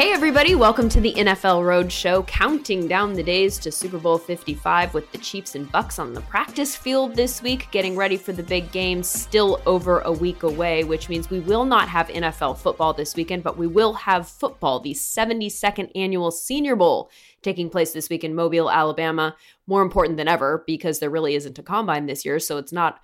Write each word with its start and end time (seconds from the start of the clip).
Hey, 0.00 0.12
everybody, 0.12 0.54
welcome 0.54 0.88
to 0.88 1.00
the 1.02 1.12
NFL 1.12 1.60
Roadshow, 1.60 2.26
counting 2.26 2.88
down 2.88 3.12
the 3.12 3.22
days 3.22 3.58
to 3.58 3.70
Super 3.70 3.98
Bowl 3.98 4.16
55 4.16 4.94
with 4.94 5.12
the 5.12 5.18
Chiefs 5.18 5.56
and 5.56 5.70
Bucs 5.70 5.98
on 5.98 6.14
the 6.14 6.22
practice 6.22 6.74
field 6.74 7.14
this 7.14 7.42
week, 7.42 7.68
getting 7.70 7.94
ready 7.94 8.16
for 8.16 8.32
the 8.32 8.42
big 8.42 8.72
game, 8.72 9.02
still 9.02 9.60
over 9.66 10.00
a 10.00 10.10
week 10.10 10.42
away, 10.42 10.84
which 10.84 11.10
means 11.10 11.28
we 11.28 11.40
will 11.40 11.66
not 11.66 11.86
have 11.90 12.08
NFL 12.08 12.56
football 12.56 12.94
this 12.94 13.14
weekend, 13.14 13.42
but 13.42 13.58
we 13.58 13.66
will 13.66 13.92
have 13.92 14.26
football, 14.26 14.80
the 14.80 14.94
72nd 14.94 15.90
annual 15.94 16.30
Senior 16.30 16.76
Bowl 16.76 17.10
taking 17.42 17.68
place 17.68 17.92
this 17.92 18.08
week 18.08 18.24
in 18.24 18.34
Mobile, 18.34 18.70
Alabama. 18.70 19.36
More 19.66 19.82
important 19.82 20.16
than 20.16 20.28
ever 20.28 20.64
because 20.66 21.00
there 21.00 21.10
really 21.10 21.34
isn't 21.34 21.58
a 21.58 21.62
combine 21.62 22.06
this 22.06 22.24
year, 22.24 22.38
so 22.38 22.56
it's 22.56 22.72
not 22.72 23.00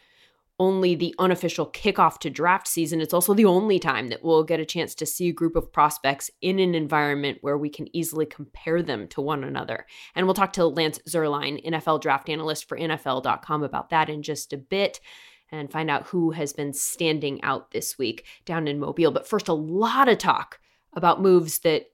only 0.59 0.95
the 0.95 1.15
unofficial 1.19 1.67
kickoff 1.67 2.19
to 2.19 2.31
draft 2.31 2.67
season, 2.67 3.01
it's 3.01 3.13
also 3.13 3.35
the 3.35 3.45
only 3.45 3.79
time 3.79 4.09
that 4.09 4.25
we'll 4.25 4.43
get 4.43 4.61
a 4.61 4.65
chance 4.65 4.95
to 4.95 5.07
see 5.07 5.29
a 5.29 5.33
group 5.33 5.55
of 5.55 5.73
prospects 5.73 6.31
in 6.41 6.59
an 6.59 6.75
environment 6.75 7.39
where 7.43 7.59
we 7.59 7.69
can 7.69 7.95
easily 7.95 8.25
compare 8.25 8.83
them 8.83 9.07
to 9.09 9.21
one 9.21 9.45
another. 9.45 9.87
And 10.15 10.27
we'll 10.27 10.35
talk 10.35 10.55
to 10.55 10.67
Lance 10.67 10.99
Zierlein, 11.09 11.65
NFL 11.67 12.01
draft 12.01 12.29
analyst 12.29 12.69
for 12.69 12.79
NFL.com, 12.79 13.63
about 13.63 13.91
that 13.91 14.09
in 14.09 14.23
just 14.23 14.53
a 14.53 14.59
bit 14.59 15.01
and 15.53 15.71
find 15.71 15.91
out 15.91 16.09
who 16.09 16.33
has 16.33 16.53
been 16.53 16.73
standing 16.73 17.43
out 17.43 17.71
this 17.71 17.99
week 17.99 18.27
down 18.45 18.67
in 18.67 18.81
Mobile. 18.81 19.13
But 19.13 19.29
first, 19.29 19.49
a 19.49 19.53
lot 19.53 20.09
of 20.09 20.19
talk 20.19 20.59
about 20.93 21.23
moves 21.23 21.61
that 21.61 21.87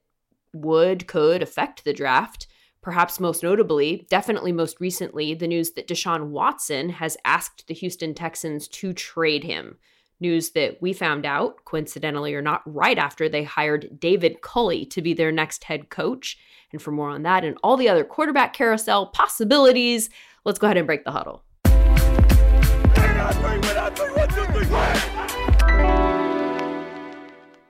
would, 0.54 1.06
could 1.06 1.42
affect 1.42 1.84
the 1.84 1.92
draft. 1.92 2.46
Perhaps 2.82 3.20
most 3.20 3.44
notably, 3.44 4.08
definitely 4.10 4.50
most 4.50 4.80
recently, 4.80 5.34
the 5.34 5.46
news 5.46 5.70
that 5.72 5.86
Deshaun 5.86 6.30
Watson 6.30 6.88
has 6.88 7.16
asked 7.24 7.68
the 7.68 7.74
Houston 7.74 8.12
Texans 8.12 8.66
to 8.66 8.92
trade 8.92 9.44
him. 9.44 9.78
News 10.18 10.50
that 10.50 10.82
we 10.82 10.92
found 10.92 11.24
out, 11.24 11.64
coincidentally 11.64 12.34
or 12.34 12.42
not, 12.42 12.60
right 12.66 12.98
after 12.98 13.28
they 13.28 13.44
hired 13.44 14.00
David 14.00 14.40
Culley 14.40 14.84
to 14.86 15.00
be 15.00 15.14
their 15.14 15.30
next 15.30 15.62
head 15.62 15.90
coach. 15.90 16.36
And 16.72 16.82
for 16.82 16.90
more 16.90 17.10
on 17.10 17.22
that 17.22 17.44
and 17.44 17.56
all 17.62 17.76
the 17.76 17.88
other 17.88 18.02
quarterback 18.02 18.52
carousel 18.52 19.06
possibilities, 19.06 20.10
let's 20.44 20.58
go 20.58 20.66
ahead 20.66 20.76
and 20.76 20.86
break 20.86 21.04
the 21.04 21.12
huddle. 21.12 21.44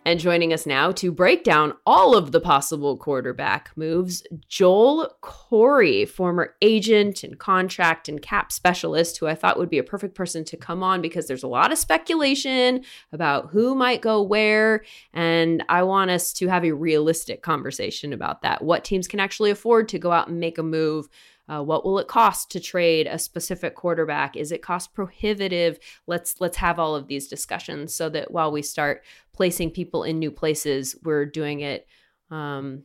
And 0.05 0.19
joining 0.19 0.53
us 0.53 0.67
now 0.67 0.91
to 0.93 1.13
break 1.13 1.45
down 1.45 1.75
all 1.87 2.17
of 2.17 2.33
the 2.33 2.41
possible 2.41 2.97
quarterback 2.97 3.71
moves, 3.77 4.25
Joel 4.49 5.15
Corry, 5.23 6.09
former 6.09 6.57
agent 6.61 7.23
and 7.23 7.39
contract 7.39 8.09
and 8.09 8.21
cap 8.21 8.51
specialist, 8.51 9.19
who 9.19 9.29
I 9.29 9.37
thought 9.37 9.59
would 9.59 9.71
be 9.71 9.79
a 9.79 9.85
perfect 9.85 10.17
person 10.17 10.45
to 10.47 10.57
come 10.57 10.83
on 10.83 11.03
because 11.03 11.29
there's 11.29 11.45
a 11.45 11.49
lot 11.49 11.71
of 11.71 11.79
speculation 11.79 12.83
about 13.13 13.51
who 13.51 13.77
might 13.77 14.03
go 14.03 14.21
where. 14.21 14.85
And 15.13 15.63
I 15.69 15.85
want 15.85 16.11
us 16.11 16.33
to 16.35 16.49
have 16.49 16.65
a 16.65 16.73
realistic 16.73 17.43
conversation 17.43 18.13
about 18.13 18.43
that. 18.43 18.63
What 18.63 18.83
teams 18.83 19.07
can 19.07 19.21
actually 19.21 19.53
afford 19.53 19.89
to 19.91 20.01
go 20.01 20.11
out 20.11 20.27
and 20.27 20.41
make 20.41 20.59
a 20.59 20.65
move 20.65 21.09
uh, 21.49 21.63
what 21.63 21.85
will 21.85 21.99
it 21.99 22.09
cost 22.09 22.51
to 22.53 22.61
trade 22.61 23.07
a 23.07 23.19
specific 23.19 23.75
quarterback? 23.75 24.37
Is 24.37 24.53
it 24.53 24.63
cost 24.63 24.95
prohibitive? 24.95 25.79
Let's 26.07 26.41
let's 26.41 26.57
have 26.59 26.79
all 26.79 26.95
of 26.95 27.09
these 27.09 27.29
discussions 27.29 27.95
so 27.95 28.09
that 28.11 28.31
while 28.31 28.53
we 28.53 28.63
start 28.63 29.03
placing 29.33 29.71
people 29.71 30.05
in 30.05 30.19
new 30.19 30.31
places, 30.31 30.97
we're 31.03 31.27
doing 31.27 31.61
it 31.61 31.87
um, 32.31 32.85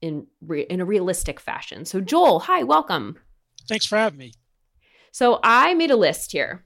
in 0.00 0.26
re- 0.40 0.66
in 0.70 0.80
a 0.80 0.84
realistic 0.84 1.40
fashion. 1.40 1.84
So 1.84 2.00
Joel, 2.00 2.40
hi, 2.40 2.62
welcome. 2.62 3.18
Thanks 3.68 3.86
for 3.86 3.96
having 3.96 4.18
me. 4.18 4.32
So 5.10 5.40
I 5.42 5.74
made 5.74 5.90
a 5.90 5.96
list 5.96 6.32
here 6.32 6.64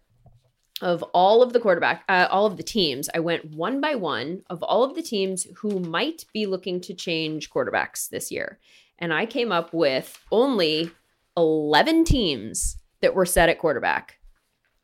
of 0.82 1.02
all 1.14 1.42
of 1.42 1.52
the 1.52 1.60
quarterback, 1.60 2.04
uh, 2.08 2.26
all 2.30 2.46
of 2.46 2.56
the 2.56 2.62
teams. 2.62 3.08
I 3.14 3.20
went 3.20 3.44
one 3.54 3.80
by 3.80 3.94
one 3.94 4.42
of 4.50 4.62
all 4.62 4.82
of 4.82 4.94
the 4.94 5.02
teams 5.02 5.46
who 5.56 5.80
might 5.80 6.24
be 6.32 6.46
looking 6.46 6.80
to 6.82 6.94
change 6.94 7.50
quarterbacks 7.50 8.08
this 8.08 8.30
year. 8.30 8.58
And 8.98 9.12
I 9.12 9.24
came 9.26 9.52
up 9.52 9.72
with 9.72 10.18
only 10.30 10.90
11 11.36 12.04
teams 12.04 12.76
that 13.02 13.14
were 13.14 13.26
set 13.26 13.48
at 13.48 13.58
quarterback. 13.58 14.18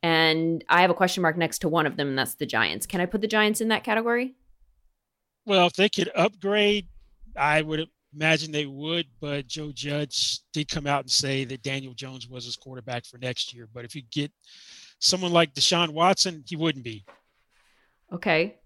And 0.02 0.64
I 0.68 0.82
have 0.82 0.90
a 0.90 0.94
question 0.94 1.22
mark 1.22 1.36
next 1.36 1.60
to 1.60 1.68
one 1.68 1.86
of 1.86 1.96
them, 1.96 2.08
and 2.08 2.18
that's 2.18 2.34
the 2.34 2.46
Giants. 2.46 2.86
Can 2.86 3.00
I 3.00 3.06
put 3.06 3.20
the 3.20 3.26
Giants 3.26 3.60
in 3.60 3.68
that 3.68 3.84
category? 3.84 4.36
Well, 5.44 5.66
if 5.66 5.74
they 5.74 5.88
could 5.88 6.10
upgrade, 6.14 6.86
I 7.36 7.62
would 7.62 7.88
imagine 8.14 8.52
they 8.52 8.66
would. 8.66 9.06
But 9.20 9.46
Joe 9.46 9.72
Judge 9.72 10.40
did 10.52 10.68
come 10.68 10.86
out 10.86 11.02
and 11.02 11.10
say 11.10 11.44
that 11.44 11.62
Daniel 11.62 11.94
Jones 11.94 12.28
was 12.28 12.44
his 12.44 12.56
quarterback 12.56 13.04
for 13.04 13.18
next 13.18 13.54
year. 13.54 13.68
But 13.72 13.84
if 13.84 13.94
you 13.94 14.02
get 14.12 14.32
someone 14.98 15.32
like 15.32 15.54
Deshaun 15.54 15.90
Watson, 15.90 16.44
he 16.46 16.56
wouldn't 16.56 16.84
be. 16.84 17.04
Okay. 18.12 18.56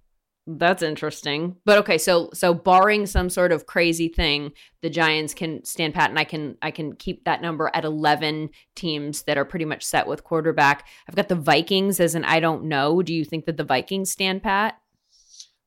That's 0.59 0.83
interesting. 0.83 1.57
But 1.65 1.79
okay, 1.79 1.97
so 1.97 2.31
so 2.33 2.53
barring 2.55 3.07
some 3.07 3.31
sort 3.31 3.53
of 3.53 3.67
crazy 3.67 4.09
thing, 4.09 4.53
the 4.83 4.91
Giants 4.91 5.33
can 5.33 5.65
stand 5.65 5.95
pat 5.95 6.11
and 6.11 6.19
I 6.19 6.25
can 6.25 6.57
I 6.61 6.71
can 6.71 6.95
keep 6.95 7.25
that 7.25 7.41
number 7.41 7.71
at 7.73 7.85
11 7.85 8.51
teams 8.75 9.23
that 9.23 9.39
are 9.39 9.45
pretty 9.45 9.65
much 9.65 9.85
set 9.85 10.07
with 10.07 10.25
quarterback. 10.25 10.89
I've 11.09 11.15
got 11.15 11.29
the 11.29 11.37
Vikings 11.37 12.01
as 12.01 12.15
an 12.15 12.25
I 12.25 12.41
don't 12.41 12.65
know. 12.65 13.01
Do 13.03 13.15
you 13.15 13.25
think 13.25 13.45
that 13.47 13.57
the 13.59 13.65
Vikings 13.65 14.11
stand 14.11 14.43
pat? 14.43 14.81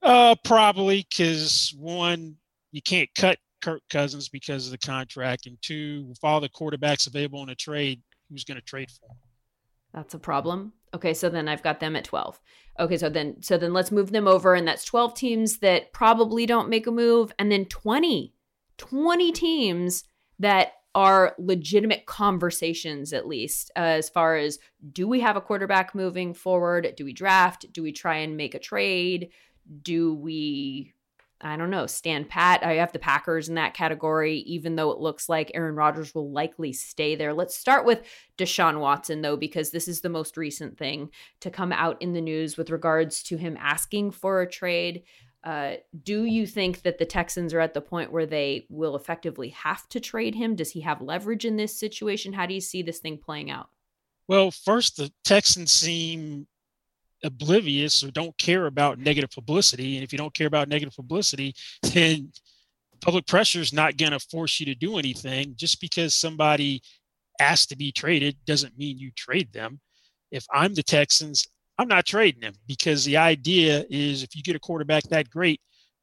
Uh 0.01 0.35
probably 0.43 1.07
cuz 1.15 1.73
one 1.77 2.35
you 2.71 2.81
can't 2.81 3.09
cut 3.15 3.37
Kirk 3.61 3.81
Cousins 3.89 4.27
because 4.27 4.65
of 4.65 4.71
the 4.71 4.77
contract 4.85 5.45
and 5.45 5.57
two 5.61 6.03
with 6.09 6.19
all 6.23 6.41
the 6.41 6.49
quarterbacks 6.49 7.07
available 7.07 7.41
in 7.43 7.49
a 7.49 7.55
trade, 7.55 8.01
who's 8.29 8.43
going 8.43 8.59
to 8.59 8.65
trade 8.65 8.89
for 8.91 9.07
them? 9.07 9.17
That's 9.93 10.13
a 10.13 10.19
problem. 10.19 10.73
Okay, 10.93 11.13
so 11.13 11.29
then 11.29 11.47
I've 11.47 11.63
got 11.63 11.79
them 11.79 11.95
at 11.95 12.03
12. 12.03 12.39
Okay, 12.79 12.97
so 12.97 13.09
then 13.09 13.41
so 13.41 13.57
then 13.57 13.73
let's 13.73 13.91
move 13.91 14.11
them 14.11 14.27
over 14.27 14.53
and 14.55 14.67
that's 14.67 14.85
12 14.85 15.13
teams 15.15 15.59
that 15.59 15.93
probably 15.93 16.45
don't 16.45 16.69
make 16.69 16.87
a 16.87 16.91
move 16.91 17.33
and 17.37 17.51
then 17.51 17.65
20 17.65 18.33
20 18.77 19.31
teams 19.31 20.03
that 20.39 20.73
are 20.95 21.35
legitimate 21.37 22.05
conversations 22.05 23.13
at 23.13 23.27
least 23.27 23.71
uh, 23.75 23.79
as 23.79 24.09
far 24.09 24.37
as 24.37 24.59
do 24.91 25.07
we 25.07 25.19
have 25.19 25.35
a 25.35 25.41
quarterback 25.41 25.95
moving 25.95 26.33
forward? 26.33 26.93
Do 26.95 27.05
we 27.05 27.13
draft? 27.13 27.71
Do 27.71 27.81
we 27.81 27.91
try 27.91 28.17
and 28.17 28.37
make 28.37 28.53
a 28.53 28.59
trade? 28.59 29.29
Do 29.81 30.13
we 30.13 30.93
I 31.43 31.57
don't 31.57 31.69
know, 31.69 31.87
stand 31.87 32.29
pat. 32.29 32.63
I 32.63 32.75
have 32.75 32.93
the 32.93 32.99
Packers 32.99 33.49
in 33.49 33.55
that 33.55 33.73
category, 33.73 34.37
even 34.39 34.77
though 34.77 34.91
it 34.91 34.99
looks 34.99 35.27
like 35.27 35.51
Aaron 35.53 35.75
Rodgers 35.75 36.15
will 36.15 36.31
likely 36.31 36.71
stay 36.71 37.15
there. 37.15 37.33
Let's 37.33 37.55
start 37.55 37.85
with 37.85 38.01
Deshaun 38.37 38.79
Watson, 38.79 39.21
though, 39.21 39.35
because 39.35 39.71
this 39.71 39.89
is 39.89 39.99
the 40.01 40.09
most 40.09 40.37
recent 40.37 40.77
thing 40.77 41.09
to 41.41 41.51
come 41.51 41.73
out 41.73 42.01
in 42.01 42.13
the 42.13 42.21
news 42.21 42.55
with 42.55 42.69
regards 42.69 43.21
to 43.23 43.35
him 43.35 43.57
asking 43.59 44.11
for 44.11 44.41
a 44.41 44.49
trade. 44.49 45.03
Uh, 45.43 45.73
do 46.03 46.23
you 46.23 46.47
think 46.47 46.83
that 46.83 46.97
the 46.97 47.05
Texans 47.05 47.53
are 47.53 47.59
at 47.59 47.73
the 47.73 47.81
point 47.81 48.13
where 48.13 48.25
they 48.25 48.65
will 48.69 48.95
effectively 48.95 49.49
have 49.49 49.87
to 49.89 49.99
trade 49.99 50.35
him? 50.35 50.55
Does 50.55 50.71
he 50.71 50.79
have 50.79 51.01
leverage 51.01 51.43
in 51.43 51.57
this 51.57 51.77
situation? 51.77 52.31
How 52.31 52.45
do 52.45 52.53
you 52.53 52.61
see 52.61 52.81
this 52.81 52.99
thing 52.99 53.17
playing 53.17 53.51
out? 53.51 53.67
Well, 54.29 54.51
first, 54.51 54.95
the 54.95 55.11
Texans 55.25 55.73
seem 55.73 56.47
oblivious 57.23 58.03
or 58.03 58.11
don't 58.11 58.37
care 58.37 58.65
about 58.65 58.99
negative 58.99 59.31
publicity. 59.31 59.95
And 59.95 60.03
if 60.03 60.11
you 60.11 60.17
don't 60.17 60.33
care 60.33 60.47
about 60.47 60.69
negative 60.69 60.95
publicity, 60.95 61.55
then 61.93 62.31
public 63.01 63.27
pressure 63.27 63.59
is 63.59 63.73
not 63.73 63.97
going 63.97 64.11
to 64.11 64.19
force 64.19 64.59
you 64.59 64.65
to 64.67 64.75
do 64.75 64.97
anything. 64.97 65.53
Just 65.55 65.81
because 65.81 66.15
somebody 66.15 66.81
asked 67.39 67.69
to 67.69 67.77
be 67.77 67.91
traded 67.91 68.37
doesn't 68.45 68.77
mean 68.77 68.97
you 68.97 69.11
trade 69.11 69.51
them. 69.53 69.79
If 70.31 70.45
I'm 70.51 70.73
the 70.73 70.83
Texans, 70.83 71.47
I'm 71.77 71.87
not 71.87 72.05
trading 72.05 72.41
them 72.41 72.53
because 72.67 73.03
the 73.03 73.17
idea 73.17 73.85
is 73.89 74.23
if 74.23 74.35
you 74.35 74.43
get 74.43 74.55
a 74.55 74.59
quarterback 74.59 75.03
that 75.05 75.29
great, 75.29 75.59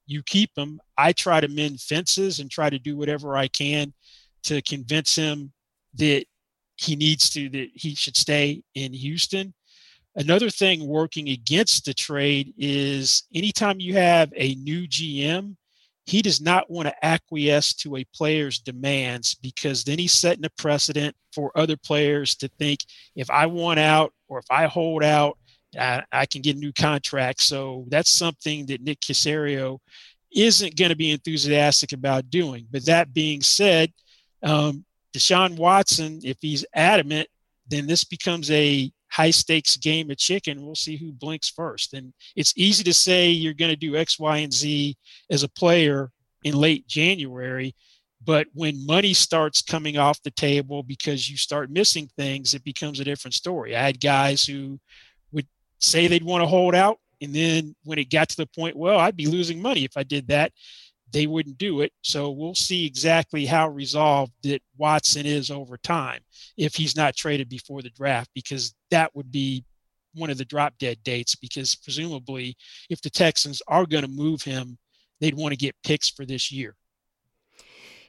you 0.06 0.22
keep 0.24 0.50
him. 0.56 0.80
I 0.98 1.12
try 1.12 1.40
to 1.40 1.48
mend 1.48 1.80
fences 1.80 2.40
and 2.40 2.50
try 2.50 2.68
to 2.68 2.78
do 2.78 2.96
whatever 2.96 3.36
I 3.36 3.48
can 3.48 3.92
to 4.44 4.60
convince 4.62 5.14
him 5.14 5.52
that 5.94 6.24
he 6.76 6.96
needs 6.96 7.30
to, 7.30 7.48
that 7.50 7.68
he 7.74 7.94
should 7.94 8.16
stay 8.16 8.62
in 8.74 8.92
Houston. 8.92 9.54
Another 10.16 10.50
thing 10.50 10.86
working 10.86 11.28
against 11.28 11.84
the 11.84 11.94
trade 11.94 12.52
is 12.58 13.24
anytime 13.34 13.80
you 13.80 13.94
have 13.94 14.32
a 14.36 14.54
new 14.56 14.88
GM, 14.88 15.56
he 16.04 16.22
does 16.22 16.40
not 16.40 16.68
want 16.68 16.88
to 16.88 17.04
acquiesce 17.04 17.74
to 17.74 17.96
a 17.96 18.04
player's 18.14 18.58
demands 18.58 19.34
because 19.36 19.84
then 19.84 19.98
he's 19.98 20.12
setting 20.12 20.44
a 20.44 20.50
precedent 20.58 21.14
for 21.32 21.56
other 21.56 21.76
players 21.76 22.34
to 22.36 22.48
think 22.58 22.80
if 23.14 23.30
I 23.30 23.46
want 23.46 23.78
out 23.78 24.12
or 24.28 24.40
if 24.40 24.46
I 24.50 24.66
hold 24.66 25.04
out, 25.04 25.38
I, 25.78 26.02
I 26.10 26.26
can 26.26 26.42
get 26.42 26.56
a 26.56 26.58
new 26.58 26.72
contract. 26.72 27.40
So 27.42 27.84
that's 27.88 28.10
something 28.10 28.66
that 28.66 28.82
Nick 28.82 29.00
Caserio 29.00 29.78
isn't 30.34 30.76
going 30.76 30.90
to 30.90 30.96
be 30.96 31.12
enthusiastic 31.12 31.92
about 31.92 32.30
doing. 32.30 32.66
But 32.70 32.86
that 32.86 33.14
being 33.14 33.40
said, 33.40 33.92
um, 34.42 34.84
Deshaun 35.14 35.56
Watson, 35.56 36.20
if 36.24 36.38
he's 36.40 36.64
adamant, 36.74 37.28
then 37.68 37.86
this 37.86 38.04
becomes 38.04 38.50
a 38.50 38.90
high 39.10 39.30
stakes 39.30 39.76
game 39.76 40.10
of 40.10 40.16
chicken. 40.16 40.64
We'll 40.64 40.74
see 40.74 40.96
who 40.96 41.12
blinks 41.12 41.48
first. 41.48 41.94
And 41.94 42.12
it's 42.36 42.54
easy 42.56 42.84
to 42.84 42.94
say 42.94 43.30
you're 43.30 43.54
going 43.54 43.70
to 43.70 43.76
do 43.76 43.96
X, 43.96 44.18
Y, 44.18 44.38
and 44.38 44.52
Z 44.52 44.96
as 45.30 45.42
a 45.42 45.48
player 45.48 46.10
in 46.44 46.54
late 46.54 46.86
January. 46.86 47.74
But 48.24 48.48
when 48.52 48.86
money 48.86 49.14
starts 49.14 49.62
coming 49.62 49.96
off 49.96 50.22
the 50.22 50.30
table 50.30 50.82
because 50.82 51.28
you 51.28 51.36
start 51.36 51.70
missing 51.70 52.08
things, 52.16 52.54
it 52.54 52.64
becomes 52.64 53.00
a 53.00 53.04
different 53.04 53.34
story. 53.34 53.74
I 53.74 53.82
had 53.82 54.00
guys 54.00 54.44
who 54.44 54.78
would 55.32 55.46
say 55.78 56.06
they'd 56.06 56.24
want 56.24 56.42
to 56.42 56.46
hold 56.46 56.74
out. 56.74 56.98
And 57.22 57.34
then 57.34 57.74
when 57.84 57.98
it 57.98 58.10
got 58.10 58.28
to 58.30 58.36
the 58.36 58.46
point, 58.46 58.76
well, 58.76 58.98
I'd 58.98 59.16
be 59.16 59.26
losing 59.26 59.60
money 59.60 59.84
if 59.84 59.96
I 59.96 60.02
did 60.02 60.28
that. 60.28 60.52
They 61.12 61.26
wouldn't 61.26 61.58
do 61.58 61.80
it. 61.80 61.92
So 62.02 62.30
we'll 62.30 62.54
see 62.54 62.86
exactly 62.86 63.46
how 63.46 63.68
resolved 63.68 64.32
that 64.42 64.62
Watson 64.76 65.26
is 65.26 65.50
over 65.50 65.76
time 65.78 66.20
if 66.56 66.74
he's 66.74 66.96
not 66.96 67.16
traded 67.16 67.48
before 67.48 67.82
the 67.82 67.90
draft, 67.90 68.30
because 68.34 68.74
that 68.90 69.14
would 69.14 69.30
be 69.30 69.64
one 70.14 70.30
of 70.30 70.38
the 70.38 70.44
drop 70.44 70.74
dead 70.78 70.98
dates. 71.02 71.34
Because 71.34 71.74
presumably, 71.74 72.56
if 72.88 73.00
the 73.02 73.10
Texans 73.10 73.62
are 73.68 73.86
going 73.86 74.04
to 74.04 74.10
move 74.10 74.42
him, 74.42 74.78
they'd 75.20 75.36
want 75.36 75.52
to 75.52 75.56
get 75.56 75.74
picks 75.84 76.08
for 76.08 76.24
this 76.24 76.50
year. 76.50 76.74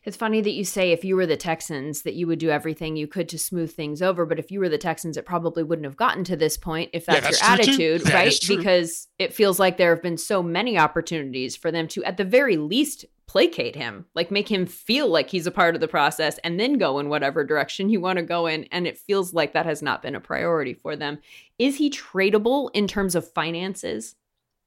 It's 0.04 0.18
funny 0.18 0.42
that 0.42 0.54
you 0.54 0.64
say 0.64 0.92
if 0.92 1.06
you 1.06 1.16
were 1.16 1.28
the 1.28 1.38
Texans 1.38 2.02
that 2.02 2.16
you 2.16 2.26
would 2.26 2.40
do 2.40 2.50
everything 2.50 2.96
you 2.96 3.08
could 3.08 3.30
to 3.30 3.38
smooth 3.38 3.72
things 3.72 4.02
over, 4.02 4.26
but 4.26 4.40
if 4.40 4.50
you 4.50 4.60
were 4.60 4.70
the 4.70 4.78
Texans, 4.80 5.16
it 5.16 5.26
probably 5.26 5.62
wouldn't 5.62 5.86
have 5.86 5.98
gotten 5.98 6.24
to 6.24 6.36
this 6.36 6.58
point 6.58 6.90
if 6.94 7.06
that's, 7.06 7.24
yeah, 7.24 7.30
that's 7.30 7.42
your 7.42 7.52
attitude, 7.52 8.10
right? 8.12 8.40
Because 8.48 9.08
it 9.20 9.34
feels 9.34 9.60
like 9.60 9.78
there 9.78 9.94
have 9.94 10.02
been 10.02 10.18
so 10.18 10.42
many 10.42 10.78
opportunities 10.78 11.56
for 11.56 11.72
them 11.72 11.88
to, 11.90 12.04
at 12.04 12.18
the 12.18 12.24
very 12.24 12.58
least, 12.58 13.06
placate 13.28 13.78
him, 13.78 14.06
like 14.14 14.30
make 14.30 14.52
him 14.52 14.66
feel 14.66 15.08
like 15.08 15.30
he's 15.30 15.48
a 15.48 15.52
part 15.52 15.74
of 15.74 15.80
the 15.80 15.88
process 15.88 16.38
and 16.40 16.60
then 16.60 16.78
go 16.78 17.00
in 17.00 17.08
whatever 17.08 17.46
direction 17.46 17.88
you 17.88 18.02
want 18.02 18.18
to 18.18 18.24
go 18.24 18.46
in. 18.46 18.66
And 18.74 18.86
it 18.86 18.98
feels 18.98 19.34
like 19.34 19.54
that 19.54 19.66
has 19.66 19.82
not 19.82 20.02
been 20.02 20.16
a 20.16 20.20
priority 20.20 20.74
for 20.74 20.98
them. 20.98 21.20
Is 21.58 21.78
he 21.78 21.90
tradable 21.90 22.72
in 22.74 22.88
terms 22.88 23.16
of 23.16 23.32
finances? 23.32 24.16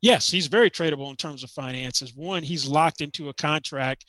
Yes, 0.04 0.30
he's 0.30 0.48
very 0.48 0.70
tradable 0.70 1.08
in 1.08 1.16
terms 1.16 1.42
of 1.42 1.50
finances. 1.50 2.14
One, 2.14 2.42
he's 2.42 2.68
locked 2.68 3.00
into 3.00 3.30
a 3.30 3.34
contract 3.34 4.04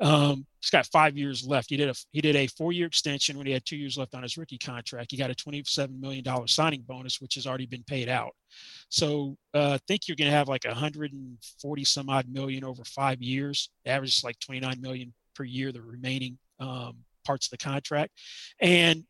um, 0.00 0.46
he's 0.60 0.70
got 0.70 0.86
five 0.86 1.16
years 1.16 1.44
left. 1.44 1.70
He 1.70 1.76
did 1.76 1.88
a 1.88 1.94
he 2.12 2.20
did 2.20 2.36
a 2.36 2.46
four 2.46 2.72
year 2.72 2.86
extension 2.86 3.36
when 3.36 3.46
he 3.46 3.52
had 3.52 3.64
two 3.64 3.76
years 3.76 3.98
left 3.98 4.14
on 4.14 4.22
his 4.22 4.36
rookie 4.36 4.58
contract. 4.58 5.10
He 5.10 5.16
got 5.16 5.30
a 5.30 5.34
twenty 5.34 5.62
seven 5.66 6.00
million 6.00 6.22
dollar 6.22 6.46
signing 6.46 6.82
bonus, 6.82 7.20
which 7.20 7.34
has 7.34 7.46
already 7.46 7.66
been 7.66 7.82
paid 7.84 8.08
out. 8.08 8.32
So 8.88 9.36
uh, 9.54 9.72
I 9.74 9.78
think 9.88 10.06
you're 10.06 10.16
going 10.16 10.30
to 10.30 10.36
have 10.36 10.48
like 10.48 10.64
a 10.64 10.74
hundred 10.74 11.12
and 11.12 11.36
forty 11.60 11.84
some 11.84 12.08
odd 12.08 12.28
million 12.28 12.64
over 12.64 12.84
five 12.84 13.20
years. 13.20 13.70
Average 13.86 14.18
is 14.18 14.24
like 14.24 14.38
twenty 14.38 14.60
nine 14.60 14.80
million 14.80 15.12
per 15.34 15.44
year. 15.44 15.72
The 15.72 15.82
remaining 15.82 16.38
um, 16.60 16.98
parts 17.26 17.46
of 17.46 17.50
the 17.50 17.58
contract, 17.58 18.12
and 18.60 19.04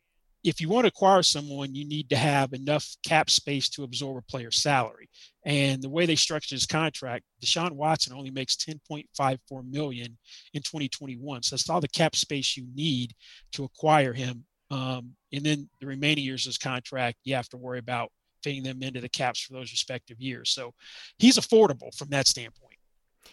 if 0.44 0.60
you 0.60 0.68
want 0.70 0.84
to 0.84 0.88
acquire 0.88 1.22
someone, 1.22 1.74
you 1.74 1.86
need 1.86 2.08
to 2.10 2.16
have 2.16 2.52
enough 2.54 2.96
cap 3.04 3.28
space 3.28 3.68
to 3.70 3.82
absorb 3.82 4.16
a 4.16 4.22
player's 4.22 4.56
salary. 4.56 5.10
And 5.48 5.80
the 5.80 5.88
way 5.88 6.04
they 6.04 6.14
structured 6.14 6.56
his 6.56 6.66
contract, 6.66 7.24
Deshaun 7.42 7.72
Watson 7.72 8.12
only 8.12 8.30
makes 8.30 8.54
10.54 8.54 9.38
million 9.70 10.18
in 10.52 10.60
2021. 10.60 11.42
So 11.42 11.56
that's 11.56 11.70
all 11.70 11.80
the 11.80 11.88
cap 11.88 12.14
space 12.14 12.54
you 12.54 12.66
need 12.74 13.14
to 13.52 13.64
acquire 13.64 14.12
him. 14.12 14.44
Um, 14.70 15.14
and 15.32 15.42
then 15.42 15.70
the 15.80 15.86
remaining 15.86 16.24
years 16.24 16.44
of 16.44 16.50
his 16.50 16.58
contract, 16.58 17.16
you 17.24 17.34
have 17.34 17.48
to 17.48 17.56
worry 17.56 17.78
about 17.78 18.10
fitting 18.42 18.62
them 18.62 18.82
into 18.82 19.00
the 19.00 19.08
caps 19.08 19.40
for 19.40 19.54
those 19.54 19.72
respective 19.72 20.20
years. 20.20 20.50
So 20.50 20.74
he's 21.18 21.38
affordable 21.38 21.96
from 21.96 22.08
that 22.10 22.26
standpoint. 22.26 22.76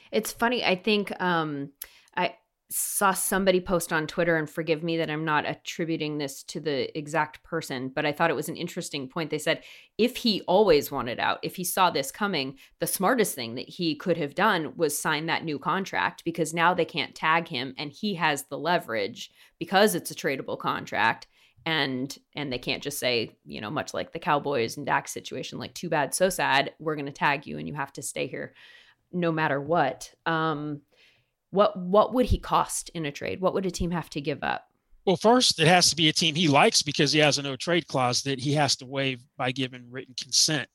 It's 0.09 0.31
funny. 0.31 0.63
I 0.63 0.77
think 0.77 1.11
um, 1.21 1.71
I 2.15 2.35
saw 2.69 3.13
somebody 3.13 3.61
post 3.61 3.93
on 3.93 4.07
Twitter, 4.07 4.37
and 4.37 4.49
forgive 4.49 4.83
me 4.83 4.97
that 4.97 5.09
I'm 5.09 5.23
not 5.23 5.47
attributing 5.47 6.17
this 6.17 6.43
to 6.43 6.59
the 6.59 6.97
exact 6.97 7.43
person, 7.43 7.89
but 7.93 8.05
I 8.05 8.11
thought 8.11 8.31
it 8.31 8.35
was 8.35 8.49
an 8.49 8.55
interesting 8.55 9.07
point. 9.07 9.29
They 9.29 9.37
said 9.37 9.63
if 9.97 10.17
he 10.17 10.41
always 10.41 10.91
wanted 10.91 11.19
out, 11.19 11.39
if 11.43 11.55
he 11.55 11.63
saw 11.63 11.89
this 11.89 12.11
coming, 12.11 12.57
the 12.79 12.87
smartest 12.87 13.35
thing 13.35 13.55
that 13.55 13.69
he 13.69 13.95
could 13.95 14.17
have 14.17 14.33
done 14.33 14.73
was 14.75 14.97
sign 14.97 15.27
that 15.27 15.45
new 15.45 15.59
contract 15.59 16.23
because 16.25 16.53
now 16.53 16.73
they 16.73 16.85
can't 16.85 17.13
tag 17.13 17.47
him 17.47 17.75
and 17.77 17.91
he 17.91 18.15
has 18.15 18.45
the 18.45 18.57
leverage 18.57 19.31
because 19.59 19.93
it's 19.93 20.11
a 20.11 20.15
tradable 20.15 20.57
contract. 20.57 21.27
And 21.67 22.15
and 22.35 22.51
they 22.51 22.59
can't 22.59 22.83
just 22.83 22.99
say, 22.99 23.37
you 23.43 23.59
know, 23.59 23.71
much 23.71 23.93
like 23.93 24.11
the 24.11 24.19
Cowboys 24.19 24.77
and 24.77 24.85
Dak 24.85 25.07
situation, 25.07 25.57
like 25.57 25.73
too 25.73 25.89
bad, 25.89 26.13
so 26.13 26.29
sad, 26.29 26.73
we're 26.79 26.95
gonna 26.95 27.11
tag 27.11 27.47
you 27.47 27.57
and 27.57 27.67
you 27.67 27.73
have 27.73 27.93
to 27.93 28.01
stay 28.01 28.27
here 28.27 28.53
no 29.11 29.31
matter 29.31 29.59
what. 29.59 30.13
Um, 30.25 30.81
what 31.55 31.77
what 31.77 32.13
would 32.13 32.27
he 32.27 32.37
cost 32.37 32.89
in 32.93 33.05
a 33.05 33.11
trade? 33.11 33.41
What 33.41 33.53
would 33.53 33.65
a 33.65 33.71
team 33.71 33.91
have 33.91 34.09
to 34.11 34.21
give 34.21 34.43
up? 34.43 34.67
Well, 35.05 35.17
first, 35.17 35.59
it 35.59 35.67
has 35.67 35.89
to 35.91 35.95
be 35.95 36.09
a 36.09 36.13
team 36.13 36.35
he 36.35 36.47
likes 36.47 36.81
because 36.81 37.11
he 37.11 37.19
has 37.19 37.37
a 37.37 37.43
no 37.43 37.55
trade 37.55 37.87
clause 37.87 38.23
that 38.23 38.39
he 38.39 38.53
has 38.53 38.75
to 38.77 38.85
waive 38.85 39.21
by 39.37 39.51
giving 39.51 39.89
written 39.89 40.15
consent. 40.19 40.67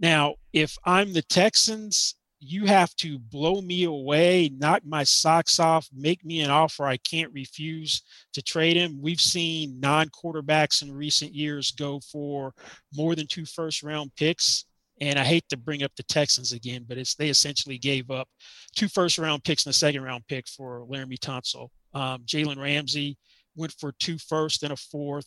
Now, 0.00 0.34
if 0.52 0.76
I'm 0.84 1.12
the 1.12 1.22
Texans, 1.22 2.16
you 2.40 2.64
have 2.64 2.94
to 2.96 3.18
blow 3.18 3.60
me 3.60 3.84
away, 3.84 4.50
knock 4.56 4.82
my 4.84 5.04
socks 5.04 5.60
off, 5.60 5.88
make 5.94 6.24
me 6.24 6.40
an 6.40 6.50
offer 6.50 6.86
I 6.86 6.96
can't 6.96 7.32
refuse 7.32 8.02
to 8.32 8.42
trade 8.42 8.76
him. 8.76 8.98
We've 9.00 9.20
seen 9.20 9.78
non 9.78 10.08
quarterbacks 10.08 10.82
in 10.82 10.90
recent 10.90 11.34
years 11.34 11.70
go 11.70 12.00
for 12.00 12.54
more 12.94 13.14
than 13.14 13.26
two 13.26 13.44
first 13.44 13.82
round 13.82 14.10
picks. 14.16 14.64
And 15.00 15.18
I 15.18 15.24
hate 15.24 15.48
to 15.48 15.56
bring 15.56 15.82
up 15.82 15.92
the 15.96 16.02
Texans 16.02 16.52
again, 16.52 16.84
but 16.86 16.98
it's 16.98 17.14
they 17.14 17.30
essentially 17.30 17.78
gave 17.78 18.10
up 18.10 18.28
two 18.76 18.88
first 18.88 19.18
round 19.18 19.44
picks 19.44 19.64
and 19.64 19.70
a 19.70 19.76
second 19.76 20.02
round 20.02 20.26
pick 20.28 20.46
for 20.46 20.86
Laremy 20.90 21.18
Tunsil. 21.18 21.68
Um, 21.94 22.22
Jalen 22.26 22.58
Ramsey 22.58 23.16
went 23.56 23.74
for 23.78 23.92
two 23.98 24.18
first 24.18 24.62
and 24.62 24.72
a 24.72 24.76
fourth. 24.76 25.26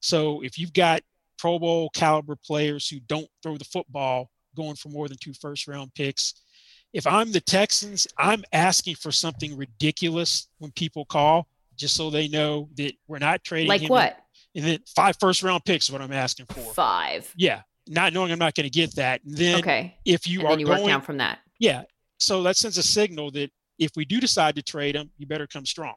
So 0.00 0.42
if 0.42 0.58
you've 0.58 0.72
got 0.72 1.00
Pro 1.38 1.58
Bowl 1.58 1.90
caliber 1.94 2.36
players 2.36 2.88
who 2.88 3.00
don't 3.00 3.28
throw 3.42 3.56
the 3.56 3.64
football 3.64 4.30
going 4.54 4.76
for 4.76 4.90
more 4.90 5.08
than 5.08 5.16
two 5.18 5.32
first 5.40 5.66
round 5.66 5.94
picks, 5.94 6.34
if 6.92 7.06
I'm 7.06 7.32
the 7.32 7.40
Texans, 7.40 8.06
I'm 8.18 8.44
asking 8.52 8.96
for 8.96 9.12
something 9.12 9.56
ridiculous 9.56 10.48
when 10.58 10.72
people 10.72 11.06
call, 11.06 11.48
just 11.76 11.96
so 11.96 12.10
they 12.10 12.28
know 12.28 12.68
that 12.76 12.92
we're 13.08 13.18
not 13.18 13.44
trading. 13.44 13.68
Like 13.68 13.88
what? 13.88 14.18
And 14.54 14.64
then 14.64 14.78
five 14.94 15.16
first 15.18 15.42
round 15.42 15.64
picks 15.64 15.86
is 15.86 15.92
what 15.92 16.02
I'm 16.02 16.12
asking 16.12 16.46
for. 16.46 16.60
Five. 16.74 17.32
Yeah 17.34 17.62
not 17.88 18.12
knowing 18.12 18.32
I'm 18.32 18.38
not 18.38 18.54
going 18.54 18.64
to 18.64 18.70
get 18.70 18.94
that. 18.96 19.20
Then 19.24 19.58
okay. 19.58 19.96
if 20.04 20.26
you 20.26 20.40
and 20.40 20.48
are 20.48 20.58
you 20.58 20.66
going, 20.66 20.80
work 20.80 20.88
down 20.88 21.02
from 21.02 21.18
that. 21.18 21.38
Yeah. 21.58 21.82
So 22.18 22.42
that 22.42 22.56
sends 22.56 22.78
a 22.78 22.82
signal 22.82 23.30
that 23.32 23.50
if 23.78 23.90
we 23.96 24.04
do 24.04 24.20
decide 24.20 24.56
to 24.56 24.62
trade 24.62 24.96
him, 24.96 25.10
you 25.18 25.26
better 25.26 25.46
come 25.46 25.66
strong. 25.66 25.94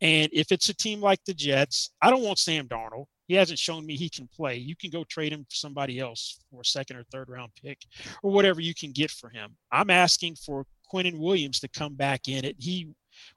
And 0.00 0.28
if 0.32 0.52
it's 0.52 0.68
a 0.68 0.74
team 0.74 1.00
like 1.00 1.24
the 1.24 1.34
Jets, 1.34 1.90
I 2.02 2.10
don't 2.10 2.22
want 2.22 2.38
Sam 2.38 2.66
Darnold. 2.68 3.06
He 3.26 3.34
hasn't 3.34 3.58
shown 3.58 3.86
me 3.86 3.96
he 3.96 4.10
can 4.10 4.28
play. 4.28 4.56
You 4.56 4.76
can 4.76 4.90
go 4.90 5.04
trade 5.04 5.32
him 5.32 5.44
for 5.44 5.54
somebody 5.54 5.98
else 5.98 6.38
for 6.50 6.60
a 6.60 6.64
second 6.64 6.96
or 6.96 7.04
third 7.04 7.30
round 7.30 7.52
pick 7.60 7.78
or 8.22 8.30
whatever 8.30 8.60
you 8.60 8.74
can 8.74 8.92
get 8.92 9.10
for 9.10 9.30
him. 9.30 9.56
I'm 9.72 9.88
asking 9.88 10.36
for 10.36 10.66
Quinnen 10.92 11.18
Williams 11.18 11.60
to 11.60 11.68
come 11.68 11.94
back 11.94 12.28
in 12.28 12.44
it. 12.44 12.56
He 12.58 12.88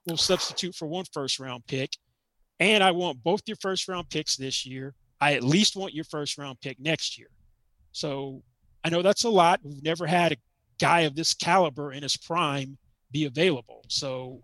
will 0.06 0.18
substitute 0.18 0.74
for 0.74 0.86
one 0.86 1.06
first 1.12 1.40
round 1.40 1.66
pick. 1.66 1.90
And 2.60 2.82
I 2.84 2.90
want 2.90 3.22
both 3.22 3.42
your 3.46 3.56
first 3.62 3.88
round 3.88 4.10
picks 4.10 4.36
this 4.36 4.66
year. 4.66 4.94
I 5.20 5.34
at 5.34 5.44
least 5.44 5.76
want 5.76 5.94
your 5.94 6.04
first 6.04 6.36
round 6.36 6.60
pick 6.60 6.78
next 6.78 7.18
year. 7.18 7.28
So 7.98 8.44
I 8.84 8.90
know 8.90 9.02
that's 9.02 9.24
a 9.24 9.28
lot. 9.28 9.58
We've 9.64 9.82
never 9.82 10.06
had 10.06 10.30
a 10.30 10.36
guy 10.78 11.00
of 11.00 11.16
this 11.16 11.34
caliber 11.34 11.90
in 11.90 12.04
his 12.04 12.16
prime 12.16 12.78
be 13.10 13.24
available. 13.24 13.84
So 13.88 14.40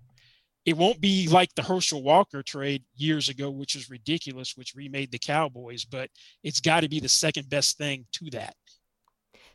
it 0.65 0.77
won't 0.77 1.01
be 1.01 1.29
like 1.29 1.55
the 1.55 1.63
Herschel 1.63 2.03
Walker 2.03 2.43
trade 2.43 2.83
years 2.97 3.29
ago, 3.29 3.51
which 3.51 3.77
was 3.77 3.89
ridiculous, 3.89 4.57
which 4.57 4.75
remade 4.75 5.13
the 5.13 5.21
Cowboys, 5.21 5.85
but 5.85 6.11
it's 6.43 6.59
got 6.59 6.81
to 6.81 6.89
be 6.89 6.99
the 6.99 7.09
second 7.09 7.49
best 7.49 7.79
thing 7.79 8.07
to 8.15 8.29
that. 8.31 8.57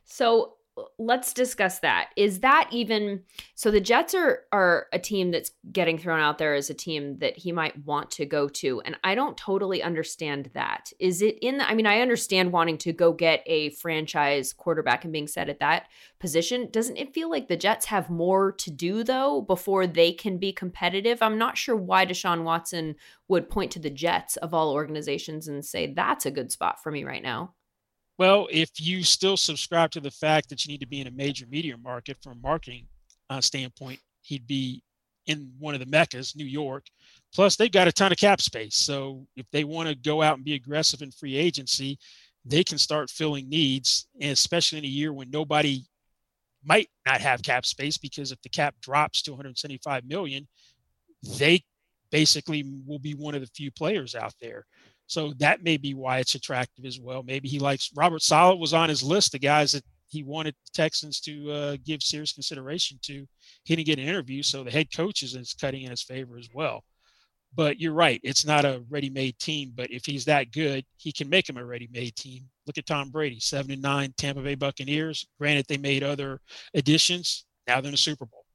So 0.05 0.53
let's 0.97 1.33
discuss 1.33 1.79
that. 1.79 2.09
Is 2.15 2.39
that 2.39 2.69
even 2.71 3.23
so? 3.55 3.71
The 3.71 3.79
Jets 3.79 4.13
are 4.13 4.43
are 4.51 4.87
a 4.93 4.99
team 4.99 5.31
that's 5.31 5.51
getting 5.71 5.97
thrown 5.97 6.19
out 6.19 6.37
there 6.37 6.55
as 6.55 6.69
a 6.69 6.73
team 6.73 7.19
that 7.19 7.37
he 7.37 7.51
might 7.51 7.85
want 7.85 8.11
to 8.11 8.25
go 8.25 8.47
to, 8.49 8.81
and 8.81 8.97
I 9.03 9.15
don't 9.15 9.37
totally 9.37 9.81
understand 9.83 10.49
that. 10.53 10.91
Is 10.99 11.21
it 11.21 11.37
in? 11.41 11.57
The, 11.57 11.69
I 11.69 11.73
mean, 11.73 11.87
I 11.87 12.01
understand 12.01 12.51
wanting 12.51 12.77
to 12.79 12.93
go 12.93 13.13
get 13.13 13.43
a 13.45 13.71
franchise 13.71 14.53
quarterback 14.53 15.03
and 15.03 15.13
being 15.13 15.27
set 15.27 15.49
at 15.49 15.59
that 15.59 15.87
position. 16.19 16.69
Doesn't 16.71 16.97
it 16.97 17.13
feel 17.13 17.29
like 17.29 17.47
the 17.47 17.57
Jets 17.57 17.85
have 17.85 18.09
more 18.09 18.51
to 18.53 18.71
do 18.71 19.03
though 19.03 19.41
before 19.41 19.87
they 19.87 20.11
can 20.11 20.37
be 20.37 20.51
competitive? 20.51 21.21
I'm 21.21 21.37
not 21.37 21.57
sure 21.57 21.75
why 21.75 22.05
Deshaun 22.05 22.43
Watson 22.43 22.95
would 23.27 23.49
point 23.49 23.71
to 23.71 23.79
the 23.79 23.89
Jets 23.89 24.35
of 24.37 24.53
all 24.53 24.73
organizations 24.73 25.47
and 25.47 25.63
say 25.63 25.93
that's 25.93 26.25
a 26.25 26.31
good 26.31 26.51
spot 26.51 26.81
for 26.81 26.91
me 26.91 27.03
right 27.03 27.23
now. 27.23 27.53
Well, 28.19 28.49
if 28.51 28.69
you 28.81 29.01
still 29.03 29.37
subscribe 29.37 29.91
to 29.91 30.01
the 30.01 30.11
fact 30.11 30.49
that 30.49 30.65
you 30.65 30.71
need 30.73 30.81
to 30.81 30.87
be 30.87 30.99
in 30.99 31.07
a 31.07 31.11
major 31.11 31.45
media 31.49 31.77
market 31.77 32.17
from 32.21 32.33
a 32.33 32.41
marketing 32.41 32.85
uh, 33.29 33.39
standpoint, 33.39 34.01
he'd 34.23 34.45
be 34.45 34.83
in 35.27 35.53
one 35.57 35.73
of 35.73 35.79
the 35.79 35.85
meccas, 35.85 36.35
New 36.35 36.45
York. 36.45 36.85
Plus, 37.33 37.55
they've 37.55 37.71
got 37.71 37.87
a 37.87 37.93
ton 37.93 38.11
of 38.11 38.17
cap 38.17 38.41
space. 38.41 38.75
So 38.75 39.25
if 39.37 39.45
they 39.51 39.63
want 39.63 39.87
to 39.87 39.95
go 39.95 40.21
out 40.21 40.35
and 40.35 40.43
be 40.43 40.55
aggressive 40.55 41.01
in 41.01 41.11
free 41.11 41.37
agency, 41.37 41.97
they 42.43 42.61
can 42.61 42.77
start 42.77 43.09
filling 43.09 43.47
needs, 43.47 44.09
and 44.19 44.31
especially 44.31 44.79
in 44.79 44.85
a 44.85 44.89
year 44.89 45.13
when 45.13 45.29
nobody 45.29 45.85
might 46.65 46.89
not 47.05 47.21
have 47.21 47.41
cap 47.41 47.65
space 47.65 47.97
because 47.97 48.33
if 48.33 48.41
the 48.41 48.49
cap 48.49 48.75
drops 48.81 49.21
to 49.21 49.31
175 49.31 50.03
million, 50.05 50.45
they 51.37 51.63
basically 52.11 52.65
will 52.85 52.99
be 52.99 53.13
one 53.13 53.33
of 53.33 53.39
the 53.39 53.47
few 53.47 53.71
players 53.71 54.13
out 54.13 54.33
there. 54.41 54.65
So 55.09 55.33
that 55.39 55.63
may 55.63 55.77
be 55.77 55.95
why 55.95 56.19
it's 56.19 56.35
attractive 56.35 56.85
as 56.85 56.99
well. 56.99 57.23
Maybe 57.23 57.49
he 57.49 57.57
likes 57.57 57.89
Robert 57.95 58.21
Saleh 58.21 58.59
was 58.59 58.75
on 58.75 58.89
his 58.89 59.01
list 59.01 59.31
the 59.31 59.39
guys 59.39 59.71
that 59.71 59.83
he 60.07 60.21
wanted 60.21 60.53
Texans 60.71 61.19
to 61.21 61.51
uh, 61.51 61.77
give 61.83 62.03
serious 62.03 62.31
consideration 62.31 62.99
to. 63.03 63.27
He 63.63 63.75
didn't 63.75 63.87
get 63.87 63.97
an 63.97 64.07
interview, 64.07 64.43
so 64.43 64.63
the 64.63 64.69
head 64.69 64.95
coach 64.95 65.23
is 65.23 65.55
cutting 65.59 65.81
in 65.81 65.89
his 65.89 66.03
favor 66.03 66.37
as 66.37 66.47
well. 66.53 66.83
But 67.55 67.79
you're 67.79 67.93
right; 67.93 68.21
it's 68.23 68.45
not 68.45 68.65
a 68.65 68.83
ready-made 68.87 69.39
team. 69.39 69.73
But 69.75 69.89
if 69.89 70.05
he's 70.05 70.25
that 70.25 70.51
good, 70.51 70.85
he 70.97 71.11
can 71.11 71.27
make 71.27 71.49
him 71.49 71.57
a 71.57 71.65
ready-made 71.65 72.15
team. 72.15 72.43
Look 72.67 72.77
at 72.77 72.85
Tom 72.85 73.09
Brady, 73.09 73.39
seven 73.39 73.71
and 73.71 73.81
nine, 73.81 74.13
Tampa 74.15 74.41
Bay 74.43 74.53
Buccaneers. 74.53 75.27
Granted, 75.39 75.65
they 75.67 75.77
made 75.77 76.03
other 76.03 76.39
additions. 76.75 77.47
Now 77.67 77.81
they're 77.81 77.89
in 77.89 77.93
the 77.93 77.97
Super 77.97 78.27
Bowl. 78.27 78.45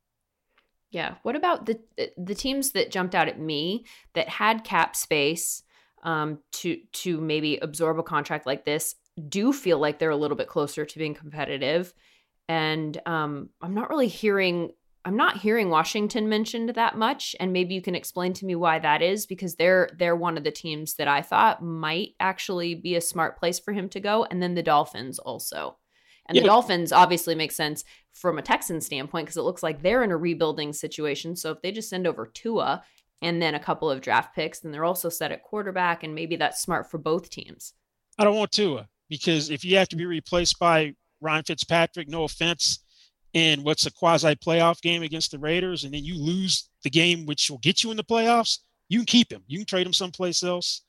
Yeah. 0.93 1.17
What 1.25 1.35
about 1.35 1.67
the 1.67 1.81
the 2.17 2.37
teams 2.37 2.71
that 2.71 2.93
jumped 2.93 3.17
out 3.17 3.27
at 3.27 3.41
me 3.41 3.85
that 4.15 4.29
had 4.29 4.63
cap 4.63 4.95
space 4.95 5.64
um, 6.05 6.39
to 6.53 6.79
to 6.93 7.21
maybe 7.21 7.59
absorb 7.59 7.99
a 7.99 8.03
contract 8.03 8.47
like 8.47 8.65
this? 8.65 8.95
Do 9.29 9.53
feel 9.53 9.79
like 9.79 9.99
they're 9.99 10.11
a 10.11 10.17
little 10.17 10.37
bit 10.37 10.49
closer 10.49 10.85
to 10.85 10.99
being 10.99 11.15
competitive, 11.15 11.93
and 12.49 13.01
um, 13.07 13.51
I'm 13.61 13.75
not 13.75 13.91
really 13.91 14.09
hearing. 14.09 14.71
I'm 15.07 15.17
not 15.17 15.37
hearing 15.37 15.69
Washington 15.69 16.31
mentioned 16.31 16.71
that 16.71 16.97
much, 16.97 17.37
and 17.39 17.53
maybe 17.53 17.75
you 17.75 17.83
can 17.83 17.95
explain 17.95 18.33
to 18.35 18.47
me 18.47 18.55
why 18.55 18.79
that 18.79 19.03
is 19.03 19.27
because 19.27 19.57
they're 19.57 19.91
they're 19.99 20.17
one 20.17 20.39
of 20.39 20.45
the 20.45 20.51
teams 20.51 20.95
that 20.95 21.09
I 21.09 21.21
thought 21.23 21.63
might 21.63 22.11
actually 22.21 22.75
be 22.75 22.95
a 22.95 23.01
smart 23.01 23.39
place 23.39 23.59
for 23.59 23.73
him 23.73 23.89
to 23.91 24.01
go, 24.01 24.25
and 24.25 24.43
then 24.43 24.55
the 24.55 24.63
Dolphins 24.63 25.19
also. 25.19 25.77
And 26.27 26.37
yeah. 26.37 26.43
the 26.43 26.49
Dolphins 26.49 26.93
obviously 26.93 27.35
make 27.35 27.53
sense 27.53 27.85
from 28.13 28.39
a 28.39 28.43
Texan 28.43 28.81
standpoint 28.81 29.27
because 29.27 29.37
it 29.37 29.43
looks 29.43 29.63
like 29.63 29.83
they're 29.83 30.03
in 30.03 30.11
a 30.11 30.17
rebuilding 30.17 30.73
situation. 30.73 31.37
So 31.37 31.51
if 31.51 31.61
they 31.61 31.71
just 31.71 31.91
send 31.91 32.07
over 32.07 32.27
Tua 32.27 32.83
and 33.25 33.41
then 33.41 33.55
a 33.55 33.61
couple 33.61 33.91
of 33.91 34.03
draft 34.03 34.35
picks, 34.35 34.63
And 34.63 34.73
they're 34.73 34.85
also 34.85 35.09
set 35.09 35.33
at 35.33 35.43
quarterback, 35.43 36.03
and 36.03 36.15
maybe 36.15 36.37
that's 36.37 36.61
smart 36.61 36.91
for 36.91 36.99
both 36.99 37.31
teams. 37.31 37.73
I 38.19 38.25
don't 38.25 38.37
want 38.37 38.53
Tua 38.53 38.87
because 39.09 39.51
if 39.51 39.65
you 39.65 39.77
have 39.79 39.89
to 39.89 39.97
be 39.97 40.05
replaced 40.05 40.59
by 40.59 40.95
Ryan 41.21 41.45
Fitzpatrick, 41.45 42.09
no 42.09 42.25
offense, 42.25 42.85
in 43.33 43.65
what's 43.65 43.87
a 43.87 43.93
quasi 43.93 44.35
playoff 44.37 44.81
game 44.81 45.03
against 45.03 45.33
the 45.33 45.39
Raiders, 45.39 45.85
and 45.85 45.93
then 45.93 46.05
you 46.05 46.17
lose 46.17 46.69
the 46.85 46.91
game 46.91 47.27
which 47.27 47.51
will 47.51 47.59
get 47.59 47.83
you 47.83 47.91
in 47.91 47.97
the 47.97 48.05
playoffs, 48.05 48.59
you 48.89 48.99
can 48.99 49.07
keep 49.07 49.33
him. 49.33 49.43
You 49.49 49.59
can 49.59 49.67
trade 49.67 49.87
him 49.87 49.93
someplace 49.93 50.43
else. 50.43 50.83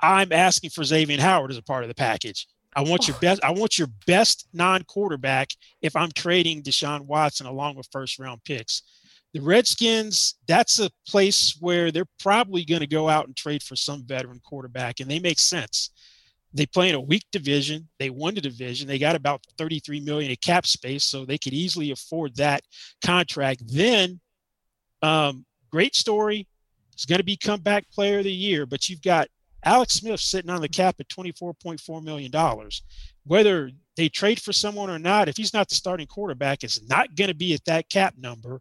I'm 0.00 0.32
asking 0.32 0.70
for 0.70 0.84
Xavier 0.84 1.20
Howard 1.20 1.50
as 1.50 1.56
a 1.56 1.62
part 1.62 1.82
of 1.82 1.88
the 1.88 1.94
package. 1.94 2.46
I 2.76 2.82
want 2.82 3.08
your 3.08 3.16
oh. 3.16 3.20
best. 3.20 3.42
I 3.42 3.52
want 3.52 3.78
your 3.78 3.88
best 4.06 4.48
non-quarterback 4.52 5.50
if 5.80 5.96
I'm 5.96 6.10
trading 6.12 6.62
Deshaun 6.62 7.02
Watson 7.06 7.46
along 7.46 7.76
with 7.76 7.88
first-round 7.90 8.44
picks. 8.44 8.82
The 9.34 9.40
Redskins, 9.40 10.36
that's 10.46 10.78
a 10.78 10.90
place 11.08 11.56
where 11.60 11.90
they're 11.90 12.06
probably 12.20 12.64
going 12.64 12.82
to 12.82 12.86
go 12.86 13.08
out 13.08 13.26
and 13.26 13.36
trade 13.36 13.64
for 13.64 13.74
some 13.74 14.04
veteran 14.06 14.40
quarterback, 14.44 15.00
and 15.00 15.10
they 15.10 15.18
make 15.18 15.40
sense. 15.40 15.90
They 16.52 16.66
play 16.66 16.88
in 16.88 16.94
a 16.94 17.00
weak 17.00 17.24
division. 17.32 17.88
They 17.98 18.10
won 18.10 18.36
the 18.36 18.40
division. 18.40 18.86
They 18.86 19.00
got 19.00 19.16
about 19.16 19.44
33 19.58 20.00
million 20.00 20.30
in 20.30 20.36
cap 20.36 20.66
space, 20.66 21.02
so 21.02 21.24
they 21.24 21.36
could 21.36 21.52
easily 21.52 21.90
afford 21.90 22.36
that 22.36 22.62
contract. 23.04 23.64
Then, 23.66 24.20
um, 25.02 25.44
great 25.72 25.96
story. 25.96 26.46
It's 26.92 27.04
going 27.04 27.18
to 27.18 27.24
be 27.24 27.36
comeback 27.36 27.90
player 27.90 28.18
of 28.18 28.24
the 28.24 28.32
year, 28.32 28.66
but 28.66 28.88
you've 28.88 29.02
got 29.02 29.26
Alex 29.64 29.94
Smith 29.94 30.20
sitting 30.20 30.50
on 30.50 30.60
the 30.60 30.68
cap 30.68 30.94
at 31.00 31.08
$24.4 31.08 32.04
million. 32.04 32.30
Whether 33.24 33.72
they 33.96 34.08
trade 34.08 34.40
for 34.40 34.52
someone 34.52 34.90
or 34.90 35.00
not, 35.00 35.28
if 35.28 35.36
he's 35.36 35.54
not 35.54 35.68
the 35.68 35.74
starting 35.74 36.06
quarterback, 36.06 36.62
it's 36.62 36.86
not 36.88 37.16
going 37.16 37.28
to 37.28 37.34
be 37.34 37.52
at 37.52 37.64
that 37.64 37.90
cap 37.90 38.14
number. 38.16 38.60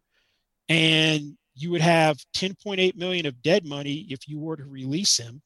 And 0.74 1.38
you 1.56 1.72
would 1.72 1.82
have 1.82 2.18
10.8 2.36 2.96
million 2.96 3.26
of 3.26 3.42
dead 3.42 3.66
money 3.66 4.08
if 4.10 4.28
you 4.28 4.40
were 4.40 4.58
to 4.58 4.66
release 4.66 5.18
him. 5.18 5.42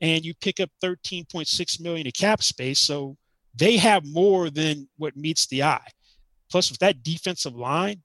And 0.00 0.24
you 0.24 0.34
pick 0.40 0.58
up 0.58 0.70
13.6 0.82 1.80
million 1.80 2.06
of 2.06 2.12
cap 2.14 2.42
space. 2.42 2.80
So 2.80 3.16
they 3.54 3.76
have 3.76 4.04
more 4.04 4.50
than 4.50 4.88
what 4.96 5.16
meets 5.16 5.46
the 5.46 5.62
eye. 5.62 5.86
Plus, 6.50 6.70
with 6.70 6.80
that 6.80 7.02
defensive 7.02 7.54
line, 7.54 8.02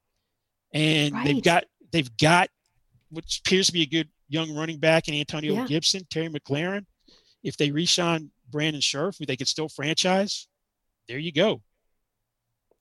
and 0.74 1.13
right. 1.13 1.25
they've 1.25 1.43
got 1.43 1.65
they've 1.91 2.17
got 2.17 2.50
what 3.10 3.25
appears 3.43 3.67
to 3.67 3.74
be 3.74 3.81
a 3.81 3.88
good 3.88 4.10
young 4.29 4.55
running 4.55 4.79
back 4.79 5.07
in 5.07 5.15
Antonio 5.15 5.53
yeah. 5.53 5.65
Gibson, 5.65 6.03
Terry 6.10 6.29
McLaurin 6.29 6.86
if 7.43 7.57
they 7.57 7.72
re-sign 7.72 8.31
Brandon 8.50 8.81
Scherff, 8.81 9.17
who 9.17 9.25
they 9.25 9.38
could 9.38 9.48
still 9.48 9.69
franchise, 9.69 10.48
there 11.07 11.17
you 11.17 11.31
go. 11.31 11.62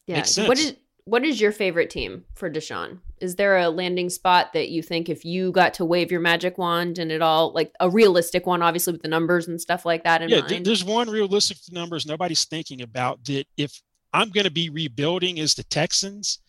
Yeah. 0.07 0.25
What 0.47 0.59
is 0.59 0.75
what 1.05 1.25
is 1.25 1.41
your 1.41 1.53
favorite 1.53 1.91
team 1.91 2.25
for 2.35 2.51
Deshaun? 2.51 2.99
Is 3.19 3.37
there 3.37 3.57
a 3.59 3.69
landing 3.69 4.11
spot 4.11 4.53
that 4.53 4.69
you 4.69 4.83
think 4.83 5.09
if 5.09 5.25
you 5.25 5.53
got 5.53 5.75
to 5.75 5.85
wave 5.85 6.11
your 6.11 6.21
magic 6.21 6.59
wand 6.59 6.99
and 6.99 7.11
it 7.11 7.23
all 7.23 7.53
like 7.53 7.73
a 7.81 7.89
realistic 7.89 8.47
one, 8.47 8.63
obviously 8.63 8.93
with 8.93 9.03
the 9.03 9.09
numbers 9.09 9.49
and 9.49 9.61
stuff 9.61 9.87
like 9.87 10.05
that 10.05 10.23
in 10.23 10.29
yeah, 10.29 10.41
mind? 10.41 10.67
there's 10.67 10.85
one 10.85 11.09
realistic 11.09 11.57
numbers 11.71 12.07
nobody's 12.07 12.45
thinking 12.45 12.83
about 12.83 13.25
that 13.25 13.45
if 13.57 13.81
I'm 14.13 14.31
going 14.31 14.45
to 14.45 14.51
be 14.51 14.71
rebuilding 14.71 15.39
is 15.39 15.55
the 15.55 15.65
Texans. 15.65 16.41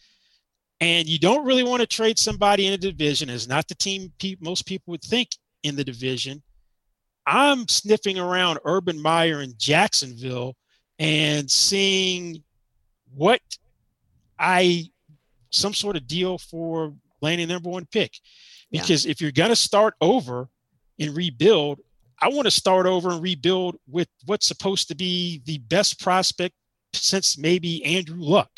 And 0.80 1.08
you 1.08 1.18
don't 1.18 1.46
really 1.46 1.64
want 1.64 1.82
to 1.82 1.88
trade 1.88 2.20
somebody 2.20 2.68
in 2.68 2.74
a 2.74 2.78
division 2.78 3.30
is 3.30 3.48
not 3.48 3.68
the 3.68 3.76
team 3.76 4.14
pe- 4.20 4.36
most 4.40 4.66
people 4.66 4.92
would 4.92 5.04
think 5.04 5.30
in 5.64 5.76
the 5.76 5.84
division. 5.84 6.44
I'm 7.26 7.68
sniffing 7.68 8.20
around 8.20 8.60
Urban 8.64 9.02
Meyer 9.02 9.42
in 9.42 9.54
Jacksonville 9.58 10.56
and 11.00 11.50
seeing 11.50 12.44
what 13.14 13.42
I 14.40 14.86
some 15.52 15.74
sort 15.74 15.96
of 15.96 16.08
deal 16.08 16.38
for 16.38 16.94
landing 17.22 17.48
number 17.48 17.70
one 17.70 17.86
pick. 17.86 18.14
Because 18.72 19.06
yeah. 19.06 19.12
if 19.12 19.22
you're 19.22 19.32
going 19.32 19.50
to 19.50 19.56
start 19.56 19.96
over 20.02 20.50
and 21.00 21.16
rebuild, 21.16 21.80
I 22.20 22.30
want 22.30 22.46
to 22.46 22.52
start 22.52 22.86
over 22.86 23.12
and 23.12 23.22
rebuild 23.22 23.78
with 23.88 24.10
what's 24.26 24.48
supposed 24.48 24.88
to 24.90 24.96
be 24.96 25.42
the 25.46 25.60
best 25.60 26.02
prospect 26.02 26.56
since 26.94 27.38
maybe 27.38 27.84
Andrew 27.86 28.20
Luck. 28.20 28.52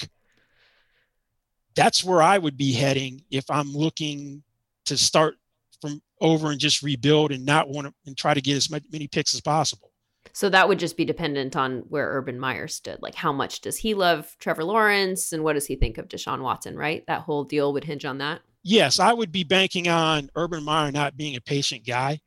That's 1.75 2.03
where 2.03 2.21
I 2.21 2.37
would 2.37 2.57
be 2.57 2.73
heading 2.73 3.23
if 3.29 3.45
I'm 3.49 3.71
looking 3.71 4.43
to 4.85 4.97
start 4.97 5.35
from 5.81 6.01
over 6.19 6.51
and 6.51 6.59
just 6.59 6.81
rebuild 6.81 7.31
and 7.31 7.45
not 7.45 7.69
want 7.69 7.87
to 7.87 7.93
and 8.05 8.17
try 8.17 8.33
to 8.33 8.41
get 8.41 8.57
as 8.57 8.69
many 8.69 9.07
picks 9.07 9.33
as 9.33 9.41
possible. 9.41 9.88
So 10.33 10.49
that 10.49 10.67
would 10.67 10.79
just 10.79 10.97
be 10.97 11.05
dependent 11.05 11.55
on 11.55 11.79
where 11.89 12.09
Urban 12.09 12.39
Meyer 12.39 12.67
stood. 12.67 13.01
Like 13.01 13.15
how 13.15 13.33
much 13.33 13.61
does 13.61 13.77
he 13.77 13.93
love 13.93 14.35
Trevor 14.39 14.63
Lawrence 14.63 15.33
and 15.33 15.43
what 15.43 15.53
does 15.53 15.65
he 15.65 15.75
think 15.75 15.97
of 15.97 16.07
Deshaun 16.07 16.41
Watson, 16.41 16.77
right? 16.77 17.03
That 17.07 17.21
whole 17.21 17.43
deal 17.43 17.73
would 17.73 17.83
hinge 17.83 18.05
on 18.05 18.19
that. 18.19 18.41
Yes, 18.63 18.99
I 18.99 19.13
would 19.13 19.31
be 19.31 19.43
banking 19.43 19.87
on 19.87 20.29
Urban 20.35 20.63
Meyer 20.63 20.91
not 20.91 21.17
being 21.17 21.35
a 21.35 21.41
patient 21.41 21.85
guy 21.85 22.19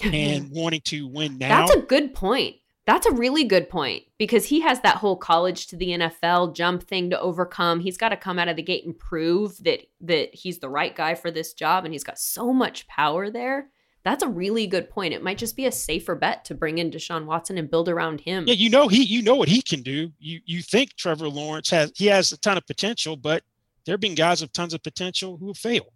and 0.00 0.50
wanting 0.52 0.82
to 0.86 1.08
win 1.08 1.38
now. 1.38 1.66
That's 1.66 1.76
a 1.76 1.82
good 1.82 2.14
point. 2.14 2.56
That's 2.86 3.06
a 3.06 3.12
really 3.12 3.44
good 3.44 3.68
point 3.68 4.04
because 4.18 4.46
he 4.46 4.60
has 4.62 4.80
that 4.80 4.96
whole 4.96 5.16
college 5.16 5.68
to 5.68 5.76
the 5.76 5.90
NFL 5.90 6.56
jump 6.56 6.82
thing 6.82 7.10
to 7.10 7.20
overcome. 7.20 7.78
He's 7.78 7.98
got 7.98 8.08
to 8.08 8.16
come 8.16 8.38
out 8.38 8.48
of 8.48 8.56
the 8.56 8.62
gate 8.62 8.84
and 8.84 8.98
prove 8.98 9.62
that 9.64 9.80
that 10.00 10.34
he's 10.34 10.58
the 10.58 10.68
right 10.68 10.94
guy 10.94 11.14
for 11.14 11.30
this 11.30 11.52
job 11.52 11.84
and 11.84 11.92
he's 11.92 12.04
got 12.04 12.18
so 12.18 12.52
much 12.52 12.88
power 12.88 13.30
there. 13.30 13.70
That's 14.02 14.22
a 14.22 14.28
really 14.28 14.66
good 14.66 14.88
point. 14.88 15.12
It 15.12 15.22
might 15.22 15.36
just 15.36 15.56
be 15.56 15.66
a 15.66 15.72
safer 15.72 16.14
bet 16.14 16.44
to 16.46 16.54
bring 16.54 16.78
in 16.78 16.90
Deshaun 16.90 17.26
Watson 17.26 17.58
and 17.58 17.70
build 17.70 17.88
around 17.88 18.20
him. 18.20 18.44
Yeah, 18.46 18.54
you 18.54 18.70
know 18.70 18.88
he 18.88 19.02
you 19.02 19.22
know 19.22 19.34
what 19.34 19.48
he 19.48 19.60
can 19.62 19.82
do. 19.82 20.12
You 20.18 20.40
you 20.44 20.62
think 20.62 20.96
Trevor 20.96 21.28
Lawrence 21.28 21.70
has 21.70 21.92
he 21.94 22.06
has 22.06 22.32
a 22.32 22.38
ton 22.38 22.56
of 22.56 22.66
potential, 22.66 23.16
but 23.16 23.42
there 23.84 23.92
have 23.92 24.00
been 24.00 24.14
guys 24.14 24.40
with 24.40 24.52
tons 24.52 24.74
of 24.74 24.82
potential 24.82 25.36
who 25.36 25.48
have 25.48 25.58
failed. 25.58 25.92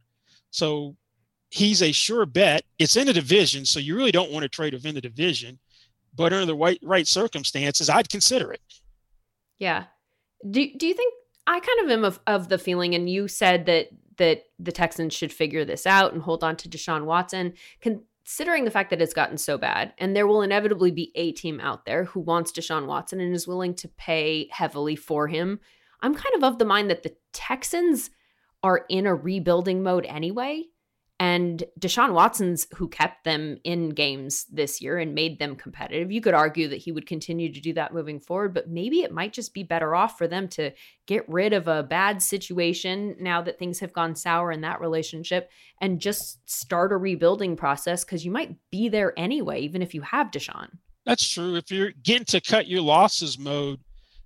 So 0.51 0.97
he's 1.51 1.83
a 1.83 1.93
sure 1.93 2.27
bet. 2.27 2.63
It's 2.79 2.97
in 2.97 3.09
a 3.09 3.13
division, 3.13 3.65
so 3.65 3.81
you 3.81 3.97
really 3.97 4.13
don't 4.13 4.31
want 4.31 4.43
to 4.43 4.49
trade 4.49 4.75
within 4.75 4.95
the 4.95 5.01
division 5.01 5.59
but 6.17 6.33
under 6.33 6.47
the 6.47 6.55
right 6.55 6.79
right 6.83 7.07
circumstances, 7.07 7.91
I'd 7.91 8.09
consider 8.09 8.53
it. 8.53 8.63
Yeah. 9.59 9.85
Do 10.49 10.67
do 10.77 10.87
you 10.87 10.95
think 10.95 11.15
I 11.47 11.61
kind 11.61 11.85
of 11.85 11.91
am 11.91 12.05
of, 12.05 12.21
of 12.27 12.49
the 12.49 12.59
feeling, 12.59 12.95
and 12.95 13.09
you 13.09 13.29
said 13.29 13.67
that 13.67 13.89
that 14.19 14.45
the 14.59 14.73
Texans 14.73 15.15
should 15.15 15.33
figure 15.33 15.65
this 15.65 15.87
out 15.87 16.13
and 16.13 16.23
hold 16.23 16.45
on 16.45 16.57
to 16.57 16.69
Deshaun 16.69 17.05
Watson, 17.05 17.55
considering 17.81 18.65
the 18.65 18.71
fact 18.71 18.91
that 18.91 19.03
it's 19.03 19.15
gotten 19.15 19.39
so 19.39 19.59
bad, 19.59 19.93
and 19.99 20.15
there 20.15 20.27
will 20.27 20.43
inevitably 20.43 20.91
be 20.91 21.13
a 21.15 21.33
team 21.33 21.61
out 21.61 21.85
there 21.85 22.05
who 22.05 22.21
wants 22.21 22.53
Deshaun 22.53 22.87
Watson 22.87 23.21
and 23.21 23.35
is 23.35 23.49
willing 23.49 23.75
to 23.75 23.89
pay 23.89 24.49
heavily 24.51 24.97
for 24.97 25.29
him. 25.29 25.61
I'm 26.01 26.15
kind 26.15 26.35
of 26.35 26.45
of 26.45 26.59
the 26.59 26.65
mind 26.65 26.91
that 26.91 27.03
the 27.03 27.17
Texans 27.33 28.11
are 28.63 28.85
in 28.89 29.07
a 29.07 29.15
rebuilding 29.15 29.83
mode 29.83 30.07
anyway. 30.07 30.65
And 31.21 31.63
Deshaun 31.79 32.13
Watson's 32.13 32.67
who 32.75 32.89
kept 32.89 33.23
them 33.23 33.59
in 33.63 33.91
games 33.91 34.47
this 34.51 34.81
year 34.81 34.99
and 34.99 35.15
made 35.15 35.39
them 35.39 35.55
competitive. 35.55 36.11
You 36.11 36.21
could 36.21 36.35
argue 36.35 36.67
that 36.69 36.79
he 36.79 36.91
would 36.91 37.07
continue 37.07 37.53
to 37.53 37.61
do 37.61 37.73
that 37.75 37.95
moving 37.95 38.19
forward, 38.19 38.53
but 38.53 38.69
maybe 38.69 39.03
it 39.03 39.13
might 39.13 39.33
just 39.33 39.55
be 39.55 39.63
better 39.63 39.95
off 39.95 40.19
for 40.19 40.27
them 40.27 40.49
to 40.49 40.73
get 41.07 41.29
rid 41.29 41.53
of 41.53 41.69
a 41.69 41.85
bad 41.85 42.21
situation 42.21 43.15
now 43.21 43.41
that 43.43 43.61
things 43.61 43.79
have 43.79 43.93
gone 43.93 44.17
sour 44.17 44.51
in 44.51 44.63
that 44.63 44.81
relationship 44.81 45.51
and 45.81 46.01
just 46.01 46.41
start 46.51 46.93
a 46.93 46.97
rebuilding 46.97 47.55
process 47.55 48.05
because 48.05 48.25
you 48.25 48.33
might 48.33 48.57
be 48.73 48.89
there 48.89 49.17
anyway, 49.17 49.61
even 49.61 49.83
if 49.83 49.95
you 49.95 50.03
have 50.03 50.33
Deshaun. 50.33 50.69
That's 51.07 51.29
true. 51.29 51.55
If 51.55 51.71
you're 51.71 51.93
getting 52.03 52.25
to 52.27 52.41
cut 52.41 52.67
your 52.67 52.81
losses 52.81 53.39
mode, 53.39 53.79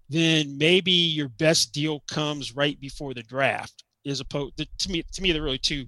then 0.08 0.56
maybe 0.56 0.92
your 0.92 1.28
best 1.28 1.74
deal 1.74 2.00
comes 2.08 2.56
right 2.56 2.80
before 2.80 3.12
the 3.12 3.22
draft. 3.22 3.84
Is 4.04 4.20
opposed 4.20 4.56
to 4.56 4.90
me, 4.90 5.02
to 5.12 5.22
me, 5.22 5.32
they're 5.32 5.42
really 5.42 5.58
two 5.58 5.86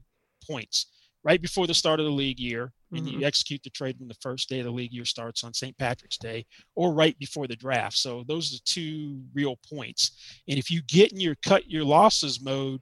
points 0.48 0.86
right 1.22 1.42
before 1.42 1.66
the 1.66 1.74
start 1.74 2.00
of 2.00 2.06
the 2.06 2.12
league 2.12 2.40
year, 2.40 2.72
and 2.92 3.06
mm-hmm. 3.06 3.20
you 3.20 3.26
execute 3.26 3.62
the 3.62 3.70
trade 3.70 3.96
when 3.98 4.08
the 4.08 4.16
first 4.20 4.48
day 4.48 4.60
of 4.60 4.64
the 4.64 4.70
league 4.70 4.92
year 4.92 5.04
starts 5.04 5.44
on 5.44 5.52
St. 5.52 5.76
Patrick's 5.76 6.16
Day, 6.16 6.46
or 6.74 6.92
right 6.92 7.18
before 7.18 7.46
the 7.46 7.56
draft. 7.56 7.96
So 7.96 8.24
those 8.26 8.54
are 8.54 8.58
two 8.64 9.20
real 9.34 9.56
points. 9.68 10.40
And 10.48 10.58
if 10.58 10.70
you 10.70 10.82
get 10.82 11.12
in 11.12 11.20
your 11.20 11.36
cut 11.44 11.70
your 11.70 11.84
losses 11.84 12.40
mode, 12.40 12.80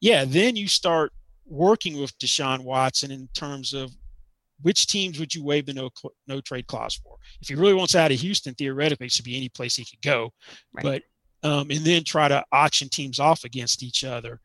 yeah, 0.00 0.24
then 0.26 0.56
you 0.56 0.68
start 0.68 1.12
working 1.46 1.98
with 1.98 2.16
Deshaun 2.18 2.60
Watson 2.60 3.10
in 3.10 3.28
terms 3.34 3.72
of 3.72 3.92
which 4.60 4.86
teams 4.86 5.18
would 5.18 5.34
you 5.34 5.42
waive 5.42 5.66
the 5.66 5.74
no 5.74 5.90
no 6.28 6.40
trade 6.40 6.66
clause 6.66 6.94
for? 7.02 7.16
If 7.40 7.48
he 7.48 7.54
really 7.54 7.74
wants 7.74 7.94
out 7.94 8.12
of 8.12 8.20
Houston, 8.20 8.54
theoretically, 8.54 9.06
it 9.06 9.12
should 9.12 9.24
be 9.24 9.36
any 9.36 9.48
place 9.48 9.76
he 9.76 9.84
could 9.84 10.02
go. 10.02 10.30
Right. 10.72 10.82
But 10.82 11.02
um, 11.48 11.70
and 11.70 11.80
then 11.80 12.04
try 12.04 12.28
to 12.28 12.44
auction 12.52 12.88
teams 12.88 13.18
off 13.18 13.44
against 13.44 13.82
each 13.82 14.04
other. 14.04 14.40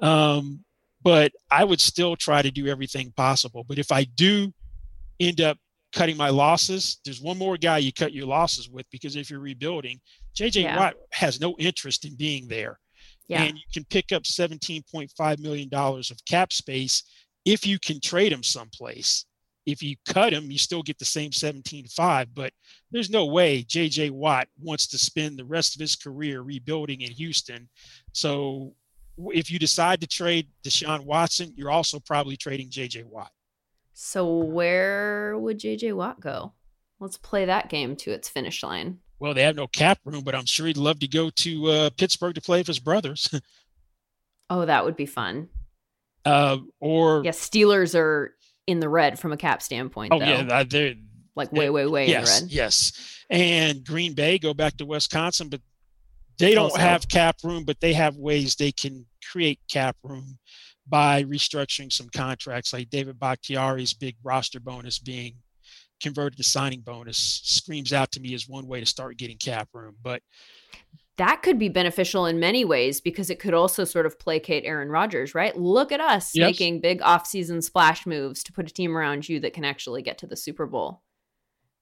Um, 0.00 0.64
but 1.02 1.32
I 1.50 1.64
would 1.64 1.80
still 1.80 2.16
try 2.16 2.42
to 2.42 2.50
do 2.50 2.66
everything 2.66 3.12
possible. 3.16 3.64
But 3.64 3.78
if 3.78 3.92
I 3.92 4.04
do 4.04 4.52
end 5.20 5.40
up 5.40 5.58
cutting 5.92 6.16
my 6.16 6.28
losses, 6.28 7.00
there's 7.04 7.20
one 7.20 7.38
more 7.38 7.56
guy 7.56 7.78
you 7.78 7.92
cut 7.92 8.12
your 8.12 8.26
losses 8.26 8.68
with 8.68 8.86
because 8.90 9.16
if 9.16 9.30
you're 9.30 9.40
rebuilding, 9.40 10.00
JJ 10.36 10.62
yeah. 10.62 10.76
Watt 10.76 10.94
has 11.12 11.40
no 11.40 11.56
interest 11.58 12.04
in 12.04 12.16
being 12.16 12.48
there. 12.48 12.78
Yeah. 13.28 13.42
And 13.42 13.56
you 13.56 13.64
can 13.72 13.84
pick 13.84 14.12
up 14.12 14.22
$17.5 14.22 15.38
million 15.38 15.68
of 15.72 16.24
cap 16.28 16.52
space 16.52 17.02
if 17.44 17.66
you 17.66 17.78
can 17.78 18.00
trade 18.00 18.32
him 18.32 18.42
someplace. 18.42 19.26
If 19.66 19.82
you 19.82 19.96
cut 20.06 20.32
him, 20.32 20.50
you 20.50 20.56
still 20.56 20.82
get 20.82 20.98
the 20.98 21.04
same 21.04 21.30
17.5, 21.30 22.28
but 22.34 22.52
there's 22.90 23.10
no 23.10 23.26
way 23.26 23.62
JJ 23.62 24.12
Watt 24.12 24.48
wants 24.58 24.86
to 24.88 24.98
spend 24.98 25.36
the 25.36 25.44
rest 25.44 25.74
of 25.74 25.80
his 25.80 25.94
career 25.94 26.40
rebuilding 26.40 27.02
in 27.02 27.10
Houston. 27.10 27.68
So 28.12 28.72
if 29.18 29.50
you 29.50 29.58
decide 29.58 30.00
to 30.00 30.06
trade 30.06 30.48
Deshaun 30.62 31.04
Watson, 31.04 31.52
you're 31.56 31.70
also 31.70 31.98
probably 31.98 32.36
trading 32.36 32.68
JJ 32.68 33.04
Watt. 33.04 33.32
So 33.92 34.38
where 34.38 35.36
would 35.36 35.58
JJ 35.58 35.94
Watt 35.94 36.20
go? 36.20 36.52
Let's 37.00 37.16
play 37.16 37.44
that 37.44 37.68
game 37.68 37.96
to 37.96 38.12
its 38.12 38.28
finish 38.28 38.62
line. 38.62 38.98
Well, 39.18 39.34
they 39.34 39.42
have 39.42 39.56
no 39.56 39.66
cap 39.66 39.98
room, 40.04 40.22
but 40.22 40.34
I'm 40.34 40.46
sure 40.46 40.66
he'd 40.66 40.76
love 40.76 41.00
to 41.00 41.08
go 41.08 41.30
to 41.30 41.66
uh, 41.66 41.90
Pittsburgh 41.96 42.34
to 42.36 42.40
play 42.40 42.58
with 42.60 42.68
his 42.68 42.78
brothers. 42.78 43.28
oh, 44.50 44.64
that 44.64 44.84
would 44.84 44.96
be 44.96 45.06
fun. 45.06 45.48
Uh, 46.24 46.58
or 46.80 47.22
yeah, 47.24 47.32
Steelers 47.32 47.98
are 47.98 48.36
in 48.66 48.80
the 48.80 48.88
red 48.88 49.18
from 49.18 49.32
a 49.32 49.36
cap 49.36 49.62
standpoint. 49.62 50.12
Oh 50.12 50.18
though. 50.18 50.26
yeah, 50.26 50.62
they're 50.64 50.94
like 51.34 51.52
way, 51.52 51.70
way, 51.70 51.86
way 51.86 52.08
yes, 52.08 52.40
in 52.40 52.44
red. 52.44 52.52
Yes, 52.52 53.24
and 53.30 53.84
Green 53.84 54.12
Bay 54.14 54.38
go 54.38 54.54
back 54.54 54.76
to 54.76 54.86
Wisconsin, 54.86 55.48
but 55.48 55.60
they 56.38 56.54
don't 56.54 56.70
also. 56.70 56.78
have 56.78 57.08
cap 57.08 57.36
room, 57.44 57.64
but 57.64 57.80
they 57.80 57.92
have 57.92 58.16
ways 58.16 58.54
they 58.54 58.72
can 58.72 59.06
create 59.30 59.60
cap 59.70 59.96
room 60.02 60.38
by 60.86 61.24
restructuring 61.24 61.92
some 61.92 62.08
contracts, 62.14 62.72
like 62.72 62.90
David 62.90 63.18
Bakhtiari's 63.18 63.92
big 63.92 64.16
roster 64.22 64.60
bonus 64.60 64.98
being 64.98 65.34
converted 66.00 66.36
to 66.36 66.44
signing 66.44 66.80
bonus 66.80 67.40
screams 67.44 67.92
out 67.92 68.12
to 68.12 68.20
me 68.20 68.34
as 68.34 68.48
one 68.48 68.66
way 68.66 68.80
to 68.80 68.86
start 68.86 69.16
getting 69.16 69.36
cap 69.36 69.68
room. 69.74 69.96
But 70.02 70.22
that 71.16 71.42
could 71.42 71.58
be 71.58 71.68
beneficial 71.68 72.26
in 72.26 72.38
many 72.38 72.64
ways 72.64 73.00
because 73.00 73.28
it 73.28 73.40
could 73.40 73.52
also 73.52 73.84
sort 73.84 74.06
of 74.06 74.18
placate 74.18 74.64
Aaron 74.64 74.88
Rodgers, 74.88 75.34
right? 75.34 75.56
Look 75.56 75.90
at 75.90 76.00
us 76.00 76.30
yes. 76.34 76.46
making 76.46 76.80
big 76.80 77.00
offseason 77.00 77.62
splash 77.62 78.06
moves 78.06 78.44
to 78.44 78.52
put 78.52 78.70
a 78.70 78.72
team 78.72 78.96
around 78.96 79.28
you 79.28 79.40
that 79.40 79.52
can 79.52 79.64
actually 79.64 80.02
get 80.02 80.18
to 80.18 80.26
the 80.26 80.36
Super 80.36 80.66
Bowl. 80.66 81.02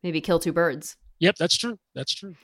Maybe 0.03 0.23
kill 0.23 0.39
two 0.39 0.53
birds. 0.53 0.97
Yep, 1.21 1.37
that's 1.39 1.57
true. 1.57 1.79
That's 1.95 2.15
true. 2.15 2.35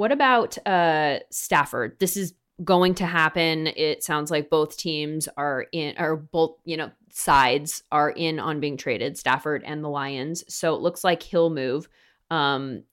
What 0.00 0.12
about 0.12 0.56
uh 0.66 1.18
Stafford? 1.28 1.98
This 2.00 2.16
is 2.16 2.32
going 2.64 2.94
to 2.94 3.04
happen. 3.04 3.66
It 3.66 4.02
sounds 4.02 4.30
like 4.30 4.48
both 4.48 4.78
teams 4.78 5.28
are 5.36 5.66
in, 5.72 5.94
or 5.98 6.16
both, 6.16 6.56
you 6.64 6.78
know, 6.78 6.90
sides 7.10 7.82
are 7.92 8.08
in 8.08 8.40
on 8.40 8.60
being 8.60 8.78
traded, 8.78 9.18
Stafford 9.18 9.62
and 9.62 9.84
the 9.84 9.90
Lions. 9.90 10.42
So 10.48 10.74
it 10.74 10.80
looks 10.80 11.04
like 11.04 11.22
he'll 11.22 11.50
move. 11.50 11.86
Um, 12.30 12.84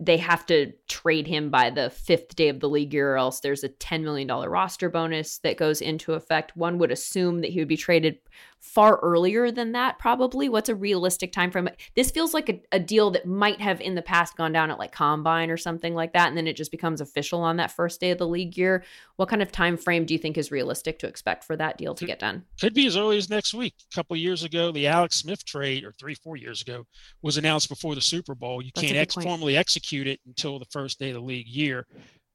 they 0.00 0.18
have 0.18 0.44
to 0.46 0.72
trade 0.86 1.26
him 1.26 1.48
by 1.48 1.70
the 1.70 1.88
fifth 1.88 2.36
day 2.36 2.50
of 2.50 2.60
the 2.60 2.68
league 2.68 2.92
year, 2.92 3.14
or 3.14 3.16
else 3.16 3.40
there's 3.40 3.64
a 3.64 3.70
$10 3.70 4.02
million 4.02 4.28
roster 4.28 4.90
bonus 4.90 5.38
that 5.38 5.56
goes 5.56 5.80
into 5.80 6.12
effect. 6.12 6.54
One 6.58 6.76
would 6.76 6.92
assume 6.92 7.40
that 7.40 7.52
he 7.52 7.58
would 7.58 7.68
be 7.68 7.78
traded 7.78 8.18
far 8.60 8.96
earlier 9.02 9.50
than 9.50 9.72
that, 9.72 9.98
probably. 9.98 10.48
What's 10.48 10.68
a 10.68 10.74
realistic 10.74 11.32
time 11.32 11.50
frame? 11.50 11.68
This 11.94 12.10
feels 12.10 12.34
like 12.34 12.48
a, 12.48 12.60
a, 12.72 12.80
deal 12.80 13.10
that 13.12 13.26
might 13.26 13.60
have 13.60 13.80
in 13.80 13.94
the 13.94 14.02
past 14.02 14.36
gone 14.36 14.52
down 14.52 14.70
at 14.70 14.78
like 14.78 14.92
combine 14.92 15.50
or 15.50 15.56
something 15.56 15.94
like 15.94 16.12
that, 16.12 16.28
and 16.28 16.36
then 16.36 16.46
it 16.46 16.56
just 16.56 16.70
becomes 16.70 17.00
official 17.00 17.40
on 17.40 17.56
that 17.56 17.70
first 17.70 18.00
day 18.00 18.10
of 18.10 18.18
the 18.18 18.26
league 18.26 18.56
year. 18.56 18.84
What 19.16 19.28
kind 19.28 19.42
of 19.42 19.52
time 19.52 19.76
frame 19.76 20.04
do 20.04 20.14
you 20.14 20.18
think 20.18 20.38
is 20.38 20.50
realistic 20.50 20.98
to 21.00 21.06
expect 21.06 21.44
for 21.44 21.56
that 21.56 21.78
deal 21.78 21.94
to 21.94 22.04
get 22.04 22.18
done? 22.18 22.44
Could 22.60 22.74
be 22.74 22.86
as 22.86 22.96
early 22.96 23.18
as 23.18 23.30
next 23.30 23.54
week. 23.54 23.74
A 23.92 23.94
couple 23.94 24.16
years 24.16 24.44
ago, 24.44 24.72
the 24.72 24.86
Alex 24.86 25.16
Smith 25.16 25.44
trade, 25.44 25.84
or 25.84 25.92
three, 25.92 26.14
four 26.14 26.36
years 26.36 26.62
ago, 26.62 26.84
was 27.22 27.36
announced 27.36 27.68
before 27.68 27.94
the 27.94 28.00
Super 28.00 28.34
Bowl. 28.34 28.62
You 28.62 28.70
That's 28.74 28.86
can't 28.86 28.98
ex- 28.98 29.14
formally 29.14 29.56
execute 29.56 30.06
it 30.06 30.20
until 30.26 30.58
the 30.58 30.66
first 30.70 30.98
day 30.98 31.10
of 31.10 31.14
the 31.14 31.20
league 31.20 31.48
year. 31.48 31.86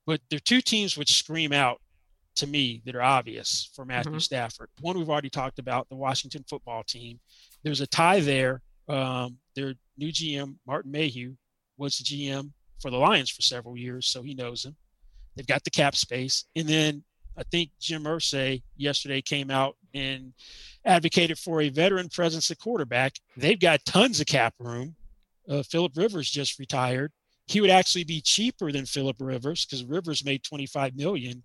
But 0.06 0.22
there 0.30 0.38
are 0.38 0.42
two 0.42 0.62
teams 0.62 0.98
which 0.98 1.18
scream 1.18 1.54
out 1.54 1.80
to 2.36 2.48
me 2.48 2.82
that 2.86 2.96
are 2.96 3.02
obvious 3.02 3.70
for 3.76 3.86
Matthew 3.86 4.12
mm-hmm. 4.12 4.20
Stafford. 4.20 4.70
One 4.82 4.98
we've 4.98 5.10
already 5.10 5.30
talked 5.30 5.60
about, 5.60 5.90
the 5.90 5.96
Washington 5.96 6.44
football 6.50 6.84
team. 6.84 7.20
There's 7.64 7.82
a 7.82 7.88
tie 7.88 8.20
there. 8.20 8.62
Um, 8.90 9.38
their 9.56 9.76
new 9.98 10.12
GM, 10.12 10.56
Martin 10.66 10.92
Mayhew, 10.92 11.36
was 11.78 11.98
the 11.98 12.04
GM 12.04 12.52
for 12.82 12.92
the 12.92 12.98
Lions 12.98 13.30
for 13.30 13.42
several 13.42 13.78
years, 13.78 14.08
so 14.08 14.22
he 14.22 14.34
knows 14.34 14.66
him. 14.66 14.76
They've 15.36 15.48
got 15.48 15.64
the 15.64 15.70
cap 15.70 15.96
space. 15.96 16.46
And 16.56 16.68
then 16.68 17.04
I 17.38 17.44
think 17.44 17.72
Jim 17.80 18.04
Irsay 18.04 18.62
yesterday 18.78 19.22
came 19.22 19.50
out 19.50 19.76
and 19.94 20.34
advocated 20.86 21.40
for 21.40 21.62
a 21.62 21.70
veteran 21.70 22.10
presence 22.10 22.52
at 22.52 22.60
quarterback. 22.60 23.14
They've 23.38 23.60
got 23.60 23.86
tons 23.86 24.20
of 24.20 24.28
cap 24.28 24.54
room. 24.60 24.96
Uh, 25.48 25.64
Philip 25.64 25.96
Rivers 25.96 26.30
just 26.30 26.60
retired. 26.60 27.12
He 27.48 27.60
would 27.60 27.70
actually 27.70 28.06
be 28.06 28.22
cheaper 28.22 28.72
than 28.72 28.86
Philip 28.86 29.18
Rivers 29.20 29.66
because 29.66 29.84
Rivers 29.84 30.24
made 30.24 30.44
25 30.44 30.96
million 30.96 31.44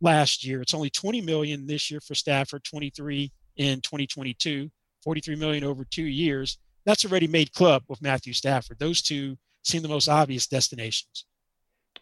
last 0.00 0.44
year. 0.44 0.60
It's 0.60 0.74
only 0.74 0.90
20 0.90 1.20
million 1.20 1.66
this 1.66 1.90
year 1.90 2.00
for 2.00 2.14
Stafford, 2.14 2.64
23 2.64 3.32
in 3.56 3.80
2022, 3.80 4.70
43 5.02 5.36
million 5.36 5.64
over 5.64 5.84
two 5.84 6.06
years. 6.06 6.58
That's 6.84 7.04
a 7.04 7.08
ready-made 7.08 7.52
club 7.52 7.82
with 7.88 8.00
Matthew 8.00 8.32
Stafford. 8.32 8.78
Those 8.78 9.02
two 9.02 9.36
seem 9.62 9.82
the 9.82 9.88
most 9.88 10.08
obvious 10.08 10.46
destinations. 10.46 11.26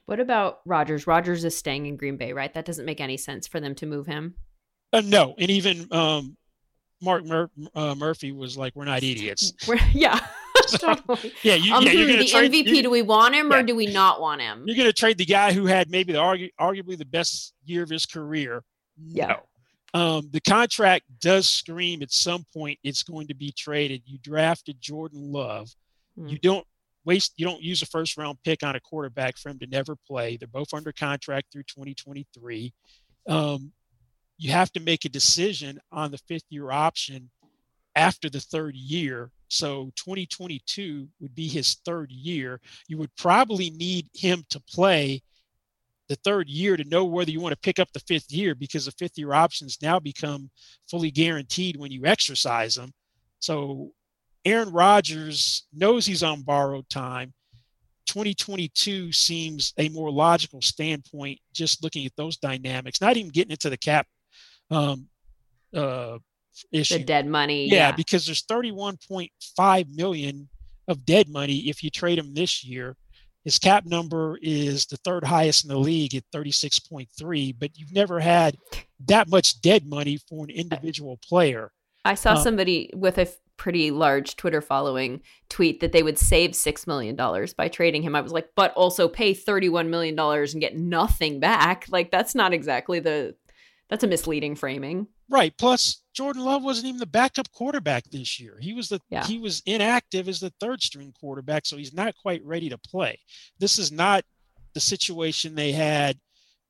What 0.05 0.21
about 0.21 0.61
Rodgers? 0.65 1.07
Rodgers 1.07 1.45
is 1.45 1.57
staying 1.57 1.87
in 1.87 1.97
Green 1.97 2.17
Bay, 2.17 2.33
right? 2.33 2.53
That 2.55 2.65
doesn't 2.65 2.85
make 2.85 3.01
any 3.01 3.17
sense 3.17 3.49
for 3.49 3.59
them 3.59 3.75
to 3.77 3.87
move 3.87 4.07
him. 4.07 4.35
Uh, 4.93 5.03
no, 5.05 5.35
and 5.39 5.51
even 5.51 5.89
um, 5.91 6.37
Mark 7.03 7.25
Mur- 7.25 7.51
uh, 7.75 7.95
Murphy 7.97 8.31
was 8.31 8.57
like, 8.57 8.77
"We're 8.77 8.85
not 8.85 9.03
idiots." 9.03 9.53
We're, 9.67 9.81
yeah. 9.93 10.21
totally. 10.81 11.33
Yeah, 11.43 11.55
you, 11.55 11.75
um, 11.75 11.85
yeah, 11.85 11.93
you're 11.93 12.07
the 12.19 12.27
trade, 12.27 12.53
MVP. 12.53 12.83
Do 12.83 12.91
we 12.91 13.03
want 13.03 13.35
him 13.35 13.51
yeah. 13.51 13.59
or 13.59 13.63
do 13.63 13.75
we 13.75 13.87
not 13.87 14.21
want 14.21 14.41
him? 14.41 14.65
You're 14.67 14.77
going 14.77 14.89
to 14.89 14.93
trade 14.93 15.19
the 15.19 15.25
guy 15.25 15.53
who 15.53 15.67
had 15.67 15.91
maybe 15.91 16.13
the 16.13 16.19
argu- 16.19 16.53
arguably 16.61 16.97
the 16.97 17.05
best 17.05 17.55
year 17.65 17.83
of 17.83 17.91
his 17.91 18.07
career. 18.07 18.63
Yeah. 18.99 19.27
No. 19.27 19.41
Um, 19.95 20.29
the 20.31 20.41
contract 20.41 21.05
does 21.21 21.49
scream 21.49 22.03
at 22.03 22.13
some 22.13 22.45
point 22.53 22.79
it's 22.85 23.03
going 23.03 23.29
to 23.29 23.35
be 23.35 23.53
traded. 23.53 24.03
You 24.05 24.19
drafted 24.19 24.81
Jordan 24.81 25.33
Love. 25.33 25.71
Hmm. 26.19 26.29
You 26.29 26.39
don't 26.39 26.67
waste. 27.05 27.33
You 27.37 27.47
don't 27.47 27.63
use 27.63 27.81
a 27.83 27.87
first 27.87 28.17
round 28.19 28.39
pick 28.45 28.63
on 28.63 28.77
a 28.77 28.81
quarterback 28.81 29.39
for 29.39 29.49
him 29.49 29.59
to 29.61 29.67
never 29.67 29.97
play. 30.07 30.37
They're 30.37 30.49
both 30.49 30.75
under 30.75 30.93
contract 30.93 31.53
through 31.53 31.63
2023. 31.63 32.75
Um, 33.29 33.73
you 34.39 34.51
have 34.51 34.71
to 34.73 34.81
make 34.81 35.05
a 35.05 35.09
decision 35.09 35.81
on 35.91 36.11
the 36.11 36.19
fifth 36.19 36.45
year 36.51 36.71
option 36.71 37.31
after 37.95 38.29
the 38.29 38.41
third 38.41 38.75
year. 38.75 39.31
So 39.49 39.93
2022 39.97 41.09
would 41.21 41.35
be 41.35 41.49
his 41.49 41.75
third 41.85 42.11
year. 42.11 42.61
You 42.89 42.99
would 42.99 43.15
probably 43.17 43.71
need 43.71 44.09
him 44.13 44.45
to 44.51 44.61
play 44.61 45.23
the 46.09 46.17
third 46.17 46.49
year 46.49 46.77
to 46.77 46.85
know 46.85 47.05
whether 47.05 47.31
you 47.31 47.41
want 47.41 47.53
to 47.53 47.61
pick 47.61 47.79
up 47.79 47.93
the 47.93 48.01
fifth 48.01 48.31
year 48.31 48.55
because 48.55 48.87
the 48.87 48.93
fifth 48.93 49.19
year 49.19 49.33
options 49.33 49.79
now 49.83 49.99
become 49.99 50.51
fully 50.89 51.11
guaranteed 51.11 51.77
when 51.77 51.91
you 51.91 52.07
exercise 52.07 52.75
them. 52.77 52.93
So 53.41 53.93
Aaron 54.45 54.71
Rodgers 54.71 55.67
knows 55.75 56.07
he's 56.07 56.23
on 56.23 56.43
borrowed 56.43 56.89
time. 56.89 57.33
2022 58.07 59.11
seems 59.11 59.75
a 59.79 59.89
more 59.89 60.11
logical 60.11 60.63
standpoint 60.63 61.41
just 61.53 61.83
looking 61.83 62.07
at 62.07 62.15
those 62.17 62.37
dynamics, 62.37 63.01
not 63.01 63.17
even 63.17 63.31
getting 63.31 63.51
into 63.51 63.69
the 63.69 63.77
cap 63.77 64.07
um, 64.71 65.09
uh, 65.75 66.19
issue. 66.73 66.99
The 66.99 67.05
dead 67.05 67.27
money. 67.27 67.69
Yeah, 67.69 67.89
yeah, 67.89 67.93
because 67.93 68.27
there's 68.27 68.43
31.5 68.43 69.97
million 69.97 70.49
of 70.89 71.05
dead 71.05 71.29
money 71.29 71.69
if 71.69 71.83
you 71.83 71.91
trade 71.91 72.19
him 72.19 72.35
this 72.35 72.65
year. 72.65 72.97
His 73.45 73.59
cap 73.61 73.87
number 73.87 74.39
is 74.43 74.87
the 74.87 74.97
third 74.97 75.23
highest 75.23 75.65
in 75.65 75.69
the 75.69 75.79
league 75.79 76.17
at 76.17 76.25
36.3, 76.35 77.55
but 77.57 77.71
you've 77.79 77.93
never 77.93 78.19
had 78.19 78.57
that 79.07 79.29
much 79.29 79.61
dead 79.61 79.87
money 79.87 80.19
for 80.29 80.45
an 80.45 80.51
individual 80.51 81.17
player. 81.19 81.71
I 82.05 82.17
saw 82.17 82.33
um, 82.33 82.43
somebody 82.43 82.91
with 82.93 83.19
a 83.19 83.29
pretty 83.57 83.91
large 83.91 84.37
Twitter 84.37 84.61
following 84.61 85.23
tweet 85.49 85.81
that 85.81 85.93
they 85.93 86.03
would 86.03 86.19
save 86.19 86.53
$6 86.53 86.87
million 86.87 87.17
by 87.57 87.69
trading 87.69 88.03
him. 88.03 88.17
I 88.17 88.21
was 88.21 88.33
like, 88.33 88.51
but 88.57 88.73
also 88.75 89.09
pay 89.09 89.33
$31 89.33 89.89
million 89.89 90.19
and 90.19 90.61
get 90.61 90.77
nothing 90.77 91.41
back. 91.41 91.87
Like, 91.89 92.11
that's 92.11 92.35
not 92.35 92.53
exactly 92.53 93.01
the 93.01 93.37
that's 93.89 94.05
a 94.05 94.09
misleading 94.09 94.57
framing. 94.57 95.07
Right. 95.29 95.57
Plus, 95.59 96.03
Jordan 96.15 96.45
Love 96.45 96.63
wasn't 96.63 96.87
even 96.87 97.01
the 97.01 97.07
backup 97.07 97.51
quarterback 97.53 98.05
this 98.05 98.39
year. 98.39 98.59
He 98.61 98.73
was 98.73 98.89
the 98.89 99.01
yeah. 99.11 99.25
he 99.25 99.39
was 99.39 99.63
inactive 99.67 100.29
as 100.29 100.41
the 100.41 100.53
third 100.61 100.83
string 100.83 101.13
quarterback, 101.19 101.67
so 101.67 101.77
he's 101.77 101.93
not 101.93 102.15
quite 102.17 102.45
ready 102.45 102.69
to 102.69 102.79
play. 102.79 103.19
This 103.59 103.79
is 103.79 103.91
not 103.91 104.25
the 104.75 104.81
situation 104.81 105.55
they 105.55 105.73
had 105.73 106.19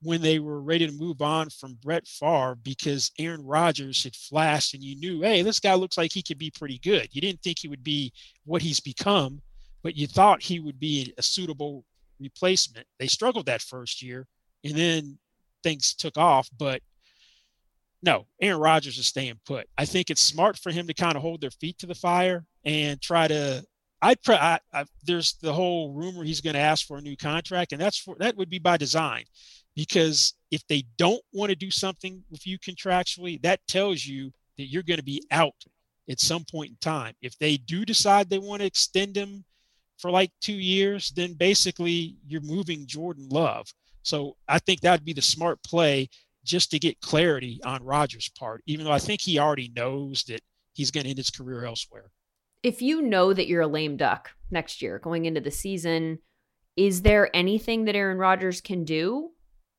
when 0.03 0.21
they 0.21 0.39
were 0.39 0.61
ready 0.61 0.87
to 0.87 0.93
move 0.93 1.23
on 1.23 1.49
from 1.51 1.79
Brett 1.83 2.07
Favre 2.07 2.57
because 2.63 3.11
Aaron 3.19 3.45
Rodgers 3.45 4.05
had 4.05 4.15
flashed 4.15 4.75
and 4.75 4.83
you 4.83 4.97
knew, 4.97 5.23
hey, 5.23 5.43
this 5.43 5.61
guy 5.61 5.75
looks 5.75 5.97
like 5.97 6.13
he 6.13 6.23
could 6.23 6.39
be 6.39 6.51
pretty 6.51 6.79
good. 6.79 7.09
You 7.13 7.21
didn't 7.21 7.43
think 7.43 7.59
he 7.59 7.69
would 7.69 7.83
be 7.83 8.13
what 8.45 8.63
he's 8.63 8.81
become, 8.81 9.41
but 9.83 9.97
you 9.97 10.07
thought 10.07 10.43
he 10.43 10.61
would 10.61 10.79
be 10.79 11.13
a 11.19 11.23
suitable 11.23 11.85
replacement. 12.21 12.87
They 12.99 13.07
struggled 13.07 13.47
that 13.47 13.63
first 13.63 14.03
year 14.03 14.27
and 14.65 14.75
then 14.75 15.19
things 15.63 15.95
took 15.95 16.17
off, 16.17 16.49
but 16.57 16.83
no, 18.07 18.27
Aaron 18.41 18.61
Rodgers 18.61 18.97
is 18.97 19.07
staying 19.07 19.41
put. 19.45 19.67
I 19.77 19.85
think 19.85 20.09
it's 20.09 20.23
smart 20.23 20.57
for 20.57 20.71
him 20.71 20.87
to 20.87 20.95
kind 20.95 21.17
of 21.17 21.23
hold 21.23 21.41
their 21.41 21.51
feet 21.51 21.77
to 21.81 21.87
the 21.87 21.95
fire 21.95 22.47
and 22.65 23.03
try 23.03 23.29
to. 23.29 23.65
I'd 24.01 24.23
pre- 24.23 24.37
I, 24.37 24.61
I, 24.73 24.85
there's 25.05 25.35
the 25.43 25.53
whole 25.53 25.93
rumor 25.93 26.23
he's 26.23 26.41
going 26.41 26.55
to 26.55 26.61
ask 26.61 26.87
for 26.87 26.99
a 26.99 27.03
new 27.03 27.17
contract, 27.17 27.73
and 27.73 27.81
that's 27.81 27.99
for 27.99 28.15
that 28.21 28.37
would 28.37 28.49
be 28.49 28.61
by 28.61 28.77
design, 28.77 29.25
because 29.75 30.35
if 30.51 30.67
they 30.69 30.85
don't 30.97 31.23
want 31.33 31.51
to 31.51 31.57
do 31.57 31.71
something 31.71 32.23
with 32.31 32.47
you 32.47 32.59
contractually, 32.59 33.43
that 33.43 33.61
tells 33.67 34.07
you 34.07 34.33
that 34.57 34.67
you're 34.67 34.85
going 34.85 34.99
to 34.99 35.05
be 35.05 35.23
out 35.31 35.55
at 36.09 36.21
some 36.21 36.45
point 36.51 36.71
in 36.71 36.77
time. 36.81 37.15
If 37.21 37.37
they 37.39 37.57
do 37.57 37.85
decide 37.85 38.31
they 38.31 38.39
want 38.39 38.61
to 38.61 38.67
extend 38.67 39.17
him 39.17 39.45
for 39.99 40.11
like 40.11 40.31
two 40.41 40.53
years, 40.53 41.11
then 41.11 41.33
basically 41.33 42.17
you're 42.27 42.43
moving 42.43 42.87
Jordan 42.87 43.29
Love. 43.31 43.67
So 44.03 44.37
I 44.47 44.61
think 44.61 44.81
that'd 44.81 45.05
be 45.05 45.15
the 45.15 45.23
smart 45.23 45.61
play 45.65 46.09
just 46.47 46.71
to 46.71 46.79
get 46.79 47.01
clarity 47.01 47.61
on 47.65 47.85
Rodgers' 47.85 48.31
part, 48.39 48.63
even 48.67 48.85
though 48.85 48.93
I 48.93 48.99
think 48.99 49.21
he 49.21 49.39
already 49.39 49.71
knows 49.75 50.25
that 50.25 50.41
he's 50.73 50.91
going 50.91 51.05
to 51.05 51.11
end 51.11 51.19
his 51.19 51.31
career 51.31 51.65
elsewhere. 51.65 52.11
If 52.63 52.81
you 52.81 53.03
know 53.03 53.33
that 53.33 53.47
you're 53.47 53.63
a 53.63 53.67
lame 53.67 53.97
duck 53.97 54.31
next 54.51 54.81
year 54.81 54.99
going 54.99 55.27
into 55.27 55.41
the 55.41 55.51
season, 55.51 56.21
is 56.77 57.03
there 57.03 57.35
anything 57.35 57.85
that 57.85 57.97
Aaron 57.97 58.19
Rodgers 58.19 58.61
can 58.61 58.85
do 58.85 59.31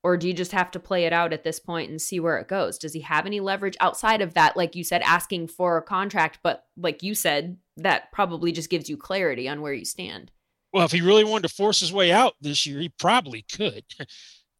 or 0.02 0.16
do 0.16 0.28
you 0.28 0.34
just 0.34 0.52
have 0.52 0.70
to 0.70 0.80
play 0.80 1.04
it 1.04 1.12
out 1.12 1.32
at 1.32 1.44
this 1.44 1.58
point 1.58 1.90
and 1.90 2.00
see 2.00 2.20
where 2.20 2.38
it 2.38 2.48
goes? 2.48 2.78
Does 2.78 2.92
he 2.92 3.00
have 3.00 3.26
any 3.26 3.40
leverage 3.40 3.76
outside 3.80 4.20
of 4.20 4.34
that? 4.34 4.56
Like 4.56 4.76
you 4.76 4.84
said, 4.84 5.02
asking 5.02 5.48
for 5.48 5.76
a 5.76 5.82
contract, 5.82 6.38
but 6.42 6.64
like 6.76 7.02
you 7.02 7.14
said, 7.14 7.58
that 7.76 8.12
probably 8.12 8.52
just 8.52 8.70
gives 8.70 8.88
you 8.88 8.96
clarity 8.96 9.48
on 9.48 9.60
where 9.60 9.72
you 9.72 9.84
stand. 9.84 10.30
Well, 10.72 10.84
if 10.84 10.92
he 10.92 11.00
really 11.00 11.24
wanted 11.24 11.48
to 11.48 11.54
force 11.54 11.80
his 11.80 11.92
way 11.92 12.12
out 12.12 12.34
this 12.40 12.64
year, 12.64 12.80
he 12.80 12.90
probably 12.90 13.42
could. 13.42 13.84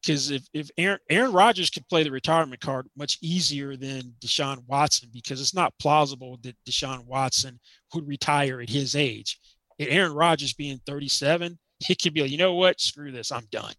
Because 0.02 0.30
if, 0.30 0.46
if 0.52 0.70
Aaron, 0.78 0.98
Aaron 1.10 1.32
Rodgers 1.32 1.70
could 1.70 1.88
play 1.88 2.02
the 2.02 2.10
retirement 2.10 2.60
card 2.60 2.86
much 2.96 3.18
easier 3.20 3.76
than 3.76 4.14
Deshaun 4.20 4.62
Watson, 4.66 5.10
because 5.12 5.40
it's 5.40 5.54
not 5.54 5.74
plausible 5.80 6.38
that 6.42 6.56
Deshaun 6.68 7.04
Watson 7.04 7.58
would 7.94 8.06
retire 8.06 8.60
at 8.60 8.68
his 8.68 8.94
age. 8.94 9.38
And 9.78 9.88
Aaron 9.88 10.14
Rodgers 10.14 10.54
being 10.54 10.80
37, 10.86 11.58
he 11.80 11.94
could 11.94 12.14
be 12.14 12.22
like, 12.22 12.30
you 12.30 12.38
know 12.38 12.54
what? 12.54 12.80
Screw 12.80 13.10
this. 13.10 13.32
I'm 13.32 13.46
done. 13.50 13.74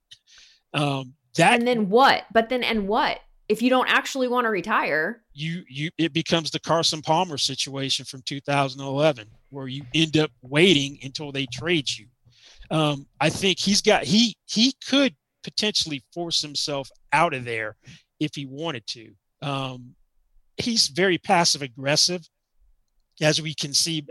Um, 0.74 1.14
that 1.36 1.54
and 1.54 1.68
then 1.68 1.90
what? 1.90 2.26
But 2.34 2.50
then 2.50 2.64
and 2.64 2.88
what? 2.88 3.20
If 3.48 3.62
you 3.62 3.70
don't 3.70 3.90
actually 3.90 4.28
want 4.28 4.46
to 4.46 4.50
retire, 4.50 5.24
you 5.34 5.64
you 5.68 5.90
it 5.98 6.14
becomes 6.14 6.52
the 6.52 6.60
Carson 6.60 7.02
Palmer 7.02 7.38
situation 7.38 8.06
from 8.06 8.22
2011, 8.24 9.28
where 9.50 9.68
you 9.68 9.84
end 9.96 10.18
up 10.18 10.32
waiting 10.42 11.00
until 11.02 11.32
they 11.32 11.48
trade 11.48 11.90
you. 11.90 12.08
Um, 12.70 13.08
I 13.20 13.30
think 13.30 13.58
he's 13.58 13.82
got 13.82 14.04
he 14.04 14.36
he 14.46 14.74
could 14.88 15.16
potentially 15.44 16.04
force 16.14 16.42
himself 16.42 16.90
out 17.14 17.34
of 17.34 17.46
there 17.46 17.76
if 18.20 18.36
he 18.36 18.46
wanted 18.46 18.86
to. 18.88 19.12
Um, 19.42 19.96
he's 20.58 20.88
very 20.88 21.18
passive 21.18 21.62
aggressive, 21.62 22.28
as 23.22 23.42
we 23.42 23.54
can 23.54 23.74
see 23.74 24.06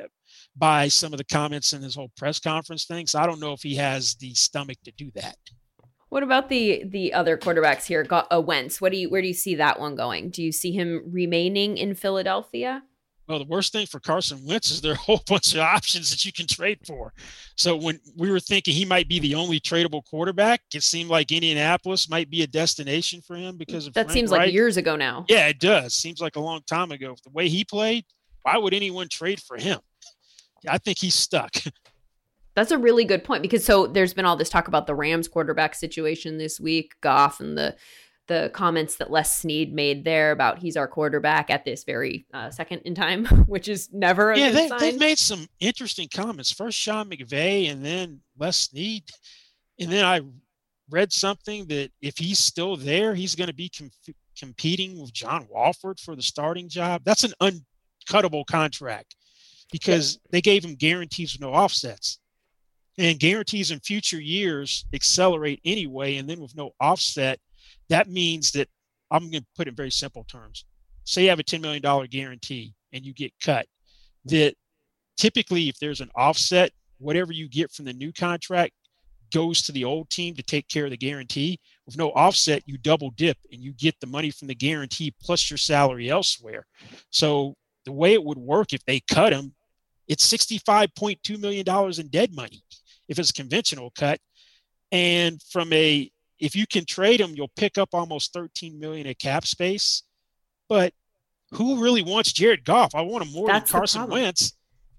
by 0.57 0.88
some 0.88 1.12
of 1.12 1.19
the 1.19 1.25
comments 1.25 1.73
in 1.73 1.83
his 1.83 1.95
whole 1.95 2.11
press 2.17 2.41
conference 2.41 2.85
things. 2.85 3.12
So 3.12 3.21
I 3.21 3.27
don't 3.27 3.41
know 3.41 3.53
if 3.53 3.62
he 3.62 3.77
has 3.77 4.14
the 4.17 4.35
stomach 4.35 4.79
to 4.85 4.93
do 4.93 5.11
that. 5.14 5.37
What 6.09 6.23
about 6.23 6.49
the 6.49 6.85
the 6.87 7.12
other 7.12 7.37
quarterbacks 7.37 7.85
here? 7.85 8.03
Got 8.03 8.29
a 8.31 8.41
Wentz. 8.41 8.81
What 8.81 8.93
do 8.93 8.99
you 8.99 9.11
where 9.11 9.21
do 9.21 9.29
you 9.29 9.35
see 9.35 9.57
that 9.57 9.79
one 9.79 9.95
going? 9.95 10.31
Do 10.31 10.43
you 10.43 10.53
see 10.53 10.73
him 10.73 11.03
remaining 11.07 11.77
in 11.77 11.95
Philadelphia? 11.95 12.83
Well, 13.29 13.38
the 13.38 13.45
worst 13.45 13.73
thing 13.73 13.87
for 13.87 14.01
Carson 14.01 14.45
Wentz 14.47 14.71
is 14.71 14.81
there 14.81 14.93
are 14.93 14.95
a 14.95 14.99
whole 14.99 15.23
bunch 15.29 15.55
of 15.55 15.61
options 15.61 16.11
that 16.11 16.25
you 16.25 16.33
can 16.33 16.47
trade 16.47 16.79
for. 16.87 17.12
So 17.57 17.77
when 17.77 18.01
we 18.17 18.31
were 18.31 18.41
thinking 18.41 18.75
he 18.75 18.87
might 18.87 19.09
be 19.09 19.19
the 19.19 19.35
only 19.35 19.61
tradable 19.61 20.03
quarterback, 20.09 20.62
it 20.75 20.83
seemed 20.83 21.11
like 21.11 21.31
Indianapolis 21.31 22.09
might 22.09 22.31
be 22.31 22.43
a 22.43 22.47
destination 22.47 23.21
for 23.21 23.37
him 23.37 23.59
because 23.59 23.87
of 23.87 23.93
that 23.95 24.07
Frank 24.07 24.14
seems 24.14 24.31
Reich. 24.31 24.47
like 24.47 24.53
years 24.53 24.79
ago 24.79 24.97
now. 24.97 25.27
Yeah, 25.29 25.47
it 25.49 25.61
does. 25.61 25.95
Seems 25.95 26.21
like 26.21 26.37
a 26.37 26.41
long 26.41 26.62
time 26.67 26.91
ago. 26.91 27.17
The 27.23 27.31
way 27.31 27.49
he 27.49 27.64
played, 27.64 28.07
why 28.43 28.57
would 28.57 28.73
anyone 28.73 29.09
trade 29.09 29.41
for 29.41 29.59
him? 29.59 29.81
I 30.67 30.79
think 30.79 30.99
he's 30.99 31.14
stuck. 31.14 31.55
That's 32.55 32.73
a 32.73 32.79
really 32.79 33.05
good 33.05 33.23
point 33.23 33.43
because 33.43 33.64
so 33.64 33.87
there's 33.87 34.14
been 34.14 34.25
all 34.25 34.35
this 34.35 34.49
talk 34.49 34.67
about 34.67 34.88
the 34.88 34.95
Rams 34.95 35.29
quarterback 35.29 35.77
situation 35.77 36.38
this 36.38 36.59
week, 36.59 36.95
Goff 37.03 37.38
and 37.38 37.57
the 37.57 37.77
the 38.29 38.51
comments 38.55 38.97
that 38.97 39.11
Les 39.11 39.31
Snead 39.31 39.75
made 39.75 40.05
there 40.05 40.31
about 40.33 40.59
he's 40.59 40.77
our 40.77 40.87
quarterback 40.87 41.51
at 41.51 41.64
this 41.64 41.85
very 41.85 42.27
uh, 42.33 42.51
second 42.51 42.83
in 42.85 42.95
time, 42.95 43.25
which 43.47 43.69
is 43.69 43.88
never 43.93 44.35
yeah. 44.35 44.51
they, 44.51 44.69
have 44.69 44.99
made 44.99 45.19
some 45.19 45.47
interesting 45.61 46.09
comments. 46.12 46.53
First 46.53 46.79
Sean 46.79 47.11
McVay, 47.11 47.71
and 47.71 47.85
then 47.85 48.21
Les 48.38 48.57
Snead, 48.57 49.05
and 49.81 49.91
then 49.91 50.05
I 50.05 50.21
read 50.91 51.12
something 51.12 51.67
that 51.67 51.91
if 52.01 52.17
he's 52.19 52.38
still 52.38 52.77
there, 52.77 53.14
he's 53.14 53.35
going 53.35 53.49
to 53.49 53.55
be 53.55 53.71
com- 53.77 53.91
competing 54.38 55.01
with 55.01 55.12
John 55.12 55.47
Wolford 55.51 55.99
for 55.99 56.14
the 56.14 56.23
starting 56.23 56.69
job. 56.69 57.03
That's 57.05 57.25
an 57.25 57.33
uncuttable 57.43 58.47
contract 58.47 59.17
because 59.73 60.14
yeah. 60.14 60.29
they 60.33 60.41
gave 60.41 60.64
him 60.64 60.77
guarantees 60.77 61.35
with 61.35 61.41
no 61.41 61.53
offsets 61.53 62.19
and 62.99 63.21
guarantees 63.21 63.71
in 63.71 63.79
future 63.81 64.21
years 64.21 64.85
accelerate 64.93 65.61
anyway. 65.64 66.17
And 66.17 66.29
then 66.29 66.41
with 66.41 66.57
no 66.57 66.73
offset, 66.81 67.38
that 67.88 68.09
means 68.09 68.53
that 68.53 68.68
I'm 69.11 69.31
going 69.31 69.42
to 69.42 69.46
put 69.57 69.66
it 69.66 69.70
in 69.70 69.77
very 69.77 69.90
simple 69.90 70.24
terms. 70.24 70.64
Say 71.05 71.24
you 71.24 71.31
have 71.31 71.38
a 71.38 71.44
$10 71.44 71.61
million 71.61 72.07
guarantee 72.11 72.74
and 72.92 73.05
you 73.05 73.14
get 73.14 73.33
cut, 73.42 73.66
that 74.27 74.55
typically, 75.16 75.68
if 75.68 75.79
there's 75.79 76.01
an 76.01 76.11
offset, 76.14 76.70
whatever 76.98 77.33
you 77.33 77.48
get 77.48 77.70
from 77.72 77.85
the 77.87 77.92
new 77.92 78.12
contract 78.12 78.72
goes 79.33 79.62
to 79.62 79.72
the 79.72 79.85
old 79.85 80.09
team 80.11 80.35
to 80.35 80.42
take 80.42 80.68
care 80.68 80.85
of 80.85 80.90
the 80.90 80.96
guarantee. 80.96 81.61
With 81.87 81.96
no 81.96 82.11
offset, 82.12 82.62
you 82.66 82.79
double 82.79 83.11
dip 83.11 83.37
and 83.53 83.62
you 83.62 83.72
get 83.72 83.98
the 84.01 84.07
money 84.07 84.31
from 84.31 84.48
the 84.48 84.55
guarantee 84.55 85.14
plus 85.22 85.51
your 85.51 85.59
salary 85.59 86.11
elsewhere. 86.11 86.66
So 87.11 87.55
the 87.85 87.92
way 87.92 88.14
it 88.14 88.24
would 88.24 88.38
work 88.38 88.72
if 88.72 88.85
they 88.85 89.01
cut 89.01 89.33
him, 89.33 89.55
it's 90.07 90.31
$65.2 90.31 91.38
million 91.38 91.66
in 92.01 92.09
dead 92.09 92.35
money 92.35 92.62
if 93.09 93.18
it's 93.18 93.31
a 93.31 93.35
conventional 93.35 93.92
cut. 93.96 94.18
And 94.90 95.42
from 95.51 95.72
a 95.72 96.11
if 96.38 96.55
you 96.55 96.66
can 96.66 96.85
trade 96.85 97.20
him, 97.20 97.33
you'll 97.35 97.51
pick 97.57 97.79
up 97.79 97.90
almost 97.92 98.33
13 98.33 98.79
million 98.79 99.07
in 99.07 99.14
cap 99.14 99.46
space. 99.46 100.03
But 100.68 100.92
who 101.53 101.83
really 101.83 102.03
wants 102.03 102.33
Jared 102.33 102.64
Goff? 102.64 102.94
I 102.94 103.01
want 103.03 103.24
him 103.24 103.33
more 103.33 103.48
That's 103.48 103.70
than 103.70 103.81
Carson 103.81 104.09
Wentz. 104.09 104.53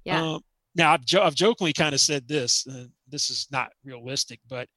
Yeah. 0.04 0.22
Um, 0.22 0.42
now 0.76 0.94
I've, 0.94 1.06
jo- 1.06 1.24
I've, 1.24 1.36
jokingly 1.36 1.74
kind 1.74 1.94
of 1.94 2.02
said 2.02 2.28
this. 2.28 2.66
Uh, 2.68 2.86
this 3.08 3.30
is 3.30 3.48
not 3.52 3.72
realistic, 3.84 4.40
but 4.48 4.68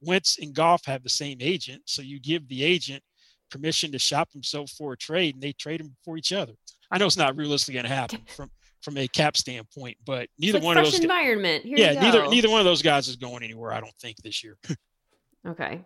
Wentz 0.00 0.38
and 0.38 0.54
Goff 0.54 0.84
have 0.86 1.02
the 1.02 1.08
same 1.08 1.38
agent, 1.40 1.82
so 1.86 2.02
you 2.02 2.20
give 2.20 2.48
the 2.48 2.64
agent 2.64 3.02
permission 3.50 3.92
to 3.92 3.98
shop 3.98 4.32
himself 4.32 4.70
for 4.70 4.92
a 4.92 4.96
trade, 4.96 5.34
and 5.34 5.42
they 5.42 5.52
trade 5.52 5.80
him 5.80 5.94
for 6.04 6.16
each 6.16 6.32
other. 6.32 6.54
I 6.90 6.98
know 6.98 7.06
it's 7.06 7.16
not 7.16 7.36
realistically 7.36 7.74
going 7.74 7.86
to 7.86 7.94
happen 7.94 8.20
from 8.26 8.50
from 8.82 8.96
a 8.98 9.06
cap 9.08 9.36
standpoint. 9.36 9.96
But 10.04 10.28
neither 10.38 10.58
like 10.58 10.64
one 10.64 10.78
of 10.78 10.84
those 10.84 11.00
environment. 11.00 11.64
Here 11.64 11.78
yeah, 11.78 12.00
neither 12.00 12.28
neither 12.28 12.50
one 12.50 12.60
of 12.60 12.66
those 12.66 12.82
guys 12.82 13.08
is 13.08 13.16
going 13.16 13.42
anywhere. 13.42 13.72
I 13.72 13.80
don't 13.80 13.94
think 14.00 14.16
this 14.18 14.42
year. 14.42 14.56
okay, 15.46 15.80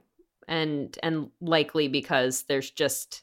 and 0.48 0.96
and 1.02 1.30
likely 1.40 1.88
because 1.88 2.42
there's 2.44 2.70
just 2.70 3.22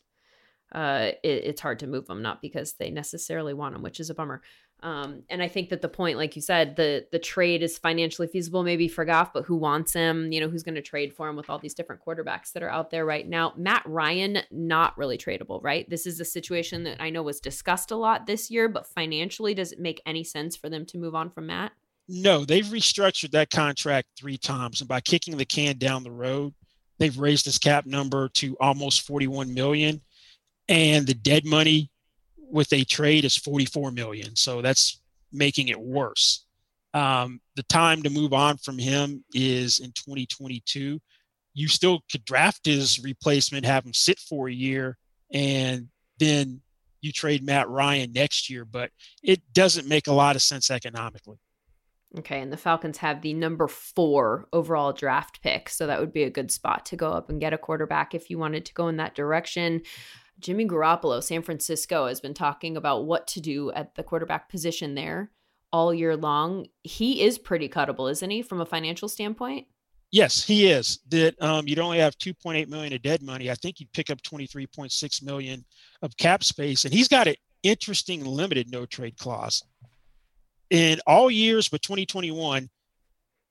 uh, 0.74 1.12
it, 1.24 1.44
it's 1.46 1.62
hard 1.62 1.80
to 1.80 1.88
move 1.88 2.08
them, 2.08 2.22
not 2.22 2.42
because 2.42 2.74
they 2.74 2.90
necessarily 2.90 3.54
want 3.54 3.74
them, 3.74 3.84
which 3.84 4.00
is 4.00 4.10
a 4.10 4.16
bummer. 4.16 4.42
Um, 4.82 5.24
and 5.30 5.42
I 5.42 5.48
think 5.48 5.70
that 5.70 5.82
the 5.82 5.88
point, 5.88 6.18
like 6.18 6.36
you 6.36 6.42
said, 6.42 6.76
the 6.76 7.08
the 7.12 7.20
trade 7.20 7.64
is 7.64 7.78
financially 7.78 8.28
feasible, 8.28 8.64
maybe 8.64 8.90
for 8.90 9.06
Goff, 9.06 9.32
but 9.32 9.46
who 9.46 9.56
wants 9.56 9.94
him? 9.94 10.34
You 10.34 10.42
know, 10.42 10.50
who's 10.50 10.64
going 10.64 10.76
to 10.76 10.82
trade 10.82 11.14
for 11.14 11.30
him 11.30 11.38
with 11.38 11.50
all 11.50 11.58
these 11.58 11.74
different 11.74 12.02
quarterbacks 12.06 12.52
that 12.52 12.64
are 12.64 12.70
out 12.70 12.92
there 12.92 13.06
right 13.06 13.28
now? 13.28 13.54
Matt 13.56 13.84
Ryan, 13.86 14.40
not 14.52 14.98
really 14.98 15.18
tradable, 15.18 15.64
right? 15.64 15.90
This 15.90 16.06
is 16.06 16.20
a 16.20 16.26
situation 16.26 16.84
that 16.84 17.02
I 17.02 17.12
know 17.12 17.24
was 17.24 17.40
discussed 17.40 17.92
a 17.92 17.96
lot 17.96 18.28
this 18.28 18.52
year, 18.52 18.68
but 18.68 18.86
financially, 18.86 19.54
does 19.54 19.72
it 19.72 19.80
make 19.80 20.02
any 20.06 20.26
sense 20.26 20.58
for 20.58 20.70
them 20.70 20.86
to 20.88 20.98
move 20.98 21.16
on 21.16 21.30
from 21.30 21.48
Matt? 21.48 21.72
No, 22.10 22.44
they've 22.44 22.66
restructured 22.66 23.32
that 23.32 23.52
contract 23.52 24.10
three 24.18 24.38
times, 24.38 24.82
and 24.82 24.88
by 24.90 25.00
kicking 25.00 25.38
the 25.38 25.46
can 25.46 25.78
down 25.78 26.04
the 26.04 26.12
road, 26.12 26.54
they've 27.04 27.20
raised 27.20 27.46
this 27.46 27.58
cap 27.58 27.86
number 27.86 28.30
to 28.30 28.56
almost 28.62 29.02
41 29.02 29.54
million, 29.54 30.00
and 30.70 31.06
the 31.06 31.14
dead 31.14 31.46
money 31.46 31.92
with 32.38 32.72
a 32.72 32.86
trade 32.86 33.26
is 33.26 33.36
44 33.36 33.92
million. 33.92 34.38
So 34.38 34.62
that's 34.62 35.02
making 35.30 35.68
it 35.68 35.78
worse. 35.78 36.46
Um, 36.94 37.42
the 37.58 37.64
time 37.64 38.04
to 38.04 38.10
move 38.10 38.32
on 38.32 38.56
from 38.56 38.78
him 38.78 39.26
is 39.34 39.80
in 39.80 39.92
2022. 39.92 41.02
You 41.54 41.68
still 41.68 42.04
could 42.10 42.24
draft 42.24 42.66
his 42.66 43.04
replacement, 43.04 43.66
have 43.66 43.86
him 43.86 43.94
sit 43.94 44.18
for 44.20 44.48
a 44.48 44.54
year, 44.54 44.98
and 45.34 45.90
then 46.20 46.62
you 47.02 47.12
trade 47.12 47.44
Matt 47.44 47.68
Ryan 47.68 48.14
next 48.14 48.50
year, 48.50 48.64
but 48.64 48.92
it 49.22 49.42
doesn't 49.52 49.90
make 49.90 50.08
a 50.08 50.14
lot 50.14 50.38
of 50.38 50.42
sense 50.42 50.72
economically. 50.72 51.38
Okay, 52.20 52.42
and 52.42 52.54
the 52.54 52.58
Falcons 52.58 53.00
have 53.00 53.22
the 53.22 53.34
number 53.34 53.68
four 53.68 54.48
overall 54.54 54.94
draft 54.94 55.42
pick. 55.42 55.68
So 55.70 55.88
that 55.88 56.00
would 56.00 56.14
be 56.14 56.24
a 56.24 56.30
good 56.30 56.52
spot 56.52 56.86
to 56.88 56.96
go 56.96 57.12
up 57.12 57.30
and 57.30 57.40
get 57.40 57.54
a 57.54 57.58
quarterback 57.58 58.14
if 58.14 58.30
you 58.30 58.38
wanted 58.38 58.66
to 58.66 58.74
go 58.74 58.88
in 58.88 58.98
that 58.98 59.16
direction. 59.16 59.82
Jimmy 60.40 60.66
Garoppolo, 60.66 61.24
San 61.24 61.42
Francisco, 61.42 62.08
has 62.08 62.20
been 62.20 62.34
talking 62.34 62.78
about 62.78 63.06
what 63.06 63.28
to 63.28 63.42
do 63.42 63.72
at 63.72 63.96
the 63.96 64.04
quarterback 64.04 64.50
position 64.50 64.94
there 64.94 65.32
all 65.72 65.94
year 65.94 66.16
long. 66.16 66.68
He 66.84 67.24
is 67.24 67.40
pretty 67.40 67.68
cuttable, 67.68 68.12
isn't 68.12 68.30
he, 68.30 68.42
from 68.42 68.62
a 68.62 68.66
financial 68.66 69.10
standpoint? 69.10 69.68
Yes, 70.12 70.44
he 70.44 70.68
is. 70.68 71.00
That 71.10 71.42
um, 71.42 71.68
you'd 71.68 71.80
only 71.80 71.98
have 71.98 72.16
2.8 72.20 72.68
million 72.68 72.94
of 72.94 73.02
dead 73.02 73.24
money. 73.24 73.50
I 73.50 73.56
think 73.56 73.80
you'd 73.80 73.92
pick 73.94 74.12
up 74.12 74.22
23.6 74.22 75.24
million 75.24 75.66
of 76.04 76.16
cap 76.18 76.44
space, 76.44 76.86
and 76.86 76.94
he's 76.94 77.08
got 77.08 77.28
an 77.28 77.36
interesting 77.64 78.24
limited 78.24 78.72
no 78.72 78.86
trade 78.86 79.18
clause. 79.18 79.64
In 80.74 81.00
all 81.06 81.30
years 81.30 81.70
but 81.70 81.84
2021, 81.84 82.68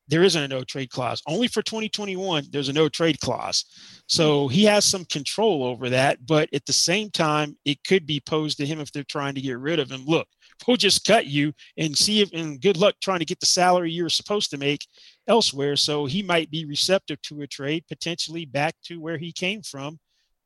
there 0.08 0.24
isn't 0.24 0.42
a 0.42 0.48
no 0.48 0.64
trade 0.64 0.90
clause. 0.90 1.22
Only 1.28 1.46
for 1.46 1.62
2021, 1.62 2.46
there's 2.50 2.68
a 2.68 2.72
no 2.72 2.88
trade 2.88 3.20
clause. 3.20 3.64
So 4.08 4.48
he 4.48 4.64
has 4.64 4.84
some 4.84 5.04
control 5.04 5.62
over 5.62 5.88
that. 5.90 6.26
But 6.26 6.48
at 6.52 6.66
the 6.66 6.72
same 6.72 7.10
time, 7.10 7.56
it 7.64 7.78
could 7.86 8.06
be 8.06 8.20
posed 8.26 8.58
to 8.58 8.66
him 8.66 8.80
if 8.80 8.90
they're 8.90 9.04
trying 9.04 9.36
to 9.36 9.40
get 9.40 9.60
rid 9.60 9.78
of 9.78 9.88
him. 9.88 10.04
Look, 10.04 10.26
we'll 10.66 10.76
just 10.76 11.06
cut 11.06 11.26
you 11.26 11.52
and 11.78 11.96
see 11.96 12.22
if, 12.22 12.32
and 12.32 12.60
good 12.60 12.76
luck 12.76 12.96
trying 13.00 13.20
to 13.20 13.24
get 13.24 13.38
the 13.38 13.46
salary 13.46 13.92
you're 13.92 14.08
supposed 14.08 14.50
to 14.50 14.58
make 14.58 14.84
elsewhere. 15.28 15.76
So 15.76 16.06
he 16.06 16.24
might 16.24 16.50
be 16.50 16.64
receptive 16.64 17.22
to 17.22 17.42
a 17.42 17.46
trade, 17.46 17.84
potentially 17.88 18.46
back 18.46 18.74
to 18.86 19.00
where 19.00 19.16
he 19.16 19.30
came 19.30 19.62
from, 19.62 20.00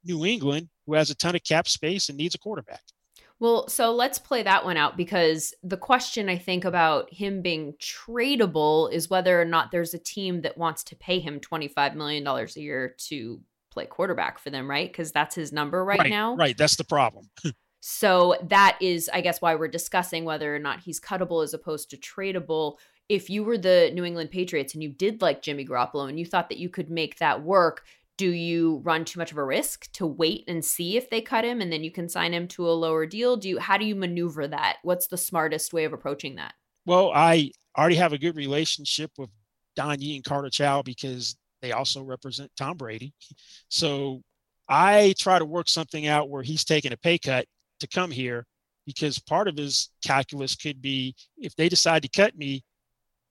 New 0.05 0.27
England, 0.27 0.69
who 0.87 0.93
has 0.93 1.09
a 1.09 1.17
ton 1.17 1.37
of 1.37 1.43
cap 1.43 1.69
space 1.69 2.11
and 2.11 2.19
needs 2.19 2.35
a 2.35 2.39
quarterback. 2.39 2.83
Well, 3.39 3.69
so 3.69 3.93
let's 3.95 4.19
play 4.19 4.43
that 4.45 4.65
one 4.65 4.79
out 4.79 4.97
because 4.97 5.53
the 5.63 5.77
question 5.77 6.29
I 6.29 6.39
think 6.39 6.65
about 6.65 7.13
him 7.13 7.43
being 7.43 7.75
tradable 7.75 8.91
is 8.91 9.11
whether 9.11 9.41
or 9.41 9.45
not 9.45 9.71
there's 9.71 9.93
a 9.93 9.99
team 9.99 10.41
that 10.43 10.57
wants 10.57 10.83
to 10.85 10.97
pay 10.97 11.21
him 11.21 11.41
$25 11.41 11.95
million 11.95 12.27
a 12.27 12.47
year 12.55 12.95
to 13.09 13.41
play 13.71 13.85
quarterback 13.85 14.39
for 14.39 14.49
them, 14.49 14.69
right? 14.71 14.91
Because 14.91 15.13
that's 15.13 15.35
his 15.35 15.53
number 15.53 15.85
right, 15.85 15.99
right 15.99 16.11
now. 16.11 16.35
Right. 16.35 16.57
That's 16.57 16.77
the 16.77 16.85
problem. 16.85 17.29
so 17.81 18.37
that 18.49 18.79
is, 18.81 19.11
I 19.13 19.21
guess, 19.21 19.43
why 19.43 19.55
we're 19.55 19.69
discussing 19.69 20.25
whether 20.25 20.55
or 20.55 20.59
not 20.59 20.81
he's 20.81 20.99
cuttable 20.99 21.45
as 21.45 21.53
opposed 21.53 21.91
to 21.91 21.99
tradable 21.99 22.79
if 23.09 23.31
you 23.31 23.45
were 23.45 23.59
the 23.59 23.91
New 23.95 24.05
England 24.05 24.31
Patriots 24.31 24.75
and 24.75 24.83
you 24.83 24.89
did 24.89 25.23
like 25.23 25.43
Jimmy 25.43 25.65
Garoppolo 25.65 26.09
and 26.09 26.19
you 26.19 26.27
thought 26.27 26.49
that 26.49 26.59
you 26.59 26.69
could 26.69 26.91
make 26.91 27.19
that 27.19 27.43
work, 27.43 27.85
do 28.17 28.31
you 28.31 28.81
run 28.85 29.05
too 29.05 29.19
much 29.19 29.31
of 29.31 29.39
a 29.39 29.45
risk 29.45 29.91
to 29.93 30.07
wait 30.07 30.45
and 30.49 30.65
see 30.65 30.97
if 30.97 31.11
they 31.11 31.21
cut 31.21 31.45
him 31.45 31.61
and 31.61 31.73
then 31.73 31.85
you 31.85 31.91
can 31.91 32.09
sign 32.09 32.33
him 32.33 32.49
to 32.49 32.69
a 32.69 32.73
lower 32.73 33.07
deal? 33.07 33.37
Do 33.37 33.49
you 33.49 33.59
how 33.59 33.77
do 33.77 33.85
you 33.85 33.95
maneuver 33.95 34.49
that? 34.49 34.79
What's 34.83 35.09
the 35.09 35.19
smartest 35.19 35.73
way 35.73 35.85
of 35.85 35.93
approaching 35.93 36.37
that? 36.37 36.55
Well, 36.87 37.13
I 37.15 37.51
already 37.77 37.97
have 37.97 38.13
a 38.13 38.19
good 38.19 38.37
relationship 38.37 39.11
with 39.19 39.31
Don 39.75 40.01
Yee 40.01 40.17
and 40.17 40.25
Carter 40.25 40.51
Chow 40.51 40.83
because 40.83 41.37
they 41.61 41.73
also 41.73 42.03
represent 42.03 42.51
Tom 42.57 42.77
Brady. 42.77 43.13
So 43.69 44.23
I 44.69 45.15
try 45.19 45.39
to 45.39 45.45
work 45.45 45.69
something 45.69 46.07
out 46.07 46.31
where 46.31 46.43
he's 46.43 46.65
taking 46.65 46.93
a 46.93 46.97
pay 46.97 47.19
cut 47.19 47.47
to 47.81 47.89
come 47.89 48.11
here 48.11 48.47
because 48.87 49.19
part 49.19 49.49
of 49.49 49.57
his 49.57 49.91
calculus 50.05 50.55
could 50.55 50.81
be 50.81 51.15
if 51.37 51.55
they 51.57 51.69
decide 51.69 52.03
to 52.03 52.09
cut 52.09 52.37
me, 52.37 52.65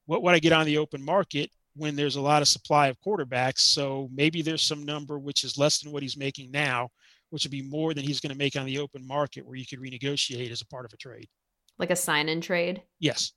what 0.05 0.21
would 0.21 0.35
I 0.35 0.39
get 0.39 0.53
on 0.53 0.65
the 0.65 0.77
open 0.77 1.03
market 1.03 1.49
when 1.75 1.95
there's 1.95 2.15
a 2.15 2.21
lot 2.21 2.41
of 2.41 2.47
supply 2.47 2.87
of 2.87 2.97
quarterbacks? 3.05 3.59
So 3.59 4.09
maybe 4.13 4.41
there's 4.41 4.61
some 4.61 4.83
number 4.83 5.19
which 5.19 5.43
is 5.43 5.57
less 5.57 5.79
than 5.79 5.91
what 5.91 6.03
he's 6.03 6.17
making 6.17 6.51
now, 6.51 6.89
which 7.29 7.43
would 7.43 7.51
be 7.51 7.61
more 7.61 7.93
than 7.93 8.03
he's 8.03 8.19
going 8.19 8.31
to 8.31 8.37
make 8.37 8.55
on 8.55 8.65
the 8.65 8.79
open 8.79 9.05
market 9.05 9.45
where 9.45 9.55
you 9.55 9.65
could 9.65 9.79
renegotiate 9.79 10.51
as 10.51 10.61
a 10.61 10.67
part 10.67 10.85
of 10.85 10.93
a 10.93 10.97
trade. 10.97 11.27
Like 11.77 11.91
a 11.91 11.95
sign 11.95 12.29
in 12.29 12.41
trade? 12.41 12.83
Yes. 12.99 13.33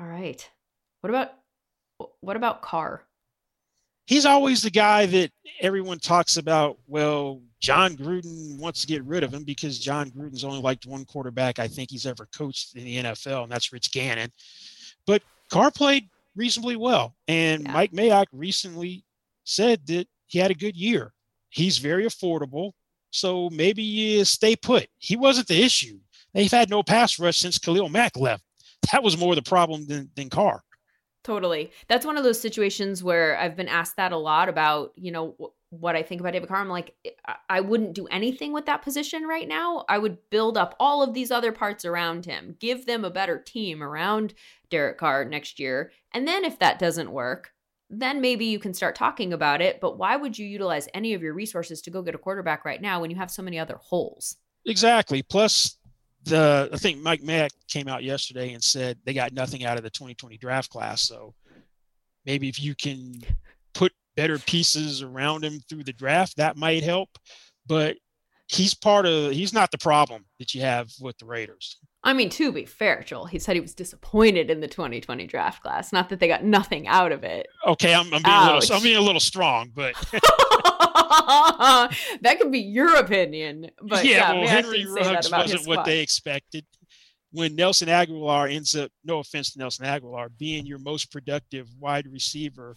All 0.00 0.06
right. 0.06 0.48
What 1.00 1.10
about 1.10 1.32
what 2.20 2.36
about 2.36 2.62
Carr? 2.62 3.04
He's 4.06 4.26
always 4.26 4.60
the 4.62 4.70
guy 4.70 5.06
that 5.06 5.30
everyone 5.60 5.98
talks 5.98 6.36
about. 6.36 6.78
Well, 6.86 7.40
Jon 7.60 7.96
Gruden 7.96 8.58
wants 8.58 8.82
to 8.82 8.86
get 8.86 9.04
rid 9.04 9.22
of 9.22 9.32
him 9.32 9.44
because 9.44 9.78
Jon 9.78 10.10
Gruden's 10.10 10.44
only 10.44 10.60
liked 10.60 10.84
one 10.84 11.06
quarterback 11.06 11.58
I 11.58 11.68
think 11.68 11.90
he's 11.90 12.04
ever 12.04 12.28
coached 12.36 12.76
in 12.76 12.84
the 12.84 12.96
NFL, 13.02 13.44
and 13.44 13.52
that's 13.52 13.72
Rich 13.72 13.92
Gannon. 13.92 14.30
But 15.06 15.22
Carr 15.50 15.70
played 15.70 16.08
reasonably 16.36 16.76
well. 16.76 17.14
And 17.28 17.62
yeah. 17.62 17.72
Mike 17.72 17.92
Mayock 17.92 18.26
recently 18.32 19.04
said 19.44 19.86
that 19.86 20.06
he 20.26 20.38
had 20.38 20.50
a 20.50 20.54
good 20.54 20.76
year. 20.76 21.12
He's 21.50 21.78
very 21.78 22.04
affordable. 22.04 22.72
So 23.10 23.48
maybe 23.50 23.82
you 23.82 24.24
stay 24.24 24.56
put. 24.56 24.88
He 24.98 25.16
wasn't 25.16 25.46
the 25.46 25.62
issue. 25.62 25.98
They've 26.32 26.50
had 26.50 26.68
no 26.68 26.82
pass 26.82 27.18
rush 27.18 27.38
since 27.38 27.58
Khalil 27.58 27.88
Mack 27.88 28.16
left. 28.16 28.42
That 28.92 29.02
was 29.02 29.16
more 29.16 29.34
the 29.34 29.40
problem 29.40 29.86
than, 29.86 30.10
than 30.14 30.28
Carr. 30.28 30.62
Totally. 31.22 31.70
That's 31.88 32.04
one 32.04 32.18
of 32.18 32.24
those 32.24 32.38
situations 32.38 33.02
where 33.02 33.38
I've 33.38 33.56
been 33.56 33.68
asked 33.68 33.96
that 33.96 34.12
a 34.12 34.16
lot 34.18 34.50
about, 34.50 34.92
you 34.94 35.10
know, 35.10 35.34
what 35.80 35.96
I 35.96 36.02
think 36.02 36.20
about 36.20 36.32
David 36.32 36.48
Carr. 36.48 36.60
I'm 36.60 36.68
like, 36.68 36.94
I 37.48 37.60
wouldn't 37.60 37.94
do 37.94 38.06
anything 38.06 38.52
with 38.52 38.66
that 38.66 38.82
position 38.82 39.24
right 39.24 39.48
now. 39.48 39.84
I 39.88 39.98
would 39.98 40.18
build 40.30 40.56
up 40.56 40.74
all 40.78 41.02
of 41.02 41.14
these 41.14 41.30
other 41.30 41.52
parts 41.52 41.84
around 41.84 42.26
him, 42.26 42.56
give 42.58 42.86
them 42.86 43.04
a 43.04 43.10
better 43.10 43.38
team 43.38 43.82
around 43.82 44.34
Derek 44.70 44.98
Carr 44.98 45.24
next 45.24 45.58
year. 45.58 45.92
And 46.12 46.26
then 46.26 46.44
if 46.44 46.58
that 46.58 46.78
doesn't 46.78 47.10
work, 47.10 47.52
then 47.90 48.20
maybe 48.20 48.46
you 48.46 48.58
can 48.58 48.74
start 48.74 48.94
talking 48.94 49.32
about 49.32 49.60
it. 49.60 49.80
But 49.80 49.98
why 49.98 50.16
would 50.16 50.38
you 50.38 50.46
utilize 50.46 50.88
any 50.94 51.14
of 51.14 51.22
your 51.22 51.34
resources 51.34 51.80
to 51.82 51.90
go 51.90 52.02
get 52.02 52.14
a 52.14 52.18
quarterback 52.18 52.64
right 52.64 52.80
now 52.80 53.00
when 53.00 53.10
you 53.10 53.16
have 53.16 53.30
so 53.30 53.42
many 53.42 53.58
other 53.58 53.78
holes? 53.80 54.36
Exactly. 54.66 55.22
Plus, 55.22 55.76
the 56.24 56.70
I 56.72 56.76
think 56.76 57.00
Mike 57.00 57.22
Mack 57.22 57.52
came 57.68 57.86
out 57.86 58.02
yesterday 58.02 58.54
and 58.54 58.62
said 58.62 58.98
they 59.04 59.12
got 59.12 59.32
nothing 59.32 59.64
out 59.64 59.76
of 59.76 59.82
the 59.82 59.90
2020 59.90 60.38
draft 60.38 60.70
class. 60.70 61.02
So 61.02 61.34
maybe 62.24 62.48
if 62.48 62.60
you 62.60 62.74
can 62.74 63.20
put 63.74 63.92
better 64.16 64.38
pieces 64.38 65.02
around 65.02 65.44
him 65.44 65.60
through 65.68 65.84
the 65.84 65.92
draft, 65.92 66.36
that 66.36 66.56
might 66.56 66.82
help. 66.82 67.10
But 67.66 67.96
he's 68.48 68.74
part 68.74 69.06
of 69.06 69.32
he's 69.32 69.52
not 69.52 69.70
the 69.70 69.78
problem 69.78 70.24
that 70.38 70.54
you 70.54 70.60
have 70.60 70.90
with 71.00 71.16
the 71.18 71.26
Raiders. 71.26 71.78
I 72.02 72.12
mean, 72.12 72.28
to 72.30 72.52
be 72.52 72.66
fair, 72.66 73.02
Joel, 73.02 73.24
he 73.24 73.38
said 73.38 73.54
he 73.54 73.60
was 73.60 73.74
disappointed 73.74 74.50
in 74.50 74.60
the 74.60 74.68
2020 74.68 75.26
draft 75.26 75.62
class. 75.62 75.90
Not 75.92 76.10
that 76.10 76.20
they 76.20 76.28
got 76.28 76.44
nothing 76.44 76.86
out 76.86 77.12
of 77.12 77.24
it. 77.24 77.46
Okay, 77.66 77.94
I'm, 77.94 78.12
I'm 78.12 78.22
being 78.22 78.36
a 78.36 78.54
little 78.54 78.76
I'm 78.76 78.82
being 78.82 78.96
a 78.98 79.00
little 79.00 79.20
strong, 79.20 79.70
but 79.74 79.94
that 82.20 82.36
could 82.38 82.52
be 82.52 82.60
your 82.60 82.96
opinion. 82.96 83.70
But 83.82 84.04
yeah, 84.04 84.32
yeah 84.32 84.32
well, 84.32 84.48
Henry 84.48 84.86
Ruggs 84.86 85.30
wasn't 85.30 85.66
what 85.66 85.84
they 85.84 86.00
expected. 86.00 86.64
When 87.32 87.56
Nelson 87.56 87.88
Agholor 87.88 88.52
ends 88.54 88.76
up, 88.76 88.92
no 89.04 89.18
offense 89.18 89.52
to 89.52 89.58
Nelson 89.58 89.86
Agholor, 89.86 90.28
being 90.38 90.66
your 90.66 90.78
most 90.78 91.10
productive 91.10 91.68
wide 91.80 92.06
receiver, 92.06 92.76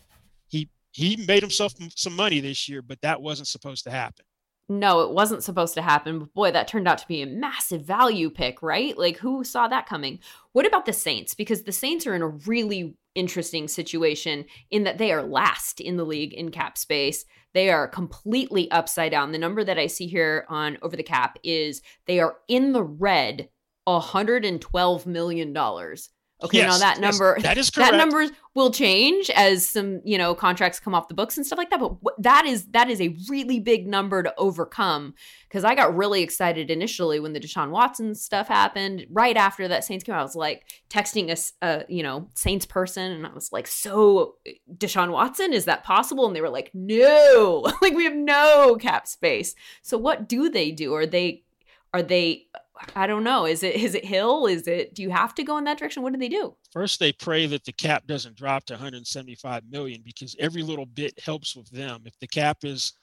he 0.97 1.15
made 1.27 1.43
himself 1.43 1.75
some 1.95 2.15
money 2.15 2.39
this 2.39 2.67
year, 2.67 2.81
but 2.81 2.99
that 3.01 3.21
wasn't 3.21 3.47
supposed 3.47 3.83
to 3.83 3.91
happen 3.91 4.25
no, 4.69 5.01
it 5.01 5.11
wasn't 5.11 5.43
supposed 5.43 5.73
to 5.75 5.81
happen. 5.81 6.19
But 6.19 6.33
boy, 6.33 6.51
that 6.51 6.67
turned 6.67 6.87
out 6.87 6.97
to 6.97 7.07
be 7.07 7.21
a 7.21 7.27
massive 7.27 7.83
value 7.83 8.29
pick, 8.29 8.61
right? 8.61 8.97
Like, 8.97 9.17
who 9.17 9.43
saw 9.43 9.67
that 9.67 9.87
coming? 9.87 10.19
What 10.51 10.65
about 10.65 10.85
the 10.85 10.93
Saints? 10.93 11.33
Because 11.33 11.63
the 11.63 11.71
Saints 11.71 12.05
are 12.05 12.15
in 12.15 12.21
a 12.21 12.27
really 12.27 12.97
interesting 13.15 13.67
situation 13.67 14.45
in 14.69 14.83
that 14.83 14.97
they 14.97 15.11
are 15.11 15.23
last 15.23 15.79
in 15.79 15.95
the 15.95 16.05
league 16.05 16.33
in 16.33 16.51
cap 16.51 16.77
space. 16.77 17.25
They 17.53 17.69
are 17.69 17.87
completely 17.87 18.69
upside 18.69 19.11
down. 19.11 19.31
The 19.31 19.37
number 19.37 19.63
that 19.63 19.79
I 19.79 19.87
see 19.87 20.05
here 20.05 20.45
on 20.49 20.77
Over 20.81 20.97
the 20.97 21.03
Cap 21.03 21.39
is 21.43 21.81
they 22.05 22.19
are 22.19 22.37
in 22.47 22.73
the 22.73 22.83
red 22.83 23.49
$112 23.87 25.05
million. 25.05 25.53
Okay, 26.43 26.59
yes, 26.59 26.69
now 26.69 26.77
that 26.77 26.99
number 26.99 27.33
yes, 27.37 27.43
that 27.43 27.57
is 27.57 27.69
correct. 27.71 27.91
That 27.91 27.97
number 27.97 28.27
will 28.53 28.69
change 28.69 29.31
as 29.31 29.67
some 29.67 30.01
you 30.05 30.19
know 30.19 30.35
contracts 30.35 30.79
come 30.79 30.93
off 30.93 31.07
the 31.07 31.15
books 31.15 31.35
and 31.35 31.45
stuff 31.45 31.57
like 31.57 31.71
that. 31.71 31.79
But 31.79 31.97
that 32.19 32.45
is 32.45 32.65
that 32.67 32.89
is 32.91 33.01
a 33.01 33.15
really 33.27 33.59
big 33.59 33.87
number 33.87 34.21
to 34.21 34.31
overcome 34.37 35.15
because 35.49 35.63
I 35.63 35.73
got 35.73 35.95
really 35.95 36.21
excited 36.21 36.69
initially 36.69 37.19
when 37.19 37.33
the 37.33 37.39
Deshaun 37.39 37.71
Watson 37.71 38.13
stuff 38.13 38.47
happened. 38.47 39.07
Right 39.09 39.35
after 39.35 39.67
that 39.67 39.83
Saints 39.83 40.03
came 40.03 40.13
out, 40.13 40.19
I 40.19 40.23
was 40.23 40.35
like 40.35 40.65
texting 40.91 41.31
a, 41.31 41.65
a 41.67 41.85
you 41.89 42.03
know 42.03 42.29
Saints 42.35 42.67
person, 42.67 43.11
and 43.11 43.25
I 43.25 43.33
was 43.33 43.51
like, 43.51 43.65
"So 43.65 44.35
eh, 44.45 44.53
Deshaun 44.75 45.11
Watson 45.11 45.53
is 45.53 45.65
that 45.65 45.83
possible?" 45.83 46.27
And 46.27 46.35
they 46.35 46.41
were 46.41 46.49
like, 46.49 46.69
"No, 46.75 47.65
like 47.81 47.95
we 47.95 48.03
have 48.03 48.15
no 48.15 48.75
cap 48.79 49.07
space." 49.07 49.55
So 49.81 49.97
what 49.97 50.29
do 50.29 50.51
they 50.51 50.71
do? 50.71 50.93
Are 50.93 51.07
they 51.07 51.45
are 51.93 52.03
they 52.03 52.47
I 52.95 53.07
don't 53.07 53.23
know. 53.23 53.45
Is 53.45 53.63
it 53.63 53.75
is 53.75 53.95
it 53.95 54.05
Hill? 54.05 54.47
Is 54.47 54.67
it 54.67 54.93
do 54.93 55.01
you 55.01 55.09
have 55.09 55.33
to 55.35 55.43
go 55.43 55.57
in 55.57 55.63
that 55.65 55.77
direction? 55.77 56.03
What 56.03 56.13
do 56.13 56.19
they 56.19 56.29
do? 56.29 56.55
First, 56.71 56.99
they 56.99 57.11
pray 57.11 57.45
that 57.47 57.65
the 57.65 57.71
cap 57.71 58.07
doesn't 58.07 58.35
drop 58.35 58.65
to 58.65 58.73
175 58.73 59.63
million 59.69 60.01
because 60.03 60.35
every 60.39 60.61
little 60.63 60.85
bit 60.85 61.19
helps 61.19 61.55
with 61.55 61.69
them. 61.69 62.03
If 62.05 62.17
the 62.19 62.27
cap 62.27 62.59
is 62.63 62.93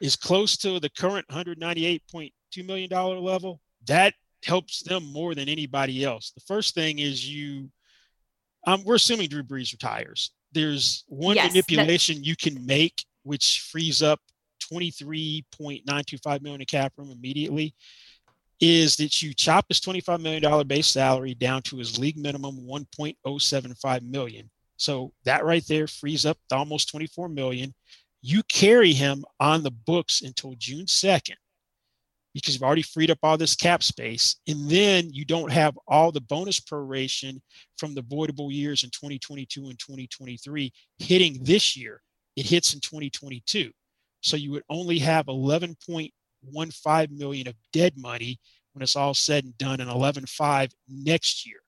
is 0.00 0.16
close 0.16 0.56
to 0.58 0.78
the 0.78 0.90
current 0.90 1.26
198.2 1.28 2.30
million 2.66 2.88
dollar 2.90 3.18
level, 3.18 3.60
that 3.86 4.14
helps 4.44 4.82
them 4.82 5.04
more 5.12 5.34
than 5.34 5.48
anybody 5.48 6.04
else. 6.04 6.32
The 6.32 6.42
first 6.42 6.74
thing 6.74 6.98
is 6.98 7.28
you 7.28 7.70
um, 8.66 8.82
we're 8.84 8.96
assuming 8.96 9.28
Drew 9.28 9.42
Brees 9.42 9.72
retires. 9.72 10.32
There's 10.52 11.04
one 11.08 11.36
yes, 11.36 11.52
manipulation 11.52 12.24
you 12.24 12.36
can 12.36 12.64
make 12.66 13.04
which 13.22 13.68
frees 13.70 14.02
up 14.02 14.20
23.925 14.72 16.42
million 16.42 16.60
in 16.60 16.66
cap 16.66 16.92
room 16.96 17.10
immediately 17.10 17.74
is 18.60 18.96
that 18.96 19.22
you 19.22 19.34
chop 19.34 19.66
his 19.68 19.80
$25 19.80 20.20
million 20.20 20.66
base 20.66 20.86
salary 20.86 21.34
down 21.34 21.62
to 21.62 21.76
his 21.76 21.98
league 21.98 22.16
minimum 22.16 22.66
1.075 22.66 24.02
million. 24.02 24.50
So 24.76 25.12
that 25.24 25.44
right 25.44 25.64
there 25.68 25.86
frees 25.86 26.26
up 26.26 26.38
almost 26.50 26.90
24 26.90 27.28
million. 27.28 27.74
You 28.22 28.42
carry 28.44 28.92
him 28.92 29.24
on 29.40 29.62
the 29.62 29.70
books 29.70 30.22
until 30.22 30.54
June 30.58 30.86
2nd 30.86 31.36
because 32.36 32.54
you've 32.54 32.62
already 32.62 32.82
freed 32.82 33.10
up 33.10 33.18
all 33.22 33.38
this 33.38 33.54
cap 33.54 33.82
space. 33.82 34.36
And 34.46 34.68
then 34.68 35.10
you 35.10 35.24
don't 35.24 35.50
have 35.50 35.78
all 35.88 36.12
the 36.12 36.20
bonus 36.20 36.60
proration 36.60 37.40
from 37.78 37.94
the 37.94 38.02
voidable 38.02 38.52
years 38.52 38.84
in 38.84 38.90
2022 38.90 39.68
and 39.68 39.78
2023 39.78 40.70
hitting 40.98 41.38
this 41.42 41.76
year. 41.76 42.02
It 42.36 42.44
hits 42.44 42.74
in 42.74 42.80
2022. 42.80 43.70
So 44.20 44.36
you 44.36 44.50
would 44.50 44.64
only 44.68 44.98
have 44.98 45.28
11.15 46.54 47.10
million 47.10 47.48
of 47.48 47.54
dead 47.72 47.94
money 47.96 48.38
when 48.72 48.82
it's 48.82 48.96
all 48.96 49.14
said 49.14 49.44
and 49.44 49.56
done 49.58 49.80
and 49.80 49.90
11.5 49.90 50.70
next 50.88 51.46
year. 51.46 51.58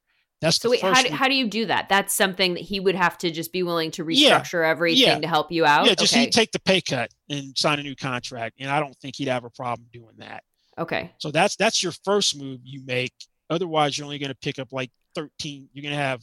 That's 0.41 0.59
the 0.59 0.69
so. 0.69 0.71
wait, 0.71 0.83
how 0.83 1.03
do, 1.03 1.11
how 1.11 1.27
do 1.27 1.35
you 1.35 1.49
do 1.49 1.67
that? 1.67 1.89
That's 1.89 2.15
something 2.15 2.55
that 2.55 2.63
he 2.63 2.79
would 2.79 2.95
have 2.95 3.19
to 3.19 3.31
just 3.31 3.53
be 3.53 3.65
willing 3.65 3.91
to 3.93 4.05
restructure 4.05 4.63
yeah, 4.63 4.69
everything 4.69 5.03
yeah. 5.03 5.19
to 5.19 5.27
help 5.27 5.51
you 5.51 5.65
out. 5.65 5.87
Yeah, 5.87 5.95
just 5.95 6.13
okay. 6.13 6.25
he'd 6.25 6.33
take 6.33 6.53
the 6.53 6.61
pay 6.61 6.81
cut 6.81 7.11
and 7.29 7.57
sign 7.59 7.81
a 7.81 7.83
new 7.83 7.97
contract, 7.97 8.57
and 8.61 8.71
I 8.71 8.79
don't 8.79 8.95
think 8.99 9.17
he'd 9.17 9.29
have 9.29 9.45
a 9.45 9.51
problem 9.51 9.89
doing 9.93 10.15
that. 10.19 10.45
Okay. 10.79 11.11
So 11.19 11.33
that's 11.33 11.57
that's 11.57 11.83
your 11.83 11.93
first 12.05 12.39
move 12.39 12.61
you 12.63 12.83
make. 12.85 13.13
Otherwise, 13.51 13.99
you're 13.99 14.05
only 14.05 14.19
going 14.19 14.31
to 14.31 14.37
pick 14.37 14.61
up 14.61 14.73
like 14.73 14.91
13. 15.17 15.69
You're 15.73 15.83
going 15.83 15.95
to 15.95 16.01
have 16.01 16.23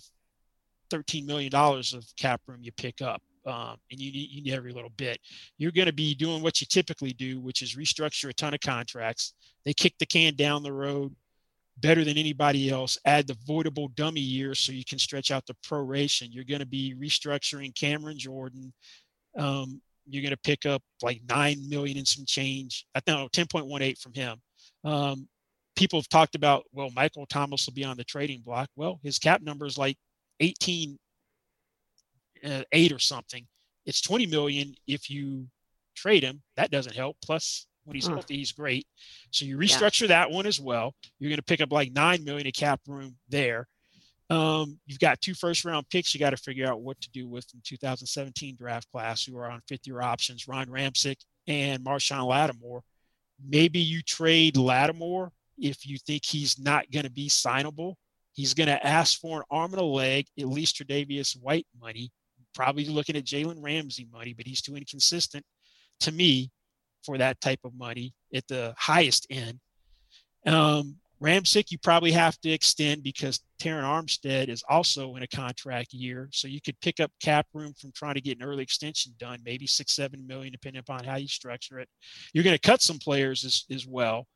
13 0.92 1.26
million 1.26 1.52
dollars 1.52 1.94
of 1.94 2.06
cap 2.18 2.42
room 2.48 2.60
you 2.62 2.72
pick 2.72 3.02
up, 3.02 3.22
um, 3.46 3.78
and 3.92 4.00
you 4.00 4.12
need 4.12 4.30
you 4.32 4.42
need 4.44 4.54
every 4.54 4.74
little 4.74 4.92
bit. 4.92 5.20
You're 5.58 5.72
going 5.72 5.88
to 5.88 5.94
be 5.94 6.16
doing 6.16 6.42
what 6.42 6.62
you 6.62 6.68
typically 6.68 7.14
do, 7.14 7.40
which 7.40 7.62
is 7.62 7.76
restructure 7.76 8.30
a 8.30 8.34
ton 8.34 8.54
of 8.54 8.60
contracts. 8.60 9.34
They 9.66 9.74
kick 9.74 9.96
the 10.00 10.06
can 10.06 10.36
down 10.36 10.64
the 10.64 10.74
road 10.74 11.16
better 11.78 12.04
than 12.04 12.18
anybody 12.18 12.70
else. 12.70 12.98
Add 13.06 13.28
the 13.28 13.34
voidable 13.48 13.94
dummy 13.96 14.22
years 14.22 14.60
so 14.60 14.72
you 14.72 14.86
can 14.86 15.00
stretch 15.00 15.32
out 15.32 15.46
the 15.46 15.56
proration. 15.66 16.28
You're 16.32 16.46
going 16.46 16.60
to 16.60 16.66
be 16.66 16.96
restructuring 17.00 17.76
Cameron 17.76 18.18
Jordan. 18.18 18.74
Um, 19.38 19.82
you're 20.08 20.22
going 20.22 20.32
to 20.32 20.38
pick 20.38 20.66
up 20.66 20.82
like 21.02 21.22
nine 21.28 21.68
million 21.68 21.98
and 21.98 22.08
some 22.08 22.26
change. 22.26 22.86
I 22.96 23.00
think 23.00 23.32
10.18 23.32 24.00
from 24.00 24.14
him. 24.14 24.38
Um, 24.84 25.28
people 25.76 26.00
have 26.00 26.10
talked 26.10 26.36
about, 26.36 26.64
well, 26.72 26.90
Michael 26.96 27.26
Thomas 27.26 27.66
will 27.66 27.74
be 27.74 27.84
on 27.84 27.98
the 27.98 28.04
trading 28.04 28.42
block. 28.42 28.70
Well, 28.76 29.00
his 29.04 29.20
cap 29.20 29.42
number 29.42 29.66
is 29.66 29.78
like 29.78 29.98
18, 30.40 30.98
uh, 32.46 32.64
eight 32.72 32.92
or 32.92 33.00
something. 33.00 33.46
It's 33.86 34.02
20 34.02 34.28
million 34.28 34.76
if 34.88 35.10
you 35.10 35.48
trade 35.96 36.24
him. 36.24 36.42
That 36.58 36.72
doesn't 36.72 36.96
help. 36.96 37.18
Plus, 37.24 37.68
when 37.86 37.96
he's 37.96 38.08
healthy, 38.08 38.38
he's 38.38 38.52
great. 38.52 38.88
So 39.32 39.46
you 39.46 39.58
restructure 39.58 40.02
yeah. 40.02 40.08
that 40.08 40.32
one 40.32 40.46
as 40.48 40.60
well. 40.60 40.96
You're 41.20 41.30
going 41.30 41.38
to 41.38 41.44
pick 41.44 41.62
up 41.62 41.72
like 41.72 41.92
nine 41.94 42.24
million 42.24 42.48
of 42.48 42.54
cap 42.54 42.82
room 42.88 43.16
there. 43.30 43.68
Um, 44.32 44.80
you've 44.88 45.00
got 45.00 45.22
two 45.22 45.36
first 45.36 45.66
round 45.66 45.88
picks 45.90 46.14
you 46.14 46.20
got 46.20 46.32
to 46.32 46.38
figure 46.38 46.68
out 46.68 46.82
what 46.82 47.00
to 47.02 47.10
do 47.12 47.28
with 47.28 47.46
in 47.54 47.62
2017 47.64 48.56
draft 48.56 48.90
class 48.92 49.24
who 49.24 49.38
are 49.38 49.50
on 49.50 49.62
fifth 49.68 49.86
year 49.86 50.02
options, 50.02 50.48
Ryan 50.48 50.70
Ramczyk 50.70 51.18
and 51.46 51.84
Marshon 51.84 52.28
Lattimore. 52.28 52.82
Maybe 53.48 53.80
you 53.80 54.02
trade 54.02 54.58
Lattimore 54.58 55.32
if 55.60 55.86
you 55.86 55.98
think 56.00 56.26
he's 56.26 56.58
not 56.58 56.90
going 56.92 57.06
to 57.06 57.12
be 57.12 57.30
signable. 57.30 57.96
He's 58.34 58.56
going 58.56 58.68
to 58.68 58.86
ask 58.86 59.20
for 59.20 59.40
an 59.40 59.46
arm 59.52 59.74
and 59.74 59.82
a 59.82 59.86
leg, 59.86 60.26
at 60.40 60.48
least 60.48 60.78
Tre'Davious 60.78 61.40
White 61.40 61.68
money, 61.80 62.12
probably 62.56 62.86
looking 62.86 63.16
at 63.16 63.26
Jalen 63.26 63.62
Ramsey 63.62 64.08
money, 64.12 64.34
but 64.34 64.48
he's 64.48 64.62
too 64.62 64.76
inconsistent 64.76 65.46
to 66.02 66.12
me 66.12 66.50
for 67.04 67.18
that 67.18 67.40
type 67.42 67.60
of 67.64 67.76
money 67.76 68.14
at 68.34 68.48
the 68.48 68.74
highest 68.78 69.28
end. 69.30 69.60
Um, 70.46 70.98
Ramczyk, 71.22 71.72
you 71.72 71.78
probably 71.78 72.12
have 72.12 72.40
to 72.42 72.50
extend 72.50 73.02
because 73.02 73.40
Terron 73.60 73.84
Armstead 73.84 74.50
is 74.50 74.64
also 74.68 75.16
in 75.16 75.24
a 75.24 75.28
contract 75.28 75.94
year. 75.94 76.28
So 76.32 76.48
you 76.48 76.60
could 76.62 76.80
pick 76.82 77.00
up 77.00 77.12
cap 77.22 77.48
room 77.54 77.74
from 77.80 77.92
trying 77.94 78.16
to 78.16 78.22
get 78.22 78.38
an 78.38 78.44
early 78.44 78.64
extension 78.64 79.14
done, 79.18 79.40
maybe 79.46 79.66
six, 79.66 79.94
seven 79.96 80.28
million, 80.28 80.52
depending 80.52 80.82
upon 80.82 81.06
how 81.06 81.16
you 81.16 81.28
structure 81.28 81.80
it. 81.80 81.88
You're 82.34 82.44
going 82.44 82.58
to 82.58 82.70
cut 82.70 82.82
some 82.82 83.00
players 83.00 83.46
as, 83.46 83.64
as 83.72 83.88
well. 83.88 84.28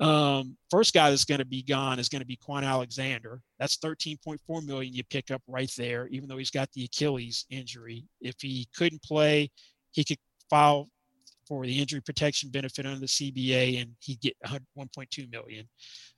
Um, 0.00 0.56
first 0.70 0.94
guy 0.94 1.10
that's 1.10 1.24
going 1.24 1.40
to 1.40 1.44
be 1.44 1.62
gone 1.62 1.98
is 1.98 2.08
going 2.08 2.20
to 2.20 2.26
be 2.26 2.36
Kwon 2.36 2.64
Alexander. 2.64 3.40
That's 3.58 3.78
13.4 3.78 4.64
million 4.64 4.94
you 4.94 5.02
pick 5.04 5.30
up 5.30 5.42
right 5.48 5.70
there, 5.76 6.06
even 6.08 6.28
though 6.28 6.36
he's 6.36 6.50
got 6.50 6.70
the 6.72 6.84
Achilles 6.84 7.46
injury. 7.50 8.04
If 8.20 8.36
he 8.40 8.68
couldn't 8.76 9.02
play, 9.02 9.50
he 9.92 10.04
could 10.04 10.18
file 10.48 10.88
for 11.48 11.64
the 11.64 11.80
injury 11.80 12.00
protection 12.00 12.50
benefit 12.50 12.86
under 12.86 13.00
the 13.00 13.06
CBA 13.06 13.80
and 13.80 13.92
he'd 14.00 14.20
get 14.20 14.36
1.2 14.44 15.32
million. 15.32 15.66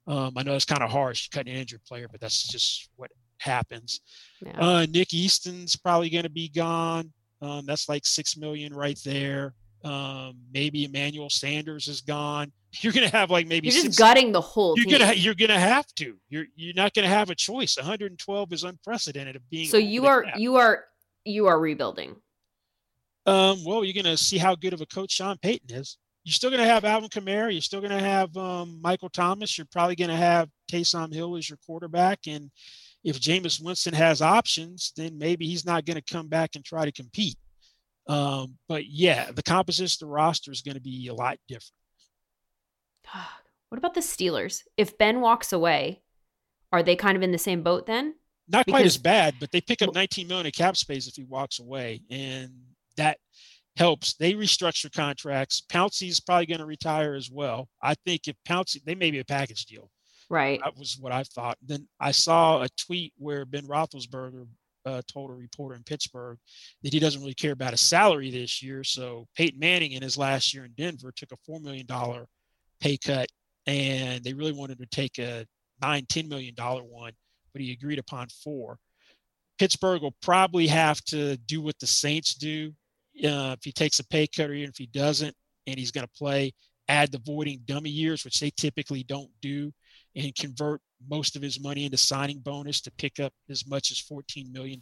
Um, 0.06 0.32
I 0.36 0.42
know 0.42 0.54
it's 0.54 0.64
kind 0.64 0.82
of 0.82 0.90
harsh 0.90 1.28
cutting 1.28 1.54
an 1.54 1.60
injured 1.60 1.84
player, 1.84 2.08
but 2.10 2.20
that's 2.20 2.48
just 2.48 2.90
what 2.96 3.10
happens. 3.38 4.00
Yeah. 4.44 4.58
Uh, 4.58 4.86
Nick 4.90 5.14
Easton's 5.14 5.76
probably 5.76 6.10
going 6.10 6.24
to 6.24 6.30
be 6.30 6.48
gone. 6.48 7.12
Um, 7.40 7.64
that's 7.64 7.88
like 7.88 8.04
six 8.04 8.36
million 8.36 8.74
right 8.74 8.98
there. 9.04 9.54
Um, 9.84 10.36
maybe 10.52 10.84
Emmanuel 10.84 11.30
Sanders 11.30 11.88
is 11.88 12.00
gone. 12.02 12.52
You're 12.72 12.92
going 12.92 13.08
to 13.08 13.16
have 13.16 13.30
like 13.30 13.48
maybe 13.48 13.66
you're 13.66 13.72
just 13.72 13.84
six, 13.86 13.98
gutting 13.98 14.30
the 14.30 14.40
whole. 14.40 14.78
You're 14.78 14.98
gonna 14.98 15.12
you're 15.14 15.34
gonna 15.34 15.58
have 15.58 15.86
to. 15.96 16.16
You're 16.28 16.46
you're 16.54 16.74
not 16.74 16.94
going 16.94 17.02
to 17.02 17.12
have 17.12 17.28
a 17.28 17.34
choice. 17.34 17.76
112 17.76 18.52
is 18.52 18.62
unprecedented 18.62 19.34
of 19.34 19.50
being. 19.50 19.68
So 19.68 19.76
you 19.76 20.06
are 20.06 20.24
you 20.36 20.56
are 20.56 20.84
you 21.24 21.48
are 21.48 21.58
rebuilding. 21.58 22.14
Um, 23.26 23.64
well, 23.64 23.84
you're 23.84 24.00
going 24.00 24.04
to 24.04 24.16
see 24.16 24.38
how 24.38 24.54
good 24.54 24.72
of 24.72 24.80
a 24.80 24.86
coach 24.86 25.12
Sean 25.12 25.36
Payton 25.38 25.76
is 25.76 25.98
you're 26.24 26.34
still 26.34 26.50
going 26.50 26.62
to 26.62 26.68
have 26.68 26.84
Alvin 26.84 27.08
Kamara. 27.08 27.52
You're 27.52 27.62
still 27.62 27.80
going 27.80 27.90
to 27.92 28.00
have 28.00 28.36
um, 28.36 28.78
Michael 28.82 29.08
Thomas. 29.08 29.56
You're 29.56 29.66
probably 29.72 29.96
going 29.96 30.10
to 30.10 30.16
have 30.16 30.50
Taysom 30.70 31.12
Hill 31.12 31.36
as 31.36 31.48
your 31.48 31.58
quarterback. 31.66 32.20
And 32.26 32.50
if 33.02 33.18
Jameis 33.18 33.62
Winston 33.62 33.94
has 33.94 34.20
options, 34.20 34.92
then 34.96 35.16
maybe 35.16 35.46
he's 35.46 35.64
not 35.64 35.86
going 35.86 36.00
to 36.00 36.12
come 36.12 36.28
back 36.28 36.50
and 36.54 36.64
try 36.64 36.84
to 36.84 36.92
compete. 36.92 37.36
Um, 38.06 38.58
but 38.68 38.86
yeah, 38.86 39.30
the 39.30 39.42
composition 39.42 40.04
of 40.04 40.08
the 40.08 40.12
roster 40.12 40.50
is 40.50 40.62
going 40.62 40.74
to 40.74 40.80
be 40.80 41.08
a 41.08 41.14
lot 41.14 41.38
different. 41.48 41.72
What 43.70 43.78
about 43.78 43.94
the 43.94 44.00
Steelers? 44.00 44.62
If 44.76 44.98
Ben 44.98 45.20
walks 45.20 45.52
away, 45.52 46.02
are 46.72 46.82
they 46.82 46.96
kind 46.96 47.16
of 47.16 47.22
in 47.22 47.32
the 47.32 47.38
same 47.38 47.62
boat 47.62 47.86
then? 47.86 48.14
Not 48.48 48.66
because, 48.66 48.78
quite 48.78 48.86
as 48.86 48.98
bad, 48.98 49.34
but 49.38 49.52
they 49.52 49.60
pick 49.60 49.80
up 49.80 49.94
19 49.94 50.26
million 50.26 50.46
in 50.46 50.52
cap 50.52 50.76
space 50.76 51.06
if 51.06 51.14
he 51.14 51.22
walks 51.22 51.60
away, 51.60 52.02
and 52.10 52.50
that 52.96 53.18
helps. 53.76 54.14
They 54.14 54.34
restructure 54.34 54.92
contracts. 54.92 55.62
Pouncey 55.68 56.08
is 56.08 56.18
probably 56.18 56.46
going 56.46 56.58
to 56.58 56.66
retire 56.66 57.14
as 57.14 57.30
well. 57.30 57.68
I 57.80 57.94
think 58.06 58.26
if 58.26 58.34
Pouncey, 58.46 58.82
they 58.84 58.96
may 58.96 59.12
be 59.12 59.20
a 59.20 59.24
package 59.24 59.66
deal. 59.66 59.90
Right. 60.28 60.60
That 60.62 60.76
was 60.76 60.96
what 61.00 61.12
I 61.12 61.22
thought. 61.22 61.58
Then 61.62 61.88
I 62.00 62.10
saw 62.10 62.62
a 62.62 62.68
tweet 62.70 63.12
where 63.18 63.44
Ben 63.44 63.66
Roethlisberger 63.66 64.46
uh, 64.84 65.02
told 65.06 65.30
a 65.30 65.34
reporter 65.34 65.76
in 65.76 65.82
Pittsburgh 65.82 66.38
that 66.82 66.92
he 66.92 66.98
doesn't 66.98 67.20
really 67.20 67.34
care 67.34 67.52
about 67.52 67.72
his 67.72 67.80
salary 67.80 68.30
this 68.30 68.62
year. 68.62 68.82
So 68.82 69.26
Peyton 69.36 69.58
Manning 69.58 69.92
in 69.92 70.02
his 70.02 70.16
last 70.16 70.54
year 70.54 70.64
in 70.64 70.72
Denver 70.76 71.12
took 71.14 71.32
a 71.32 71.50
$4 71.50 71.60
million 71.62 71.86
pay 72.80 72.96
cut 72.96 73.28
and 73.66 74.24
they 74.24 74.32
really 74.32 74.52
wanted 74.52 74.78
to 74.78 74.86
take 74.86 75.18
a 75.18 75.46
nine, 75.80 76.04
$10 76.06 76.28
million 76.28 76.54
one, 76.56 77.12
but 77.52 77.62
he 77.62 77.72
agreed 77.72 77.98
upon 77.98 78.28
four. 78.42 78.78
Pittsburgh 79.58 80.02
will 80.02 80.16
probably 80.22 80.66
have 80.66 81.02
to 81.04 81.36
do 81.36 81.60
what 81.60 81.78
the 81.78 81.86
Saints 81.86 82.34
do 82.34 82.72
uh, 83.24 83.54
if 83.58 83.62
he 83.62 83.72
takes 83.72 83.98
a 83.98 84.06
pay 84.06 84.26
cut 84.26 84.50
or 84.50 84.54
even 84.54 84.70
if 84.70 84.76
he 84.76 84.86
doesn't, 84.86 85.34
and 85.66 85.78
he's 85.78 85.90
going 85.90 86.06
to 86.06 86.12
play, 86.18 86.52
add 86.88 87.12
the 87.12 87.20
voiding 87.24 87.60
dummy 87.66 87.90
years, 87.90 88.24
which 88.24 88.40
they 88.40 88.50
typically 88.50 89.02
don't 89.02 89.30
do, 89.42 89.72
and 90.16 90.34
convert 90.34 90.80
most 91.08 91.36
of 91.36 91.42
his 91.42 91.60
money 91.60 91.84
into 91.84 91.96
signing 91.96 92.40
bonus 92.40 92.80
to 92.80 92.90
pick 92.92 93.20
up 93.20 93.32
as 93.48 93.66
much 93.66 93.90
as 93.90 94.00
$14 94.00 94.52
million 94.52 94.80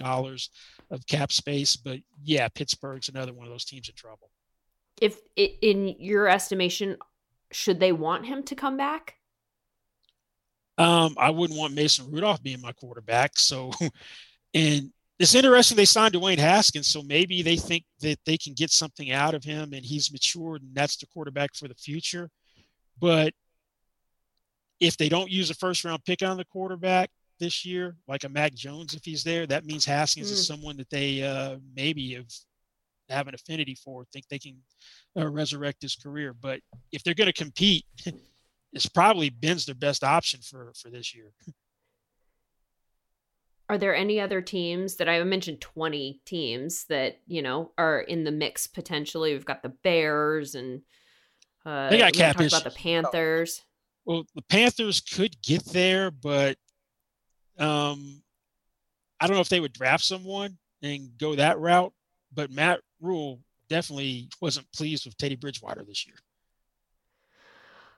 of 0.91 1.07
cap 1.07 1.33
space. 1.33 1.77
But 1.77 1.99
yeah, 2.23 2.49
Pittsburgh's 2.49 3.09
another 3.09 3.33
one 3.33 3.47
of 3.47 3.53
those 3.53 3.65
teams 3.65 3.89
in 3.89 3.95
trouble. 3.95 4.31
If 5.01 5.21
in 5.37 5.95
your 5.99 6.29
estimation, 6.29 6.97
should 7.53 7.81
they 7.81 7.93
want 7.93 8.27
him 8.27 8.43
to 8.45 8.55
come 8.55 8.77
back? 8.77 9.17
Um, 10.77 11.17
I 11.19 11.31
wouldn't 11.31 11.59
want 11.59 11.75
Mason 11.75 12.11
Rudolph 12.11 12.43
being 12.43 12.61
my 12.61 12.73
quarterback. 12.73 13.33
So, 13.37 13.73
and 14.55 14.93
it's 15.19 15.35
interesting 15.35 15.77
they 15.77 15.85
signed 15.85 16.15
Dwayne 16.15 16.39
Haskins, 16.39 16.87
so 16.87 17.03
maybe 17.03 17.43
they 17.43 17.57
think 17.57 17.85
that 18.01 18.19
they 18.25 18.37
can 18.37 18.55
get 18.55 18.71
something 18.71 19.11
out 19.11 19.35
of 19.35 19.43
him 19.43 19.73
and 19.73 19.85
he's 19.85 20.13
matured 20.13 20.63
and 20.63 20.75
that's 20.75 20.97
the 20.97 21.07
quarterback 21.07 21.55
for 21.57 21.67
the 21.67 21.75
future. 21.75 22.31
But 23.01 23.35
if 24.79 24.97
they 24.97 25.09
don't 25.09 25.31
use 25.31 25.51
a 25.51 25.55
first 25.55 25.85
round 25.85 26.05
pick 26.05 26.23
on 26.23 26.37
the 26.37 26.45
quarterback 26.45 27.11
this 27.41 27.65
year, 27.65 27.97
like 28.07 28.23
a 28.23 28.29
Mac 28.29 28.55
Jones, 28.55 28.95
if 28.95 29.05
he's 29.05 29.25
there, 29.25 29.47
that 29.49 29.67
means 29.67 29.85
Haskins 29.85 30.31
mm. 30.31 30.33
is 30.33 30.47
someone 30.47 30.77
that 30.77 30.91
they 30.91 31.23
uh, 31.25 31.57
maybe 31.75 32.15
have 32.15 32.29
have 33.15 33.29
an 33.29 33.35
affinity 33.35 33.75
for, 33.75 34.05
think 34.13 34.29
they 34.29 34.39
can 34.39 34.57
uh, 35.19 35.29
resurrect 35.29 35.83
his 35.83 35.97
career. 35.97 36.35
But 36.35 36.61
if 36.93 37.03
they're 37.03 37.15
going 37.15 37.27
to 37.27 37.33
compete, 37.33 37.85
it's 38.73 38.87
probably 38.87 39.31
Ben's 39.31 39.67
their 39.67 39.75
best 39.75 40.05
option 40.05 40.41
for 40.41 40.73
for 40.81 40.91
this 40.91 41.15
year. 41.15 41.33
are 43.69 43.79
there 43.79 43.95
any 43.95 44.21
other 44.21 44.41
teams 44.41 44.97
that 44.97 45.09
I 45.09 45.23
mentioned 45.25 45.61
20 45.61 46.23
teams 46.25 46.85
that, 46.85 47.21
you 47.27 47.43
know, 47.43 47.73
are 47.77 48.01
in 48.01 48.25
the 48.25 48.31
mix 48.31 48.67
potentially? 48.67 49.33
We've 49.33 49.45
got 49.45 49.63
the 49.63 49.69
Bears 49.69 50.55
and 50.55 50.83
uh 51.67 51.91
they 51.91 51.99
got 51.99 52.13
cap 52.13 52.37
about 52.41 52.65
the 52.65 52.71
Panthers. 52.71 53.63
Well, 54.07 54.25
the 54.35 54.43
Panthers 54.43 55.01
could 55.01 55.41
get 55.43 55.65
there, 55.67 56.11
but 56.11 56.57
um 57.59 58.23
I 59.21 59.27
don't 59.27 59.37
know 59.37 59.43
if 59.43 59.51
they 59.51 59.61
would 59.61 59.73
draft 59.73 60.05
someone 60.05 60.57
and 60.83 61.11
go 61.19 61.35
that 61.35 61.59
route, 61.59 61.93
but 62.33 62.51
Matt 62.51 62.81
Rhule 63.01 63.41
definitely 63.69 64.29
wasn't 64.41 64.71
pleased 64.73 65.07
with 65.07 65.17
Teddy 65.17 65.37
Bridgewater 65.37 65.85
this 65.85 66.07
year. 66.07 66.17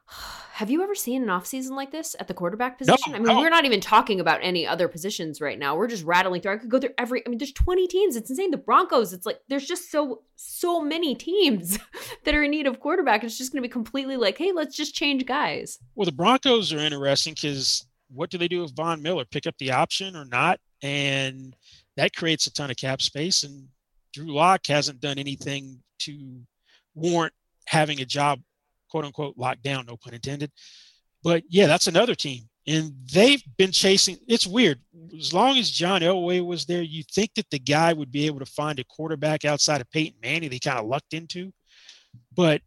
Have 0.53 0.70
you 0.70 0.82
ever 0.82 0.94
seen 0.94 1.22
an 1.22 1.28
offseason 1.30 1.70
like 1.70 1.90
this 1.90 2.14
at 2.20 2.28
the 2.28 2.34
quarterback 2.34 2.76
position? 2.76 3.12
No, 3.12 3.16
I 3.16 3.18
mean, 3.18 3.28
no. 3.28 3.38
we're 3.38 3.48
not 3.48 3.64
even 3.64 3.80
talking 3.80 4.20
about 4.20 4.40
any 4.42 4.66
other 4.66 4.88
positions 4.88 5.40
right 5.40 5.59
now. 5.59 5.74
We're 5.74 5.86
just 5.86 6.05
rattling 6.05 6.42
through. 6.42 6.53
I 6.53 6.57
could 6.59 6.68
go 6.68 6.78
through 6.78 6.90
every. 6.98 7.22
I 7.24 7.30
mean, 7.30 7.38
there's 7.38 7.53
20 7.53 7.86
teams. 7.86 8.14
It's 8.14 8.28
insane. 8.28 8.51
The 8.51 8.59
Broncos. 8.59 9.14
It's 9.14 9.24
like 9.24 9.40
there's 9.48 9.66
just 9.66 9.90
so 9.90 10.20
so 10.36 10.82
many 10.82 11.14
teams 11.14 11.78
that 12.24 12.34
are 12.34 12.42
in 12.42 12.51
need 12.51 12.66
of 12.66 12.78
quarterback. 12.78 13.24
It's 13.24 13.38
just 13.38 13.53
going 13.53 13.62
to 13.62 13.66
be 13.66 13.72
completely 13.72 14.18
like, 14.18 14.36
hey, 14.36 14.53
let's 14.53 14.76
just 14.76 14.94
change 14.94 15.24
guys. 15.24 15.78
Well, 15.94 16.05
the 16.05 16.12
Broncos 16.12 16.74
are 16.74 16.78
interesting 16.78 17.32
because 17.32 17.86
what 18.12 18.28
do 18.28 18.36
they 18.36 18.48
do 18.48 18.61
with 18.61 18.76
Von 18.76 19.01
Miller? 19.01 19.24
Pick 19.24 19.46
up 19.46 19.57
the 19.59 19.72
option 19.72 20.14
or 20.14 20.26
not? 20.26 20.61
And 20.82 21.57
that 21.96 22.14
creates 22.14 22.46
a 22.46 22.53
ton 22.53 22.70
of 22.70 22.76
cap 22.76 23.01
space. 23.01 23.44
And 23.44 23.68
Drew 24.12 24.32
Lock 24.34 24.66
hasn't 24.66 25.00
done 25.00 25.18
anything 25.18 25.82
to 26.00 26.40
warrant 26.94 27.32
having 27.66 28.00
a 28.00 28.04
job, 28.04 28.40
quote 28.90 29.04
unquote, 29.04 29.36
locked 29.36 29.62
down, 29.62 29.86
no 29.86 29.96
pun 29.96 30.14
intended. 30.14 30.50
But 31.22 31.44
yeah, 31.48 31.66
that's 31.66 31.86
another 31.86 32.14
team. 32.14 32.44
And 32.66 32.92
they've 33.12 33.42
been 33.56 33.72
chasing. 33.72 34.18
It's 34.28 34.46
weird. 34.46 34.80
As 35.18 35.32
long 35.32 35.58
as 35.58 35.70
John 35.70 36.02
Elway 36.02 36.44
was 36.44 36.66
there, 36.66 36.82
you 36.82 37.02
think 37.02 37.34
that 37.34 37.48
the 37.50 37.58
guy 37.58 37.92
would 37.92 38.12
be 38.12 38.26
able 38.26 38.38
to 38.38 38.46
find 38.46 38.78
a 38.78 38.84
quarterback 38.84 39.44
outside 39.44 39.80
of 39.80 39.90
Peyton 39.90 40.18
Manning. 40.22 40.50
They 40.50 40.58
kind 40.58 40.78
of 40.78 40.86
lucked 40.86 41.14
into, 41.14 41.52
but 42.34 42.61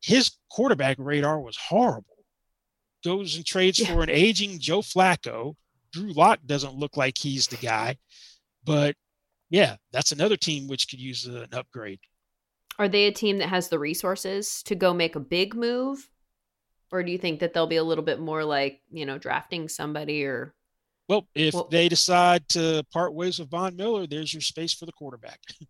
his 0.00 0.32
quarterback 0.50 0.96
radar 0.98 1.40
was 1.40 1.56
horrible. 1.56 2.06
Goes 3.04 3.36
and 3.36 3.44
trades 3.44 3.78
Yeah. 3.78 3.86
for 3.86 4.02
an 4.02 4.10
aging 4.10 4.58
Joe 4.58 4.80
Flacco. 4.80 5.54
Drew 5.92 6.12
Lock 6.12 6.40
doesn't 6.46 6.74
look 6.74 6.96
like 6.96 7.18
he's 7.18 7.46
the 7.46 7.56
guy, 7.56 7.96
but 8.64 8.96
yeah, 9.52 9.76
that's 9.92 10.12
another 10.12 10.36
team 10.36 10.66
which 10.66 10.88
could 10.88 10.98
use 10.98 11.26
an 11.26 11.46
upgrade. 11.52 12.00
Are 12.78 12.88
they 12.88 13.04
a 13.04 13.12
team 13.12 13.36
that 13.38 13.50
has 13.50 13.68
the 13.68 13.78
resources 13.78 14.62
to 14.64 14.74
go 14.74 14.94
make 14.94 15.14
a 15.14 15.20
big 15.20 15.54
move? 15.54 16.08
Or 16.90 17.02
do 17.02 17.12
you 17.12 17.18
think 17.18 17.40
that 17.40 17.52
they'll 17.52 17.66
be 17.66 17.76
a 17.76 17.84
little 17.84 18.02
bit 18.04 18.18
more 18.18 18.44
like, 18.44 18.80
you 18.90 19.04
know, 19.06 19.18
drafting 19.18 19.68
somebody 19.68 20.24
or 20.24 20.54
Well, 21.08 21.28
if 21.34 21.52
Well- 21.52 21.68
they 21.70 21.88
decide 21.90 22.48
to 22.50 22.82
part 22.92 23.12
ways 23.14 23.38
with 23.38 23.50
Von 23.50 23.76
Miller, 23.76 24.06
there's 24.06 24.32
your 24.32 24.40
space 24.40 24.72
for 24.72 24.86
the 24.86 24.92
quarterback. 24.92 25.40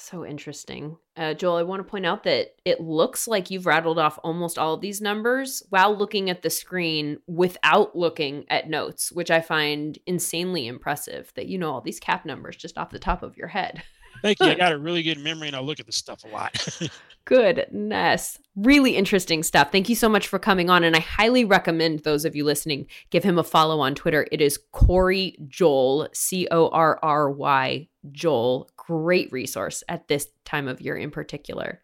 so 0.00 0.24
interesting. 0.24 0.96
Uh, 1.16 1.34
Joel, 1.34 1.56
I 1.56 1.62
want 1.62 1.80
to 1.80 1.90
point 1.90 2.06
out 2.06 2.22
that 2.24 2.54
it 2.64 2.80
looks 2.80 3.26
like 3.26 3.50
you've 3.50 3.66
rattled 3.66 3.98
off 3.98 4.18
almost 4.22 4.58
all 4.58 4.74
of 4.74 4.80
these 4.80 5.00
numbers 5.00 5.62
while 5.70 5.96
looking 5.96 6.30
at 6.30 6.42
the 6.42 6.50
screen 6.50 7.18
without 7.26 7.96
looking 7.96 8.44
at 8.48 8.68
notes, 8.68 9.10
which 9.12 9.30
I 9.30 9.40
find 9.40 9.98
insanely 10.06 10.66
impressive 10.66 11.32
that 11.34 11.46
you 11.46 11.58
know 11.58 11.72
all 11.72 11.80
these 11.80 12.00
cap 12.00 12.24
numbers 12.24 12.56
just 12.56 12.78
off 12.78 12.90
the 12.90 12.98
top 12.98 13.22
of 13.22 13.36
your 13.36 13.48
head. 13.48 13.82
Thank 14.22 14.40
you. 14.40 14.46
I 14.46 14.54
got 14.54 14.72
a 14.72 14.78
really 14.78 15.02
good 15.02 15.18
memory 15.18 15.48
and 15.48 15.56
I 15.56 15.60
look 15.60 15.80
at 15.80 15.86
this 15.86 15.96
stuff 15.96 16.24
a 16.24 16.28
lot. 16.28 16.80
Goodness. 17.24 18.38
Really 18.56 18.96
interesting 18.96 19.42
stuff. 19.42 19.70
Thank 19.70 19.88
you 19.88 19.94
so 19.94 20.08
much 20.08 20.26
for 20.26 20.38
coming 20.38 20.70
on. 20.70 20.82
And 20.82 20.96
I 20.96 21.00
highly 21.00 21.44
recommend 21.44 22.00
those 22.00 22.24
of 22.24 22.34
you 22.34 22.44
listening 22.44 22.86
give 23.10 23.24
him 23.24 23.38
a 23.38 23.44
follow 23.44 23.80
on 23.80 23.94
Twitter. 23.94 24.26
It 24.32 24.40
is 24.40 24.58
Corry 24.72 25.36
Joel, 25.46 26.08
C 26.12 26.48
O 26.50 26.68
R 26.68 26.98
R 27.02 27.30
Y 27.30 27.88
Joel. 28.10 28.70
Great 28.76 29.30
resource 29.30 29.82
at 29.88 30.08
this 30.08 30.28
time 30.44 30.68
of 30.68 30.80
year 30.80 30.96
in 30.96 31.10
particular. 31.10 31.82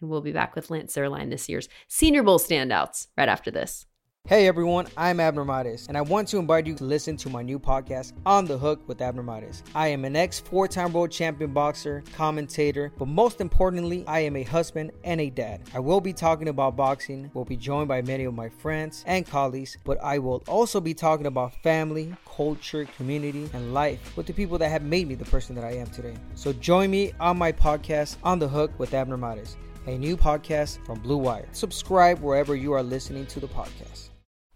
And 0.00 0.10
we'll 0.10 0.20
be 0.20 0.32
back 0.32 0.54
with 0.54 0.70
Lance 0.70 0.94
Zierlein 0.94 1.30
this 1.30 1.48
year's 1.48 1.68
Senior 1.88 2.22
Bowl 2.22 2.38
standouts 2.38 3.06
right 3.16 3.28
after 3.28 3.50
this. 3.50 3.86
Hey 4.28 4.48
everyone, 4.48 4.88
I'm 4.96 5.20
Abner 5.20 5.44
Mares, 5.44 5.86
and 5.86 5.96
I 5.96 6.00
want 6.00 6.26
to 6.28 6.38
invite 6.38 6.66
you 6.66 6.74
to 6.74 6.82
listen 6.82 7.16
to 7.18 7.30
my 7.30 7.42
new 7.42 7.60
podcast, 7.60 8.12
On 8.26 8.44
the 8.44 8.58
Hook 8.58 8.82
with 8.88 9.00
Abner 9.00 9.22
Mares. 9.22 9.62
I 9.72 9.86
am 9.86 10.04
an 10.04 10.16
ex 10.16 10.40
four 10.40 10.66
time 10.66 10.92
world 10.92 11.12
champion 11.12 11.52
boxer, 11.52 12.02
commentator, 12.12 12.92
but 12.98 13.06
most 13.06 13.40
importantly, 13.40 14.02
I 14.08 14.18
am 14.18 14.34
a 14.34 14.42
husband 14.42 14.90
and 15.04 15.20
a 15.20 15.30
dad. 15.30 15.60
I 15.72 15.78
will 15.78 16.00
be 16.00 16.12
talking 16.12 16.48
about 16.48 16.74
boxing, 16.74 17.30
will 17.34 17.44
be 17.44 17.56
joined 17.56 17.86
by 17.86 18.02
many 18.02 18.24
of 18.24 18.34
my 18.34 18.48
friends 18.48 19.04
and 19.06 19.24
colleagues, 19.24 19.76
but 19.84 20.02
I 20.02 20.18
will 20.18 20.42
also 20.48 20.80
be 20.80 20.92
talking 20.92 21.26
about 21.26 21.62
family, 21.62 22.12
culture, 22.26 22.84
community, 22.96 23.48
and 23.52 23.72
life 23.72 24.16
with 24.16 24.26
the 24.26 24.32
people 24.32 24.58
that 24.58 24.70
have 24.70 24.82
made 24.82 25.06
me 25.06 25.14
the 25.14 25.24
person 25.26 25.54
that 25.54 25.64
I 25.64 25.74
am 25.74 25.86
today. 25.86 26.16
So 26.34 26.52
join 26.52 26.90
me 26.90 27.12
on 27.20 27.38
my 27.38 27.52
podcast, 27.52 28.16
On 28.24 28.40
the 28.40 28.48
Hook 28.48 28.76
with 28.76 28.92
Abner 28.92 29.16
Mares, 29.16 29.56
a 29.86 29.96
new 29.96 30.16
podcast 30.16 30.84
from 30.84 30.98
Blue 30.98 31.16
Wire. 31.16 31.46
Subscribe 31.52 32.18
wherever 32.18 32.56
you 32.56 32.72
are 32.72 32.82
listening 32.82 33.24
to 33.26 33.38
the 33.38 33.46
podcast. 33.46 34.08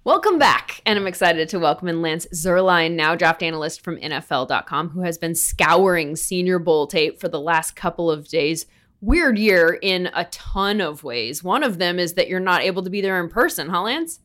Welcome 0.02 0.38
back. 0.38 0.80
And 0.86 0.98
I'm 0.98 1.06
excited 1.06 1.50
to 1.50 1.58
welcome 1.58 1.86
in 1.86 2.00
Lance 2.00 2.26
Zierlein, 2.32 2.92
now 2.92 3.14
draft 3.14 3.42
analyst 3.42 3.82
from 3.82 3.98
NFL.com, 3.98 4.88
who 4.88 5.02
has 5.02 5.18
been 5.18 5.34
scouring 5.34 6.16
Senior 6.16 6.58
Bowl 6.58 6.86
tape 6.86 7.20
for 7.20 7.28
the 7.28 7.38
last 7.38 7.76
couple 7.76 8.10
of 8.10 8.26
days. 8.26 8.64
Weird 9.02 9.38
year 9.38 9.78
in 9.82 10.08
a 10.14 10.24
ton 10.24 10.80
of 10.80 11.04
ways. 11.04 11.44
One 11.44 11.62
of 11.62 11.76
them 11.76 11.98
is 11.98 12.14
that 12.14 12.28
you're 12.28 12.40
not 12.40 12.62
able 12.62 12.82
to 12.82 12.88
be 12.88 13.02
there 13.02 13.22
in 13.22 13.28
person, 13.28 13.68
huh, 13.68 13.82
Lance? 13.82 14.20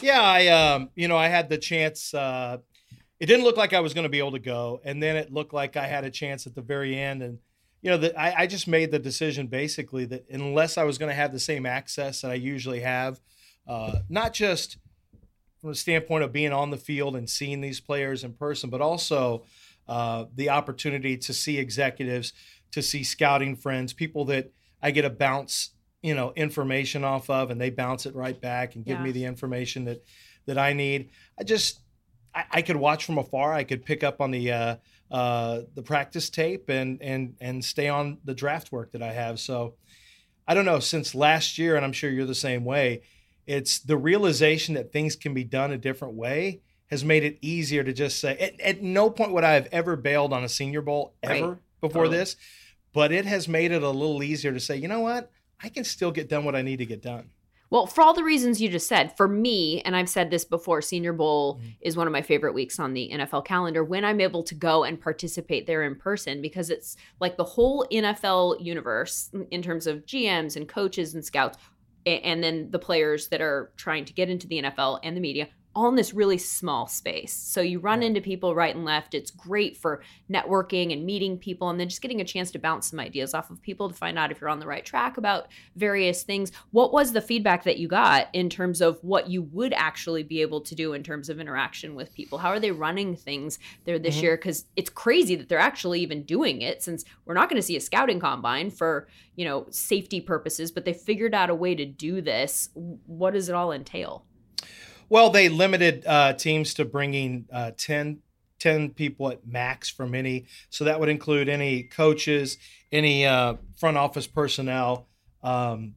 Yeah, 0.00 0.20
I 0.20 0.48
um, 0.48 0.90
you 0.96 1.06
know, 1.06 1.16
I 1.16 1.28
had 1.28 1.48
the 1.50 1.58
chance. 1.58 2.12
Uh, 2.12 2.58
it 3.20 3.26
didn't 3.26 3.44
look 3.44 3.56
like 3.56 3.72
I 3.72 3.80
was 3.80 3.94
going 3.94 4.06
to 4.06 4.10
be 4.10 4.18
able 4.18 4.32
to 4.32 4.40
go, 4.40 4.80
and 4.84 5.00
then 5.00 5.14
it 5.14 5.32
looked 5.32 5.52
like 5.52 5.76
I 5.76 5.86
had 5.86 6.02
a 6.02 6.10
chance 6.10 6.48
at 6.48 6.56
the 6.56 6.62
very 6.62 6.98
end. 6.98 7.22
And 7.22 7.38
you 7.80 7.92
know, 7.92 7.98
that 7.98 8.18
I, 8.18 8.42
I 8.42 8.46
just 8.48 8.66
made 8.66 8.90
the 8.90 8.98
decision 8.98 9.46
basically 9.46 10.04
that 10.06 10.26
unless 10.30 10.76
I 10.76 10.82
was 10.82 10.98
going 10.98 11.10
to 11.10 11.14
have 11.14 11.32
the 11.32 11.38
same 11.38 11.64
access 11.64 12.22
that 12.22 12.32
I 12.32 12.34
usually 12.34 12.80
have, 12.80 13.20
uh, 13.68 14.00
not 14.08 14.32
just 14.32 14.78
from 15.66 15.72
the 15.72 15.78
standpoint 15.78 16.22
of 16.22 16.32
being 16.32 16.52
on 16.52 16.70
the 16.70 16.76
field 16.76 17.16
and 17.16 17.28
seeing 17.28 17.60
these 17.60 17.80
players 17.80 18.22
in 18.22 18.32
person, 18.32 18.70
but 18.70 18.80
also 18.80 19.44
uh, 19.88 20.26
the 20.36 20.48
opportunity 20.48 21.16
to 21.16 21.32
see 21.32 21.58
executives, 21.58 22.32
to 22.70 22.80
see 22.80 23.02
scouting 23.02 23.56
friends, 23.56 23.92
people 23.92 24.24
that 24.26 24.52
I 24.80 24.92
get 24.92 25.04
a 25.04 25.10
bounce, 25.10 25.70
you 26.02 26.14
know, 26.14 26.32
information 26.36 27.02
off 27.02 27.28
of, 27.30 27.50
and 27.50 27.60
they 27.60 27.70
bounce 27.70 28.06
it 28.06 28.14
right 28.14 28.40
back 28.40 28.76
and 28.76 28.84
give 28.84 28.98
Yeah. 28.98 29.04
me 29.04 29.10
the 29.10 29.24
information 29.24 29.84
that 29.86 30.04
that 30.46 30.56
I 30.56 30.72
need. 30.72 31.10
I 31.36 31.42
just 31.42 31.80
I, 32.32 32.44
I 32.52 32.62
could 32.62 32.76
watch 32.76 33.04
from 33.04 33.18
afar. 33.18 33.52
I 33.52 33.64
could 33.64 33.84
pick 33.84 34.04
up 34.04 34.20
on 34.20 34.30
the 34.30 34.52
uh, 34.52 34.76
uh, 35.10 35.62
the 35.74 35.82
practice 35.82 36.30
tape 36.30 36.68
and 36.68 37.02
and 37.02 37.34
and 37.40 37.64
stay 37.64 37.88
on 37.88 38.18
the 38.24 38.34
draft 38.34 38.70
work 38.70 38.92
that 38.92 39.02
I 39.02 39.12
have. 39.12 39.40
So 39.40 39.74
I 40.46 40.54
don't 40.54 40.64
know. 40.64 40.78
Since 40.78 41.12
last 41.16 41.58
year, 41.58 41.74
and 41.74 41.84
I'm 41.84 41.92
sure 41.92 42.08
you're 42.08 42.24
the 42.24 42.36
same 42.36 42.64
way, 42.64 43.02
it's 43.46 43.78
the 43.78 43.96
realization 43.96 44.74
that 44.74 44.92
things 44.92 45.16
can 45.16 45.34
be 45.34 45.44
done 45.44 45.72
a 45.72 45.78
different 45.78 46.14
way 46.14 46.62
has 46.88 47.04
made 47.04 47.24
it 47.24 47.38
easier 47.42 47.82
to 47.82 47.92
just 47.92 48.18
say. 48.20 48.36
At, 48.38 48.60
at 48.60 48.82
no 48.82 49.10
point 49.10 49.32
would 49.32 49.44
I 49.44 49.54
have 49.54 49.68
ever 49.72 49.96
bailed 49.96 50.32
on 50.32 50.44
a 50.44 50.48
Senior 50.48 50.82
Bowl 50.82 51.14
ever 51.22 51.48
Right. 51.48 51.58
before 51.80 52.04
Totally. 52.04 52.18
this, 52.18 52.36
but 52.92 53.10
it 53.12 53.26
has 53.26 53.48
made 53.48 53.72
it 53.72 53.82
a 53.82 53.90
little 53.90 54.22
easier 54.22 54.52
to 54.52 54.60
say, 54.60 54.76
you 54.76 54.88
know 54.88 55.00
what, 55.00 55.30
I 55.62 55.68
can 55.68 55.84
still 55.84 56.12
get 56.12 56.28
done 56.28 56.44
what 56.44 56.54
I 56.54 56.62
need 56.62 56.76
to 56.78 56.86
get 56.86 57.02
done. 57.02 57.30
Well, 57.68 57.88
for 57.88 58.02
all 58.02 58.14
the 58.14 58.22
reasons 58.22 58.60
you 58.60 58.68
just 58.68 58.86
said, 58.86 59.16
for 59.16 59.26
me, 59.26 59.82
and 59.82 59.96
I've 59.96 60.08
said 60.08 60.30
this 60.30 60.44
before, 60.44 60.80
Senior 60.80 61.12
Bowl 61.12 61.56
Mhm. 61.58 61.74
is 61.80 61.96
one 61.96 62.06
of 62.06 62.12
my 62.12 62.22
favorite 62.22 62.54
weeks 62.54 62.78
on 62.78 62.92
the 62.94 63.10
NFL 63.12 63.42
calendar 63.44 63.82
when 63.82 64.04
I'm 64.04 64.20
able 64.20 64.44
to 64.44 64.54
go 64.54 64.84
and 64.84 65.00
participate 65.00 65.66
there 65.66 65.82
in 65.82 65.96
person 65.96 66.40
because 66.40 66.70
it's 66.70 66.96
like 67.18 67.36
the 67.36 67.42
whole 67.42 67.84
NFL 67.90 68.56
universe 68.60 69.30
in 69.50 69.62
terms 69.62 69.88
of 69.88 70.06
GMs 70.06 70.54
and 70.54 70.68
coaches 70.68 71.14
and 71.16 71.24
scouts, 71.24 71.58
and 72.06 72.42
then 72.42 72.70
the 72.70 72.78
players 72.78 73.28
that 73.28 73.40
are 73.40 73.72
trying 73.76 74.04
to 74.04 74.12
get 74.12 74.30
into 74.30 74.46
the 74.46 74.62
NFL 74.62 75.00
and 75.02 75.16
the 75.16 75.20
media. 75.20 75.48
All 75.76 75.90
in 75.90 75.94
this 75.94 76.14
really 76.14 76.38
small 76.38 76.86
space. 76.86 77.34
So 77.34 77.60
you 77.60 77.80
run 77.80 78.02
into 78.02 78.22
people 78.22 78.54
right 78.54 78.74
and 78.74 78.86
left. 78.86 79.12
It's 79.12 79.30
great 79.30 79.76
for 79.76 80.02
networking 80.30 80.90
and 80.90 81.04
meeting 81.04 81.36
people 81.36 81.68
and 81.68 81.78
then 81.78 81.90
just 81.90 82.00
getting 82.00 82.22
a 82.22 82.24
chance 82.24 82.50
to 82.52 82.58
bounce 82.58 82.88
some 82.88 82.98
ideas 82.98 83.34
off 83.34 83.50
of 83.50 83.60
people 83.60 83.90
to 83.90 83.94
find 83.94 84.18
out 84.18 84.32
if 84.32 84.40
you're 84.40 84.48
on 84.48 84.58
the 84.58 84.66
right 84.66 84.86
track 84.86 85.18
about 85.18 85.48
various 85.76 86.22
things. 86.22 86.50
What 86.70 86.94
was 86.94 87.12
the 87.12 87.20
feedback 87.20 87.62
that 87.64 87.76
you 87.76 87.88
got 87.88 88.28
in 88.32 88.48
terms 88.48 88.80
of 88.80 88.98
what 89.02 89.28
you 89.28 89.42
would 89.42 89.74
actually 89.74 90.22
be 90.22 90.40
able 90.40 90.62
to 90.62 90.74
do 90.74 90.94
in 90.94 91.02
terms 91.02 91.28
of 91.28 91.38
interaction 91.38 91.94
with 91.94 92.14
people? 92.14 92.38
How 92.38 92.48
are 92.48 92.60
they 92.60 92.72
running 92.72 93.14
things 93.14 93.58
there 93.84 93.98
this 93.98 94.16
Mhm. 94.16 94.22
year? 94.22 94.36
Because 94.38 94.64
it's 94.76 94.88
crazy 94.88 95.34
that 95.34 95.50
they're 95.50 95.58
actually 95.58 96.00
even 96.00 96.22
doing 96.22 96.62
it 96.62 96.82
since 96.82 97.04
we're 97.26 97.34
not 97.34 97.50
going 97.50 97.60
to 97.60 97.66
see 97.66 97.76
a 97.76 97.80
scouting 97.82 98.18
combine 98.18 98.70
for, 98.70 99.08
you 99.34 99.44
know, 99.44 99.66
safety 99.68 100.22
purposes, 100.22 100.70
but 100.70 100.86
they 100.86 100.94
figured 100.94 101.34
out 101.34 101.50
a 101.50 101.54
way 101.54 101.74
to 101.74 101.84
do 101.84 102.22
this. 102.22 102.70
What 102.72 103.34
does 103.34 103.50
it 103.50 103.54
all 103.54 103.72
entail? 103.72 104.24
Well, 105.08 105.30
they 105.30 105.48
limited 105.48 106.04
uh, 106.06 106.32
teams 106.32 106.74
to 106.74 106.84
bringing 106.84 107.46
uh, 107.52 107.72
10, 107.76 108.18
10 108.58 108.90
people 108.90 109.30
at 109.30 109.46
max 109.46 109.88
from 109.88 110.14
any. 110.14 110.46
So 110.70 110.84
that 110.84 110.98
would 110.98 111.08
include 111.08 111.48
any 111.48 111.84
coaches, 111.84 112.58
any 112.90 113.24
uh, 113.26 113.54
front 113.76 113.96
office 113.96 114.26
personnel, 114.26 115.06
um, 115.42 115.94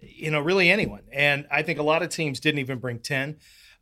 you 0.00 0.30
know, 0.30 0.40
really 0.40 0.70
anyone. 0.70 1.02
And 1.12 1.46
I 1.50 1.62
think 1.62 1.78
a 1.78 1.84
lot 1.84 2.02
of 2.02 2.08
teams 2.08 2.40
didn't 2.40 2.58
even 2.58 2.78
bring 2.78 2.98
10. 2.98 3.36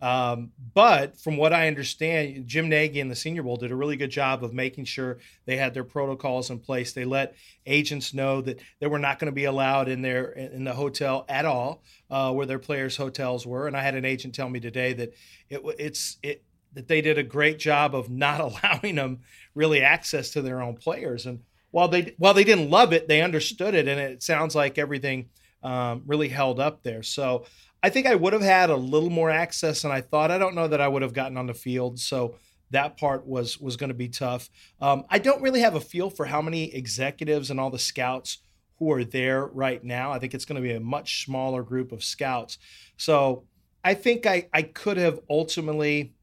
Um, 0.05 0.53
but 0.75 1.19
from 1.19 1.39
what 1.39 1.55
I 1.55 1.67
understand, 1.67 2.47
Jim 2.47 2.69
Nagy 2.69 3.01
and 3.01 3.11
the 3.11 3.17
Senior 3.17 3.43
Bowl 3.43 3.57
did 3.57 3.73
a 3.73 3.75
really 3.75 3.97
good 3.97 4.11
job 4.11 4.45
of 4.45 4.53
making 4.53 4.85
sure 4.85 5.17
they 5.47 5.57
had 5.57 5.73
their 5.73 5.83
protocols 5.83 6.51
in 6.51 6.59
place. 6.59 6.93
They 6.93 7.07
let 7.07 7.35
agents 7.65 8.13
know 8.13 8.43
that 8.43 8.61
they 8.81 8.87
were 8.87 8.99
not 8.99 9.19
going 9.19 9.33
to 9.33 9.35
be 9.35 9.47
allowed 9.47 9.89
in 9.89 10.03
their 10.03 10.27
in 10.33 10.65
the 10.65 10.75
hotel 10.75 11.25
at 11.27 11.47
all, 11.47 11.83
uh, 12.11 12.31
where 12.35 12.45
their 12.45 12.59
players' 12.59 12.99
hotels 12.99 13.47
were. 13.47 13.67
And 13.67 13.75
I 13.75 13.81
had 13.81 13.95
an 13.95 14.05
agent 14.05 14.35
tell 14.35 14.51
me 14.51 14.61
today 14.61 14.93
that 14.93 15.15
it 15.49 15.63
it's 15.79 16.19
it 16.23 16.45
that 16.75 16.87
they 16.87 17.01
did 17.01 17.17
a 17.17 17.23
great 17.23 17.59
job 17.59 17.95
of 17.95 18.11
not 18.11 18.41
allowing 18.63 18.97
them 18.97 19.21
really 19.55 19.81
access 19.81 20.29
to 20.33 20.43
their 20.43 20.61
own 20.61 20.77
players. 20.77 21.25
And 21.25 21.41
while 21.71 21.89
they 21.89 22.15
while 22.19 22.35
they 22.35 22.45
didn't 22.45 22.69
love 22.69 22.93
it, 22.93 23.09
they 23.09 23.23
understood 23.23 23.75
it, 23.75 23.89
and 23.89 23.99
it 23.99 24.23
sounds 24.23 24.55
like 24.55 24.77
everything 24.77 25.31
um, 25.63 26.03
really 26.05 26.29
held 26.29 26.61
up 26.61 26.83
there. 26.83 27.03
So 27.03 27.47
I 27.85 27.91
think 27.91 28.07
I 28.07 28.15
would 28.15 28.33
have 28.33 28.41
had 28.41 28.71
a 28.71 28.77
little 28.77 29.11
more 29.11 29.29
access 29.29 29.83
than 29.83 29.91
I 29.91 30.01
thought. 30.01 30.31
I 30.31 30.39
don't 30.39 30.55
know 30.55 30.69
that 30.69 30.81
I 30.81 30.89
would 30.89 31.03
have 31.03 31.13
gotten 31.13 31.37
on 31.37 31.47
the 31.47 31.53
field. 31.53 32.01
So 32.01 32.37
that 32.71 32.97
part 32.97 33.27
was 33.27 33.61
was 33.61 33.77
going 33.77 33.89
to 33.89 33.95
be 33.95 34.09
tough. 34.09 34.49
Um, 34.81 35.05
I 35.11 35.19
don't 35.19 35.43
really 35.43 35.61
have 35.61 35.75
a 35.75 35.83
feel 35.83 36.09
for 36.09 36.25
how 36.25 36.41
many 36.41 36.75
executives 36.75 37.51
and 37.51 37.61
all 37.61 37.69
the 37.69 37.79
scouts 37.79 38.39
who 38.79 38.91
are 38.91 39.05
there 39.05 39.45
right 39.45 39.85
now. 39.85 40.13
I 40.13 40.19
think 40.19 40.33
it's 40.33 40.47
going 40.47 40.57
to 40.57 40.67
be 40.67 40.73
a 40.73 40.81
much 40.81 41.27
smaller 41.27 41.63
group 41.63 41.93
of 41.93 42.03
scouts. 42.03 42.57
So 42.97 43.45
I 43.85 43.93
think 43.93 44.25
I, 44.25 44.49
I 44.55 44.63
could 44.63 44.97
have 44.97 45.21
ultimately, 45.29 46.15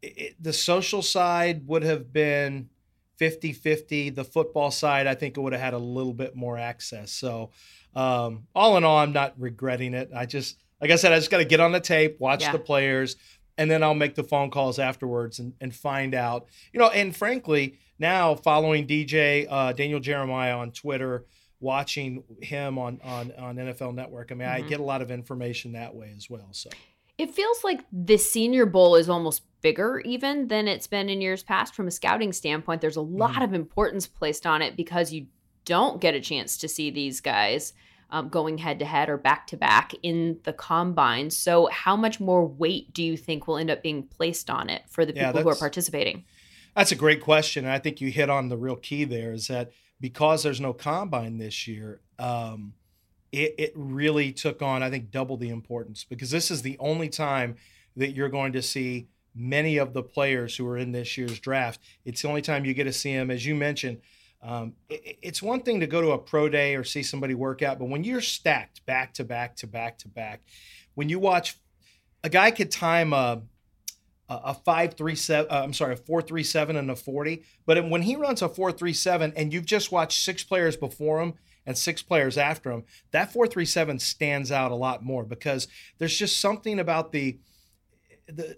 it, 0.00 0.42
the 0.42 0.54
social 0.54 1.02
side 1.02 1.66
would 1.66 1.82
have 1.82 2.10
been 2.10 2.70
50 3.16 3.52
50. 3.52 4.08
The 4.08 4.24
football 4.24 4.70
side, 4.70 5.06
I 5.06 5.14
think 5.14 5.36
it 5.36 5.40
would 5.42 5.52
have 5.52 5.60
had 5.60 5.74
a 5.74 5.78
little 5.78 6.14
bit 6.14 6.34
more 6.34 6.56
access. 6.56 7.12
So, 7.12 7.50
um, 7.94 8.46
all 8.54 8.76
in 8.76 8.84
all, 8.84 8.98
I'm 8.98 9.12
not 9.12 9.34
regretting 9.38 9.94
it. 9.94 10.10
I 10.14 10.26
just, 10.26 10.58
like 10.80 10.90
I 10.90 10.96
said, 10.96 11.12
I 11.12 11.18
just 11.18 11.30
got 11.30 11.38
to 11.38 11.44
get 11.44 11.60
on 11.60 11.72
the 11.72 11.80
tape, 11.80 12.18
watch 12.20 12.42
yeah. 12.42 12.52
the 12.52 12.58
players, 12.58 13.16
and 13.58 13.70
then 13.70 13.82
I'll 13.82 13.94
make 13.94 14.14
the 14.14 14.24
phone 14.24 14.50
calls 14.50 14.78
afterwards 14.78 15.38
and, 15.38 15.54
and 15.60 15.74
find 15.74 16.14
out. 16.14 16.46
You 16.72 16.80
know, 16.80 16.88
and 16.88 17.14
frankly, 17.14 17.78
now 17.98 18.34
following 18.34 18.86
DJ 18.86 19.46
uh, 19.48 19.72
Daniel 19.72 20.00
Jeremiah 20.00 20.56
on 20.56 20.72
Twitter, 20.72 21.26
watching 21.60 22.24
him 22.42 22.78
on 22.78 23.00
on 23.04 23.32
on 23.38 23.56
NFL 23.56 23.94
Network. 23.94 24.32
I 24.32 24.34
mean, 24.34 24.48
mm-hmm. 24.48 24.64
I 24.64 24.68
get 24.68 24.80
a 24.80 24.84
lot 24.84 25.02
of 25.02 25.10
information 25.10 25.72
that 25.72 25.94
way 25.94 26.12
as 26.16 26.28
well. 26.28 26.48
So 26.52 26.70
it 27.18 27.30
feels 27.30 27.62
like 27.62 27.80
the 27.92 28.16
Senior 28.16 28.66
Bowl 28.66 28.96
is 28.96 29.08
almost 29.08 29.42
bigger 29.60 30.00
even 30.00 30.48
than 30.48 30.66
it's 30.66 30.88
been 30.88 31.08
in 31.08 31.20
years 31.20 31.42
past 31.42 31.74
from 31.74 31.86
a 31.86 31.90
scouting 31.90 32.32
standpoint. 32.32 32.80
There's 32.80 32.96
a 32.96 33.00
lot 33.00 33.34
mm-hmm. 33.34 33.42
of 33.42 33.54
importance 33.54 34.06
placed 34.06 34.46
on 34.46 34.60
it 34.60 34.76
because 34.76 35.12
you 35.12 35.26
don't 35.64 36.00
get 36.00 36.14
a 36.14 36.20
chance 36.20 36.56
to 36.58 36.68
see 36.68 36.90
these 36.90 37.20
guys. 37.20 37.72
Um, 38.10 38.28
going 38.28 38.58
head 38.58 38.78
to 38.80 38.84
head 38.84 39.08
or 39.08 39.16
back 39.16 39.46
to 39.46 39.56
back 39.56 39.94
in 40.02 40.38
the 40.42 40.52
combine. 40.52 41.30
So, 41.30 41.70
how 41.72 41.96
much 41.96 42.20
more 42.20 42.46
weight 42.46 42.92
do 42.92 43.02
you 43.02 43.16
think 43.16 43.48
will 43.48 43.56
end 43.56 43.70
up 43.70 43.82
being 43.82 44.02
placed 44.02 44.50
on 44.50 44.68
it 44.68 44.82
for 44.86 45.06
the 45.06 45.14
people 45.14 45.32
yeah, 45.34 45.42
who 45.42 45.48
are 45.48 45.56
participating? 45.56 46.24
That's 46.76 46.92
a 46.92 46.96
great 46.96 47.22
question. 47.22 47.64
And 47.64 47.72
I 47.72 47.78
think 47.78 48.02
you 48.02 48.10
hit 48.10 48.28
on 48.28 48.50
the 48.50 48.58
real 48.58 48.76
key 48.76 49.04
there 49.04 49.32
is 49.32 49.48
that 49.48 49.72
because 49.98 50.42
there's 50.42 50.60
no 50.60 50.72
combine 50.72 51.38
this 51.38 51.66
year, 51.66 52.00
um, 52.18 52.74
it, 53.30 53.54
it 53.58 53.72
really 53.74 54.32
took 54.32 54.60
on, 54.60 54.82
I 54.82 54.90
think, 54.90 55.10
double 55.10 55.36
the 55.36 55.48
importance 55.48 56.04
because 56.04 56.30
this 56.30 56.50
is 56.50 56.62
the 56.62 56.76
only 56.78 57.08
time 57.08 57.56
that 57.96 58.14
you're 58.14 58.28
going 58.28 58.52
to 58.52 58.62
see 58.62 59.08
many 59.34 59.78
of 59.78 59.92
the 59.94 60.02
players 60.02 60.56
who 60.56 60.66
are 60.66 60.76
in 60.76 60.92
this 60.92 61.16
year's 61.16 61.38
draft. 61.40 61.80
It's 62.04 62.22
the 62.22 62.28
only 62.28 62.42
time 62.42 62.64
you 62.64 62.74
get 62.74 62.84
to 62.84 62.92
see 62.92 63.14
them. 63.14 63.30
As 63.30 63.46
you 63.46 63.54
mentioned, 63.54 64.00
um, 64.42 64.74
it, 64.88 65.18
it's 65.22 65.42
one 65.42 65.60
thing 65.60 65.80
to 65.80 65.86
go 65.86 66.00
to 66.00 66.12
a 66.12 66.18
pro 66.18 66.48
day 66.48 66.74
or 66.74 66.84
see 66.84 67.02
somebody 67.02 67.34
work 67.34 67.62
out, 67.62 67.78
but 67.78 67.88
when 67.88 68.04
you're 68.04 68.20
stacked 68.20 68.84
back 68.86 69.14
to 69.14 69.24
back 69.24 69.56
to 69.56 69.66
back 69.66 69.98
to 69.98 70.08
back, 70.08 70.42
when 70.94 71.08
you 71.08 71.18
watch 71.18 71.58
a 72.24 72.28
guy 72.28 72.50
could 72.50 72.70
time 72.70 73.12
a 73.12 73.42
a 74.28 74.54
five 74.54 74.94
three 74.94 75.14
seven. 75.14 75.50
Uh, 75.50 75.62
I'm 75.62 75.72
sorry, 75.72 75.94
a 75.94 75.96
four 75.96 76.22
three 76.22 76.42
seven 76.42 76.76
and 76.76 76.90
a 76.90 76.96
forty. 76.96 77.42
But 77.66 77.88
when 77.88 78.02
he 78.02 78.16
runs 78.16 78.42
a 78.42 78.48
four 78.48 78.72
three 78.72 78.92
seven, 78.92 79.32
and 79.36 79.52
you've 79.52 79.66
just 79.66 79.92
watched 79.92 80.22
six 80.22 80.42
players 80.42 80.76
before 80.76 81.20
him 81.20 81.34
and 81.66 81.76
six 81.76 82.02
players 82.02 82.38
after 82.38 82.70
him, 82.70 82.84
that 83.10 83.32
four 83.32 83.46
three 83.46 83.64
seven 83.64 83.98
stands 83.98 84.50
out 84.50 84.70
a 84.70 84.76
lot 84.76 85.02
more 85.02 85.24
because 85.24 85.68
there's 85.98 86.16
just 86.16 86.40
something 86.40 86.78
about 86.78 87.12
the 87.12 87.38
the 88.26 88.56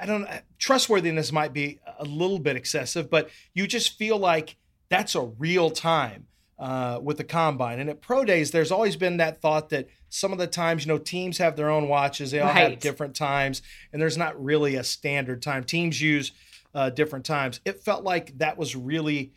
I 0.00 0.06
don't 0.06 0.28
trustworthiness 0.58 1.32
might 1.32 1.52
be 1.52 1.80
a 1.98 2.04
little 2.04 2.38
bit 2.38 2.56
excessive, 2.56 3.10
but 3.10 3.30
you 3.54 3.66
just 3.66 3.98
feel 3.98 4.18
like 4.18 4.56
that's 4.88 5.14
a 5.14 5.22
real 5.22 5.70
time 5.70 6.26
uh, 6.58 6.98
with 7.02 7.18
the 7.18 7.24
combine. 7.24 7.78
And 7.78 7.90
at 7.90 8.00
pro 8.00 8.24
days, 8.24 8.50
there's 8.50 8.72
always 8.72 8.96
been 8.96 9.18
that 9.18 9.40
thought 9.40 9.68
that 9.70 9.88
some 10.08 10.32
of 10.32 10.38
the 10.38 10.46
times, 10.46 10.86
you 10.86 10.92
know, 10.92 10.98
teams 10.98 11.38
have 11.38 11.56
their 11.56 11.70
own 11.70 11.88
watches, 11.88 12.30
they 12.30 12.40
all 12.40 12.48
right. 12.48 12.70
have 12.70 12.80
different 12.80 13.14
times, 13.14 13.62
and 13.92 14.00
there's 14.00 14.16
not 14.16 14.42
really 14.42 14.76
a 14.76 14.84
standard 14.84 15.42
time. 15.42 15.64
Teams 15.64 16.00
use 16.00 16.32
uh, 16.74 16.90
different 16.90 17.24
times. 17.24 17.60
It 17.64 17.82
felt 17.82 18.04
like 18.04 18.38
that 18.38 18.56
was 18.56 18.74
really 18.76 19.32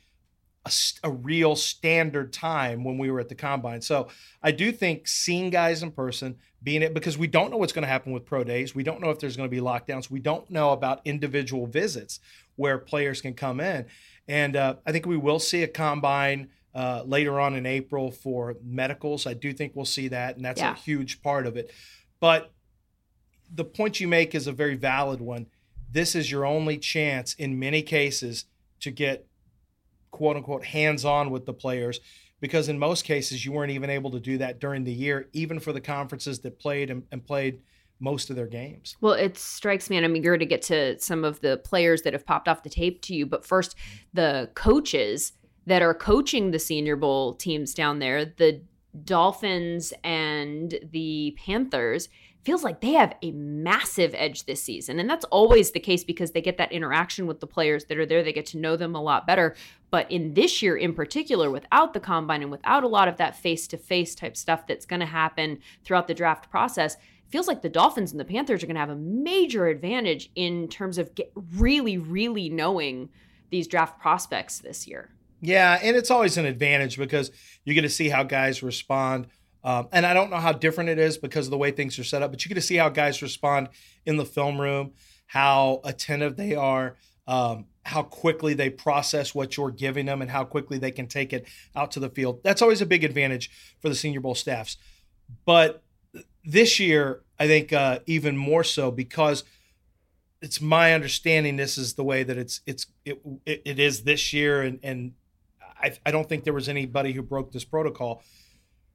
a, 0.65 0.71
a, 1.03 1.11
real 1.11 1.55
standard 1.55 2.33
time 2.33 2.83
when 2.83 2.97
we 2.97 3.09
were 3.09 3.19
at 3.19 3.29
the 3.29 3.35
combine. 3.35 3.81
So 3.81 4.09
I 4.43 4.51
do 4.51 4.71
think 4.71 5.07
seeing 5.07 5.49
guys 5.49 5.81
in 5.81 5.91
person, 5.91 6.37
being 6.61 6.81
it 6.81 6.93
because 6.93 7.17
we 7.17 7.27
don't 7.27 7.49
know 7.49 7.57
what's 7.57 7.71
going 7.71 7.83
to 7.83 7.89
happen 7.89 8.11
with 8.11 8.25
pro 8.25 8.43
days. 8.43 8.75
We 8.75 8.83
don't 8.83 8.99
know 8.99 9.09
if 9.09 9.19
there's 9.19 9.37
going 9.37 9.49
to 9.49 9.55
be 9.55 9.61
lockdowns. 9.61 10.09
We 10.09 10.19
don't 10.19 10.49
know 10.49 10.71
about 10.71 11.01
individual 11.05 11.65
visits 11.65 12.19
where 12.57 12.77
players 12.77 13.21
can 13.21 13.33
come 13.33 13.61
in. 13.61 13.85
And 14.29 14.55
uh, 14.55 14.75
I 14.85 14.91
think 14.91 15.07
we 15.07 15.17
will 15.17 15.39
see 15.39 15.63
a 15.63 15.67
combine 15.67 16.49
uh, 16.75 17.01
later 17.03 17.39
on 17.39 17.55
in 17.55 17.65
April 17.65 18.11
for 18.11 18.55
medicals. 18.63 19.25
I 19.25 19.33
do 19.33 19.51
think 19.51 19.75
we'll 19.75 19.85
see 19.85 20.07
that, 20.09 20.35
and 20.35 20.45
that's 20.45 20.61
yeah. 20.61 20.73
a 20.73 20.75
huge 20.75 21.23
part 21.23 21.47
of 21.47 21.57
it. 21.57 21.73
But 22.19 22.51
the 23.51 23.65
point 23.65 23.99
you 23.99 24.07
make 24.07 24.35
is 24.35 24.45
a 24.45 24.51
very 24.51 24.75
valid 24.75 25.19
one. 25.19 25.47
This 25.91 26.13
is 26.13 26.29
your 26.31 26.45
only 26.45 26.77
chance 26.77 27.33
in 27.33 27.57
many 27.57 27.81
cases 27.81 28.45
to 28.81 28.91
get 28.91 29.25
quote 30.11 30.37
unquote 30.37 30.65
hands 30.65 31.03
on 31.03 31.31
with 31.31 31.47
the 31.47 31.53
players 31.53 31.99
because 32.39 32.69
in 32.69 32.77
most 32.77 33.05
cases 33.05 33.43
you 33.43 33.51
weren't 33.51 33.71
even 33.71 33.89
able 33.89 34.11
to 34.11 34.19
do 34.19 34.37
that 34.37 34.59
during 34.59 34.83
the 34.83 34.93
year, 34.93 35.27
even 35.33 35.59
for 35.59 35.73
the 35.73 35.81
conferences 35.81 36.39
that 36.39 36.59
played 36.59 36.91
and, 36.91 37.03
and 37.11 37.25
played 37.25 37.61
most 37.99 38.29
of 38.29 38.35
their 38.35 38.47
games. 38.47 38.95
Well, 39.01 39.13
it 39.13 39.37
strikes 39.37 39.89
me, 39.89 39.97
and 39.97 40.05
I'm 40.05 40.15
eager 40.15 40.37
to 40.37 40.45
get 40.45 40.61
to 40.63 40.99
some 40.99 41.23
of 41.23 41.41
the 41.41 41.57
players 41.57 42.03
that 42.03 42.13
have 42.13 42.25
popped 42.25 42.47
off 42.47 42.63
the 42.63 42.69
tape 42.69 43.01
to 43.03 43.15
you. 43.15 43.25
But 43.25 43.45
first, 43.45 43.75
the 44.13 44.49
coaches 44.55 45.33
that 45.65 45.81
are 45.81 45.93
coaching 45.93 46.51
the 46.51 46.59
Senior 46.59 46.95
Bowl 46.95 47.33
teams 47.33 47.73
down 47.73 47.99
there, 47.99 48.25
the 48.25 48.61
Dolphins 49.03 49.93
and 50.03 50.79
the 50.91 51.37
Panthers, 51.37 52.09
feels 52.43 52.63
like 52.63 52.79
they 52.79 52.93
have 52.93 53.13
a 53.21 53.31
massive 53.31 54.15
edge 54.15 54.45
this 54.45 54.63
season. 54.63 54.97
And 54.97 55.09
that's 55.09 55.25
always 55.25 55.71
the 55.71 55.79
case 55.79 56.03
because 56.03 56.31
they 56.31 56.41
get 56.41 56.57
that 56.57 56.71
interaction 56.71 57.27
with 57.27 57.41
the 57.41 57.47
players 57.47 57.85
that 57.85 57.97
are 57.97 58.05
there. 58.05 58.23
They 58.23 58.33
get 58.33 58.45
to 58.47 58.57
know 58.57 58.77
them 58.77 58.95
a 58.95 59.01
lot 59.01 59.27
better. 59.27 59.55
But 59.91 60.09
in 60.09 60.33
this 60.33 60.61
year 60.61 60.77
in 60.77 60.93
particular, 60.93 61.51
without 61.51 61.93
the 61.93 61.99
combine 61.99 62.41
and 62.41 62.49
without 62.49 62.83
a 62.83 62.87
lot 62.87 63.07
of 63.07 63.17
that 63.17 63.35
face 63.35 63.67
to 63.67 63.77
face 63.77 64.15
type 64.15 64.37
stuff 64.37 64.65
that's 64.65 64.85
going 64.85 65.01
to 65.01 65.05
happen 65.05 65.59
throughout 65.83 66.07
the 66.07 66.13
draft 66.13 66.49
process, 66.49 66.95
feels 67.29 67.47
like 67.47 67.61
the 67.61 67.69
Dolphins 67.69 68.11
and 68.11 68.19
the 68.19 68.25
Panthers 68.25 68.63
are 68.63 68.67
going 68.67 68.75
to 68.75 68.81
have 68.81 68.89
a 68.89 68.95
major 68.95 69.67
advantage 69.67 70.29
in 70.35 70.67
terms 70.67 70.97
of 70.97 71.11
really, 71.55 71.97
really 71.97 72.49
knowing 72.49 73.09
these 73.49 73.67
draft 73.67 73.99
prospects 73.99 74.59
this 74.59 74.87
year. 74.87 75.09
Yeah, 75.41 75.79
and 75.81 75.95
it's 75.95 76.11
always 76.11 76.37
an 76.37 76.45
advantage 76.45 76.97
because 76.97 77.31
you 77.63 77.73
get 77.73 77.81
to 77.81 77.89
see 77.89 78.09
how 78.09 78.23
guys 78.23 78.61
respond. 78.61 79.27
Um, 79.63 79.87
and 79.91 80.05
I 80.05 80.13
don't 80.13 80.29
know 80.29 80.37
how 80.37 80.53
different 80.53 80.89
it 80.89 80.99
is 80.99 81.17
because 81.17 81.47
of 81.47 81.51
the 81.51 81.57
way 81.57 81.71
things 81.71 81.97
are 81.99 82.03
set 82.03 82.21
up, 82.21 82.31
but 82.31 82.43
you 82.43 82.49
get 82.49 82.55
to 82.55 82.61
see 82.61 82.75
how 82.75 82.89
guys 82.89 83.21
respond 83.21 83.69
in 84.05 84.17
the 84.17 84.25
film 84.25 84.59
room, 84.59 84.93
how 85.27 85.81
attentive 85.83 86.35
they 86.35 86.55
are, 86.55 86.97
um, 87.27 87.65
how 87.83 88.03
quickly 88.03 88.53
they 88.53 88.69
process 88.69 89.35
what 89.35 89.55
you're 89.55 89.71
giving 89.71 90.05
them, 90.05 90.21
and 90.21 90.31
how 90.31 90.43
quickly 90.43 90.77
they 90.77 90.91
can 90.91 91.07
take 91.07 91.33
it 91.33 91.47
out 91.75 91.91
to 91.91 91.99
the 91.99 92.09
field. 92.09 92.41
That's 92.43 92.61
always 92.61 92.81
a 92.81 92.85
big 92.85 93.03
advantage 93.03 93.49
for 93.81 93.89
the 93.89 93.95
Senior 93.95 94.21
Bowl 94.21 94.35
staffs. 94.35 94.77
But 95.45 95.83
this 96.43 96.79
year, 96.79 97.21
I 97.39 97.47
think 97.47 97.73
uh, 97.73 97.99
even 98.05 98.37
more 98.37 98.63
so 98.63 98.91
because 98.91 99.43
it's 100.41 100.61
my 100.61 100.93
understanding 100.93 101.57
this 101.57 101.77
is 101.77 101.95
the 101.95 102.03
way 102.03 102.23
that 102.23 102.37
it's 102.37 102.61
it's 102.65 102.87
it, 103.05 103.21
it 103.45 103.79
is 103.79 104.03
this 104.03 104.31
year 104.33 104.61
and 104.61 104.79
and 104.83 105.13
I, 105.81 105.97
I 106.05 106.11
don't 106.11 106.27
think 106.27 106.43
there 106.43 106.53
was 106.53 106.69
anybody 106.69 107.13
who 107.13 107.21
broke 107.21 107.51
this 107.51 107.63
protocol. 107.63 108.23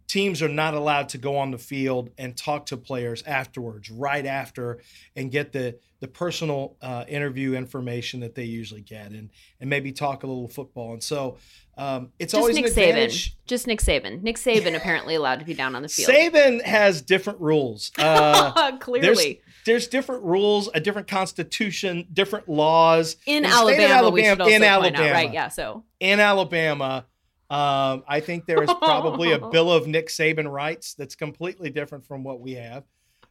Teams 0.06 0.42
are 0.42 0.48
not 0.48 0.74
allowed 0.74 1.08
to 1.10 1.18
go 1.18 1.38
on 1.38 1.50
the 1.50 1.58
field 1.58 2.10
and 2.18 2.36
talk 2.36 2.66
to 2.66 2.76
players 2.76 3.22
afterwards, 3.22 3.90
right 3.90 4.26
after, 4.26 4.80
and 5.16 5.30
get 5.30 5.52
the 5.52 5.78
the 6.00 6.08
personal 6.08 6.76
uh, 6.82 7.04
interview 7.08 7.54
information 7.54 8.20
that 8.20 8.34
they 8.34 8.44
usually 8.44 8.82
get, 8.82 9.12
and 9.12 9.30
and 9.60 9.70
maybe 9.70 9.92
talk 9.92 10.22
a 10.22 10.26
little 10.26 10.48
football. 10.48 10.92
And 10.92 11.02
so 11.02 11.38
um, 11.76 12.10
it's 12.18 12.32
Just 12.32 12.40
always 12.40 12.56
Nick 12.56 12.66
Saban. 12.66 13.34
Just 13.46 13.66
Nick 13.66 13.80
Saban. 13.80 14.22
Nick 14.22 14.36
Saban 14.36 14.76
apparently 14.76 15.14
allowed 15.14 15.40
to 15.40 15.44
be 15.44 15.54
down 15.54 15.74
on 15.74 15.82
the 15.82 15.88
field. 15.88 16.10
Saban 16.10 16.62
has 16.62 17.02
different 17.02 17.40
rules. 17.40 17.90
Uh, 18.04 18.76
Clearly, 18.78 19.00
there's, 19.00 19.36
there's, 19.64 19.86
different 19.88 20.22
rules, 20.24 20.68
a 20.74 20.80
different 20.80 21.08
constitution, 21.08 22.06
different 22.12 22.48
laws 22.48 23.16
in, 23.26 23.44
Alabama, 23.44 23.94
Alabama 23.94 24.46
in 24.46 24.62
Alabama, 24.62 25.04
out, 25.04 25.12
right? 25.12 25.32
Yeah. 25.32 25.48
So 25.48 25.84
in 26.00 26.20
Alabama, 26.20 27.06
um, 27.50 28.04
I 28.06 28.20
think 28.20 28.46
there 28.46 28.62
is 28.62 28.70
probably 28.74 29.32
a 29.32 29.38
bill 29.50 29.72
of 29.72 29.86
Nick 29.86 30.08
Saban 30.08 30.50
rights 30.50 30.94
that's 30.94 31.14
completely 31.14 31.70
different 31.70 32.04
from 32.04 32.22
what 32.22 32.40
we 32.40 32.52
have. 32.52 32.84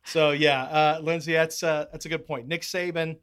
So 0.06 0.32
yeah, 0.32 0.64
uh, 0.64 1.00
Lindsay, 1.02 1.34
that's 1.34 1.64
uh, 1.64 1.86
that's 1.92 2.06
a 2.06 2.10
good 2.10 2.26
point. 2.26 2.48
Nick 2.48 2.62
Saban 2.64 3.18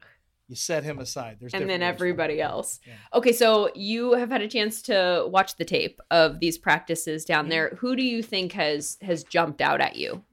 you 0.51 0.55
set 0.57 0.83
him 0.83 0.99
aside. 0.99 1.37
There's 1.39 1.53
and 1.53 1.69
then 1.69 1.81
everybody 1.81 2.41
else. 2.41 2.81
Yeah. 2.85 2.93
Okay, 3.13 3.31
so 3.31 3.71
you 3.73 4.13
have 4.13 4.29
had 4.29 4.41
a 4.41 4.47
chance 4.49 4.81
to 4.83 5.25
watch 5.27 5.55
the 5.55 5.63
tape 5.63 6.01
of 6.11 6.41
these 6.41 6.57
practices 6.57 7.23
down 7.23 7.47
there. 7.47 7.69
Who 7.79 7.95
do 7.95 8.03
you 8.03 8.21
think 8.21 8.51
has 8.51 8.97
has 9.01 9.23
jumped 9.23 9.61
out 9.61 9.79
at 9.79 9.95
you? 9.95 10.23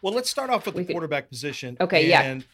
Well, 0.00 0.14
let's 0.14 0.30
start 0.30 0.48
off 0.48 0.64
with 0.64 0.74
we 0.74 0.84
the 0.84 0.92
quarterback 0.92 1.28
position. 1.28 1.76
Okay, 1.80 2.10
and 2.12 2.40
yeah. 2.40 2.46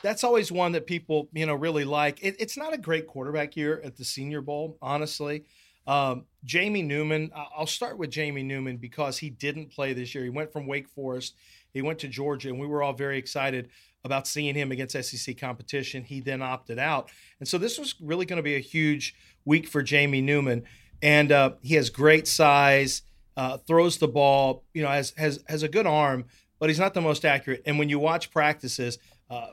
That's 0.00 0.22
always 0.22 0.52
one 0.52 0.72
that 0.72 0.86
people, 0.86 1.28
you 1.32 1.44
know, 1.46 1.56
really 1.56 1.84
like. 1.84 2.22
It, 2.22 2.36
it's 2.38 2.56
not 2.56 2.72
a 2.72 2.78
great 2.78 3.08
quarterback 3.08 3.56
year 3.56 3.80
at 3.84 3.96
the 3.96 4.04
Senior 4.04 4.40
Bowl, 4.40 4.78
honestly. 4.80 5.46
Um, 5.88 6.26
Jamie 6.44 6.82
Newman, 6.82 7.32
I'll 7.34 7.66
start 7.66 7.98
with 7.98 8.10
Jamie 8.10 8.44
Newman 8.44 8.76
because 8.76 9.18
he 9.18 9.30
didn't 9.30 9.72
play 9.72 9.94
this 9.94 10.14
year. 10.14 10.22
He 10.22 10.30
went 10.30 10.52
from 10.52 10.68
Wake 10.68 10.88
Forest, 10.88 11.34
he 11.72 11.82
went 11.82 11.98
to 12.00 12.08
Georgia, 12.08 12.50
and 12.50 12.60
we 12.60 12.66
were 12.66 12.82
all 12.82 12.92
very 12.92 13.18
excited 13.18 13.70
about 14.04 14.26
seeing 14.26 14.54
him 14.54 14.72
against 14.72 15.00
SEC 15.02 15.36
competition. 15.36 16.04
He 16.04 16.20
then 16.20 16.42
opted 16.42 16.78
out. 16.78 17.10
And 17.40 17.48
so 17.48 17.58
this 17.58 17.78
was 17.78 17.94
really 18.00 18.26
going 18.26 18.38
to 18.38 18.42
be 18.42 18.54
a 18.54 18.60
huge 18.60 19.14
week 19.44 19.66
for 19.66 19.82
Jamie 19.82 20.20
Newman. 20.20 20.64
And 21.02 21.32
uh, 21.32 21.52
he 21.62 21.74
has 21.74 21.90
great 21.90 22.26
size, 22.26 23.02
uh, 23.36 23.58
throws 23.58 23.98
the 23.98 24.08
ball, 24.08 24.64
you 24.72 24.82
know, 24.82 24.88
has, 24.88 25.12
has, 25.16 25.42
has 25.48 25.62
a 25.62 25.68
good 25.68 25.86
arm, 25.86 26.26
but 26.58 26.68
he's 26.68 26.78
not 26.78 26.94
the 26.94 27.00
most 27.00 27.24
accurate. 27.24 27.62
And 27.66 27.78
when 27.78 27.88
you 27.88 27.98
watch 27.98 28.30
practices, 28.30 28.98
uh, 29.30 29.48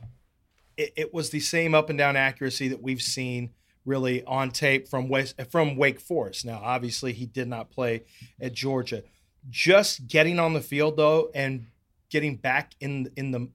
it, 0.78 0.94
it, 0.96 1.14
was 1.14 1.30
the 1.30 1.40
same 1.40 1.74
up 1.74 1.90
and 1.90 1.98
down 1.98 2.16
accuracy 2.16 2.68
that 2.70 2.82
we've 2.82 3.02
seen 3.02 3.52
really 3.86 4.24
on 4.24 4.50
tape 4.52 4.88
from 4.88 5.08
West, 5.08 5.40
from 5.52 5.76
Wake 5.76 6.00
Forest. 6.00 6.46
Now, 6.46 6.60
obviously, 6.64 7.14
he 7.14 7.26
did 7.26 7.48
not 7.48 7.70
play 7.70 8.04
at 8.42 8.54
Georgia. 8.54 9.04
Just 9.50 10.08
getting 10.08 10.40
on 10.40 10.54
the 10.54 10.62
field 10.62 10.98
though, 10.98 11.30
and 11.36 11.68
getting 12.10 12.36
back 12.36 12.74
in 12.80 13.12
in 13.16 13.32
the 13.32 13.50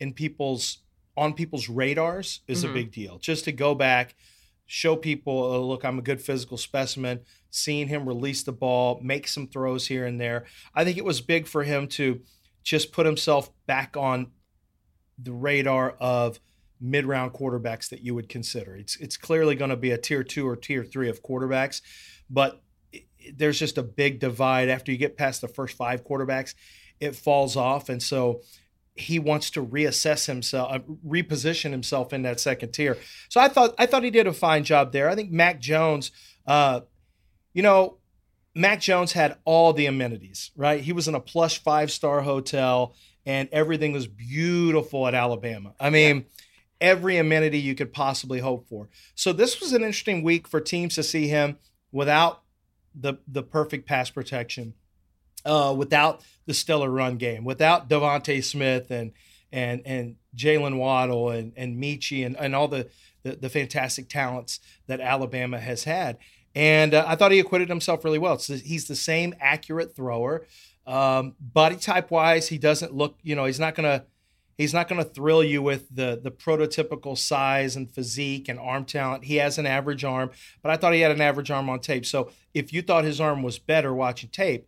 in 0.00 0.12
people's 0.12 0.78
on 1.16 1.34
people's 1.34 1.68
radars 1.68 2.40
is 2.46 2.62
mm-hmm. 2.62 2.70
a 2.70 2.74
big 2.74 2.92
deal. 2.92 3.18
Just 3.18 3.44
to 3.44 3.52
go 3.52 3.74
back, 3.74 4.14
show 4.66 4.94
people, 4.94 5.32
oh, 5.32 5.66
look, 5.66 5.84
I'm 5.84 5.98
a 5.98 6.02
good 6.02 6.22
physical 6.22 6.56
specimen. 6.56 7.20
Seeing 7.50 7.88
him 7.88 8.06
release 8.06 8.44
the 8.44 8.52
ball, 8.52 9.00
make 9.02 9.26
some 9.26 9.48
throws 9.48 9.88
here 9.88 10.06
and 10.06 10.20
there. 10.20 10.44
I 10.74 10.84
think 10.84 10.96
it 10.96 11.04
was 11.04 11.20
big 11.20 11.46
for 11.46 11.64
him 11.64 11.88
to 11.88 12.20
just 12.62 12.92
put 12.92 13.06
himself 13.06 13.50
back 13.66 13.96
on 13.96 14.30
the 15.18 15.32
radar 15.32 15.92
of 15.98 16.38
mid-round 16.80 17.32
quarterbacks 17.32 17.88
that 17.88 18.02
you 18.02 18.14
would 18.14 18.28
consider. 18.28 18.76
It's 18.76 18.96
it's 18.96 19.16
clearly 19.16 19.54
going 19.54 19.70
to 19.70 19.76
be 19.76 19.90
a 19.90 19.98
tier 19.98 20.22
2 20.22 20.46
or 20.46 20.54
tier 20.54 20.84
3 20.84 21.08
of 21.08 21.22
quarterbacks, 21.22 21.80
but 22.30 22.62
there's 23.34 23.58
just 23.58 23.78
a 23.78 23.82
big 23.82 24.20
divide 24.20 24.68
after 24.68 24.92
you 24.92 24.98
get 24.98 25.16
past 25.16 25.40
the 25.40 25.48
first 25.48 25.76
5 25.76 26.04
quarterbacks, 26.04 26.54
it 27.00 27.16
falls 27.16 27.56
off 27.56 27.88
and 27.88 28.02
so 28.02 28.42
he 29.00 29.18
wants 29.18 29.50
to 29.50 29.64
reassess 29.64 30.26
himself, 30.26 30.72
uh, 30.72 30.78
reposition 31.06 31.70
himself 31.70 32.12
in 32.12 32.22
that 32.22 32.40
second 32.40 32.72
tier. 32.72 32.96
So 33.28 33.40
I 33.40 33.48
thought 33.48 33.74
I 33.78 33.86
thought 33.86 34.04
he 34.04 34.10
did 34.10 34.26
a 34.26 34.32
fine 34.32 34.64
job 34.64 34.92
there. 34.92 35.08
I 35.08 35.14
think 35.14 35.30
Mac 35.30 35.60
Jones, 35.60 36.10
uh, 36.46 36.80
you 37.54 37.62
know, 37.62 37.98
Mac 38.54 38.80
Jones 38.80 39.12
had 39.12 39.38
all 39.44 39.72
the 39.72 39.86
amenities, 39.86 40.50
right? 40.56 40.80
He 40.80 40.92
was 40.92 41.08
in 41.08 41.14
a 41.14 41.20
plush 41.20 41.62
five 41.62 41.90
star 41.90 42.20
hotel, 42.20 42.94
and 43.24 43.48
everything 43.52 43.92
was 43.92 44.06
beautiful 44.06 45.06
at 45.06 45.14
Alabama. 45.14 45.74
I 45.80 45.90
mean. 45.90 46.26
Every 46.80 47.16
amenity 47.16 47.58
you 47.58 47.74
could 47.74 47.92
possibly 47.92 48.38
hope 48.38 48.68
for. 48.68 48.88
So 49.16 49.32
this 49.32 49.60
was 49.60 49.72
an 49.72 49.82
interesting 49.82 50.22
week 50.22 50.46
for 50.46 50.60
teams 50.60 50.94
to 50.94 51.02
see 51.02 51.26
him 51.26 51.58
without 51.90 52.44
the 52.94 53.14
the 53.26 53.42
perfect 53.42 53.84
pass 53.84 54.10
protection 54.10 54.74
uh, 55.44 55.74
without 55.76 56.22
the 56.46 56.54
stellar 56.54 56.90
run 56.90 57.16
game, 57.16 57.44
without 57.44 57.88
DeVonta 57.88 58.42
Smith 58.42 58.90
and 58.90 59.12
and 59.52 59.82
and 59.84 60.16
Jaylen 60.36 60.78
Waddle 60.78 61.30
and 61.30 61.52
and 61.56 61.82
Metchie 61.82 62.24
and, 62.24 62.36
and 62.36 62.54
all 62.54 62.68
the, 62.68 62.88
the, 63.22 63.36
the 63.36 63.48
fantastic 63.48 64.08
talents 64.08 64.60
that 64.86 65.00
Alabama 65.00 65.58
has 65.58 65.84
had. 65.84 66.18
And 66.54 66.94
uh, 66.94 67.04
I 67.06 67.14
thought 67.14 67.32
he 67.32 67.38
acquitted 67.38 67.68
himself 67.68 68.04
really 68.04 68.18
well. 68.18 68.38
So 68.38 68.54
he's 68.54 68.88
the 68.88 68.96
same 68.96 69.34
accurate 69.40 69.94
thrower. 69.94 70.46
Um, 70.86 71.34
body 71.38 71.76
type 71.76 72.10
wise, 72.10 72.48
he 72.48 72.58
doesn't 72.58 72.94
look. 72.94 73.18
You 73.22 73.36
know, 73.36 73.44
he's 73.44 73.60
not 73.60 73.74
gonna 73.74 74.06
he's 74.56 74.74
not 74.74 74.88
gonna 74.88 75.04
thrill 75.04 75.44
you 75.44 75.62
with 75.62 75.94
the 75.94 76.18
the 76.22 76.30
prototypical 76.30 77.16
size 77.16 77.76
and 77.76 77.90
physique 77.90 78.48
and 78.48 78.58
arm 78.58 78.84
talent. 78.86 79.24
He 79.24 79.36
has 79.36 79.58
an 79.58 79.66
average 79.66 80.02
arm, 80.02 80.30
but 80.62 80.70
I 80.70 80.76
thought 80.76 80.94
he 80.94 81.00
had 81.00 81.12
an 81.12 81.20
average 81.20 81.50
arm 81.50 81.68
on 81.68 81.80
tape. 81.80 82.06
So 82.06 82.30
if 82.54 82.72
you 82.72 82.82
thought 82.82 83.04
his 83.04 83.20
arm 83.20 83.42
was 83.42 83.58
better 83.58 83.94
watching 83.94 84.30
tape, 84.30 84.66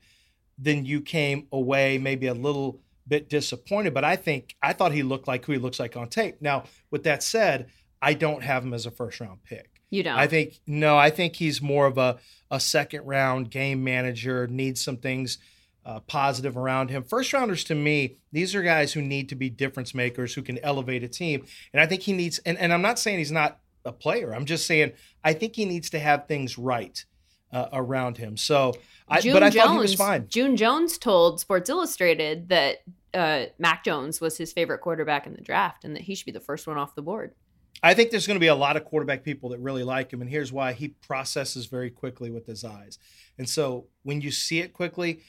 then 0.61 0.84
you 0.84 1.00
came 1.00 1.46
away 1.52 1.98
maybe 1.98 2.26
a 2.26 2.34
little 2.34 2.80
bit 3.08 3.28
disappointed. 3.28 3.94
But 3.94 4.04
I 4.04 4.16
think 4.16 4.54
I 4.62 4.72
thought 4.72 4.92
he 4.92 5.02
looked 5.02 5.28
like 5.28 5.44
who 5.44 5.52
he 5.52 5.58
looks 5.58 5.80
like 5.80 5.96
on 5.96 6.08
tape. 6.08 6.36
Now, 6.40 6.64
with 6.90 7.04
that 7.04 7.22
said, 7.22 7.70
I 8.02 8.14
don't 8.14 8.42
have 8.42 8.64
him 8.64 8.74
as 8.74 8.86
a 8.86 8.90
first 8.90 9.20
round 9.20 9.42
pick. 9.44 9.80
You 9.90 10.02
don't. 10.02 10.16
I 10.16 10.26
think 10.26 10.61
no. 10.66 10.96
I 10.96 11.11
think 11.11 11.36
he's 11.36 11.61
more 11.61 11.86
of 11.86 11.98
a 11.98 12.18
a 12.50 12.61
second 12.61 13.06
round 13.06 13.50
game 13.50 13.82
manager. 13.82 14.46
Needs 14.46 14.82
some 14.82 14.96
things 14.96 15.38
uh, 15.84 16.00
positive 16.00 16.56
around 16.56 16.90
him. 16.90 17.02
First 17.02 17.32
rounders 17.32 17.64
to 17.64 17.74
me, 17.74 18.18
these 18.32 18.54
are 18.54 18.62
guys 18.62 18.92
who 18.92 19.02
need 19.02 19.28
to 19.30 19.34
be 19.34 19.50
difference 19.50 19.94
makers 19.94 20.34
who 20.34 20.42
can 20.42 20.58
elevate 20.58 21.02
a 21.02 21.08
team. 21.08 21.44
And 21.72 21.80
I 21.80 21.86
think 21.86 22.02
he 22.02 22.12
needs. 22.12 22.38
And, 22.40 22.58
and 22.58 22.72
I'm 22.72 22.82
not 22.82 22.98
saying 22.98 23.18
he's 23.18 23.32
not 23.32 23.61
a 23.84 23.92
player. 23.92 24.34
I'm 24.34 24.44
just 24.44 24.66
saying 24.66 24.92
I 25.24 25.32
think 25.32 25.56
he 25.56 25.64
needs 25.64 25.90
to 25.90 25.98
have 25.98 26.28
things 26.28 26.58
right 26.58 27.04
uh, 27.53 27.68
around 27.72 28.16
him. 28.16 28.36
So, 28.36 28.74
I, 29.09 29.20
but 29.20 29.42
I 29.42 29.51
Jones, 29.51 29.55
thought 29.55 29.72
he 29.72 29.78
was 29.78 29.94
fine. 29.94 30.28
June 30.28 30.57
Jones 30.57 30.98
told 30.98 31.40
Sports 31.40 31.68
Illustrated 31.68 32.48
that 32.48 32.78
uh, 33.12 33.46
Mac 33.59 33.84
Jones 33.84 34.20
was 34.20 34.36
his 34.36 34.53
favorite 34.53 34.78
quarterback 34.80 35.26
in 35.26 35.34
the 35.34 35.40
draft, 35.40 35.84
and 35.84 35.96
that 35.96 36.03
he 36.03 36.14
should 36.14 36.26
be 36.26 36.32
the 36.32 36.40
first 36.40 36.66
one 36.66 36.78
off 36.78 36.94
the 36.94 37.03
board. 37.03 37.34
I 37.82 37.94
think 37.94 38.11
there's 38.11 38.26
going 38.26 38.36
to 38.36 38.40
be 38.40 38.48
a 38.48 38.55
lot 38.55 38.76
of 38.76 38.84
quarterback 38.84 39.24
people 39.24 39.51
that 39.51 39.59
really 39.59 39.84
like 39.84 40.12
him, 40.12 40.20
and 40.20 40.30
here's 40.30 40.53
why: 40.53 40.72
he 40.72 40.88
processes 40.88 41.66
very 41.66 41.90
quickly 41.90 42.30
with 42.30 42.46
his 42.46 42.64
eyes, 42.64 42.98
and 43.38 43.48
so 43.48 43.86
when 44.03 44.20
you 44.20 44.30
see 44.30 44.61
it 44.61 44.72
quickly, 44.72 45.22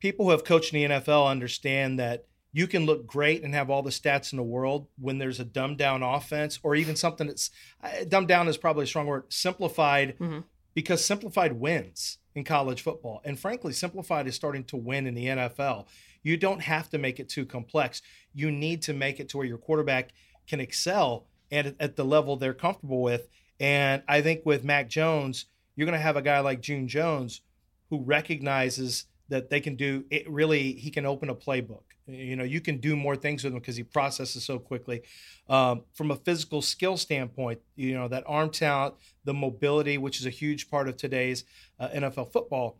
people 0.00 0.24
who 0.24 0.32
have 0.32 0.44
coached 0.44 0.72
in 0.74 0.90
the 0.90 0.96
NFL 0.96 1.30
understand 1.30 1.98
that 1.98 2.26
you 2.52 2.66
can 2.66 2.84
look 2.84 3.06
great 3.06 3.44
and 3.44 3.54
have 3.54 3.70
all 3.70 3.82
the 3.82 3.90
stats 3.90 4.32
in 4.32 4.36
the 4.36 4.42
world 4.42 4.88
when 4.98 5.18
there's 5.18 5.38
a 5.38 5.44
dumbed 5.44 5.78
down 5.78 6.02
offense 6.02 6.58
or 6.64 6.74
even 6.74 6.96
something 6.96 7.28
that's 7.28 7.50
uh, 7.84 7.90
dumbed 8.08 8.26
down 8.26 8.48
is 8.48 8.56
probably 8.56 8.82
a 8.82 8.86
strong 8.88 9.06
word 9.06 9.22
simplified 9.28 10.18
mm-hmm 10.18 10.40
because 10.74 11.04
simplified 11.04 11.52
wins 11.52 12.18
in 12.34 12.44
college 12.44 12.82
football. 12.82 13.20
And 13.24 13.38
frankly, 13.38 13.72
simplified 13.72 14.26
is 14.26 14.34
starting 14.34 14.64
to 14.64 14.76
win 14.76 15.06
in 15.06 15.14
the 15.14 15.26
NFL. 15.26 15.86
You 16.22 16.36
don't 16.36 16.60
have 16.60 16.88
to 16.90 16.98
make 16.98 17.18
it 17.18 17.28
too 17.28 17.46
complex. 17.46 18.02
You 18.34 18.50
need 18.50 18.82
to 18.82 18.92
make 18.92 19.20
it 19.20 19.28
to 19.30 19.38
where 19.38 19.46
your 19.46 19.58
quarterback 19.58 20.10
can 20.46 20.60
excel 20.60 21.26
at, 21.50 21.74
at 21.80 21.96
the 21.96 22.04
level 22.04 22.36
they're 22.36 22.54
comfortable 22.54 23.02
with. 23.02 23.28
And 23.58 24.02
I 24.08 24.20
think 24.20 24.42
with 24.44 24.64
Mac 24.64 24.88
Jones, 24.88 25.46
you're 25.74 25.86
going 25.86 25.98
to 25.98 26.02
have 26.02 26.16
a 26.16 26.22
guy 26.22 26.40
like 26.40 26.60
June 26.60 26.88
Jones 26.88 27.40
who 27.88 28.02
recognizes 28.02 29.06
that 29.28 29.48
they 29.48 29.60
can 29.60 29.76
do 29.76 30.04
it 30.10 30.28
really 30.28 30.72
he 30.72 30.90
can 30.90 31.06
open 31.06 31.30
a 31.30 31.34
playbook 31.34 31.82
you 32.14 32.36
know 32.36 32.44
you 32.44 32.60
can 32.60 32.78
do 32.78 32.96
more 32.96 33.16
things 33.16 33.44
with 33.44 33.52
him 33.52 33.58
because 33.58 33.76
he 33.76 33.82
processes 33.82 34.44
so 34.44 34.58
quickly 34.58 35.02
um, 35.48 35.82
from 35.94 36.10
a 36.10 36.16
physical 36.16 36.62
skill 36.62 36.96
standpoint 36.96 37.60
you 37.76 37.94
know 37.94 38.08
that 38.08 38.24
arm 38.26 38.50
talent 38.50 38.94
the 39.24 39.34
mobility 39.34 39.98
which 39.98 40.20
is 40.20 40.26
a 40.26 40.30
huge 40.30 40.70
part 40.70 40.88
of 40.88 40.96
today's 40.96 41.44
uh, 41.78 41.88
nfl 41.88 42.30
football 42.30 42.78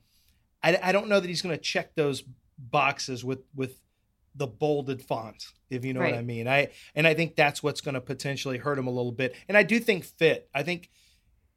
I, 0.63 0.79
I, 0.83 0.93
don't 0.93 1.09
know 1.09 1.21
that 1.21 1.29
he's 1.29 1.41
going 1.41 1.57
to 1.57 1.63
check 1.63 1.95
those 1.95 2.23
boxes 2.59 3.25
with 3.25 3.41
with 3.55 3.81
the 4.35 4.47
bolded 4.47 5.03
font 5.03 5.45
if 5.71 5.85
you 5.85 5.93
know 5.93 6.01
right. 6.01 6.13
what 6.13 6.19
i 6.19 6.23
mean 6.23 6.47
i 6.47 6.69
and 6.95 7.07
i 7.07 7.15
think 7.15 7.35
that's 7.35 7.63
what's 7.63 7.81
going 7.81 7.95
to 7.95 8.01
potentially 8.01 8.59
hurt 8.59 8.79
him 8.79 8.87
a 8.87 8.91
little 8.91 9.13
bit 9.13 9.35
and 9.49 9.57
i 9.57 9.63
do 9.63 9.81
think 9.81 10.05
fit 10.05 10.49
i 10.55 10.63
think 10.63 10.91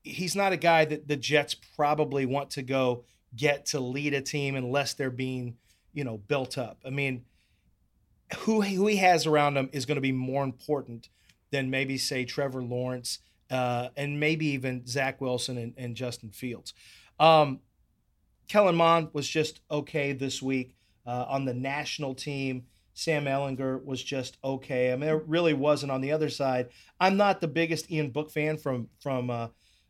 he's 0.03 0.35
not 0.35 0.53
a 0.53 0.57
guy 0.57 0.85
that 0.85 1.07
the 1.07 1.15
jets 1.15 1.53
probably 1.53 2.25
want 2.25 2.49
to 2.51 2.61
go 2.61 3.03
get 3.35 3.65
to 3.67 3.79
lead 3.79 4.13
a 4.13 4.21
team 4.21 4.55
unless 4.55 4.93
they're 4.93 5.09
being, 5.09 5.55
you 5.93 6.03
know, 6.03 6.17
built 6.17 6.57
up. 6.57 6.79
I 6.85 6.89
mean, 6.89 7.23
who 8.39 8.61
who 8.61 8.87
he 8.87 8.97
has 8.97 9.25
around 9.25 9.57
him 9.57 9.69
is 9.73 9.85
going 9.85 9.95
to 9.95 10.01
be 10.01 10.11
more 10.11 10.43
important 10.43 11.09
than 11.51 11.69
maybe 11.69 11.97
say 11.97 12.25
Trevor 12.25 12.63
Lawrence 12.63 13.19
uh, 13.51 13.89
and 13.95 14.19
maybe 14.19 14.47
even 14.47 14.85
Zach 14.87 15.21
Wilson 15.21 15.57
and, 15.57 15.73
and 15.77 15.95
Justin 15.95 16.31
Fields. 16.31 16.73
Um, 17.19 17.59
Kellen 18.47 18.75
Mond 18.75 19.09
was 19.13 19.27
just 19.27 19.61
okay 19.69 20.13
this 20.13 20.41
week 20.41 20.75
uh, 21.05 21.25
on 21.27 21.45
the 21.45 21.53
national 21.53 22.15
team. 22.15 22.65
Sam 22.93 23.25
Ehlinger 23.25 23.83
was 23.83 24.03
just 24.03 24.37
okay. 24.43 24.91
I 24.91 24.95
mean, 24.95 25.09
it 25.09 25.23
really 25.27 25.53
wasn't 25.53 25.91
on 25.91 26.01
the 26.01 26.11
other 26.11 26.29
side. 26.29 26.69
I'm 26.99 27.17
not 27.17 27.41
the 27.41 27.47
biggest 27.47 27.91
Ian 27.91 28.11
Book 28.11 28.31
fan 28.31 28.57
from 28.57 28.89
from 29.01 29.29
uh, 29.29 29.47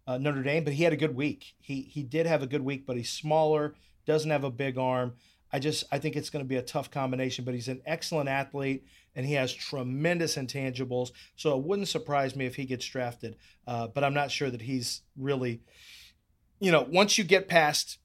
uh, 0.08 0.18
Notre 0.18 0.44
Dame, 0.44 0.64
but 0.64 0.74
he 0.74 0.84
had 0.84 0.94
a 0.94 0.98
good 0.98 1.16
week. 1.16 1.56
He 1.60 1.82
he 1.82 2.04
did 2.04 2.26
have 2.26 2.44
a 2.44 2.48
good 2.48 2.62
week, 2.62 2.86
but 2.86 2.96
he's 2.96 3.10
smaller, 3.10 3.76
doesn't 4.06 4.32
have 4.32 4.44
a 4.44 4.52
big 4.52 4.78
arm. 4.78 5.14
I 5.54 5.60
just 5.60 5.84
I 5.92 6.00
think 6.00 6.16
it's 6.16 6.32
going 6.32 6.44
to 6.44 6.50
be 6.50 6.56
a 6.56 6.64
tough 6.64 6.90
combination, 6.90 7.46
but 7.46 7.54
he's 7.54 7.68
an 7.68 7.84
excellent 7.86 8.28
athlete 8.28 8.86
and 9.16 9.24
he 9.24 9.34
has 9.36 9.54
tremendous 9.54 10.36
intangibles. 10.36 11.12
So 11.36 11.56
it 11.56 11.64
wouldn't 11.64 11.88
surprise 11.88 12.36
me 12.36 12.48
if 12.48 12.56
he 12.56 12.66
gets 12.66 12.86
drafted, 12.86 13.38
uh, 13.68 13.88
but 13.88 14.04
I'm 14.04 14.16
not 14.16 14.32
sure 14.32 14.50
that 14.50 14.64
he's 14.64 15.04
really, 15.16 15.62
you 16.60 16.72
know, 16.72 16.82
once 16.90 17.20
you 17.20 17.24
get 17.24 17.48
past 17.48 18.00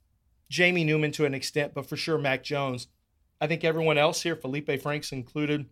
Jamie 0.50 0.84
Newman 0.84 1.10
to 1.12 1.24
an 1.24 1.32
extent, 1.32 1.72
but 1.74 1.86
for 1.86 1.96
sure 1.96 2.18
Mac 2.18 2.44
Jones, 2.44 2.88
I 3.40 3.46
think 3.46 3.64
everyone 3.64 3.96
else 3.96 4.22
here, 4.22 4.36
Felipe 4.36 4.82
Franks 4.82 5.10
included, 5.10 5.66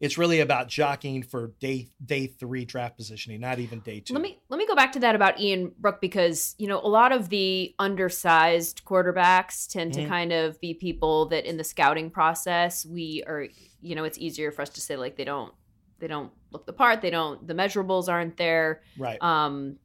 it's 0.00 0.18
really 0.18 0.40
about 0.40 0.68
jockeying 0.68 1.22
for 1.22 1.52
day 1.60 1.88
day 2.04 2.26
three 2.26 2.64
draft 2.64 2.96
positioning, 2.96 3.40
not 3.40 3.58
even 3.58 3.80
day 3.80 4.00
two. 4.00 4.12
Let 4.12 4.22
me 4.22 4.40
let 4.48 4.58
me 4.58 4.66
go 4.66 4.74
back 4.74 4.92
to 4.92 5.00
that 5.00 5.14
about 5.14 5.40
Ian 5.40 5.72
Book 5.78 6.00
because 6.00 6.54
you 6.58 6.66
know 6.66 6.80
a 6.80 6.88
lot 6.88 7.12
of 7.12 7.28
the 7.28 7.74
undersized 7.78 8.84
quarterbacks 8.84 9.70
tend 9.70 9.92
mm-hmm. 9.92 10.02
to 10.02 10.08
kind 10.08 10.32
of 10.32 10.60
be 10.60 10.74
people 10.74 11.26
that 11.26 11.48
in 11.48 11.56
the 11.56 11.64
scouting 11.64 12.10
process 12.10 12.84
we 12.84 13.22
are 13.26 13.46
you 13.80 13.94
know 13.94 14.04
it's 14.04 14.18
easier 14.18 14.50
for 14.50 14.62
us 14.62 14.70
to 14.70 14.80
say 14.80 14.96
like 14.96 15.16
they 15.16 15.24
don't 15.24 15.52
they 16.00 16.06
don't 16.06 16.32
look 16.50 16.66
the 16.66 16.72
part 16.72 17.00
they 17.00 17.10
don't 17.10 17.46
the 17.46 17.54
measurables 17.54 18.08
aren't 18.08 18.36
there 18.36 18.82
right 18.98 19.22
um 19.22 19.76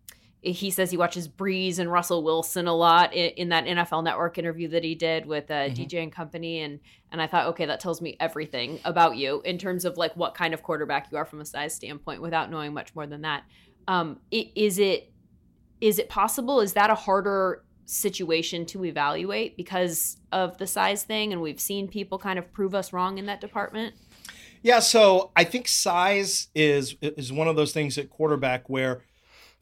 he 0.41 0.71
says 0.71 0.89
he 0.89 0.97
watches 0.97 1.27
Brees 1.27 1.79
and 1.79 1.91
Russell 1.91 2.23
Wilson 2.23 2.67
a 2.67 2.73
lot 2.73 3.13
in, 3.13 3.31
in 3.31 3.49
that 3.49 3.65
NFL 3.65 4.03
Network 4.03 4.37
interview 4.37 4.69
that 4.69 4.83
he 4.83 4.95
did 4.95 5.25
with 5.25 5.51
uh, 5.51 5.53
mm-hmm. 5.53 5.81
DJ 5.81 6.03
and 6.03 6.11
company, 6.11 6.61
and 6.61 6.79
and 7.11 7.21
I 7.21 7.27
thought, 7.27 7.47
okay, 7.47 7.65
that 7.65 7.79
tells 7.79 8.01
me 8.01 8.15
everything 8.19 8.79
about 8.85 9.17
you 9.17 9.41
in 9.43 9.57
terms 9.57 9.83
of 9.83 9.97
like 9.97 10.15
what 10.15 10.35
kind 10.35 10.53
of 10.53 10.63
quarterback 10.63 11.11
you 11.11 11.17
are 11.17 11.25
from 11.25 11.41
a 11.41 11.45
size 11.45 11.75
standpoint, 11.75 12.21
without 12.21 12.49
knowing 12.49 12.73
much 12.73 12.95
more 12.95 13.05
than 13.05 13.21
that. 13.21 13.43
Um, 13.87 14.19
is 14.31 14.79
it 14.79 15.11
is 15.81 15.99
it 15.99 16.09
possible? 16.09 16.61
Is 16.61 16.73
that 16.73 16.89
a 16.89 16.95
harder 16.95 17.63
situation 17.85 18.65
to 18.67 18.85
evaluate 18.85 19.57
because 19.57 20.17
of 20.31 20.57
the 20.57 20.67
size 20.67 21.03
thing? 21.03 21.33
And 21.33 21.41
we've 21.41 21.59
seen 21.59 21.87
people 21.87 22.17
kind 22.17 22.39
of 22.39 22.51
prove 22.53 22.73
us 22.73 22.93
wrong 22.93 23.17
in 23.17 23.25
that 23.25 23.41
department. 23.41 23.95
Yeah, 24.61 24.79
so 24.79 25.31
I 25.35 25.43
think 25.43 25.67
size 25.67 26.47
is 26.53 26.95
is 27.01 27.31
one 27.31 27.47
of 27.47 27.55
those 27.55 27.73
things 27.73 27.97
at 27.97 28.09
quarterback 28.09 28.69
where 28.69 29.03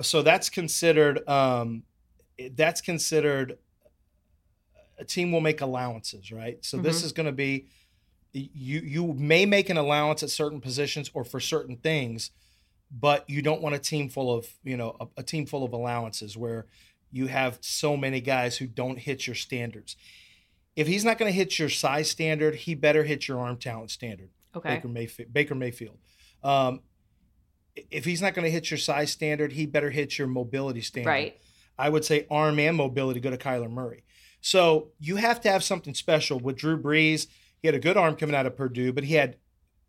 so 0.02 0.22
that's 0.22 0.50
considered 0.50 1.28
um, 1.28 1.84
that's 2.52 2.82
considered 2.82 3.58
a 5.00 5.06
team 5.06 5.32
will 5.32 5.42
make 5.42 5.62
allowances, 5.62 6.32
right? 6.32 6.64
So 6.64 6.78
mm-hmm. 6.78 6.86
this 6.86 7.04
is 7.04 7.12
going 7.12 7.26
to 7.26 7.32
be 7.32 7.68
you 8.34 8.82
you 8.82 9.14
may 9.14 9.46
make 9.46 9.70
an 9.70 9.78
allowance 9.78 10.24
at 10.24 10.30
certain 10.30 10.62
positions 10.62 11.10
or 11.14 11.24
for 11.24 11.40
certain 11.40 11.78
things, 11.78 12.32
but 12.92 13.28
you 13.30 13.42
don't 13.42 13.62
want 13.62 13.76
a 13.76 13.80
team 13.80 14.10
full 14.10 14.34
of 14.34 14.48
you 14.64 14.78
know 14.78 14.96
a, 15.00 15.22
a 15.22 15.24
team 15.24 15.46
full 15.46 15.64
of 15.64 15.74
allowances 15.74 16.38
where 16.38 16.68
you 17.12 17.28
have 17.28 17.58
so 17.62 17.96
many 17.96 18.20
guys 18.20 18.58
who 18.58 18.68
don't 18.68 19.00
hit 19.00 19.26
your 19.26 19.36
standards. 19.36 19.96
If 20.76 20.88
he's 20.88 21.04
not 21.04 21.18
going 21.18 21.32
to 21.32 21.36
hit 21.36 21.58
your 21.58 21.70
size 21.70 22.12
standard, 22.12 22.54
he 22.54 22.76
better 22.76 23.04
hit 23.04 23.28
your 23.28 23.40
arm 23.40 23.58
talent 23.58 23.92
standard. 23.92 24.30
Okay. 24.56 24.76
Baker 24.76 24.88
Mayfield. 24.88 25.34
Baker 25.34 25.56
Mayfield. 25.56 25.98
Um, 26.44 26.82
if 27.92 28.06
he's 28.06 28.22
not 28.22 28.34
going 28.34 28.46
to 28.46 28.52
hit 28.52 28.72
your 28.72 28.78
size 28.78 29.12
standard, 29.12 29.54
he 29.54 29.66
better 29.66 29.90
hit 29.90 30.18
your 30.18 30.28
mobility 30.28 30.82
standard. 30.82 31.10
Right. 31.10 31.42
I 31.78 31.90
would 31.90 32.06
say 32.06 32.26
arm 32.30 32.60
and 32.60 32.76
mobility 32.76 33.20
go 33.20 33.30
to 33.30 33.38
Kyler 33.38 33.70
Murray. 33.70 34.04
So 34.42 34.90
you 35.00 35.18
have 35.18 35.42
to 35.42 35.52
have 35.52 35.64
something 35.64 35.94
special 35.94 36.40
with 36.40 36.58
Drew 36.58 36.82
Brees. 36.82 37.28
He 37.62 37.68
had 37.68 37.76
a 37.76 37.80
good 37.80 37.98
arm 37.98 38.16
coming 38.16 38.36
out 38.36 38.46
of 38.46 38.56
Purdue, 38.56 38.94
but 38.94 39.04
he 39.04 39.16
had 39.16 39.38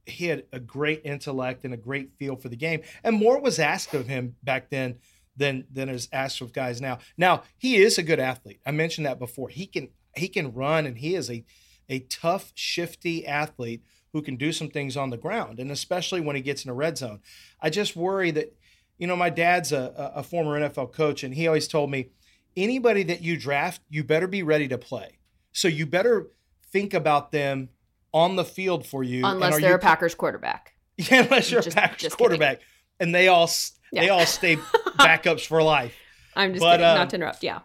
he 0.07 0.27
had 0.27 0.45
a 0.53 0.59
great 0.59 1.03
intellect 1.05 1.65
and 1.65 1.75
a 1.75 1.77
great 1.77 2.13
feel 2.19 2.35
for 2.37 2.49
the 2.49 2.57
game. 2.57 2.81
And 3.05 3.17
more 3.17 3.41
was 3.41 3.59
asked 3.59 3.93
of 3.93 4.09
him 4.09 4.37
back 4.43 4.71
then 4.71 4.99
than 5.37 5.67
than 5.71 5.89
is 5.89 6.09
asked 6.13 6.41
of 6.41 6.53
guys 6.53 6.81
now. 6.81 6.99
Now 7.17 7.43
he 7.57 7.77
is 7.77 7.99
a 7.99 8.03
good 8.03 8.21
athlete. 8.21 8.61
I 8.67 8.71
mentioned 8.71 9.07
that 9.07 9.19
before. 9.19 9.49
He 9.49 9.67
can 9.67 9.89
he 10.17 10.29
can 10.29 10.53
run 10.53 10.87
and 10.87 10.99
he 10.99 11.15
is 11.15 11.31
a 11.31 11.45
a 11.89 12.01
tough, 12.01 12.53
shifty 12.55 13.27
athlete 13.27 13.83
who 14.19 14.23
can 14.23 14.37
do 14.37 14.51
some 14.51 14.69
things 14.69 14.97
on 14.97 15.11
the 15.11 15.17
ground, 15.17 15.61
and 15.61 15.71
especially 15.71 16.21
when 16.21 16.35
he 16.35 16.43
gets 16.43 16.65
in 16.65 16.71
a 16.71 16.75
red 16.75 16.99
zone. 16.99 17.21
I 17.61 17.71
just 17.71 17.95
worry 17.95 18.33
that, 18.33 18.53
you 18.99 19.07
know, 19.07 19.15
my 19.15 19.31
dad's 19.31 19.71
a, 19.71 20.13
a 20.17 20.25
former 20.25 20.59
NFL 20.59 20.93
coach, 20.93 21.23
and 21.23 21.33
he 21.33 21.47
always 21.47 21.69
told 21.69 21.89
me, 21.89 22.11
anybody 22.57 23.05
that 23.05 23.23
you 23.23 23.37
draft, 23.37 23.81
you 23.89 24.03
better 24.03 24.27
be 24.27 24.43
ready 24.43 24.67
to 24.67 24.77
play. 24.77 25.19
So 25.53 25.69
you 25.69 25.87
better 25.87 26.27
think 26.73 26.95
about 26.95 27.31
them 27.31 27.69
on 28.13 28.35
the 28.35 28.45
field 28.45 28.85
for 28.85 29.05
you, 29.05 29.25
unless 29.25 29.61
they're 29.61 29.71
you, 29.71 29.77
a 29.77 29.79
Packers 29.79 30.15
quarterback. 30.15 30.75
Yeah, 30.97 31.23
unless 31.23 31.49
you're 31.49 31.63
just, 31.63 31.77
a 31.77 31.81
Packers 31.81 32.13
quarterback, 32.17 32.59
kidding. 32.59 32.67
and 32.99 33.15
they 33.15 33.29
all 33.29 33.49
yeah. 33.93 34.01
they 34.01 34.09
all 34.09 34.27
stay 34.27 34.57
backups 34.99 35.47
for 35.47 35.63
life. 35.63 35.95
I'm 36.35 36.55
just 36.55 36.61
but, 36.61 36.79
kidding, 36.79 36.87
um, 36.87 36.97
not 36.97 37.11
to 37.11 37.17
interrupt. 37.17 37.45
Yeah. 37.45 37.61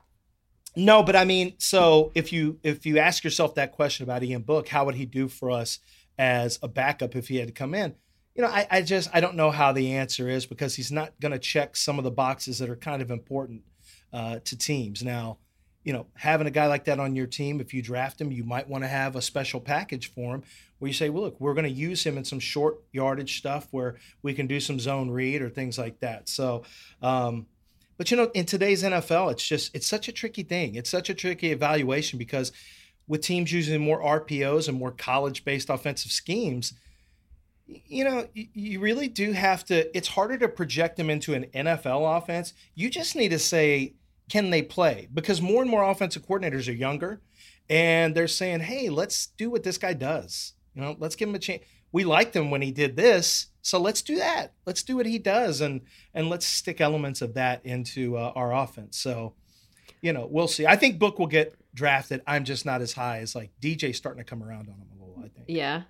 No, 0.76 1.01
but 1.01 1.16
I 1.16 1.26
mean, 1.26 1.56
so 1.58 2.12
if 2.14 2.32
you 2.32 2.60
if 2.62 2.86
you 2.86 2.99
ask 2.99 3.24
yourself 3.24 3.56
that 3.56 3.72
question 3.72 4.04
about 4.04 4.22
Ian 4.22 4.43
Book, 4.43 4.68
how 4.68 4.86
would 4.86 4.93
he 4.93 5.08
do 5.08 5.28
for 5.28 5.49
us 5.49 5.80
as 6.18 6.59
a 6.61 6.68
backup 6.68 7.16
if 7.16 7.28
he 7.28 7.38
had 7.38 7.47
to 7.47 7.53
come 7.53 7.74
in? 7.74 7.95
You 8.36 8.43
know, 8.43 8.49
I, 8.49 8.68
I 8.70 8.82
just 8.82 9.09
I 9.14 9.20
don't 9.20 9.36
know 9.36 9.51
how 9.51 9.72
the 9.72 9.93
answer 9.93 10.28
is 10.28 10.45
because 10.45 10.76
he's 10.76 10.91
not 10.91 11.14
going 11.20 11.34
to 11.34 11.39
check 11.39 11.76
some 11.76 11.97
of 11.97 12.03
the 12.03 12.11
boxes 12.11 12.59
that 12.59 12.70
are 12.70 12.76
kind 12.76 13.01
of 13.01 13.11
important 13.11 13.61
uh, 14.11 14.39
to 14.45 14.57
teams. 14.57 15.03
Now, 15.03 15.38
you 15.84 15.93
know, 15.93 16.07
having 16.16 16.47
a 16.47 16.51
guy 16.51 16.68
like 16.68 16.86
that 16.86 16.99
on 16.99 17.16
your 17.16 17.28
team, 17.28 17.59
if 17.59 17.74
you 17.74 17.82
draft 17.82 18.20
him, 18.20 18.32
you 18.32 18.43
might 18.43 18.68
want 18.68 18.84
to 18.84 18.88
have 18.88 19.16
a 19.16 19.22
special 19.22 19.59
package 19.59 20.14
for 20.14 20.36
him 20.36 20.43
where 20.80 20.88
you 20.88 20.93
say, 20.93 21.09
well, 21.09 21.24
look, 21.24 21.39
we're 21.39 21.53
going 21.53 21.66
to 21.66 21.72
use 21.72 22.03
him 22.05 22.18
in 22.18 22.24
some 22.24 22.39
short 22.39 22.82
yardage 22.91 23.38
stuff 23.38 23.68
where 23.72 23.97
we 24.22 24.34
can 24.34 24.47
do 24.47 24.59
some 24.59 24.80
zone 24.80 25.09
read 25.09 25.41
or 25.41 25.49
things 25.49 25.78
like 25.78 25.99
that. 25.99 26.30
So, 26.30 26.64
um, 27.01 27.47
but 27.97 28.09
you 28.09 28.18
know, 28.18 28.32
in 28.34 28.45
today's 28.45 28.84
NFL, 28.84 29.32
it's 29.32 29.47
just 29.47 29.76
it's 29.76 29.88
such 29.88 30.07
a 30.07 30.11
tricky 30.11 30.43
thing. 30.43 30.76
It's 30.76 30.89
such 30.89 31.09
a 31.09 31.14
tricky 31.14 31.51
evaluation 31.51 32.18
because 32.18 32.51
with 33.08 33.22
teams 33.22 33.51
using 33.51 33.82
more 33.82 34.01
RPOs 34.01 34.68
and 34.68 34.78
more 34.78 34.91
college 34.91 35.43
based 35.43 35.70
offensive 35.70 36.12
schemes, 36.12 36.74
you 37.66 38.04
know, 38.04 38.28
you 38.34 38.80
really 38.80 39.08
do 39.08 39.32
have 39.32 39.64
to, 39.66 39.95
it's 39.95 40.10
harder 40.10 40.38
to 40.38 40.47
project 40.47 40.97
them 40.97 41.10
into 41.10 41.34
an 41.34 41.45
NFL 41.54 42.18
offense. 42.18 42.54
You 42.76 42.89
just 42.89 43.16
need 43.16 43.30
to 43.30 43.39
say, 43.39 43.93
can 44.30 44.49
they 44.49 44.62
play? 44.62 45.08
Because 45.14 45.41
more 45.41 45.62
and 45.62 45.72
more 45.72 45.84
offensive 45.84 46.28
coordinators 46.28 46.68
are 46.68 46.74
younger 46.74 47.22
and 47.70 48.16
they're 48.16 48.28
saying, 48.28 48.62
hey, 48.62 48.89
let's 48.89 49.28
do 49.28 49.49
what 49.49 49.64
this 49.64 49.78
guy 49.78 49.93
does. 49.93 50.54
You 50.76 50.82
know, 50.82 50.95
let's 50.99 51.16
give 51.16 51.30
him 51.30 51.36
a 51.36 51.39
chance. 51.39 51.64
We 51.91 52.04
liked 52.04 52.36
him 52.36 52.49
when 52.49 52.62
he 52.62 52.72
did 52.72 52.95
this, 52.95 53.47
so 53.62 53.80
let's 53.80 54.01
do 54.01 54.16
that. 54.18 54.54
Let's 54.66 54.82
do 54.82 54.95
what 54.95 55.06
he 55.06 55.20
does, 55.20 55.62
and 55.62 55.82
and 56.14 56.28
let's 56.28 56.45
stick 56.45 56.82
elements 56.82 57.22
of 57.22 57.36
that 57.36 57.64
into 57.64 58.18
uh, 58.18 58.32
our 58.36 58.51
offense. 58.51 58.97
So, 58.97 59.36
you 60.01 60.12
know, 60.12 60.28
we'll 60.30 60.47
see. 60.47 60.66
I 60.66 60.76
think 60.76 60.97
Book 60.97 61.20
will 61.20 61.28
get 61.28 61.54
drafted. 61.74 62.21
I'm 62.28 62.43
just 62.43 62.65
not 62.65 62.82
as 62.82 62.93
high 62.93 63.19
as 63.19 63.36
like 63.36 63.51
DJ 63.61 63.95
starting 63.95 64.24
to 64.24 64.30
come 64.30 64.43
around 64.43 64.69
on 64.69 64.76
him 64.76 64.88
a 64.95 65.05
little. 65.05 65.19
I 65.19 65.30
think. 65.30 65.45
Yeah. 65.47 65.84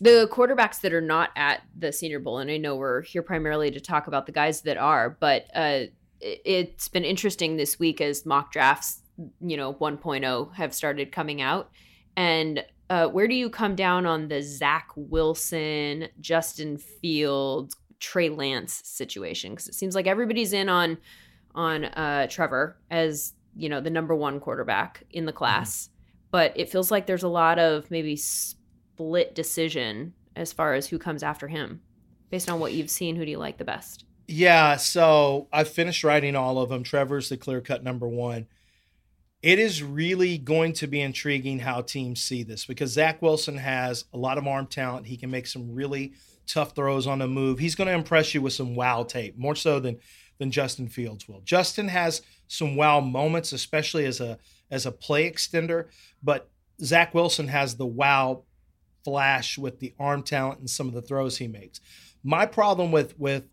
The 0.00 0.28
quarterbacks 0.32 0.80
that 0.80 0.92
are 0.92 1.00
not 1.00 1.30
at 1.36 1.62
the 1.76 1.92
Senior 1.92 2.20
Bowl, 2.20 2.38
and 2.38 2.50
I 2.50 2.56
know 2.56 2.76
we're 2.76 3.02
here 3.02 3.22
primarily 3.22 3.70
to 3.70 3.80
talk 3.80 4.06
about 4.06 4.26
the 4.26 4.32
guys 4.32 4.62
that 4.62 4.76
are, 4.76 5.10
but 5.10 5.46
uh, 5.54 5.84
it's 6.20 6.88
been 6.88 7.04
interesting 7.04 7.56
this 7.56 7.78
week 7.78 8.00
as 8.00 8.26
mock 8.26 8.52
drafts, 8.52 9.02
you 9.40 9.56
know, 9.56 9.74
1.0 9.74 10.54
have 10.54 10.74
started 10.74 11.12
coming 11.12 11.40
out. 11.40 11.70
And 12.16 12.64
uh, 12.90 13.08
where 13.08 13.28
do 13.28 13.34
you 13.34 13.50
come 13.50 13.76
down 13.76 14.06
on 14.06 14.28
the 14.28 14.42
Zach 14.42 14.88
Wilson, 14.96 16.08
Justin 16.20 16.78
Fields, 16.78 17.76
Trey 18.00 18.28
Lance 18.28 18.82
situation? 18.84 19.52
Because 19.52 19.68
it 19.68 19.74
seems 19.74 19.94
like 19.94 20.06
everybody's 20.06 20.52
in 20.52 20.68
on 20.68 20.98
on 21.54 21.86
uh, 21.86 22.26
Trevor 22.28 22.76
as 22.90 23.32
you 23.58 23.68
know 23.68 23.80
the 23.80 23.90
number 23.90 24.14
one 24.14 24.40
quarterback 24.40 25.02
in 25.10 25.26
the 25.26 25.32
class 25.32 25.88
mm-hmm. 25.88 26.28
but 26.30 26.52
it 26.56 26.70
feels 26.70 26.90
like 26.90 27.06
there's 27.06 27.24
a 27.24 27.28
lot 27.28 27.58
of 27.58 27.90
maybe 27.90 28.16
split 28.16 29.34
decision 29.34 30.14
as 30.36 30.52
far 30.52 30.74
as 30.74 30.86
who 30.86 30.98
comes 30.98 31.22
after 31.22 31.48
him 31.48 31.82
based 32.30 32.48
on 32.48 32.60
what 32.60 32.72
you've 32.72 32.90
seen 32.90 33.16
who 33.16 33.24
do 33.24 33.30
you 33.30 33.38
like 33.38 33.58
the 33.58 33.64
best? 33.64 34.04
Yeah 34.26 34.76
so 34.76 35.48
i've 35.52 35.68
finished 35.68 36.04
writing 36.04 36.36
all 36.36 36.58
of 36.58 36.68
them 36.68 36.82
trevor's 36.84 37.28
the 37.28 37.36
clear 37.36 37.60
cut 37.60 37.82
number 37.82 38.08
one. 38.08 38.46
It 39.40 39.60
is 39.60 39.84
really 39.84 40.36
going 40.36 40.72
to 40.74 40.88
be 40.88 41.00
intriguing 41.00 41.60
how 41.60 41.82
teams 41.82 42.20
see 42.20 42.42
this 42.42 42.64
because 42.64 42.92
zach 42.92 43.20
wilson 43.22 43.56
has 43.56 44.04
a 44.12 44.18
lot 44.18 44.38
of 44.38 44.46
arm 44.46 44.66
talent. 44.66 45.06
He 45.06 45.16
can 45.16 45.30
make 45.30 45.46
some 45.46 45.74
really 45.74 46.12
tough 46.46 46.74
throws 46.74 47.06
on 47.06 47.18
the 47.18 47.28
move. 47.28 47.58
He's 47.58 47.74
going 47.74 47.88
to 47.88 47.94
impress 47.94 48.34
you 48.34 48.42
with 48.42 48.52
some 48.52 48.74
wow 48.74 49.04
tape 49.04 49.38
more 49.38 49.54
so 49.54 49.80
than 49.80 49.98
than 50.38 50.50
Justin 50.50 50.88
Fields 50.88 51.28
will. 51.28 51.40
Justin 51.44 51.88
has 51.88 52.22
some 52.46 52.76
wow 52.76 53.00
moments, 53.00 53.52
especially 53.52 54.06
as 54.06 54.20
a 54.20 54.38
as 54.70 54.86
a 54.86 54.92
play 54.92 55.30
extender, 55.30 55.86
but 56.22 56.50
Zach 56.82 57.14
Wilson 57.14 57.48
has 57.48 57.76
the 57.76 57.86
wow 57.86 58.44
flash 59.04 59.56
with 59.56 59.80
the 59.80 59.94
arm 59.98 60.22
talent 60.22 60.60
and 60.60 60.68
some 60.68 60.88
of 60.88 60.94
the 60.94 61.02
throws 61.02 61.38
he 61.38 61.48
makes. 61.48 61.80
My 62.22 62.46
problem 62.46 62.92
with 62.92 63.18
with 63.18 63.44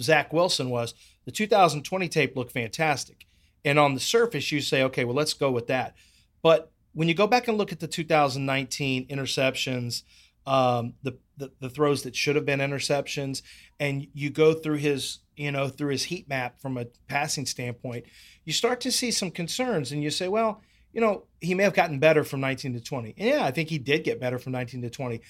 Zach 0.00 0.32
Wilson 0.32 0.70
was 0.70 0.94
the 1.24 1.32
2020 1.32 2.08
tape 2.08 2.36
looked 2.36 2.52
fantastic. 2.52 3.26
And 3.64 3.78
on 3.78 3.94
the 3.94 4.00
surface, 4.00 4.52
you 4.52 4.60
say, 4.60 4.82
okay, 4.82 5.04
well, 5.04 5.14
let's 5.14 5.32
go 5.32 5.50
with 5.50 5.68
that. 5.68 5.94
But 6.42 6.70
when 6.92 7.08
you 7.08 7.14
go 7.14 7.26
back 7.26 7.48
and 7.48 7.56
look 7.56 7.72
at 7.72 7.80
the 7.80 7.88
2019 7.88 9.06
interceptions, 9.08 10.02
um, 10.46 10.94
the, 11.02 11.16
the, 11.38 11.50
the 11.60 11.70
throws 11.70 12.02
that 12.02 12.14
should 12.14 12.36
have 12.36 12.44
been 12.44 12.60
interceptions, 12.60 13.42
and 13.80 14.06
you 14.12 14.30
go 14.30 14.52
through 14.52 14.76
his 14.76 15.20
you 15.36 15.52
know 15.52 15.68
through 15.68 15.90
his 15.90 16.04
heat 16.04 16.28
map 16.28 16.60
from 16.60 16.76
a 16.76 16.86
passing 17.08 17.46
standpoint, 17.46 18.04
you 18.44 18.52
start 18.52 18.80
to 18.82 18.92
see 18.92 19.10
some 19.10 19.30
concerns, 19.30 19.92
and 19.92 20.02
you 20.02 20.10
say, 20.10 20.28
well, 20.28 20.62
you 20.92 21.00
know, 21.00 21.24
he 21.40 21.54
may 21.54 21.64
have 21.64 21.74
gotten 21.74 21.98
better 21.98 22.24
from 22.24 22.40
19 22.40 22.74
to 22.74 22.80
20. 22.80 23.14
And 23.18 23.28
yeah, 23.28 23.44
I 23.44 23.50
think 23.50 23.68
he 23.68 23.78
did 23.78 24.04
get 24.04 24.20
better 24.20 24.38
from 24.38 24.52
19 24.52 24.82
to 24.82 24.90
20, 24.90 25.20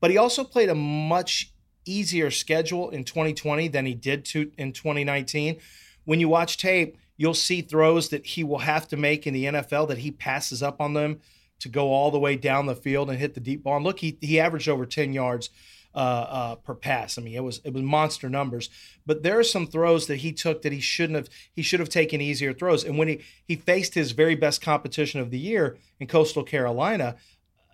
but 0.00 0.10
he 0.10 0.16
also 0.16 0.42
played 0.42 0.70
a 0.70 0.74
much 0.74 1.52
easier 1.84 2.30
schedule 2.30 2.90
in 2.90 3.04
2020 3.04 3.68
than 3.68 3.86
he 3.86 3.94
did 3.94 4.24
to 4.26 4.50
in 4.56 4.72
2019. 4.72 5.58
When 6.04 6.20
you 6.20 6.28
watch 6.28 6.56
tape, 6.56 6.96
you'll 7.16 7.34
see 7.34 7.60
throws 7.60 8.08
that 8.08 8.26
he 8.26 8.42
will 8.42 8.58
have 8.58 8.88
to 8.88 8.96
make 8.96 9.26
in 9.26 9.34
the 9.34 9.44
NFL 9.44 9.88
that 9.88 9.98
he 9.98 10.10
passes 10.10 10.62
up 10.62 10.80
on 10.80 10.94
them 10.94 11.20
to 11.60 11.68
go 11.68 11.92
all 11.92 12.10
the 12.10 12.18
way 12.18 12.36
down 12.36 12.66
the 12.66 12.74
field 12.74 13.08
and 13.08 13.18
hit 13.18 13.34
the 13.34 13.40
deep 13.40 13.62
ball. 13.62 13.76
And 13.76 13.84
look, 13.84 14.00
he, 14.00 14.18
he 14.20 14.40
averaged 14.40 14.68
over 14.68 14.84
10 14.84 15.12
yards 15.12 15.50
uh, 15.94 15.98
uh, 15.98 16.54
per 16.56 16.74
pass. 16.74 17.18
I 17.18 17.22
mean, 17.22 17.34
it 17.34 17.44
was 17.44 17.60
it 17.64 17.72
was 17.72 17.82
monster 17.82 18.28
numbers. 18.28 18.70
But 19.04 19.22
there 19.22 19.38
are 19.38 19.44
some 19.44 19.66
throws 19.66 20.06
that 20.06 20.16
he 20.16 20.32
took 20.32 20.62
that 20.62 20.72
he 20.72 20.80
shouldn't 20.80 21.16
have. 21.16 21.28
He 21.52 21.62
should 21.62 21.80
have 21.80 21.88
taken 21.88 22.20
easier 22.20 22.52
throws. 22.52 22.84
And 22.84 22.98
when 22.98 23.08
he 23.08 23.20
he 23.46 23.56
faced 23.56 23.94
his 23.94 24.12
very 24.12 24.34
best 24.34 24.62
competition 24.62 25.20
of 25.20 25.30
the 25.30 25.38
year 25.38 25.76
in 26.00 26.06
Coastal 26.06 26.44
Carolina, 26.44 27.16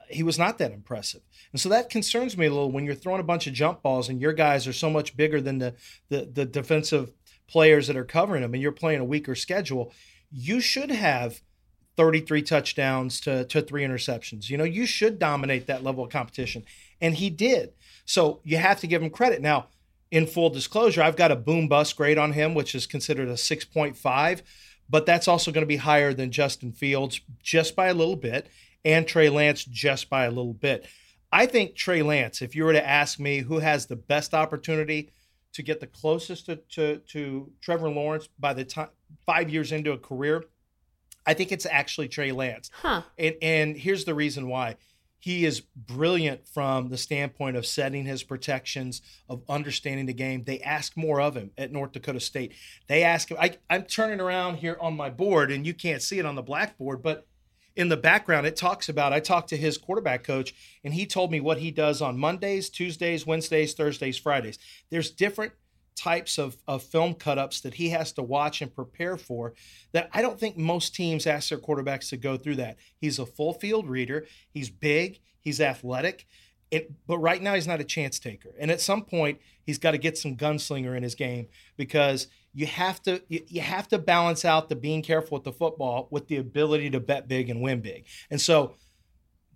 he 0.09 0.23
was 0.23 0.39
not 0.39 0.59
that 0.59 0.73
impressive. 0.73 1.23
And 1.53 1.61
so 1.61 1.69
that 1.69 1.91
concerns 1.91 2.37
me 2.37 2.47
a 2.47 2.51
little 2.51 2.73
when 2.73 2.85
you're 2.85 2.95
throwing 2.95 3.21
a 3.21 3.25
bunch 3.25 3.47
of 3.47 3.53
jump 3.53 3.83
balls 3.83 4.09
and 4.09 4.21
your 4.21 4.33
guys 4.33 4.66
are 4.66 4.73
so 4.73 4.91
much 4.91 5.16
bigger 5.16 5.41
than 5.41 5.59
the 5.59 5.75
the, 6.09 6.29
the 6.33 6.45
defensive 6.45 7.12
players 7.49 7.87
that 7.87 7.97
are 7.97 8.05
covering 8.05 8.43
them 8.43 8.55
and 8.55 8.62
you're 8.62 8.73
playing 8.73 9.01
a 9.01 9.05
weaker 9.05 9.35
schedule, 9.35 9.93
you 10.31 10.61
should 10.61 10.91
have 10.91 11.41
33 11.99 12.43
touchdowns 12.43 13.21
to, 13.21 13.45
to 13.47 13.61
three 13.61 13.83
interceptions. 13.83 14.49
You 14.49 14.57
know, 14.57 14.64
you 14.64 14.87
should 14.87 15.19
dominate 15.19 15.66
that 15.66 15.83
level 15.83 16.05
of 16.05 16.11
competition. 16.11 16.64
And 17.01 17.16
he 17.16 17.29
did. 17.29 17.73
So 18.09 18.41
you 18.43 18.57
have 18.57 18.81
to 18.81 18.87
give 18.87 19.03
him 19.03 19.11
credit. 19.11 19.43
Now, 19.43 19.67
in 20.11 20.27
full 20.27 20.49
disclosure, 20.49 21.03
I've 21.03 21.15
got 21.15 21.31
a 21.31 21.37
boom 21.37 21.69
bust 21.69 21.95
grade 21.95 22.17
on 22.17 22.33
him, 22.33 22.55
which 22.55 22.75
is 22.75 22.87
considered 22.87 23.29
a 23.29 23.35
6.5, 23.35 24.43
but 24.89 25.05
that's 25.05 25.29
also 25.29 25.53
going 25.53 25.63
to 25.63 25.67
be 25.67 25.77
higher 25.77 26.15
than 26.15 26.31
Justin 26.31 26.73
Fields 26.73 27.21
just 27.43 27.77
by 27.77 27.89
a 27.89 27.95
little 27.95 28.17
bit 28.17 28.49
and 28.83 29.07
Trey 29.07 29.29
Lance 29.29 29.63
just 29.63 30.09
by 30.09 30.25
a 30.25 30.31
little 30.31 30.55
bit. 30.55 30.87
I 31.31 31.45
think 31.45 31.75
Trey 31.75 32.01
Lance, 32.01 32.41
if 32.41 32.57
you 32.57 32.65
were 32.65 32.73
to 32.73 32.89
ask 32.89 33.21
me 33.21 33.41
who 33.41 33.59
has 33.59 33.85
the 33.85 33.97
best 33.97 34.33
opportunity 34.33 35.11
to 35.53 35.63
get 35.63 35.81
the 35.81 35.87
closest 35.87 36.47
to, 36.47 36.57
to, 36.57 36.97
to 37.09 37.53
Trevor 37.61 37.91
Lawrence 37.91 38.31
by 38.39 38.55
the 38.55 38.65
time 38.65 38.89
five 39.27 39.51
years 39.51 39.71
into 39.71 39.93
a 39.93 39.99
career, 39.99 40.45
I 41.27 41.35
think 41.35 41.53
it's 41.53 41.67
actually 41.67 42.09
Trey 42.09 42.33
Lance. 42.33 42.71
Huh. 42.73 43.03
And, 43.19 43.35
and 43.43 43.77
here's 43.77 44.07
the 44.07 44.15
reason 44.15 44.49
why. 44.49 44.77
He 45.19 45.45
is 45.45 45.61
brilliant 45.61 46.47
from 46.47 46.91
the 46.91 46.97
standpoint 46.97 47.57
of 47.57 47.66
setting 47.66 48.05
his 48.05 48.23
protections, 48.23 49.03
of 49.29 49.43
understanding 49.49 50.07
the 50.07 50.12
game. 50.12 50.45
They 50.45 50.61
ask 50.61 50.97
more 50.97 51.21
of 51.21 51.37
him 51.37 51.51
at 51.59 51.73
North 51.73 51.93
Dakota 51.93 52.21
State. 52.21 52.53
They 52.87 53.03
ask 53.03 53.31
him. 53.31 53.37
I, 53.41 53.57
I'm 53.69 53.83
turning 53.83 54.21
around 54.21 54.57
here 54.57 54.77
on 54.81 54.97
my 54.97 55.11
board, 55.11 55.51
and 55.51 55.66
you 55.66 55.75
can't 55.75 56.03
see 56.03 56.19
it 56.19 56.27
on 56.27 56.37
the 56.37 56.43
blackboard, 56.43 57.03
but 57.03 57.27
in 57.75 57.89
the 57.89 57.97
background, 57.97 58.47
it 58.47 58.57
talks 58.57 58.89
about. 58.89 59.12
I 59.12 59.21
talked 59.21 59.49
to 59.51 59.57
his 59.57 59.79
quarterback 59.79 60.25
coach, 60.25 60.53
and 60.83 60.95
he 60.95 61.07
told 61.07 61.31
me 61.31 61.41
what 61.41 61.59
he 61.59 61.71
does 61.71 62.03
on 62.03 62.19
Mondays, 62.19 62.69
Tuesdays, 62.69 63.25
Wednesdays, 63.25 63.73
Thursdays, 63.75 64.19
Fridays. 64.19 64.59
There's 64.91 65.11
different 65.11 65.53
types 65.99 66.38
of, 66.38 66.57
of 66.68 66.82
film 66.82 67.14
cutups 67.14 67.61
that 67.62 67.74
he 67.74 67.88
has 67.90 68.12
to 68.12 68.22
watch 68.22 68.62
and 68.62 68.72
prepare 68.74 69.16
for 69.16 69.55
that 69.92 70.09
I 70.12 70.22
don't 70.22 70.38
think 70.38 70.57
most 70.57 70.94
teams 70.94 71.26
ask 71.26 71.49
their 71.49 71.59
quarterbacks 71.59 72.11
to 72.11 72.16
go 72.16 72.36
through 72.36 72.57
that. 72.57 72.76
He's 72.96 73.18
a 73.18 73.26
full 73.26 73.53
field 73.53 73.88
reader, 73.88 74.26
he's 74.51 74.70
big, 74.70 75.20
he's 75.40 75.61
athletic. 75.61 76.26
It, 76.70 76.92
but 77.07 77.18
right 77.18 77.40
now 77.42 77.55
he's 77.55 77.66
not 77.66 77.80
a 77.80 77.84
chance 77.84 78.18
taker. 78.18 78.51
And 78.59 78.70
at 78.70 78.80
some 78.80 79.03
point 79.03 79.40
he's 79.64 79.78
got 79.78 79.92
to 79.92 79.99
get 79.99 80.18
some 80.18 80.36
gunslinger 80.36 80.96
in 80.96 81.03
his 81.03 81.14
game 81.14 81.49
because 81.76 82.28
you 82.53 82.66
have 82.66 83.03
to 83.03 83.22
you, 83.28 83.40
you 83.49 83.61
have 83.61 83.88
to 83.88 83.99
balance 83.99 84.44
out 84.44 84.68
the 84.68 84.76
being 84.76 85.03
careful 85.03 85.36
with 85.36 85.44
the 85.44 85.53
football 85.53 86.09
with 86.11 86.28
the 86.28 86.36
ability 86.36 86.90
to 86.90 87.01
bet 87.01 87.26
big 87.26 87.51
and 87.51 87.62
win 87.62 87.80
big. 87.80 88.05
And 88.30 88.40
so 88.40 88.74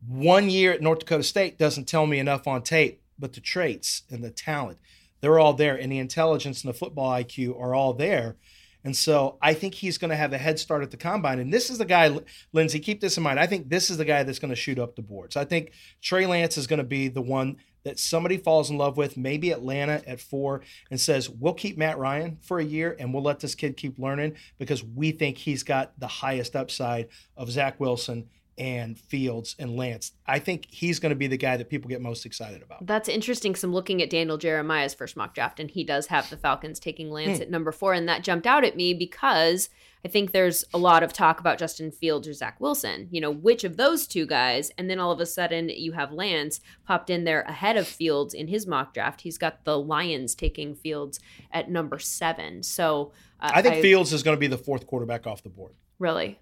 one 0.06 0.50
year 0.50 0.72
at 0.72 0.82
North 0.82 1.00
Dakota 1.00 1.22
State 1.22 1.58
doesn't 1.58 1.86
tell 1.86 2.06
me 2.06 2.18
enough 2.18 2.48
on 2.48 2.62
tape, 2.62 3.02
but 3.18 3.34
the 3.34 3.40
traits 3.40 4.02
and 4.10 4.24
the 4.24 4.30
talent 4.30 4.78
they're 5.22 5.38
all 5.38 5.54
there, 5.54 5.76
and 5.76 5.90
the 5.90 5.98
intelligence 5.98 6.62
and 6.62 6.74
the 6.74 6.78
football 6.78 7.10
IQ 7.10 7.58
are 7.58 7.74
all 7.74 7.94
there. 7.94 8.36
And 8.84 8.96
so 8.96 9.38
I 9.40 9.54
think 9.54 9.74
he's 9.74 9.96
going 9.96 10.10
to 10.10 10.16
have 10.16 10.32
a 10.32 10.38
head 10.38 10.58
start 10.58 10.82
at 10.82 10.90
the 10.90 10.96
combine. 10.96 11.38
And 11.38 11.52
this 11.52 11.70
is 11.70 11.78
the 11.78 11.84
guy, 11.84 12.18
Lindsay, 12.52 12.80
keep 12.80 13.00
this 13.00 13.16
in 13.16 13.22
mind. 13.22 13.38
I 13.38 13.46
think 13.46 13.68
this 13.68 13.90
is 13.90 13.96
the 13.96 14.04
guy 14.04 14.24
that's 14.24 14.40
going 14.40 14.50
to 14.50 14.56
shoot 14.56 14.78
up 14.78 14.96
the 14.96 15.02
boards. 15.02 15.36
I 15.36 15.44
think 15.44 15.70
Trey 16.02 16.26
Lance 16.26 16.58
is 16.58 16.66
going 16.66 16.78
to 16.78 16.84
be 16.84 17.06
the 17.06 17.22
one 17.22 17.58
that 17.84 17.98
somebody 17.98 18.36
falls 18.36 18.70
in 18.70 18.78
love 18.78 18.96
with, 18.96 19.16
maybe 19.16 19.50
Atlanta 19.50 20.02
at 20.06 20.20
four, 20.20 20.62
and 20.90 21.00
says, 21.00 21.30
We'll 21.30 21.54
keep 21.54 21.78
Matt 21.78 21.98
Ryan 21.98 22.38
for 22.42 22.58
a 22.58 22.64
year 22.64 22.96
and 22.98 23.14
we'll 23.14 23.22
let 23.22 23.40
this 23.40 23.54
kid 23.54 23.76
keep 23.76 23.98
learning 23.98 24.34
because 24.58 24.82
we 24.82 25.12
think 25.12 25.38
he's 25.38 25.62
got 25.62 25.98
the 25.98 26.08
highest 26.08 26.56
upside 26.56 27.08
of 27.36 27.50
Zach 27.50 27.78
Wilson 27.78 28.28
and 28.62 28.96
Fields 28.96 29.56
and 29.58 29.76
Lance. 29.76 30.12
I 30.24 30.38
think 30.38 30.68
he's 30.70 31.00
going 31.00 31.10
to 31.10 31.16
be 31.16 31.26
the 31.26 31.36
guy 31.36 31.56
that 31.56 31.68
people 31.68 31.88
get 31.88 32.00
most 32.00 32.24
excited 32.24 32.62
about. 32.62 32.86
That's 32.86 33.08
interesting. 33.08 33.56
So 33.56 33.66
I'm 33.66 33.74
looking 33.74 34.00
at 34.00 34.08
Daniel 34.08 34.38
Jeremiah's 34.38 34.94
first 34.94 35.16
mock 35.16 35.34
draft, 35.34 35.58
and 35.58 35.68
he 35.68 35.82
does 35.82 36.06
have 36.06 36.30
the 36.30 36.36
Falcons 36.36 36.78
taking 36.78 37.10
Lance 37.10 37.38
hmm. 37.38 37.42
at 37.42 37.50
number 37.50 37.72
four. 37.72 37.92
And 37.92 38.08
that 38.08 38.22
jumped 38.22 38.46
out 38.46 38.62
at 38.62 38.76
me 38.76 38.94
because 38.94 39.68
I 40.04 40.08
think 40.08 40.30
there's 40.30 40.64
a 40.72 40.78
lot 40.78 41.02
of 41.02 41.12
talk 41.12 41.40
about 41.40 41.58
Justin 41.58 41.90
Fields 41.90 42.28
or 42.28 42.34
Zach 42.34 42.60
Wilson. 42.60 43.08
You 43.10 43.20
know, 43.20 43.32
which 43.32 43.64
of 43.64 43.76
those 43.76 44.06
two 44.06 44.26
guys? 44.26 44.70
And 44.78 44.88
then 44.88 45.00
all 45.00 45.10
of 45.10 45.18
a 45.18 45.26
sudden 45.26 45.68
you 45.68 45.90
have 45.92 46.12
Lance 46.12 46.60
popped 46.86 47.10
in 47.10 47.24
there 47.24 47.42
ahead 47.42 47.76
of 47.76 47.88
Fields 47.88 48.32
in 48.32 48.46
his 48.46 48.64
mock 48.64 48.94
draft. 48.94 49.22
He's 49.22 49.38
got 49.38 49.64
the 49.64 49.76
Lions 49.76 50.36
taking 50.36 50.76
Fields 50.76 51.18
at 51.50 51.68
number 51.68 51.98
seven. 51.98 52.62
So 52.62 53.10
uh, 53.40 53.50
I 53.52 53.60
think 53.60 53.74
I, 53.74 53.82
Fields 53.82 54.12
is 54.12 54.22
going 54.22 54.36
to 54.36 54.40
be 54.40 54.46
the 54.46 54.56
fourth 54.56 54.86
quarterback 54.86 55.26
off 55.26 55.42
the 55.42 55.48
board. 55.48 55.74
Really? 55.98 56.38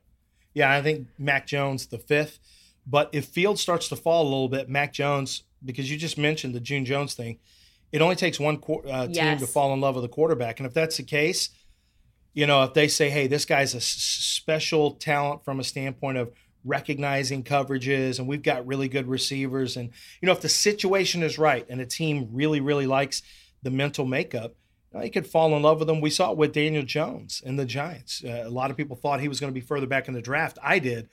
Yeah, 0.55 0.73
I 0.73 0.83
think 0.83 1.09
Mac 1.19 1.47
Jones 1.47 1.87
the 1.87 1.99
fifth. 1.99 2.39
But 2.87 3.11
if 3.13 3.27
Field 3.27 3.59
starts 3.59 3.89
to 3.89 3.97
fall 3.97 4.23
a 4.23 4.25
little 4.25 4.49
bit, 4.49 4.69
Mac 4.69 4.93
Jones, 4.93 5.45
because 5.65 5.91
you 5.91 5.97
just 5.97 6.19
mentioned 6.19 6.55
the 6.55 6.61
June 6.61 6.85
Jones 6.85 7.15
thing, 7.15 7.39
it 7.93 8.03
only 8.03 8.17
takes 8.17 8.41
one 8.41 8.57
uh, 8.57 9.07
team 9.07 9.15
yes. 9.15 9.41
to 9.41 9.47
fall 9.47 9.73
in 9.75 9.81
love 9.81 9.95
with 9.95 10.05
a 10.05 10.09
quarterback. 10.09 10.61
And 10.61 10.67
if 10.67 10.75
that's 10.75 10.97
the 10.97 11.03
case, 11.03 11.51
you 12.33 12.47
know, 12.47 12.63
if 12.63 12.75
they 12.75 12.89
say, 12.89 13.11
hey, 13.11 13.27
this 13.27 13.45
guy's 13.45 13.75
a 13.75 13.79
s- 13.79 13.85
special 13.85 14.93
talent 14.93 15.45
from 15.45 15.61
a 15.61 15.65
standpoint 15.65 16.19
of 16.19 16.33
recognizing 16.65 17.43
coverages 17.43 18.19
and 18.19 18.29
we've 18.29 18.43
got 18.43 18.67
really 18.67 18.89
good 18.89 19.09
receivers. 19.09 19.77
And, 19.77 19.91
you 20.21 20.27
know, 20.27 20.33
if 20.33 20.41
the 20.41 20.49
situation 20.49 21.23
is 21.23 21.39
right 21.39 21.67
and 21.69 21.81
a 21.81 21.87
team 21.87 22.29
really, 22.33 22.61
really 22.61 22.87
likes 22.87 23.23
the 23.63 23.71
mental 23.71 24.05
makeup, 24.05 24.55
you 24.99 25.11
could 25.11 25.27
fall 25.27 25.55
in 25.57 25.63
love 25.63 25.79
with 25.79 25.89
him. 25.89 26.01
We 26.01 26.11
saw 26.11 26.33
it 26.33 26.37
with 26.37 26.53
Daniel 26.53 26.83
Jones 26.83 27.43
and 27.45 27.59
the 27.59 27.65
Giants. 27.65 28.25
Uh, 28.25 28.43
a 28.45 28.51
lot 28.51 28.71
of 28.71 28.77
people 28.77 28.97
thought 28.97 29.21
he 29.21 29.29
was 29.29 29.41
going 29.41 29.53
to 29.53 29.59
be 29.59 29.65
further 29.65 29.87
back 29.87 30.09
in 30.09 30.15
the 30.15 30.21
draft. 30.21 30.59
I 30.63 30.79
did. 30.79 31.09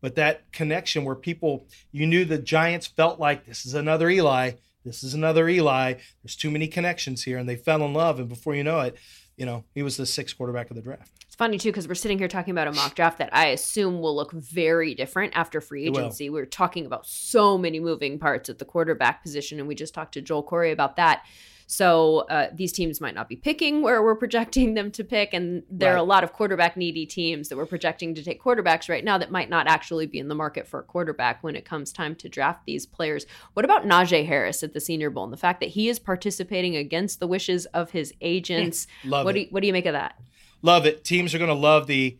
But 0.00 0.16
that 0.16 0.52
connection 0.52 1.04
where 1.04 1.14
people, 1.14 1.66
you 1.90 2.06
knew 2.06 2.26
the 2.26 2.38
Giants 2.38 2.86
felt 2.86 3.18
like 3.18 3.46
this 3.46 3.64
is 3.64 3.72
another 3.72 4.10
Eli. 4.10 4.52
This 4.84 5.02
is 5.02 5.14
another 5.14 5.48
Eli. 5.48 5.94
There's 6.22 6.36
too 6.36 6.50
many 6.50 6.68
connections 6.68 7.22
here. 7.22 7.38
And 7.38 7.48
they 7.48 7.56
fell 7.56 7.82
in 7.82 7.94
love. 7.94 8.18
And 8.18 8.28
before 8.28 8.54
you 8.54 8.62
know 8.62 8.80
it, 8.80 8.96
you 9.36 9.46
know, 9.46 9.64
he 9.74 9.82
was 9.82 9.96
the 9.96 10.06
sixth 10.06 10.36
quarterback 10.36 10.70
of 10.70 10.76
the 10.76 10.82
draft. 10.82 11.10
It's 11.26 11.34
funny 11.34 11.58
too 11.58 11.70
because 11.70 11.88
we're 11.88 11.94
sitting 11.94 12.18
here 12.18 12.28
talking 12.28 12.52
about 12.52 12.68
a 12.68 12.72
mock 12.72 12.94
draft 12.94 13.18
that 13.18 13.34
I 13.34 13.46
assume 13.46 14.00
will 14.00 14.14
look 14.14 14.30
very 14.30 14.94
different 14.94 15.32
after 15.34 15.60
free 15.60 15.86
agency. 15.88 16.30
We're 16.30 16.46
talking 16.46 16.86
about 16.86 17.06
so 17.06 17.58
many 17.58 17.80
moving 17.80 18.20
parts 18.20 18.48
at 18.48 18.58
the 18.58 18.64
quarterback 18.64 19.22
position, 19.22 19.58
and 19.58 19.66
we 19.66 19.74
just 19.74 19.94
talked 19.94 20.14
to 20.14 20.20
Joel 20.20 20.44
Corry 20.44 20.70
about 20.70 20.94
that. 20.96 21.24
So 21.66 22.20
uh, 22.30 22.48
these 22.52 22.72
teams 22.72 23.00
might 23.00 23.14
not 23.14 23.28
be 23.28 23.36
picking 23.36 23.82
where 23.82 24.02
we're 24.02 24.14
projecting 24.14 24.74
them 24.74 24.90
to 24.92 25.04
pick, 25.04 25.32
and 25.32 25.62
there 25.70 25.90
right. 25.90 25.94
are 25.96 25.98
a 25.98 26.04
lot 26.04 26.24
of 26.24 26.32
quarterback 26.32 26.76
needy 26.76 27.06
teams 27.06 27.48
that 27.48 27.56
we're 27.56 27.66
projecting 27.66 28.14
to 28.14 28.22
take 28.22 28.42
quarterbacks 28.42 28.88
right 28.88 29.04
now 29.04 29.18
that 29.18 29.30
might 29.30 29.48
not 29.48 29.66
actually 29.66 30.06
be 30.06 30.18
in 30.18 30.28
the 30.28 30.34
market 30.34 30.66
for 30.66 30.80
a 30.80 30.82
quarterback 30.82 31.42
when 31.42 31.56
it 31.56 31.64
comes 31.64 31.92
time 31.92 32.14
to 32.16 32.28
draft 32.28 32.66
these 32.66 32.86
players. 32.86 33.26
What 33.54 33.64
about 33.64 33.84
Najee 33.84 34.26
Harris 34.26 34.62
at 34.62 34.74
the 34.74 34.80
Senior 34.80 35.10
Bowl 35.10 35.24
and 35.24 35.32
the 35.32 35.38
fact 35.38 35.60
that 35.60 35.70
he 35.70 35.88
is 35.88 35.98
participating 35.98 36.76
against 36.76 37.20
the 37.20 37.26
wishes 37.26 37.66
of 37.66 37.90
his 37.90 38.12
agents? 38.20 38.86
love 39.04 39.24
what 39.24 39.36
it. 39.36 39.38
Do 39.38 39.40
you, 39.40 39.46
what 39.50 39.60
do 39.60 39.66
you 39.66 39.72
make 39.72 39.86
of 39.86 39.94
that? 39.94 40.20
Love 40.62 40.86
it. 40.86 41.04
Teams 41.04 41.34
are 41.34 41.38
going 41.38 41.48
to 41.48 41.54
love 41.54 41.86
the 41.86 42.18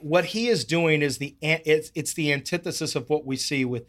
what 0.00 0.26
he 0.26 0.48
is 0.48 0.66
doing 0.66 1.00
is 1.00 1.16
the 1.16 1.34
it's 1.40 1.90
it's 1.94 2.12
the 2.12 2.30
antithesis 2.30 2.94
of 2.94 3.08
what 3.08 3.24
we 3.24 3.36
see 3.36 3.64
with 3.64 3.86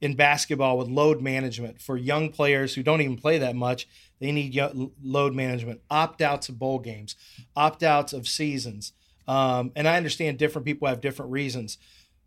in 0.00 0.14
basketball 0.14 0.78
with 0.78 0.88
load 0.88 1.20
management 1.22 1.80
for 1.80 1.96
young 1.96 2.30
players 2.30 2.74
who 2.74 2.82
don't 2.82 3.00
even 3.00 3.16
play 3.16 3.38
that 3.38 3.56
much. 3.56 3.88
They 4.20 4.32
need 4.32 4.58
load 5.02 5.34
management, 5.34 5.80
opt 5.90 6.22
outs 6.22 6.48
of 6.48 6.58
bowl 6.58 6.78
games, 6.78 7.16
opt 7.54 7.82
outs 7.82 8.12
of 8.12 8.28
seasons. 8.28 8.92
Um, 9.28 9.72
and 9.74 9.88
I 9.88 9.96
understand 9.96 10.38
different 10.38 10.66
people 10.66 10.88
have 10.88 11.00
different 11.00 11.32
reasons. 11.32 11.78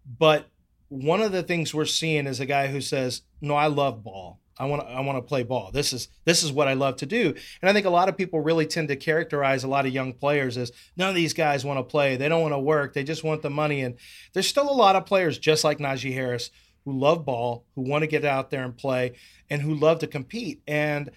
But 0.05 0.49
one 0.89 1.22
of 1.22 1.32
the 1.32 1.43
things 1.43 1.74
we're 1.74 1.86
seeing 1.86 2.28
is 2.28 2.39
a 2.39 2.45
guy 2.45 2.67
who 2.67 2.82
says, 2.82 3.22
No, 3.41 3.55
I 3.55 3.67
love 3.67 4.03
ball. 4.03 4.39
I 4.59 4.65
want 4.65 4.82
to 4.82 4.88
I 4.89 4.99
want 4.99 5.17
to 5.17 5.22
play 5.22 5.43
ball. 5.43 5.72
This 5.72 5.93
is 5.93 6.09
this 6.26 6.43
is 6.43 6.51
what 6.51 6.67
I 6.67 6.74
love 6.74 6.97
to 6.97 7.05
do. 7.05 7.34
And 7.61 7.70
I 7.70 7.74
think 7.74 7.86
a 7.86 7.91
lot 7.91 8.09
of 8.09 8.17
people 8.17 8.41
really 8.41 8.65
tend 8.65 8.89
to 8.89 8.97
characterize 8.97 9.63
a 9.63 9.70
lot 9.70 9.86
of 9.86 9.93
young 9.93 10.11
players 10.11 10.57
as 10.57 10.74
none 10.97 11.07
of 11.07 11.15
these 11.15 11.34
guys 11.34 11.63
want 11.63 11.80
to 11.80 11.84
play. 11.84 12.17
They 12.17 12.28
don't 12.28 12.41
want 12.41 12.53
to 12.53 12.59
work. 12.59 12.93
They 12.93 13.05
just 13.05 13.24
want 13.24 13.41
the 13.41 13.49
money. 13.49 13.82
And 13.82 13.95
there's 14.34 14.47
still 14.47 14.70
a 14.70 14.74
lot 14.74 14.97
of 14.97 15.05
players 15.05 15.38
just 15.38 15.63
like 15.63 15.78
Najee 15.78 16.13
Harris 16.13 16.51
who 16.86 16.98
love 16.98 17.26
ball, 17.26 17.66
who 17.76 17.82
want 17.82 18.04
to 18.04 18.08
get 18.08 18.26
out 18.26 18.50
there 18.50 18.64
and 18.64 18.78
play, 18.78 19.14
and 19.50 19.62
who 19.62 19.74
love 19.74 20.00
to 20.00 20.08
compete. 20.08 20.62
And 20.68 21.12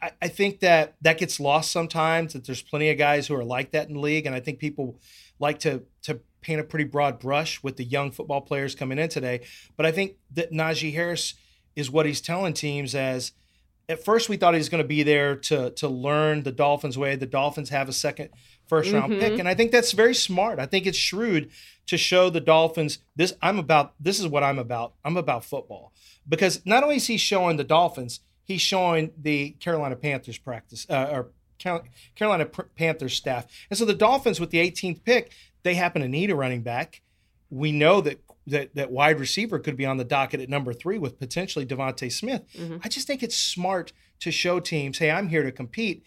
I, 0.00 0.10
I, 0.22 0.28
think 0.28 0.60
that 0.60 0.94
that 1.02 1.18
gets 1.18 1.38
lost 1.38 1.70
sometimes. 1.70 2.32
That 2.32 2.44
there's 2.44 2.62
plenty 2.62 2.90
of 2.90 2.98
guys 2.98 3.26
who 3.26 3.34
are 3.34 3.44
like 3.44 3.72
that 3.72 3.88
in 3.88 3.94
the 3.94 4.00
league, 4.00 4.26
and 4.26 4.34
I 4.34 4.40
think 4.40 4.58
people 4.58 4.98
like 5.38 5.60
to 5.60 5.82
to 6.02 6.20
paint 6.40 6.60
a 6.60 6.64
pretty 6.64 6.84
broad 6.84 7.18
brush 7.18 7.62
with 7.62 7.76
the 7.76 7.84
young 7.84 8.10
football 8.10 8.40
players 8.40 8.74
coming 8.74 8.98
in 8.98 9.08
today. 9.08 9.40
But 9.76 9.86
I 9.86 9.92
think 9.92 10.16
that 10.32 10.52
Najee 10.52 10.94
Harris 10.94 11.34
is 11.76 11.90
what 11.90 12.06
he's 12.06 12.20
telling 12.20 12.54
teams 12.54 12.94
as. 12.94 13.32
At 13.90 14.04
first, 14.04 14.28
we 14.28 14.36
thought 14.36 14.52
he 14.52 14.58
was 14.58 14.68
going 14.68 14.82
to 14.82 14.88
be 14.88 15.02
there 15.02 15.34
to 15.34 15.70
to 15.70 15.88
learn 15.88 16.42
the 16.42 16.52
Dolphins' 16.52 16.98
way. 16.98 17.16
The 17.16 17.24
Dolphins 17.24 17.70
have 17.70 17.88
a 17.88 17.92
second 17.92 18.28
first 18.68 18.92
round 18.92 19.12
mm-hmm. 19.12 19.20
pick, 19.20 19.38
and 19.38 19.48
I 19.48 19.54
think 19.54 19.72
that's 19.72 19.92
very 19.92 20.14
smart. 20.14 20.58
I 20.58 20.66
think 20.66 20.86
it's 20.86 20.98
shrewd 20.98 21.50
to 21.86 21.96
show 21.96 22.30
the 22.30 22.40
Dolphins 22.40 22.98
this 23.16 23.34
I'm 23.42 23.58
about 23.58 23.94
this 23.98 24.20
is 24.20 24.28
what 24.28 24.44
I'm 24.44 24.58
about. 24.58 24.94
I'm 25.04 25.16
about 25.16 25.44
football. 25.44 25.92
Because 26.28 26.64
not 26.66 26.82
only 26.82 26.96
is 26.96 27.06
he 27.06 27.16
showing 27.16 27.56
the 27.56 27.64
Dolphins, 27.64 28.20
he's 28.44 28.60
showing 28.60 29.12
the 29.16 29.50
Carolina 29.60 29.96
Panthers 29.96 30.36
practice 30.36 30.86
uh, 30.90 31.08
or 31.10 31.28
Carolina 32.14 32.46
Panthers 32.46 33.14
staff. 33.14 33.46
And 33.70 33.78
so 33.78 33.84
the 33.84 33.94
Dolphins 33.94 34.38
with 34.38 34.50
the 34.50 34.58
18th 34.58 35.02
pick, 35.02 35.32
they 35.62 35.74
happen 35.74 36.02
to 36.02 36.08
need 36.08 36.30
a 36.30 36.36
running 36.36 36.62
back. 36.62 37.00
We 37.50 37.72
know 37.72 38.00
that 38.02 38.20
that, 38.46 38.74
that 38.74 38.90
wide 38.90 39.20
receiver 39.20 39.58
could 39.58 39.76
be 39.76 39.86
on 39.86 39.98
the 39.98 40.04
docket 40.04 40.40
at 40.40 40.48
number 40.48 40.72
three 40.72 40.98
with 40.98 41.18
potentially 41.18 41.66
DeVonta 41.66 42.10
Smith. 42.10 42.44
Mm-hmm. 42.54 42.78
I 42.82 42.88
just 42.88 43.06
think 43.06 43.22
it's 43.22 43.36
smart 43.36 43.92
to 44.20 44.30
show 44.30 44.58
teams, 44.58 44.98
hey, 44.98 45.10
I'm 45.10 45.28
here 45.28 45.42
to 45.42 45.52
compete. 45.52 46.02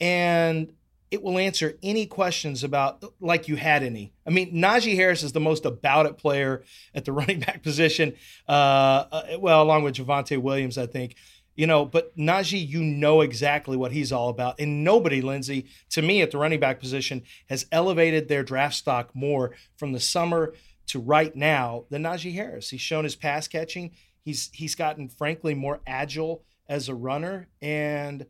And 0.00 0.72
it 1.10 1.22
will 1.22 1.38
answer 1.38 1.78
any 1.82 2.06
questions 2.06 2.64
about 2.64 3.04
like 3.20 3.48
you 3.48 3.56
had 3.56 3.82
any. 3.82 4.12
I 4.26 4.30
mean, 4.30 4.54
Najee 4.54 4.96
Harris 4.96 5.22
is 5.22 5.32
the 5.32 5.40
most 5.40 5.64
about 5.64 6.06
it 6.06 6.18
player 6.18 6.64
at 6.94 7.04
the 7.04 7.12
running 7.12 7.40
back 7.40 7.62
position. 7.62 8.14
Uh, 8.48 9.04
uh, 9.12 9.22
well, 9.38 9.62
along 9.62 9.84
with 9.84 9.94
Javonte 9.94 10.40
Williams, 10.40 10.78
I 10.78 10.86
think. 10.86 11.16
You 11.54 11.66
know, 11.66 11.86
but 11.86 12.14
Najee, 12.18 12.68
you 12.68 12.82
know 12.82 13.22
exactly 13.22 13.78
what 13.78 13.92
he's 13.92 14.12
all 14.12 14.28
about. 14.28 14.60
And 14.60 14.84
nobody, 14.84 15.22
Lindsay, 15.22 15.66
to 15.90 16.02
me 16.02 16.20
at 16.20 16.30
the 16.30 16.36
running 16.36 16.60
back 16.60 16.80
position, 16.80 17.22
has 17.48 17.64
elevated 17.72 18.28
their 18.28 18.42
draft 18.42 18.74
stock 18.74 19.08
more 19.14 19.54
from 19.78 19.92
the 19.92 20.00
summer 20.00 20.52
to 20.88 21.00
right 21.00 21.34
now 21.34 21.84
than 21.88 22.02
Najee 22.02 22.34
Harris. 22.34 22.68
He's 22.68 22.82
shown 22.82 23.04
his 23.04 23.16
pass 23.16 23.48
catching. 23.48 23.92
He's 24.22 24.50
he's 24.52 24.74
gotten 24.74 25.08
frankly 25.08 25.54
more 25.54 25.80
agile 25.86 26.42
as 26.68 26.88
a 26.88 26.94
runner 26.94 27.48
and 27.62 28.26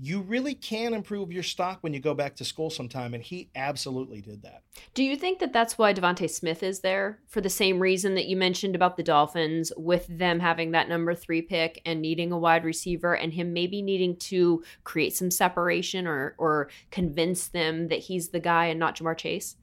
you 0.00 0.20
really 0.20 0.54
can 0.54 0.92
improve 0.92 1.30
your 1.30 1.42
stock 1.42 1.78
when 1.82 1.94
you 1.94 2.00
go 2.00 2.14
back 2.14 2.34
to 2.36 2.44
school 2.44 2.68
sometime 2.68 3.14
and 3.14 3.22
he 3.22 3.48
absolutely 3.54 4.20
did 4.20 4.42
that. 4.42 4.62
Do 4.92 5.04
you 5.04 5.16
think 5.16 5.38
that 5.38 5.52
that's 5.52 5.78
why 5.78 5.94
DeVonta 5.94 6.28
Smith 6.28 6.62
is 6.62 6.80
there 6.80 7.20
for 7.28 7.40
the 7.40 7.50
same 7.50 7.78
reason 7.78 8.14
that 8.16 8.26
you 8.26 8.36
mentioned 8.36 8.74
about 8.74 8.96
the 8.96 9.04
dolphins 9.04 9.72
with 9.76 10.06
them 10.08 10.40
having 10.40 10.72
that 10.72 10.88
number 10.88 11.14
three 11.14 11.42
pick 11.42 11.80
and 11.86 12.02
needing 12.02 12.32
a 12.32 12.38
wide 12.38 12.64
receiver 12.64 13.14
and 13.14 13.34
him 13.34 13.52
maybe 13.52 13.82
needing 13.82 14.16
to 14.16 14.64
create 14.82 15.14
some 15.14 15.30
separation 15.30 16.06
or 16.06 16.34
or 16.38 16.68
convince 16.90 17.46
them 17.46 17.88
that 17.88 18.00
he's 18.00 18.30
the 18.30 18.40
guy 18.40 18.66
and 18.66 18.80
not 18.80 18.96
Ja'Marr 18.96 19.16
Chase? 19.16 19.56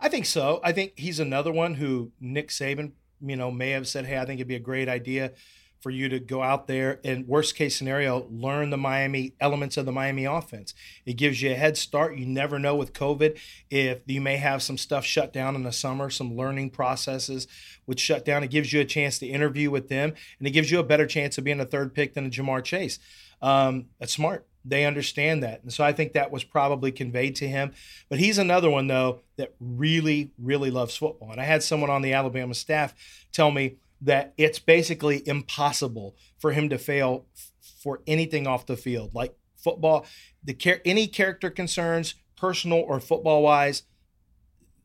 I 0.00 0.08
think 0.08 0.26
so. 0.26 0.60
I 0.64 0.72
think 0.72 0.94
he's 0.96 1.20
another 1.20 1.52
one 1.52 1.74
who 1.74 2.10
nick 2.20 2.48
saban 2.48 2.92
you 3.20 3.36
know 3.36 3.50
may 3.50 3.70
have 3.70 3.88
said 3.88 4.06
hey 4.06 4.18
i 4.18 4.24
think 4.24 4.38
it'd 4.38 4.48
be 4.48 4.54
a 4.54 4.60
great 4.60 4.88
idea 4.88 5.32
for 5.80 5.90
you 5.90 6.08
to 6.08 6.18
go 6.18 6.42
out 6.42 6.66
there 6.66 7.00
and 7.04 7.26
worst 7.26 7.54
case 7.54 7.76
scenario 7.76 8.26
learn 8.30 8.70
the 8.70 8.76
Miami 8.76 9.34
elements 9.40 9.76
of 9.76 9.86
the 9.86 9.92
Miami 9.92 10.24
offense. 10.24 10.74
It 11.06 11.14
gives 11.14 11.40
you 11.40 11.52
a 11.52 11.54
head 11.54 11.76
start. 11.76 12.16
You 12.16 12.26
never 12.26 12.58
know 12.58 12.74
with 12.74 12.92
COVID 12.92 13.38
if 13.70 14.00
you 14.06 14.20
may 14.20 14.36
have 14.36 14.62
some 14.62 14.78
stuff 14.78 15.04
shut 15.04 15.32
down 15.32 15.54
in 15.54 15.62
the 15.62 15.72
summer, 15.72 16.10
some 16.10 16.36
learning 16.36 16.70
processes 16.70 17.46
would 17.86 18.00
shut 18.00 18.24
down. 18.24 18.42
It 18.42 18.50
gives 18.50 18.72
you 18.72 18.80
a 18.80 18.84
chance 18.84 19.18
to 19.20 19.26
interview 19.26 19.70
with 19.70 19.88
them, 19.88 20.14
and 20.38 20.48
it 20.48 20.52
gives 20.52 20.70
you 20.70 20.78
a 20.78 20.84
better 20.84 21.06
chance 21.06 21.38
of 21.38 21.44
being 21.44 21.60
a 21.60 21.64
third 21.64 21.94
pick 21.94 22.14
than 22.14 22.26
a 22.26 22.30
Ja'Marr 22.30 22.64
Chase. 22.64 22.98
Um, 23.40 23.86
that's 23.98 24.12
smart. 24.12 24.46
They 24.64 24.84
understand 24.84 25.42
that. 25.42 25.62
And 25.62 25.72
so 25.72 25.82
I 25.82 25.92
think 25.92 26.12
that 26.12 26.30
was 26.30 26.44
probably 26.44 26.92
conveyed 26.92 27.36
to 27.36 27.48
him. 27.48 27.72
But 28.08 28.18
he's 28.18 28.36
another 28.36 28.68
one, 28.68 28.86
though, 28.86 29.22
that 29.36 29.54
really, 29.60 30.32
really 30.38 30.70
loves 30.70 30.96
football. 30.96 31.30
And 31.30 31.40
I 31.40 31.44
had 31.44 31.62
someone 31.62 31.90
on 31.90 32.02
the 32.02 32.12
Alabama 32.12 32.54
staff 32.54 32.94
tell 33.32 33.50
me 33.50 33.76
that 34.00 34.34
it's 34.36 34.58
basically 34.58 35.26
impossible 35.26 36.16
for 36.38 36.52
him 36.52 36.68
to 36.68 36.78
fail 36.78 37.26
f- 37.34 37.52
for 37.82 38.00
anything 38.06 38.46
off 38.46 38.66
the 38.66 38.76
field, 38.76 39.14
like 39.14 39.34
football. 39.56 40.06
The 40.42 40.54
care 40.54 40.80
any 40.84 41.06
character 41.06 41.50
concerns, 41.50 42.14
personal 42.36 42.78
or 42.78 43.00
football 43.00 43.42
wise, 43.42 43.82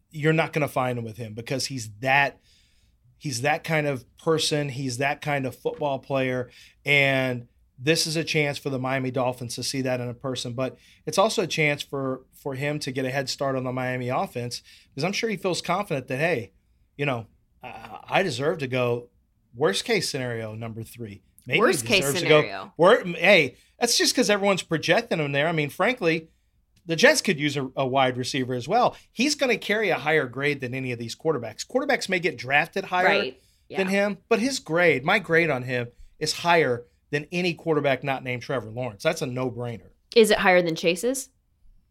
you're 0.09 0.33
not 0.33 0.53
going 0.53 0.65
to 0.65 0.71
find 0.71 0.97
him 0.97 1.05
with 1.05 1.17
him 1.17 1.33
because 1.33 1.67
he's 1.67 1.89
that 1.99 2.39
he's 3.17 3.41
that 3.41 3.63
kind 3.63 3.87
of 3.87 4.05
person. 4.17 4.69
He's 4.69 4.97
that 4.97 5.21
kind 5.21 5.45
of 5.45 5.55
football 5.55 5.99
player, 5.99 6.49
and 6.85 7.47
this 7.79 8.07
is 8.07 8.15
a 8.15 8.23
chance 8.23 8.57
for 8.57 8.69
the 8.69 8.79
Miami 8.79 9.11
Dolphins 9.11 9.55
to 9.55 9.63
see 9.63 9.81
that 9.81 9.99
in 9.99 10.09
a 10.09 10.13
person. 10.13 10.53
But 10.53 10.77
it's 11.05 11.17
also 11.17 11.43
a 11.43 11.47
chance 11.47 11.81
for 11.81 12.21
for 12.33 12.55
him 12.55 12.79
to 12.79 12.91
get 12.91 13.05
a 13.05 13.11
head 13.11 13.29
start 13.29 13.55
on 13.55 13.63
the 13.63 13.71
Miami 13.71 14.09
offense 14.09 14.61
because 14.89 15.03
I'm 15.03 15.13
sure 15.13 15.29
he 15.29 15.37
feels 15.37 15.61
confident 15.61 16.07
that 16.07 16.17
hey, 16.17 16.51
you 16.97 17.05
know, 17.05 17.27
uh, 17.63 17.97
I 18.09 18.23
deserve 18.23 18.59
to 18.59 18.67
go. 18.67 19.09
Worst 19.55 19.85
case 19.85 20.09
scenario, 20.09 20.55
number 20.55 20.83
three. 20.83 21.21
Maybe 21.45 21.59
worst 21.59 21.85
case 21.85 22.05
scenario. 22.11 22.73
Go, 22.77 23.03
hey, 23.13 23.55
that's 23.79 23.97
just 23.97 24.13
because 24.13 24.29
everyone's 24.29 24.63
projecting 24.63 25.19
him 25.19 25.31
there. 25.31 25.47
I 25.47 25.51
mean, 25.51 25.69
frankly, 25.69 26.29
the 26.85 26.95
Jets 26.95 27.21
could 27.21 27.39
use 27.39 27.57
a, 27.57 27.69
a 27.75 27.85
wide 27.85 28.17
receiver 28.17 28.53
as 28.53 28.67
well. 28.67 28.95
He's 29.11 29.35
going 29.35 29.49
to 29.49 29.57
carry 29.57 29.89
a 29.89 29.95
higher 29.95 30.25
grade 30.27 30.61
than 30.61 30.73
any 30.73 30.91
of 30.91 30.99
these 30.99 31.15
quarterbacks. 31.15 31.67
Quarterbacks 31.67 32.09
may 32.09 32.19
get 32.19 32.37
drafted 32.37 32.85
higher 32.85 33.05
right. 33.05 33.41
yeah. 33.69 33.77
than 33.77 33.87
him, 33.87 34.17
but 34.29 34.39
his 34.39 34.59
grade, 34.59 35.03
my 35.03 35.19
grade 35.19 35.49
on 35.49 35.63
him, 35.63 35.87
is 36.19 36.33
higher 36.33 36.85
than 37.11 37.27
any 37.31 37.53
quarterback 37.53 38.03
not 38.03 38.23
named 38.23 38.41
Trevor 38.41 38.71
Lawrence. 38.71 39.03
That's 39.03 39.21
a 39.21 39.25
no 39.25 39.51
brainer. 39.51 39.89
Is 40.15 40.31
it 40.31 40.39
higher 40.39 40.61
than 40.61 40.75
Chase's 40.75 41.29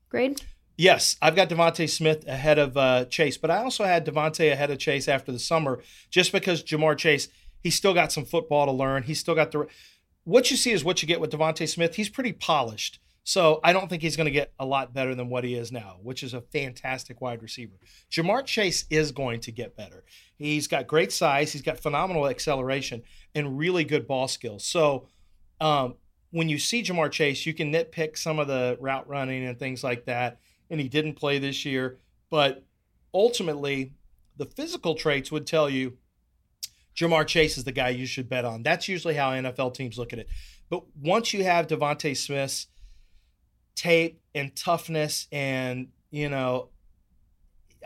grade? 0.09 0.41
Yes, 0.77 1.16
I've 1.20 1.37
got 1.37 1.49
DeVonta 1.49 1.89
Smith 1.89 2.27
ahead 2.27 2.59
of 2.59 2.77
uh, 2.77 3.05
Chase, 3.05 3.37
but 3.37 3.51
I 3.51 3.59
also 3.59 3.85
had 3.85 4.07
DeVonta 4.07 4.51
ahead 4.51 4.70
of 4.70 4.79
Chase 4.79 5.07
after 5.07 5.31
the 5.31 5.39
summer, 5.39 5.81
just 6.11 6.33
because 6.33 6.62
Ja'Marr 6.62 6.97
Chase 6.97 7.29
he's 7.62 7.75
still 7.75 7.95
got 7.95 8.12
some 8.12 8.25
football 8.25 8.66
to 8.66 8.73
learn. 8.73 9.05
He's 9.05 9.20
still 9.20 9.35
got 9.35 9.53
the 9.53 9.66
what 10.25 10.51
you 10.51 10.57
see 10.57 10.70
is 10.70 10.85
what 10.85 11.03
you 11.03 11.09
get 11.09 11.20
with 11.20 11.31
DeVonta 11.31 11.68
Smith. 11.68 11.97
He's 11.97 12.09
pretty 12.09 12.33
polished, 12.33 13.01
so 13.25 13.61
I 13.64 13.73
don't 13.73 13.89
think 13.89 14.03
he's 14.03 14.16
going 14.16 14.27
to 14.27 14.31
get 14.31 14.53
a 14.59 14.66
lot 14.66 14.95
better 14.95 15.14
than 15.14 15.29
what 15.29 15.45
he 15.45 15.55
is 15.55 15.73
now, 15.73 15.97
which 16.03 16.23
is 16.23 16.33
a 16.33 16.41
fantastic 16.41 17.20
wide 17.20 17.43
receiver. 17.43 17.75
Ja'Marr 18.11 18.45
Chase 18.45 18.85
is 18.89 19.11
going 19.11 19.41
to 19.41 19.53
get 19.53 19.77
better. 19.77 20.05
He's 20.37 20.68
got 20.68 20.87
great 20.87 21.12
size, 21.12 21.53
he's 21.53 21.62
got 21.62 21.81
phenomenal 21.81 22.29
acceleration, 22.29 23.03
and 23.35 23.59
really 23.59 23.85
good 23.85 24.07
ball 24.07 24.29
skills. 24.29 24.64
So. 24.64 25.07
Um, 25.61 25.95
when 26.35 26.49
you 26.49 26.59
see 26.59 26.83
Ja'Marr 26.83 27.12
Chase, 27.12 27.45
you 27.45 27.53
can 27.53 27.70
nitpick 27.70 28.16
some 28.16 28.39
of 28.39 28.49
the 28.49 28.79
route 28.81 29.07
running 29.07 29.45
and 29.45 29.59
things 29.59 29.85
like 29.85 30.07
that 30.07 30.41
and 30.71 30.81
he 30.81 30.89
didn't 30.89 31.15
play 31.15 31.39
this 31.39 31.65
year. 31.65 31.99
But 32.31 32.65
ultimately, 33.13 33.93
the 34.37 34.47
physical 34.47 34.95
traits 34.95 35.31
would 35.31 35.47
tell 35.47 35.69
you 35.69 35.99
Ja'Marr 36.97 37.27
Chase 37.27 37.57
is 37.57 37.65
the 37.65 37.73
guy 37.73 37.91
you 37.91 38.07
should 38.07 38.29
bet 38.29 38.45
on. 38.45 38.63
That's 38.63 38.89
usually 38.89 39.15
how 39.15 39.31
NFL 39.31 39.75
teams 39.75 39.99
look 39.99 40.13
at 40.13 40.19
it. 40.19 40.29
But 40.69 40.85
once 41.01 41.33
you 41.33 41.45
have 41.45 41.67
DeVonta 41.67 42.17
Smith's 42.17 42.67
tape 43.75 44.21
and 44.35 44.55
toughness 44.55 45.27
and, 45.33 45.89
you 46.11 46.29
know, 46.29 46.69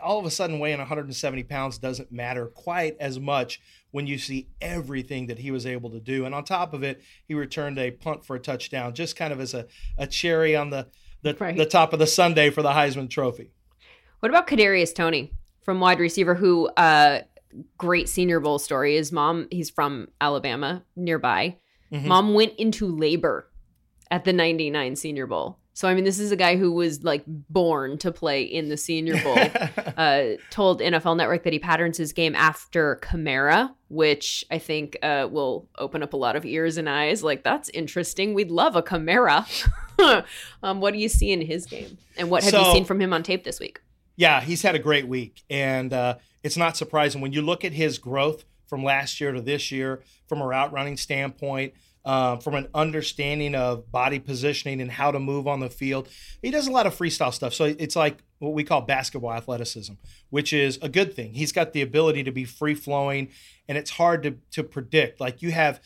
all 0.01 0.19
of 0.19 0.25
a 0.25 0.31
sudden 0.31 0.59
weighing 0.59 0.77
170 0.77 1.43
pounds 1.43 1.77
doesn't 1.77 2.11
matter 2.11 2.47
quite 2.47 2.95
as 2.99 3.19
much 3.19 3.59
when 3.91 4.05
you 4.05 4.17
see 4.17 4.47
everything 4.61 5.27
that 5.27 5.39
he 5.39 5.49
was 5.49 5.65
able 5.65 5.89
to 5.89 5.99
do. 5.99 6.25
And 6.25 6.35
on 6.35 6.43
top 6.43 6.73
of 6.73 6.83
it, 6.83 7.01
he 7.27 7.33
returned 7.33 7.79
a 7.79 7.91
punt 7.91 8.23
for 8.23 8.35
a 8.35 8.39
touchdown, 8.39 8.93
just 8.93 9.15
kind 9.15 9.33
of 9.33 9.39
as 9.39 9.53
a, 9.53 9.65
a 9.97 10.05
cherry 10.05 10.55
on 10.55 10.69
the 10.69 10.87
the, 11.21 11.35
right. 11.39 11.57
the 11.57 11.65
top 11.65 11.93
of 11.93 11.99
the 11.99 12.07
sundae 12.07 12.49
for 12.49 12.61
the 12.61 12.71
Heisman 12.71 13.09
Trophy. 13.09 13.51
What 14.19 14.29
about 14.29 14.47
Kadarius 14.47 14.93
Toney 14.93 15.31
from 15.61 15.79
wide 15.79 15.99
receiver 15.99 16.35
who 16.35 16.67
uh 16.69 17.21
great 17.77 18.09
senior 18.09 18.39
bowl 18.39 18.59
story. 18.59 18.95
His 18.95 19.11
mom, 19.11 19.47
he's 19.51 19.69
from 19.69 20.07
Alabama 20.21 20.83
nearby. 20.95 21.57
Mm-hmm. 21.91 22.07
Mom 22.07 22.33
went 22.33 22.53
into 22.57 22.87
labor 22.87 23.49
at 24.11 24.25
the 24.25 24.33
99 24.33 24.95
Senior 24.95 25.27
Bowl. 25.27 25.59
So 25.77 25.87
I 25.87 25.93
mean, 25.93 26.05
this 26.05 26.17
is 26.17 26.31
a 26.31 26.35
guy 26.35 26.57
who 26.57 26.71
was 26.71 27.03
like 27.03 27.21
born 27.27 27.99
to 27.99 28.11
play 28.11 28.41
in 28.41 28.67
the 28.67 28.77
Senior 28.77 29.21
Bowl. 29.21 29.37
uh, 29.95 30.23
told 30.49 30.81
NFL 30.81 31.15
Network 31.15 31.43
that 31.43 31.53
he 31.53 31.59
patterns 31.59 31.97
his 31.97 32.13
game 32.13 32.33
after 32.33 32.95
Kamara, 33.03 33.69
which 33.87 34.43
I 34.49 34.57
think 34.57 34.97
uh, 35.03 35.27
will 35.29 35.67
open 35.77 36.01
up 36.01 36.13
a 36.13 36.17
lot 36.17 36.35
of 36.35 36.47
ears 36.47 36.77
and 36.77 36.89
eyes. 36.89 37.21
Like 37.21 37.43
that's 37.43 37.69
interesting. 37.69 38.33
We'd 38.33 38.49
love 38.49 38.75
a 38.75 38.81
Kamara. 38.81 39.45
um, 40.63 40.81
what 40.81 40.93
do 40.95 40.99
you 40.99 41.09
see 41.09 41.31
in 41.31 41.41
his 41.41 41.67
game, 41.67 41.99
and 42.17 42.31
what 42.31 42.41
have 42.41 42.53
so, 42.53 42.59
you 42.59 42.73
seen 42.73 42.83
from 42.83 42.99
him 42.99 43.13
on 43.13 43.21
tape 43.21 43.43
this 43.43 43.59
week? 43.59 43.79
Yeah, 44.15 44.41
he's 44.41 44.63
had 44.63 44.73
a 44.73 44.79
great 44.79 45.07
week, 45.07 45.43
and 45.47 45.93
uh, 45.93 46.15
it's 46.41 46.57
not 46.57 46.75
surprising 46.75 47.21
when 47.21 47.33
you 47.33 47.43
look 47.43 47.63
at 47.63 47.73
his 47.73 47.99
growth 47.99 48.45
from 48.65 48.83
last 48.83 49.21
year 49.21 49.31
to 49.31 49.41
this 49.41 49.71
year, 49.71 50.01
from 50.25 50.41
a 50.41 50.47
route 50.47 50.73
running 50.73 50.97
standpoint 50.97 51.75
uh, 52.07 52.37
from 52.37 52.55
an 52.55 52.69
understanding 52.73 53.53
of 53.53 53.91
body 53.91 54.17
positioning 54.17 54.79
and 54.79 54.89
how 54.89 55.11
to 55.11 55.19
move 55.19 55.45
on 55.45 55.59
the 55.59 55.69
field. 55.69 56.07
He 56.41 56.49
does 56.51 56.65
a 56.65 56.71
lot 56.71 56.87
of 56.87 56.97
freestyle 56.97 57.33
stuff. 57.33 57.53
So 57.53 57.65
it's 57.65 57.97
like 57.97 58.23
what 58.39 58.53
we 58.53 58.63
call 58.63 58.79
basketball 58.79 59.33
athleticism, 59.33 59.91
which 60.29 60.53
is 60.53 60.79
a 60.81 60.87
good 60.87 61.13
thing. 61.13 61.33
He's 61.33 61.51
got 61.51 61.73
the 61.73 61.81
ability 61.81 62.23
to 62.23 62.31
be 62.31 62.45
free 62.45 62.75
flowing, 62.75 63.27
and 63.67 63.77
it's 63.77 63.91
hard 63.91 64.23
to, 64.23 64.37
to 64.51 64.63
predict. 64.63 65.19
Like 65.19 65.41
you 65.41 65.51
have 65.51 65.81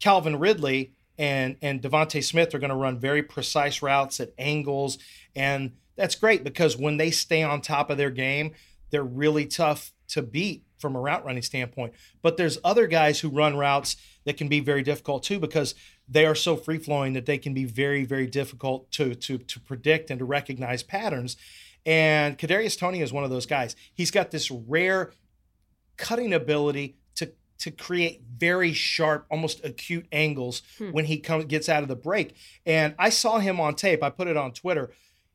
Calvin 0.00 0.40
Ridley 0.40 0.94
and, 1.16 1.56
and 1.62 1.80
DeVonta 1.80 2.24
Smith 2.24 2.52
are 2.56 2.58
going 2.58 2.70
to 2.70 2.76
run 2.76 2.98
very 2.98 3.22
precise 3.22 3.82
routes 3.82 4.18
at 4.18 4.32
angles. 4.38 4.98
And 5.36 5.76
that's 5.94 6.16
great 6.16 6.42
because 6.42 6.76
when 6.76 6.96
they 6.96 7.12
stay 7.12 7.44
on 7.44 7.60
top 7.60 7.88
of 7.88 7.98
their 7.98 8.10
game, 8.10 8.50
they're 8.90 9.04
really 9.04 9.46
tough 9.46 9.92
to 10.08 10.22
beat 10.22 10.64
from 10.82 10.96
a 10.96 11.00
route 11.00 11.24
running 11.24 11.42
standpoint. 11.42 11.94
But 12.20 12.36
there's 12.36 12.58
other 12.62 12.86
guys 12.86 13.20
who 13.20 13.30
run 13.30 13.56
routes 13.56 13.96
that 14.24 14.36
can 14.36 14.48
be 14.48 14.60
very 14.60 14.82
difficult 14.82 15.22
too 15.22 15.38
because 15.38 15.74
they 16.06 16.26
are 16.26 16.34
so 16.34 16.56
free 16.56 16.78
flowing 16.78 17.14
that 17.14 17.24
they 17.24 17.38
can 17.38 17.54
be 17.54 17.64
very 17.64 18.04
very 18.04 18.26
difficult 18.26 18.90
to 18.92 19.14
to 19.14 19.38
to 19.38 19.60
predict 19.60 20.10
and 20.10 20.18
to 20.18 20.26
recognize 20.26 20.82
patterns. 20.82 21.36
And 21.86 22.38
Kadarius 22.38 22.78
Toney 22.78 23.00
is 23.00 23.12
one 23.12 23.24
of 23.24 23.30
those 23.30 23.46
guys. 23.46 23.74
He's 23.94 24.10
got 24.10 24.30
this 24.30 24.50
rare 24.50 25.12
cutting 25.96 26.32
ability 26.32 26.96
to 27.16 27.32
to 27.58 27.70
create 27.70 28.22
very 28.36 28.72
sharp, 28.72 29.26
almost 29.30 29.64
acute 29.64 30.06
angles 30.12 30.62
hmm. 30.78 30.90
when 30.90 31.04
he 31.06 31.18
comes 31.18 31.46
gets 31.46 31.68
out 31.68 31.82
of 31.82 31.88
the 31.88 31.96
break. 31.96 32.36
And 32.66 32.94
I 32.98 33.08
saw 33.08 33.38
him 33.38 33.60
on 33.60 33.74
tape. 33.74 34.02
I 34.02 34.10
put 34.10 34.28
it 34.28 34.36
on 34.36 34.52
Twitter. 34.52 34.90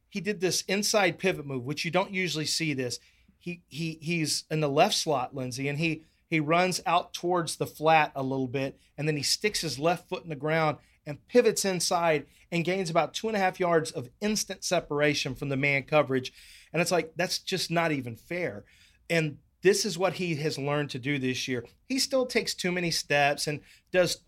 He 0.10 0.22
did 0.22 0.40
this 0.40 0.62
inside 0.64 1.20
pivot 1.20 1.46
move, 1.46 1.64
which 1.64 1.84
you 1.84 1.92
don't 1.92 2.12
usually 2.12 2.46
see 2.46 2.74
this. 2.74 3.00
He 3.40 3.62
he 3.68 3.98
he's 4.02 4.46
in 4.50 4.60
the 4.60 4.70
left 4.70 4.96
slot, 4.96 5.36
Lindsay, 5.36 5.68
and 5.68 5.80
he 5.80 6.04
he 6.30 6.40
runs 6.40 6.82
out 6.86 7.14
towards 7.14 7.56
the 7.56 7.68
flat 7.68 8.12
a 8.16 8.24
little 8.24 8.48
bit 8.48 8.80
and 8.98 9.08
then 9.08 9.16
he 9.16 9.24
sticks 9.24 9.62
his 9.62 9.80
left 9.80 10.10
foot 10.10 10.24
in 10.24 10.30
the 10.30 10.36
ground 10.36 10.78
and 11.06 11.26
pivots 11.28 11.64
inside 11.64 12.26
and 12.52 12.66
gains 12.66 12.90
about 12.90 13.14
two 13.14 13.28
and 13.28 13.38
a 13.38 13.40
half 13.40 13.60
yards 13.60 13.92
of 13.92 14.10
instant 14.20 14.64
separation 14.64 15.36
from 15.36 15.50
the 15.50 15.58
man 15.58 15.84
coverage. 15.84 16.34
And 16.74 16.82
it's 16.82 16.92
like, 16.92 17.14
that's 17.16 17.40
just 17.40 17.70
not 17.70 17.92
even 17.92 18.16
fair. 18.16 18.66
And 19.10 19.38
this 19.62 19.86
is 19.86 19.98
what 19.98 20.14
he 20.14 20.36
has 20.36 20.58
learned 20.58 20.90
to 20.92 21.00
do 21.00 21.20
this 21.20 21.48
year. 21.48 21.66
He 21.88 22.00
still 22.00 22.26
takes 22.26 22.54
too 22.54 22.72
many 22.72 22.92
steps 22.92 23.48
and 23.48 23.62
does 23.92 24.22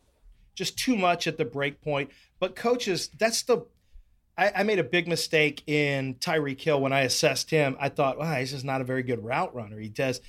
just 0.56 0.78
too 0.78 0.96
much 0.96 1.28
at 1.28 1.38
the 1.38 1.46
break 1.46 1.82
point. 1.82 2.12
But 2.40 2.56
coaches, 2.56 3.10
that's 3.18 3.44
the 3.44 3.66
I, 4.40 4.52
I 4.56 4.64
made 4.64 4.80
a 4.80 4.84
big 4.84 5.08
mistake 5.08 5.64
in 5.68 6.16
Tyreek 6.16 6.62
Hill 6.62 6.80
when 6.80 6.94
I 6.94 7.02
assessed 7.02 7.50
him. 7.50 7.76
I 7.80 7.90
thought, 7.90 8.18
wow, 8.18 8.36
he's 8.36 8.52
just 8.52 8.64
not 8.64 8.80
a 8.80 8.86
very 8.86 9.04
good 9.04 9.24
route 9.24 9.54
runner. 9.54 9.78
He 9.78 9.90
does 9.90 10.22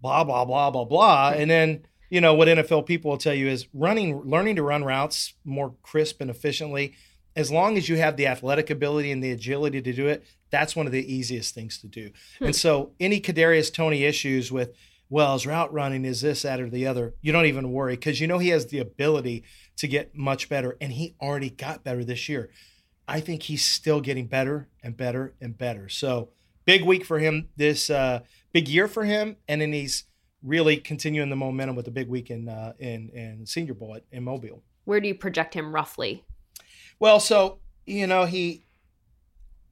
blah 0.00 0.24
blah 0.24 0.44
blah 0.44 0.70
blah 0.70 0.84
blah, 0.84 1.32
and 1.34 1.48
then 1.48 1.86
you 2.10 2.20
know 2.20 2.34
what 2.34 2.48
NFL 2.48 2.86
people 2.86 3.12
will 3.12 3.18
tell 3.18 3.34
you 3.34 3.48
is 3.48 3.68
running, 3.72 4.20
learning 4.22 4.56
to 4.56 4.62
run 4.62 4.84
routes 4.84 5.34
more 5.44 5.74
crisp 5.82 6.20
and 6.20 6.30
efficiently. 6.30 6.94
As 7.36 7.52
long 7.52 7.76
as 7.76 7.88
you 7.88 7.96
have 7.98 8.16
the 8.16 8.26
athletic 8.26 8.70
ability 8.70 9.12
and 9.12 9.22
the 9.22 9.30
agility 9.30 9.80
to 9.80 9.92
do 9.92 10.08
it, 10.08 10.24
that's 10.50 10.74
one 10.74 10.86
of 10.86 10.92
the 10.92 11.14
easiest 11.14 11.54
things 11.54 11.78
to 11.78 11.86
do. 11.86 12.10
Hmm. 12.40 12.46
And 12.46 12.56
so, 12.56 12.90
any 12.98 13.20
Kadarius 13.20 13.72
Toney 13.72 14.02
issues 14.02 14.50
with 14.50 14.74
well, 15.10 15.34
his 15.34 15.46
route 15.46 15.72
running 15.72 16.04
is 16.04 16.20
this, 16.20 16.42
that, 16.42 16.60
or 16.60 16.68
the 16.68 16.86
other. 16.86 17.14
You 17.22 17.32
don't 17.32 17.46
even 17.46 17.72
worry 17.72 17.94
because 17.94 18.20
you 18.20 18.26
know 18.26 18.38
he 18.38 18.48
has 18.48 18.66
the 18.66 18.78
ability 18.78 19.44
to 19.76 19.88
get 19.88 20.16
much 20.16 20.48
better, 20.48 20.76
and 20.80 20.92
he 20.92 21.14
already 21.20 21.50
got 21.50 21.84
better 21.84 22.04
this 22.04 22.28
year. 22.28 22.50
I 23.08 23.20
think 23.20 23.44
he's 23.44 23.64
still 23.64 24.00
getting 24.00 24.26
better 24.26 24.68
and 24.82 24.96
better 24.96 25.34
and 25.40 25.56
better. 25.56 25.88
So 25.88 26.28
big 26.66 26.84
week 26.84 27.06
for 27.06 27.18
him 27.18 27.48
this 27.56 27.88
uh, 27.88 28.20
big 28.52 28.68
year 28.68 28.86
for 28.86 29.04
him, 29.04 29.36
and 29.48 29.62
then 29.62 29.72
he's 29.72 30.04
really 30.42 30.76
continuing 30.76 31.30
the 31.30 31.36
momentum 31.36 31.74
with 31.74 31.86
the 31.86 31.90
big 31.90 32.08
week 32.08 32.30
in 32.30 32.48
uh, 32.48 32.74
in 32.78 33.08
in 33.08 33.46
Senior 33.46 33.74
Bowl 33.74 33.96
at, 33.96 34.04
in 34.12 34.22
Mobile. 34.22 34.62
Where 34.84 35.00
do 35.00 35.08
you 35.08 35.14
project 35.14 35.54
him 35.54 35.74
roughly? 35.74 36.24
Well, 37.00 37.18
so 37.18 37.60
you 37.86 38.06
know 38.06 38.26
he 38.26 38.64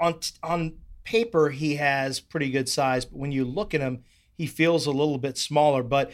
on 0.01 0.19
on 0.43 0.79
paper 1.05 1.51
he 1.51 1.77
has 1.77 2.19
pretty 2.19 2.51
good 2.51 2.69
size, 2.69 3.05
but 3.05 3.19
when 3.19 3.33
you 3.33 3.45
look 3.45 3.75
at 3.75 3.83
him, 3.83 4.03
he 4.35 4.47
feels 4.47 4.87
a 4.87 4.91
little 4.91 5.19
bit 5.19 5.37
smaller. 5.37 5.83
But 5.83 6.11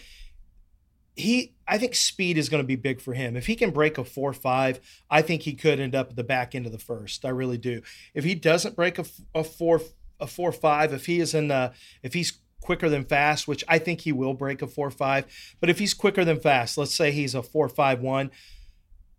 he 1.15 1.55
I 1.67 1.79
think 1.79 1.95
speed 1.95 2.39
is 2.39 2.49
going 2.49 2.63
to 2.63 2.67
be 2.67 2.77
big 2.77 3.01
for 3.01 3.15
him. 3.15 3.37
If 3.37 3.47
he 3.47 3.57
can 3.57 3.71
break 3.71 3.99
a 3.99 4.03
4-5, 4.03 4.81
I 5.11 5.23
think 5.23 5.43
he 5.43 5.55
could 5.55 5.81
end 5.81 5.95
up 5.95 6.11
at 6.11 6.17
the 6.17 6.25
back 6.25 6.55
end 6.55 6.67
of 6.67 6.73
the 6.73 6.79
first. 6.79 7.25
I 7.25 7.31
really 7.31 7.59
do. 7.59 7.83
If 8.15 8.25
he 8.25 8.35
doesn't 8.35 8.77
break 8.77 8.99
a, 8.99 9.05
a 9.35 9.45
4 9.45 9.81
a 10.21 10.27
4-5, 10.27 10.93
if 10.93 11.07
he 11.07 11.21
is 11.21 11.35
in 11.35 11.49
the 11.49 11.73
if 12.03 12.15
he's 12.15 12.39
quicker 12.61 12.89
than 12.89 13.05
fast, 13.05 13.49
which 13.49 13.65
I 13.69 13.79
think 13.79 14.03
he 14.03 14.13
will 14.13 14.35
break 14.35 14.63
a 14.63 14.67
4-5, 14.67 15.25
but 15.61 15.69
if 15.69 15.79
he's 15.79 15.95
quicker 15.95 16.25
than 16.25 16.41
fast, 16.41 16.79
let's 16.79 16.95
say 16.95 17.11
he's 17.11 17.35
a 17.35 17.43
4-5-1, 17.43 18.31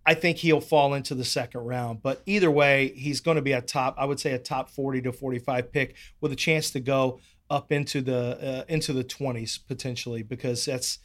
I 0.06 0.14
think 0.14 0.38
he'll 0.38 0.62
fall 0.62 0.94
into 0.94 1.14
the 1.14 1.26
second 1.26 1.62
round. 1.62 2.02
But 2.02 2.22
either 2.26 2.50
way, 2.50 2.94
he's 2.96 3.20
going 3.20 3.36
to 3.36 3.42
be 3.42 3.52
a 3.52 3.62
top, 3.62 3.96
I 3.98 4.06
would 4.06 4.20
say 4.20 4.32
a 4.32 4.40
top 4.40 4.70
40 4.70 5.02
to 5.04 5.12
45 5.12 5.72
pick 5.72 5.96
with 6.22 6.32
a 6.32 6.38
chance 6.38 6.72
to 6.72 6.80
go 6.80 7.20
up 7.50 7.72
into 7.72 8.02
the 8.02 8.62
uh, 8.62 8.64
into 8.68 8.94
the 8.94 9.04
20s 9.04 9.60
potentially 9.68 10.24
because 10.24 10.66
that's 10.66 11.00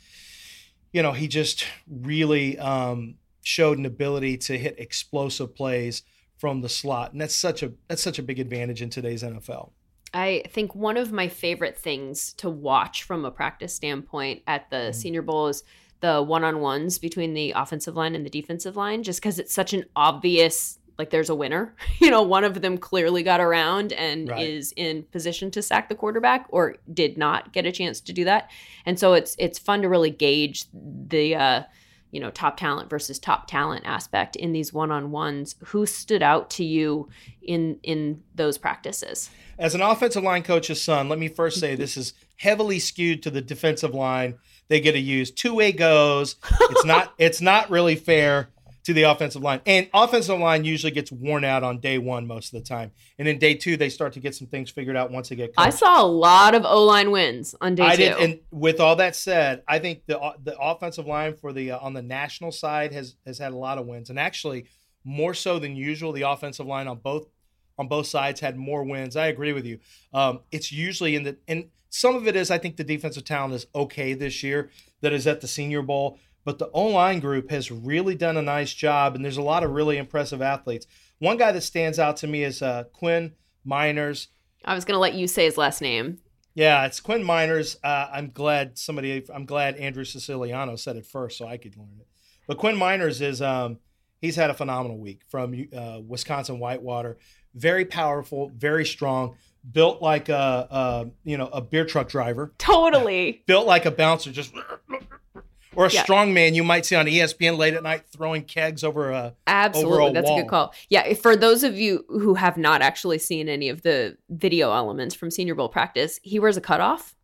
you 0.93 1.03
know, 1.03 1.13
he 1.13 1.29
just 1.29 1.65
really 1.87 2.59
um, 2.59 3.17
showed 3.43 3.79
an 3.79 3.87
ability 3.87 4.37
to 4.39 4.59
hit 4.59 4.79
explosive 4.79 5.55
plays 5.55 6.03
from 6.37 6.61
the 6.61 6.69
slot, 6.69 7.13
and 7.13 7.21
that's 7.21 7.35
such 7.35 7.63
a 7.63 7.73
that's 7.89 8.03
such 8.03 8.19
a 8.19 8.23
big 8.23 8.39
advantage 8.39 8.83
in 8.83 8.91
today's 8.91 9.23
NFL. 9.23 9.73
I 10.15 10.45
think 10.49 10.75
one 10.75 10.97
of 10.97 11.13
my 11.13 11.29
favorite 11.29 11.77
things 11.77 12.33
to 12.35 12.49
watch 12.49 13.03
from 13.03 13.25
a 13.25 13.31
practice 13.31 13.75
standpoint 13.75 14.43
at 14.47 14.71
the 14.71 14.77
mm-hmm. 14.77 14.93
Senior 14.93 15.23
Bowl 15.23 15.49
is 15.49 15.65
the 16.01 16.23
one-on-ones 16.23 16.99
between 16.99 17.35
the 17.35 17.53
offensive 17.57 17.97
line 17.97 18.15
and 18.15 18.25
the 18.25 18.31
defensive 18.31 18.77
line 18.77 19.03
just 19.03 19.21
because 19.21 19.39
it's 19.39 19.53
such 19.53 19.73
an 19.75 19.85
obvious 19.97 20.78
like 20.99 21.11
there's 21.11 21.31
a 21.31 21.35
winner. 21.35 21.75
You 22.01 22.11
know, 22.13 22.23
one 22.23 22.45
of 22.45 22.61
them 22.63 22.79
clearly 22.79 23.23
got 23.25 23.41
around 23.41 23.93
and 23.93 24.29
right. 24.31 24.49
is 24.49 24.73
in 24.77 25.03
position 25.03 25.51
to 25.51 25.63
sack 25.63 25.89
the 25.89 25.97
quarterback 25.97 26.47
or 26.49 26.77
did 26.95 27.19
not 27.19 27.53
get 27.53 27.67
a 27.67 27.73
chance 27.73 28.01
to 28.03 28.13
do 28.13 28.25
that. 28.25 28.51
And 28.87 28.99
so 28.99 29.15
it's 29.15 29.35
it's 29.39 29.59
fun 29.59 29.83
to 29.83 29.89
really 29.89 30.11
gauge 30.11 30.67
the 30.73 31.35
uh 31.35 31.63
you 32.11 32.21
know, 32.21 32.31
top 32.31 32.57
talent 32.57 32.89
versus 32.89 33.19
top 33.19 33.47
talent 33.47 33.85
aspect 33.85 34.37
in 34.37 34.53
these 34.53 34.73
one-on-ones. 34.73 35.57
Who 35.67 35.85
stood 35.85 36.23
out 36.23 36.51
to 36.51 36.65
you 36.65 37.09
in 37.43 37.79
in 37.83 38.23
those 38.35 38.57
practices? 38.57 39.31
As 39.59 39.75
an 39.75 39.83
offensive 39.83 40.23
line 40.23 40.43
coach's 40.43 40.81
son, 40.81 41.09
let 41.09 41.19
me 41.19 41.29
first 41.29 41.61
say 41.61 41.75
this 41.75 41.97
is 41.97 42.15
heavily 42.37 42.79
skewed 42.79 43.23
to 43.25 43.31
the 43.31 43.43
defensive 43.43 43.95
line. 43.95 44.39
They 44.69 44.81
get 44.81 44.93
to 44.93 44.99
use 44.99 45.31
two-way 45.31 45.73
goes. 45.73 46.37
It's 46.61 46.85
not 46.85 47.13
it's 47.19 47.41
not 47.41 47.71
really 47.71 47.97
fair 47.97 48.51
to 48.89 48.95
the 48.95 49.03
offensive 49.03 49.43
line. 49.43 49.61
And 49.67 49.91
offensive 49.93 50.39
line 50.39 50.65
usually 50.65 50.91
gets 50.91 51.13
worn 51.13 51.45
out 51.45 51.63
on 51.63 51.79
day 51.79 51.99
one 51.99 52.27
most 52.27 52.55
of 52.55 52.59
the 52.59 52.67
time. 52.67 52.91
And 53.19 53.29
in 53.29 53.39
day 53.39 53.53
two, 53.53 53.77
they 53.77 53.91
start 53.91 54.15
to 54.15 54.21
get 54.21 54.35
some 54.35 54.47
things 54.47 54.71
figured 54.71 54.97
out 54.97 55.11
once 55.11 55.29
they 55.29 55.37
get 55.37 55.55
coached. 55.55 55.59
I 55.59 55.69
saw 55.69 56.03
a 56.03 56.09
lot 56.09 56.55
of 56.55 56.65
O 56.65 56.87
line 56.87 57.11
wins 57.11 57.55
on 57.61 57.75
day 57.75 57.83
I 57.83 57.97
two. 57.97 58.03
Did, 58.05 58.17
and 58.17 58.41
with 58.51 58.81
all 58.81 58.97
that 58.97 59.15
said, 59.15 59.63
I 59.69 59.79
think 59.79 60.07
the 60.07 60.19
the 60.43 60.59
offensive 60.59 61.07
line 61.07 61.37
for 61.37 61.53
the 61.53 61.73
uh, 61.73 61.79
on 61.81 61.93
the 61.93 62.01
national 62.01 62.51
side 62.51 62.95
has 62.95 63.17
has 63.27 63.37
had 63.37 63.53
a 63.53 63.57
lot 63.59 63.77
of 63.77 63.87
wins. 63.87 64.09
And 64.09 64.19
actually, 64.19 64.65
more 65.05 65.35
so 65.35 65.59
than 65.59 65.77
usual, 65.77 66.13
the 66.13 66.23
offensive 66.23 66.65
line 66.65 66.89
on 66.89 66.97
both 66.97 67.29
on 67.77 67.89
both 67.89 68.07
sides 68.07 68.41
had 68.41 68.57
more 68.57 68.85
wins. 68.85 69.17
I 69.17 69.27
agree 69.27 69.53
with 69.53 69.67
you. 69.67 69.81
Um, 70.15 70.41
it's 70.51 70.73
usually 70.73 71.15
in 71.15 71.25
the 71.25 71.37
and 71.47 71.69
some 71.91 72.17
of 72.17 72.27
it 72.27 72.37
is 72.37 72.51
I 72.51 72.57
think 72.57 72.79
the 72.79 72.85
defensive 72.85 73.27
talent 73.27 73.53
is 73.53 73.67
okay 73.75 74.15
this 74.15 74.43
year 74.43 74.71
that 75.03 75.13
is 75.13 75.27
at 75.27 75.43
the 75.43 75.49
Senior 75.49 75.83
Bowl 75.83 76.19
but 76.49 76.59
the 76.59 76.71
O 76.71 76.87
line 76.87 77.21
group 77.21 77.51
has 77.51 77.71
really 77.71 78.15
done 78.15 78.39
a 78.39 78.43
nice 78.43 78.73
job, 78.73 79.15
and 79.15 79.23
there's 79.23 79.37
a 79.37 79.43
lot 79.43 79.65
of 79.65 79.73
really 79.73 79.99
impressive 79.99 80.41
athletes. 80.41 80.87
One 81.19 81.37
guy 81.37 81.53
that 81.53 81.61
stands 81.61 81.99
out 81.99 82.17
to 82.19 82.27
me 82.27 82.43
is 82.43 82.63
uh, 82.63 82.85
Quinn 82.85 83.35
Meinerz. 83.67 84.29
I 84.65 84.75
was 84.75 84.87
going 84.87 84.95
to 84.95 84.99
let 84.99 85.13
you 85.13 85.29
say 85.29 85.45
his 85.45 85.59
last 85.59 85.83
name. 85.83 86.21
Yeah, 86.55 86.87
it's 86.87 87.01
Quinn 87.01 87.23
Meinerz. 87.23 87.77
Uh, 87.85 88.09
I'm 88.11 88.31
glad 88.31 88.79
somebody. 88.79 89.27
I'm 89.31 89.45
glad 89.45 89.77
Andrew 89.77 90.05
Siciliano 90.05 90.77
said 90.77 90.97
it 90.97 91.05
first, 91.05 91.37
so 91.37 91.47
I 91.47 91.59
could 91.59 91.77
learn 91.77 91.99
it. 92.01 92.07
But 92.47 92.57
Quinn 92.57 92.77
Meinerz 92.77 93.21
is 93.21 93.43
um, 93.43 93.79
he's 94.23 94.37
had 94.37 94.49
a 94.49 94.55
phenomenal 94.55 94.97
week 94.97 95.25
from 95.29 95.69
uh, 95.77 96.01
Wisconsin 96.01 96.59
Whitewater. 96.59 97.19
Very 97.55 97.85
powerful, 97.85 98.51
very 98.57 98.87
strong. 98.87 99.37
Built 99.71 100.01
like 100.01 100.31
a, 100.31 100.67
a 100.71 101.11
you 101.25 101.37
know 101.37 101.49
a 101.49 101.61
beer 101.61 101.85
truck 101.85 102.09
driver. 102.09 102.55
Totally. 102.57 103.43
Built 103.47 103.67
like 103.67 103.85
a 103.85 103.91
bouncer, 103.91 104.33
just 104.33 104.55
or 105.75 105.87
a 105.87 105.91
yeah. 105.91 106.03
strong 106.03 106.33
man 106.33 106.55
you 106.55 106.65
might 106.65 106.87
see 106.87 106.97
on 106.97 107.07
ESPN 107.07 107.59
late 107.59 107.75
at 107.75 107.83
night 107.83 108.05
throwing 108.07 108.43
kegs 108.43 108.83
over 108.83 109.11
a 109.11 109.35
absolutely 109.47 109.99
over 109.99 110.11
a 110.11 110.13
that's 110.13 110.29
wall. 110.29 110.39
a 110.39 110.43
good 110.43 110.51
call. 110.51 110.75
Yeah, 110.89 111.15
for 111.15 111.37
those 111.37 111.63
of 111.63 111.79
you 111.79 112.05
who 112.09 112.35
have 112.35 112.57
not 112.57 112.83
actually 112.83 113.19
seen 113.19 113.49
any 113.49 113.69
of 113.69 113.83
the 113.83 114.17
video 114.29 114.73
elements 114.73 115.15
from 115.15 115.31
Senior 115.31 115.55
Bowl 115.55 115.69
practice, 115.69 116.21
he 116.23 116.39
wears 116.39 116.57
a 116.57 116.61
cutoff. 116.61 117.15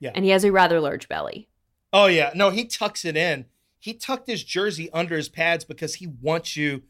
Yeah, 0.00 0.12
and 0.14 0.24
he 0.24 0.30
has 0.30 0.44
a 0.44 0.52
rather 0.52 0.80
large 0.80 1.08
belly. 1.08 1.48
Oh 1.92 2.06
yeah, 2.06 2.32
no, 2.34 2.50
he 2.50 2.64
tucks 2.64 3.04
it 3.04 3.16
in. 3.16 3.46
He 3.78 3.94
tucked 3.94 4.28
his 4.28 4.42
jersey 4.42 4.90
under 4.92 5.16
his 5.16 5.28
pads 5.28 5.64
because 5.64 5.96
he 5.96 6.06
wants 6.06 6.56
you. 6.56 6.82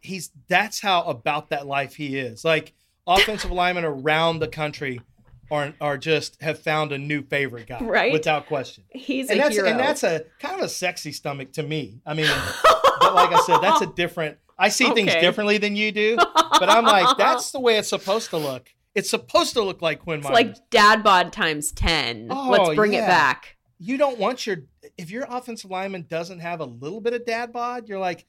He's 0.00 0.30
that's 0.48 0.80
how 0.80 1.02
about 1.02 1.50
that 1.50 1.66
life 1.66 1.96
he 1.96 2.18
is. 2.18 2.44
Like 2.44 2.72
offensive 3.06 3.50
linemen 3.50 3.84
around 3.84 4.38
the 4.38 4.48
country 4.48 5.00
are 5.50 5.72
are 5.80 5.98
just 5.98 6.40
have 6.42 6.58
found 6.58 6.92
a 6.92 6.98
new 6.98 7.22
favorite 7.22 7.66
guy, 7.66 7.80
right? 7.80 8.12
Without 8.12 8.46
question. 8.46 8.84
He's 8.90 9.30
and 9.30 9.38
a 9.38 9.42
that's, 9.42 9.54
hero, 9.54 9.68
and 9.68 9.78
that's 9.78 10.02
a 10.02 10.24
kind 10.38 10.58
of 10.58 10.64
a 10.64 10.68
sexy 10.68 11.12
stomach 11.12 11.52
to 11.52 11.62
me. 11.62 12.00
I 12.06 12.14
mean, 12.14 12.30
but 13.00 13.14
like 13.14 13.32
I 13.32 13.40
said, 13.46 13.58
that's 13.58 13.82
a 13.82 13.86
different. 13.94 14.38
I 14.58 14.68
see 14.68 14.86
okay. 14.86 14.94
things 14.94 15.14
differently 15.14 15.58
than 15.58 15.74
you 15.74 15.90
do, 15.90 16.16
but 16.16 16.68
I'm 16.68 16.84
like, 16.84 17.16
that's 17.16 17.50
the 17.50 17.60
way 17.60 17.78
it's 17.78 17.88
supposed 17.88 18.30
to 18.30 18.36
look. 18.36 18.68
It's 18.94 19.08
supposed 19.08 19.54
to 19.54 19.62
look 19.62 19.80
like 19.80 20.00
Quinn. 20.00 20.20
It's 20.20 20.28
like 20.28 20.70
dad 20.70 21.02
bod 21.02 21.32
times 21.32 21.72
ten. 21.72 22.28
Oh, 22.30 22.50
Let's 22.50 22.74
bring 22.74 22.92
yeah. 22.92 23.04
it 23.04 23.06
back. 23.06 23.56
You 23.78 23.96
don't 23.96 24.18
want 24.18 24.46
your 24.46 24.58
if 24.98 25.10
your 25.10 25.26
offensive 25.28 25.70
lineman 25.70 26.06
doesn't 26.08 26.40
have 26.40 26.60
a 26.60 26.64
little 26.64 27.00
bit 27.00 27.14
of 27.14 27.24
dad 27.24 27.52
bod, 27.52 27.88
you're 27.88 27.98
like, 27.98 28.26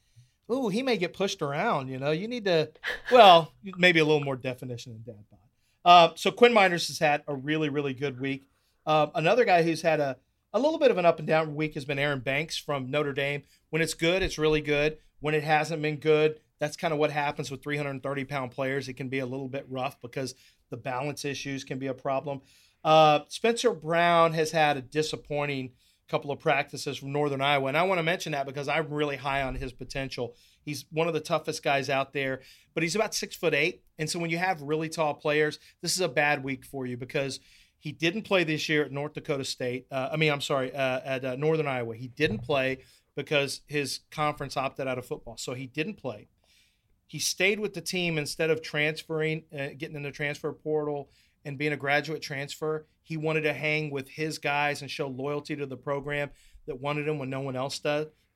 ooh, 0.52 0.69
he 0.69 0.84
may 0.84 0.98
get 0.98 1.14
pushed 1.14 1.41
around. 1.41 1.88
You 1.89 1.99
know, 1.99 2.11
you 2.11 2.27
need 2.27 2.45
to, 2.45 2.72
well, 3.11 3.53
maybe 3.77 3.99
a 3.99 4.06
little 4.06 4.23
more 4.23 4.35
definition 4.35 4.93
than 4.93 5.15
dad 5.15 5.23
bod. 5.30 5.39
Uh, 5.84 6.10
so 6.16 6.32
Quinn 6.32 6.53
Meinerz 6.53 6.88
has 6.88 6.99
had 6.99 7.24
a 7.28 7.36
really, 7.36 7.70
really 7.70 7.94
good 7.94 8.20
week. 8.20 8.48
Uh, 8.86 9.08
another 9.16 9.45
guy 9.45 9.64
who's 9.64 9.82
had 9.82 9.99
a, 9.99 10.18
a 10.53 10.60
little 10.60 10.80
bit 10.80 10.91
of 10.91 10.98
an 10.98 11.06
up 11.06 11.20
and 11.20 11.28
down 11.28 11.56
week 11.56 11.74
has 11.76 11.86
been 11.86 11.99
Aaron 11.99 12.20
Banks 12.20 12.58
from 12.58 12.90
Notre 12.90 13.14
Dame. 13.14 13.44
When 13.70 13.82
it's 13.82 13.94
good, 13.94 14.22
it's 14.22 14.38
really 14.38 14.62
good. 14.62 14.98
When 15.20 15.36
it 15.36 15.44
hasn't 15.44 15.82
been 15.82 15.98
good, 15.98 16.40
that's 16.60 16.78
kind 16.78 16.94
of 16.94 16.99
what 16.99 17.12
happens 17.12 17.49
with 17.49 17.64
330 17.64 18.26
pound 18.26 18.52
players. 18.52 18.88
It 18.88 18.94
can 18.94 19.10
be 19.10 19.20
a 19.20 19.26
little 19.26 19.48
bit 19.48 19.66
rough 19.70 19.99
because 20.02 20.36
the 20.70 20.78
balance 20.78 21.26
issues 21.26 21.64
can 21.64 21.80
be 21.80 21.88
a 21.88 21.94
problem. 21.94 22.41
Uh, 22.84 23.22
Spencer 23.28 23.74
Brown 23.74 24.34
has 24.34 24.52
had 24.52 24.78
a 24.78 24.82
disappointing 24.82 25.72
couple 26.08 26.32
of 26.32 26.40
practices 26.40 26.98
from 26.98 27.12
Northern 27.14 27.41
Iowa, 27.41 27.68
and 27.68 27.78
I 27.78 27.84
want 27.84 27.99
to 27.99 28.03
mention 28.03 28.34
that 28.34 28.45
because 28.45 28.68
I'm 28.68 28.90
really 28.90 29.16
high 29.16 29.44
on 29.44 29.56
his 29.56 29.72
potential. 29.72 30.36
He's 30.64 30.86
one 30.91 31.08
of 31.08 31.14
the 31.14 31.20
toughest 31.22 31.64
guys 31.64 31.90
out 31.90 32.12
there, 32.14 32.41
but 32.74 32.84
he's 32.84 32.95
about 32.95 33.16
six 33.16 33.36
foot 33.36 33.53
eight. 33.53 33.84
And 34.02 34.10
so 34.10 34.18
when 34.18 34.32
you 34.32 34.40
have 34.40 34.64
really 34.64 34.90
tall 34.90 35.14
players, 35.14 35.60
this 35.84 35.94
is 35.94 36.02
a 36.02 36.10
bad 36.10 36.44
week 36.44 36.65
for 36.65 36.88
you 36.88 36.98
because 36.98 37.40
he 37.78 37.91
didn't 37.91 38.23
play 38.23 38.44
this 38.44 38.68
year 38.68 38.84
at 38.84 38.91
North 38.91 39.14
Dakota 39.14 39.45
State. 39.45 39.86
Uh, 39.91 40.10
I 40.11 40.18
mean, 40.18 40.32
I'm 40.32 40.41
sorry, 40.41 40.73
uh, 40.73 41.02
at 41.06 41.23
uh, 41.23 41.36
Northern 41.36 41.68
Iowa. 41.68 41.95
He 41.95 42.07
didn't 42.07 42.40
play 42.40 42.80
because 43.15 43.61
his 43.68 43.99
conference 44.10 44.57
opted 44.57 44.88
out 44.88 44.98
of 44.98 45.06
football. 45.06 45.38
So 45.38 45.53
he 45.53 45.68
didn't 45.68 45.98
play. 45.98 46.30
He 47.06 47.19
stayed 47.19 47.60
with 47.60 47.76
the 47.76 47.82
team 47.82 48.18
instead 48.18 48.49
of 48.49 48.64
transferring, 48.64 49.44
uh, 49.53 49.68
getting 49.78 49.95
in 49.95 50.02
the 50.02 50.11
transfer 50.11 50.52
portal 50.52 51.11
and 51.45 51.60
being 51.60 51.73
a 51.73 51.78
graduate 51.78 52.23
transfer. 52.23 52.88
He 53.03 53.18
wanted 53.18 53.41
to 53.41 53.53
hang 53.53 53.91
with 53.91 54.10
his 54.10 54.40
guys 54.40 54.82
and 54.82 54.90
show 54.90 55.10
loyalty 55.10 55.56
to 55.57 55.68
the 55.68 55.78
program 55.78 56.32
that 56.65 56.82
wanted 56.82 57.07
him 57.07 57.19
when 57.19 57.30
no 57.30 57.41
one 57.41 57.56
else 57.56 57.80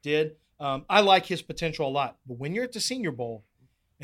did. 0.04 0.36
Um, 0.60 0.86
I 0.88 1.02
like 1.02 1.26
his 1.26 1.42
potential 1.42 1.88
a 1.88 1.90
lot. 1.90 2.18
But 2.28 2.38
when 2.38 2.54
you're 2.54 2.66
at 2.66 2.72
the 2.72 2.80
Senior 2.80 3.12
Bowl 3.12 3.44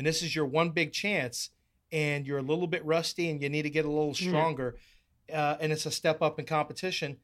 and 0.02 0.06
this 0.08 0.20
is 0.20 0.34
your 0.34 0.46
one 0.46 0.70
big 0.70 0.92
chance 0.92 1.50
and 1.92 2.26
you're 2.26 2.38
a 2.38 2.42
little 2.42 2.66
bit 2.66 2.84
rusty 2.84 3.30
and 3.30 3.40
you 3.40 3.48
need 3.48 3.62
to 3.62 3.70
get 3.70 3.84
a 3.84 3.88
little 3.88 4.14
stronger 4.14 4.76
mm-hmm. 5.30 5.38
uh, 5.38 5.56
and 5.60 5.70
it's 5.70 5.86
a 5.86 5.92
step 5.92 6.20
up 6.20 6.40
in 6.40 6.44
competition, 6.44 7.18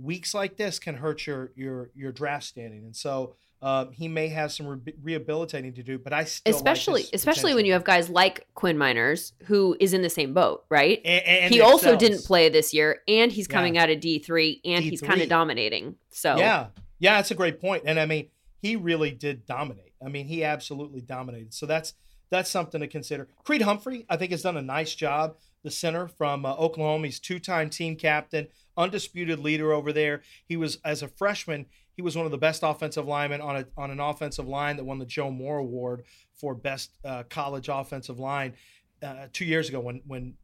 weeks 0.00 0.32
like 0.32 0.56
this 0.56 0.78
can 0.78 0.94
hurt 0.94 1.26
your 1.26 1.52
your 1.56 1.90
your 1.94 2.10
draft 2.10 2.44
standing. 2.44 2.86
And 2.86 2.96
so 2.96 3.34
um, 3.60 3.92
he 3.92 4.08
may 4.08 4.28
have 4.28 4.50
some 4.50 4.66
re- 4.66 4.94
rehabilitating 5.02 5.74
to 5.74 5.82
do, 5.82 5.98
but 5.98 6.14
I 6.14 6.24
still 6.24 6.54
especially 6.54 7.02
like 7.02 7.10
especially 7.12 7.54
when 7.54 7.66
you 7.66 7.74
have 7.74 7.84
guys 7.84 8.08
like 8.08 8.46
Quinn 8.54 8.78
Meinerz 8.78 9.32
who 9.44 9.76
is 9.78 9.92
in 9.92 10.00
the 10.00 10.08
same 10.08 10.32
boat, 10.32 10.64
right? 10.70 11.02
And, 11.04 11.26
and 11.26 11.52
he 11.52 11.60
also 11.60 11.96
didn't 11.96 12.24
play 12.24 12.48
this 12.48 12.72
year, 12.72 13.02
and 13.06 13.30
he's 13.30 13.46
coming 13.46 13.74
Yeah. 13.74 13.82
out 13.82 13.90
of 13.90 14.00
D 14.00 14.20
three, 14.20 14.62
and 14.64 14.82
he's 14.82 15.02
D3. 15.02 15.06
kind 15.06 15.20
of 15.20 15.28
dominating. 15.28 15.96
So 16.08 16.38
Yeah, 16.38 16.68
yeah, 16.98 17.16
that's 17.16 17.30
a 17.30 17.34
great 17.34 17.60
point. 17.60 17.82
And 17.84 18.00
I 18.00 18.06
mean, 18.06 18.28
he 18.56 18.76
really 18.76 19.10
did 19.10 19.44
dominate. 19.44 19.92
I 20.02 20.08
mean, 20.08 20.24
he 20.24 20.44
absolutely 20.44 21.02
dominated. 21.02 21.52
So 21.52 21.66
that's 21.66 21.92
that's 22.32 22.50
something 22.50 22.80
to 22.80 22.88
consider. 22.88 23.28
Creed 23.44 23.60
Humphrey, 23.60 24.06
I 24.08 24.16
think, 24.16 24.30
has 24.30 24.42
done 24.42 24.56
a 24.56 24.62
nice 24.62 24.94
job. 24.94 25.36
The 25.64 25.70
center 25.70 26.08
from 26.08 26.46
uh, 26.46 26.54
Oklahoma, 26.54 27.06
he's 27.06 27.20
two-time 27.20 27.68
team 27.68 27.94
captain, 27.94 28.48
undisputed 28.76 29.38
leader 29.38 29.72
over 29.72 29.92
there. 29.92 30.22
He 30.48 30.56
was 30.56 30.78
as 30.82 31.02
a 31.02 31.08
freshman, 31.08 31.66
he 31.94 32.00
was 32.00 32.16
one 32.16 32.24
of 32.24 32.32
the 32.32 32.38
best 32.38 32.62
offensive 32.64 33.06
linemen 33.06 33.42
on 33.42 33.56
a 33.56 33.66
on 33.76 33.90
an 33.90 34.00
offensive 34.00 34.48
line 34.48 34.78
that 34.78 34.84
won 34.84 34.98
the 34.98 35.04
Joe 35.04 35.30
Moore 35.30 35.58
Award 35.58 36.04
for 36.34 36.54
best 36.54 36.98
uh, 37.04 37.24
college 37.28 37.68
offensive 37.68 38.18
line 38.18 38.54
uh, 39.02 39.26
two 39.32 39.44
years 39.44 39.68
ago 39.68 39.78
when 39.78 40.00
when 40.06 40.34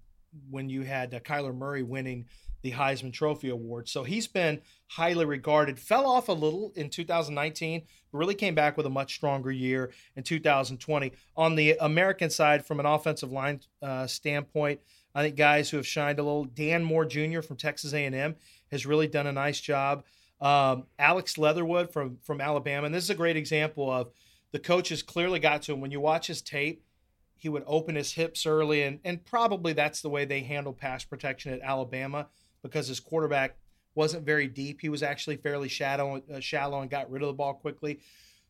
when 0.50 0.68
you 0.68 0.82
had 0.82 1.14
uh, 1.14 1.20
Kyler 1.20 1.56
Murray 1.56 1.82
winning 1.82 2.26
the 2.62 2.72
Heisman 2.72 3.12
Trophy 3.12 3.48
Award. 3.48 3.88
So 3.88 4.04
he's 4.04 4.26
been 4.26 4.60
highly 4.88 5.24
regarded. 5.24 5.78
Fell 5.78 6.06
off 6.06 6.28
a 6.28 6.32
little 6.32 6.72
in 6.74 6.90
2019, 6.90 7.82
but 8.10 8.18
really 8.18 8.34
came 8.34 8.54
back 8.54 8.76
with 8.76 8.86
a 8.86 8.90
much 8.90 9.14
stronger 9.14 9.52
year 9.52 9.92
in 10.16 10.22
2020. 10.22 11.12
On 11.36 11.54
the 11.54 11.76
American 11.80 12.30
side, 12.30 12.66
from 12.66 12.80
an 12.80 12.86
offensive 12.86 13.30
line 13.30 13.60
uh, 13.82 14.06
standpoint, 14.06 14.80
I 15.14 15.22
think 15.22 15.36
guys 15.36 15.70
who 15.70 15.76
have 15.76 15.86
shined 15.86 16.18
a 16.18 16.22
little. 16.22 16.44
Dan 16.44 16.84
Moore 16.84 17.04
Jr. 17.04 17.40
from 17.40 17.56
Texas 17.56 17.92
A&M 17.92 18.36
has 18.70 18.86
really 18.86 19.08
done 19.08 19.26
a 19.26 19.32
nice 19.32 19.60
job. 19.60 20.04
Um, 20.40 20.84
Alex 20.98 21.38
Leatherwood 21.38 21.92
from 21.92 22.18
from 22.22 22.40
Alabama, 22.40 22.86
and 22.86 22.94
this 22.94 23.04
is 23.04 23.10
a 23.10 23.14
great 23.14 23.36
example 23.36 23.90
of 23.90 24.10
the 24.52 24.60
coaches 24.60 25.02
clearly 25.02 25.40
got 25.40 25.62
to 25.62 25.72
him. 25.72 25.80
When 25.80 25.90
you 25.90 26.00
watch 26.00 26.28
his 26.28 26.40
tape, 26.42 26.84
he 27.36 27.48
would 27.48 27.64
open 27.66 27.96
his 27.96 28.12
hips 28.12 28.46
early, 28.46 28.82
and 28.82 29.00
and 29.04 29.24
probably 29.24 29.72
that's 29.72 30.00
the 30.00 30.08
way 30.08 30.24
they 30.24 30.40
handle 30.40 30.72
pass 30.72 31.04
protection 31.04 31.52
at 31.52 31.60
Alabama 31.60 32.28
because 32.62 32.88
his 32.88 33.00
quarterback 33.00 33.56
wasn't 33.94 34.24
very 34.24 34.46
deep. 34.46 34.80
He 34.80 34.88
was 34.88 35.02
actually 35.02 35.36
fairly 35.36 35.68
shallow, 35.68 36.22
uh, 36.32 36.40
shallow, 36.40 36.80
and 36.80 36.90
got 36.90 37.10
rid 37.10 37.22
of 37.22 37.28
the 37.28 37.32
ball 37.34 37.54
quickly. 37.54 38.00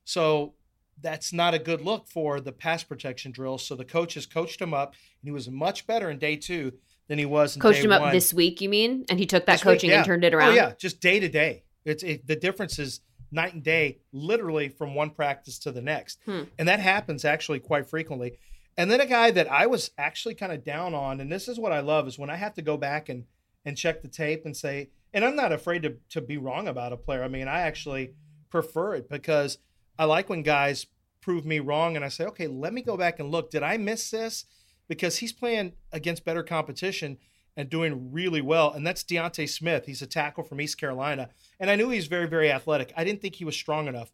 So 0.04 0.54
that's 1.00 1.32
not 1.32 1.54
a 1.54 1.58
good 1.58 1.80
look 1.80 2.08
for 2.08 2.40
the 2.40 2.52
pass 2.52 2.82
protection 2.82 3.30
drills. 3.32 3.64
So 3.66 3.74
the 3.74 3.84
coaches 3.84 4.26
coached 4.26 4.60
him 4.60 4.74
up, 4.74 4.90
and 4.90 5.28
he 5.28 5.30
was 5.30 5.48
much 5.48 5.86
better 5.86 6.10
in 6.10 6.18
day 6.18 6.36
two 6.36 6.72
than 7.08 7.18
he 7.18 7.24
was 7.24 7.56
in 7.56 7.62
coached 7.62 7.84
him 7.84 7.92
up 7.92 8.02
one. 8.02 8.12
this 8.12 8.34
week. 8.34 8.60
You 8.60 8.68
mean? 8.68 9.04
And 9.08 9.18
he 9.18 9.26
took 9.26 9.46
that 9.46 9.54
This 9.54 9.64
week, 9.64 9.74
coaching 9.76 9.90
yeah. 9.90 9.96
and 9.98 10.06
turned 10.06 10.24
it 10.24 10.34
around. 10.34 10.50
Oh 10.50 10.54
yeah, 10.54 10.72
just 10.78 11.00
day 11.00 11.20
to 11.20 11.28
day. 11.28 11.62
It's 11.84 12.02
it, 12.02 12.26
the 12.26 12.36
difference 12.36 12.78
is 12.78 13.00
night 13.30 13.54
and 13.54 13.62
day, 13.62 13.98
literally 14.12 14.68
from 14.68 14.94
one 14.94 15.10
practice 15.10 15.58
to 15.60 15.70
the 15.72 15.82
next, 15.82 16.18
Hmm. 16.24 16.42
and 16.58 16.66
that 16.68 16.80
happens 16.80 17.24
actually 17.24 17.60
quite 17.60 17.88
frequently. 17.88 18.38
And 18.76 18.90
then 18.90 19.00
a 19.00 19.06
guy 19.06 19.30
that 19.32 19.50
I 19.50 19.66
was 19.66 19.90
actually 19.98 20.34
kind 20.34 20.52
of 20.52 20.64
down 20.64 20.94
on, 20.94 21.20
and 21.20 21.30
this 21.32 21.48
is 21.48 21.58
what 21.58 21.72
I 21.72 21.80
love 21.80 22.06
is 22.08 22.18
when 22.18 22.30
I 22.30 22.36
have 22.36 22.54
to 22.54 22.62
go 22.62 22.76
back 22.76 23.08
and 23.08 23.24
and 23.68 23.76
check 23.76 24.02
the 24.02 24.08
tape 24.08 24.44
and 24.44 24.56
say, 24.56 24.88
and 25.12 25.24
I'm 25.24 25.36
not 25.36 25.52
afraid 25.52 25.82
to 25.82 25.96
to 26.10 26.20
be 26.20 26.38
wrong 26.38 26.66
about 26.66 26.92
a 26.92 26.96
player. 26.96 27.22
I 27.22 27.28
mean, 27.28 27.48
I 27.48 27.60
actually 27.60 28.14
prefer 28.50 28.94
it 28.94 29.08
because 29.08 29.58
I 29.98 30.04
like 30.04 30.28
when 30.28 30.42
guys 30.42 30.86
prove 31.20 31.44
me 31.44 31.60
wrong, 31.60 31.94
and 31.94 32.04
I 32.04 32.08
say, 32.08 32.24
okay, 32.24 32.46
let 32.46 32.72
me 32.72 32.82
go 32.82 32.96
back 32.96 33.20
and 33.20 33.30
look. 33.30 33.50
Did 33.50 33.62
I 33.62 33.76
miss 33.76 34.10
this? 34.10 34.46
Because 34.88 35.18
he's 35.18 35.32
playing 35.32 35.74
against 35.92 36.24
better 36.24 36.42
competition 36.42 37.18
and 37.56 37.68
doing 37.68 38.12
really 38.12 38.40
well. 38.40 38.72
And 38.72 38.86
that's 38.86 39.02
D'Ante 39.02 39.46
Smith. 39.46 39.84
He's 39.84 40.00
a 40.00 40.06
tackle 40.06 40.44
from 40.44 40.60
East 40.60 40.78
Carolina. 40.78 41.28
And 41.60 41.68
I 41.68 41.76
knew 41.76 41.90
he 41.90 41.96
was 41.96 42.06
very, 42.06 42.26
very 42.26 42.50
athletic. 42.50 42.92
I 42.96 43.04
didn't 43.04 43.20
think 43.20 43.34
he 43.34 43.44
was 43.44 43.56
strong 43.56 43.88
enough. 43.88 44.12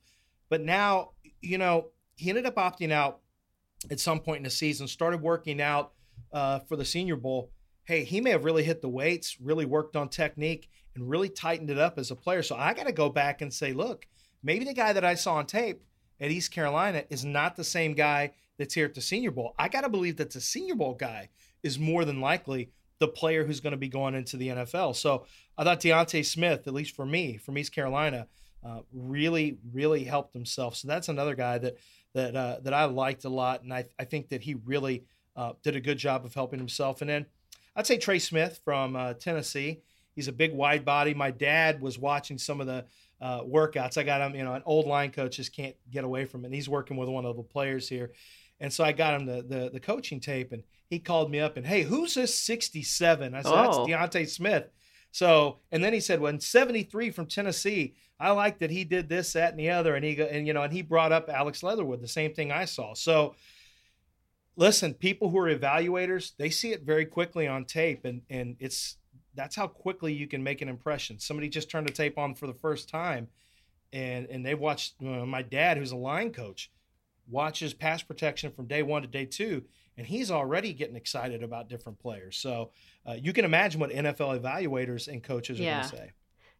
But 0.48 0.62
now, 0.62 1.10
you 1.40 1.58
know, 1.58 1.90
he 2.16 2.30
ended 2.30 2.46
up 2.46 2.56
opting 2.56 2.90
out 2.90 3.20
at 3.90 4.00
some 4.00 4.20
point 4.20 4.38
in 4.38 4.44
the 4.44 4.50
season, 4.50 4.88
started 4.88 5.20
working 5.20 5.60
out 5.60 5.92
uh, 6.32 6.60
for 6.60 6.76
the 6.76 6.84
Senior 6.84 7.16
Bowl. 7.16 7.50
Hey, 7.84 8.04
he 8.04 8.20
may 8.20 8.30
have 8.30 8.44
really 8.44 8.64
hit 8.64 8.80
the 8.80 8.88
weights, 8.88 9.36
really 9.40 9.66
worked 9.66 9.96
on 9.96 10.08
technique, 10.08 10.68
and 10.94 11.08
really 11.08 11.28
tightened 11.28 11.70
it 11.70 11.78
up 11.78 11.98
as 11.98 12.10
a 12.10 12.16
player. 12.16 12.42
So 12.42 12.56
I 12.56 12.74
got 12.74 12.86
to 12.86 12.92
go 12.92 13.08
back 13.08 13.42
and 13.42 13.52
say, 13.52 13.72
look, 13.72 14.06
maybe 14.42 14.64
the 14.64 14.74
guy 14.74 14.92
that 14.92 15.04
I 15.04 15.14
saw 15.14 15.34
on 15.34 15.46
tape 15.46 15.82
at 16.20 16.30
East 16.30 16.52
Carolina 16.52 17.04
is 17.10 17.24
not 17.24 17.56
the 17.56 17.64
same 17.64 17.94
guy 17.94 18.32
that's 18.58 18.74
here 18.74 18.86
at 18.86 18.94
the 18.94 19.00
Senior 19.00 19.32
Bowl. 19.32 19.54
I 19.58 19.68
got 19.68 19.82
to 19.82 19.88
believe 19.88 20.16
that 20.16 20.30
the 20.30 20.40
Senior 20.40 20.76
Bowl 20.76 20.94
guy 20.94 21.28
is 21.62 21.78
more 21.78 22.04
than 22.04 22.20
likely 22.20 22.70
the 23.00 23.08
player 23.08 23.44
who's 23.44 23.60
going 23.60 23.72
to 23.72 23.76
be 23.76 23.88
going 23.88 24.14
into 24.14 24.36
the 24.36 24.48
NFL. 24.48 24.94
So 24.96 25.26
I 25.58 25.64
thought 25.64 25.80
D'Ante 25.80 26.22
Smith, 26.22 26.66
at 26.66 26.74
least 26.74 26.94
for 26.94 27.04
me, 27.04 27.36
from 27.36 27.58
East 27.58 27.74
Carolina, 27.74 28.28
uh, 28.64 28.80
really, 28.92 29.58
really 29.72 30.04
helped 30.04 30.32
himself. 30.32 30.76
So 30.76 30.88
that's 30.88 31.08
another 31.08 31.34
guy 31.34 31.58
that 31.58 31.76
that 32.14 32.36
uh, 32.36 32.58
that 32.62 32.72
I 32.72 32.84
liked 32.84 33.24
a 33.24 33.28
lot, 33.28 33.62
and 33.62 33.74
I, 33.74 33.86
I 33.98 34.04
think 34.04 34.28
that 34.28 34.40
he 34.42 34.54
really 34.54 35.04
uh, 35.36 35.52
did 35.62 35.74
a 35.74 35.80
good 35.80 35.98
job 35.98 36.24
of 36.24 36.32
helping 36.32 36.60
himself. 36.60 37.00
And 37.00 37.10
then 37.10 37.26
I'd 37.76 37.86
say 37.86 37.98
Trey 37.98 38.18
Smith 38.18 38.60
from 38.64 38.96
uh, 38.96 39.14
Tennessee. 39.14 39.80
He's 40.14 40.28
a 40.28 40.32
big 40.32 40.52
wide 40.54 40.84
body. 40.84 41.12
My 41.12 41.30
dad 41.30 41.80
was 41.80 41.98
watching 41.98 42.38
some 42.38 42.60
of 42.60 42.66
the 42.66 42.84
uh, 43.20 43.42
workouts. 43.42 43.98
I 43.98 44.04
got 44.04 44.20
him, 44.20 44.36
you 44.36 44.44
know, 44.44 44.54
an 44.54 44.62
old 44.64 44.86
line 44.86 45.10
coach 45.10 45.36
just 45.36 45.54
can't 45.54 45.74
get 45.90 46.04
away 46.04 46.24
from 46.24 46.44
it. 46.44 46.46
And 46.46 46.54
he's 46.54 46.68
working 46.68 46.96
with 46.96 47.08
one 47.08 47.24
of 47.24 47.36
the 47.36 47.42
players 47.42 47.88
here. 47.88 48.12
And 48.60 48.72
so 48.72 48.84
I 48.84 48.92
got 48.92 49.20
him 49.20 49.26
the, 49.26 49.42
the, 49.42 49.70
the 49.72 49.80
coaching 49.80 50.20
tape 50.20 50.52
and 50.52 50.62
he 50.88 50.98
called 50.98 51.30
me 51.30 51.40
up 51.40 51.56
and, 51.56 51.66
hey, 51.66 51.82
who's 51.82 52.14
this 52.14 52.38
67? 52.38 53.34
I 53.34 53.42
said, 53.42 53.52
that's 53.52 53.76
Oh. 53.76 53.86
D'Ante 53.86 54.24
Smith. 54.26 54.70
So, 55.10 55.58
and 55.72 55.82
then 55.82 55.92
he 55.92 56.00
said, 56.00 56.20
well, 56.20 56.32
in 56.32 56.40
73 56.40 57.10
from 57.10 57.26
Tennessee, 57.26 57.94
I 58.18 58.30
like 58.32 58.58
that 58.58 58.70
he 58.70 58.84
did 58.84 59.08
this, 59.08 59.32
that, 59.32 59.50
and 59.50 59.58
the 59.58 59.70
other. 59.70 59.94
And 59.96 60.04
he, 60.04 60.14
go, 60.14 60.24
and, 60.24 60.46
you 60.46 60.52
know, 60.52 60.62
and 60.62 60.72
he 60.72 60.82
brought 60.82 61.12
up 61.12 61.28
Alex 61.28 61.62
Leatherwood, 61.62 62.00
the 62.00 62.08
same 62.08 62.34
thing 62.34 62.52
I 62.52 62.64
saw. 62.64 62.94
So, 62.94 63.34
listen, 64.56 64.94
people 64.94 65.30
who 65.30 65.38
are 65.38 65.54
evaluators, 65.54 66.32
they 66.36 66.50
see 66.50 66.72
it 66.72 66.82
very 66.82 67.04
quickly 67.04 67.46
on 67.46 67.64
tape, 67.64 68.04
and 68.04 68.22
and 68.30 68.56
it's 68.60 68.96
that's 69.34 69.56
how 69.56 69.66
quickly 69.66 70.12
you 70.12 70.26
can 70.28 70.42
make 70.42 70.62
an 70.62 70.68
impression. 70.68 71.18
Somebody 71.18 71.48
just 71.48 71.70
turned 71.70 71.88
the 71.88 71.92
tape 71.92 72.18
on 72.18 72.34
for 72.34 72.46
the 72.46 72.54
first 72.54 72.88
time, 72.88 73.28
and 73.92 74.26
and 74.26 74.44
they 74.44 74.54
watched 74.54 74.94
uh, 75.02 75.26
my 75.26 75.42
dad, 75.42 75.76
who's 75.76 75.92
a 75.92 75.96
line 75.96 76.32
coach, 76.32 76.70
watches 77.28 77.74
pass 77.74 78.02
protection 78.02 78.52
from 78.52 78.66
day 78.66 78.82
one 78.82 79.02
to 79.02 79.08
day 79.08 79.24
two, 79.24 79.64
and 79.96 80.06
he's 80.06 80.30
already 80.30 80.72
getting 80.72 80.96
excited 80.96 81.42
about 81.42 81.68
different 81.68 81.98
players. 81.98 82.36
So 82.36 82.70
uh, 83.08 83.14
you 83.20 83.32
can 83.32 83.44
imagine 83.44 83.80
what 83.80 83.90
NFL 83.90 84.40
evaluators 84.40 85.08
and 85.08 85.22
coaches 85.22 85.58
are 85.58 85.62
Yeah. 85.62 85.78
going 85.80 85.90
to 85.90 85.96
say. 85.96 86.10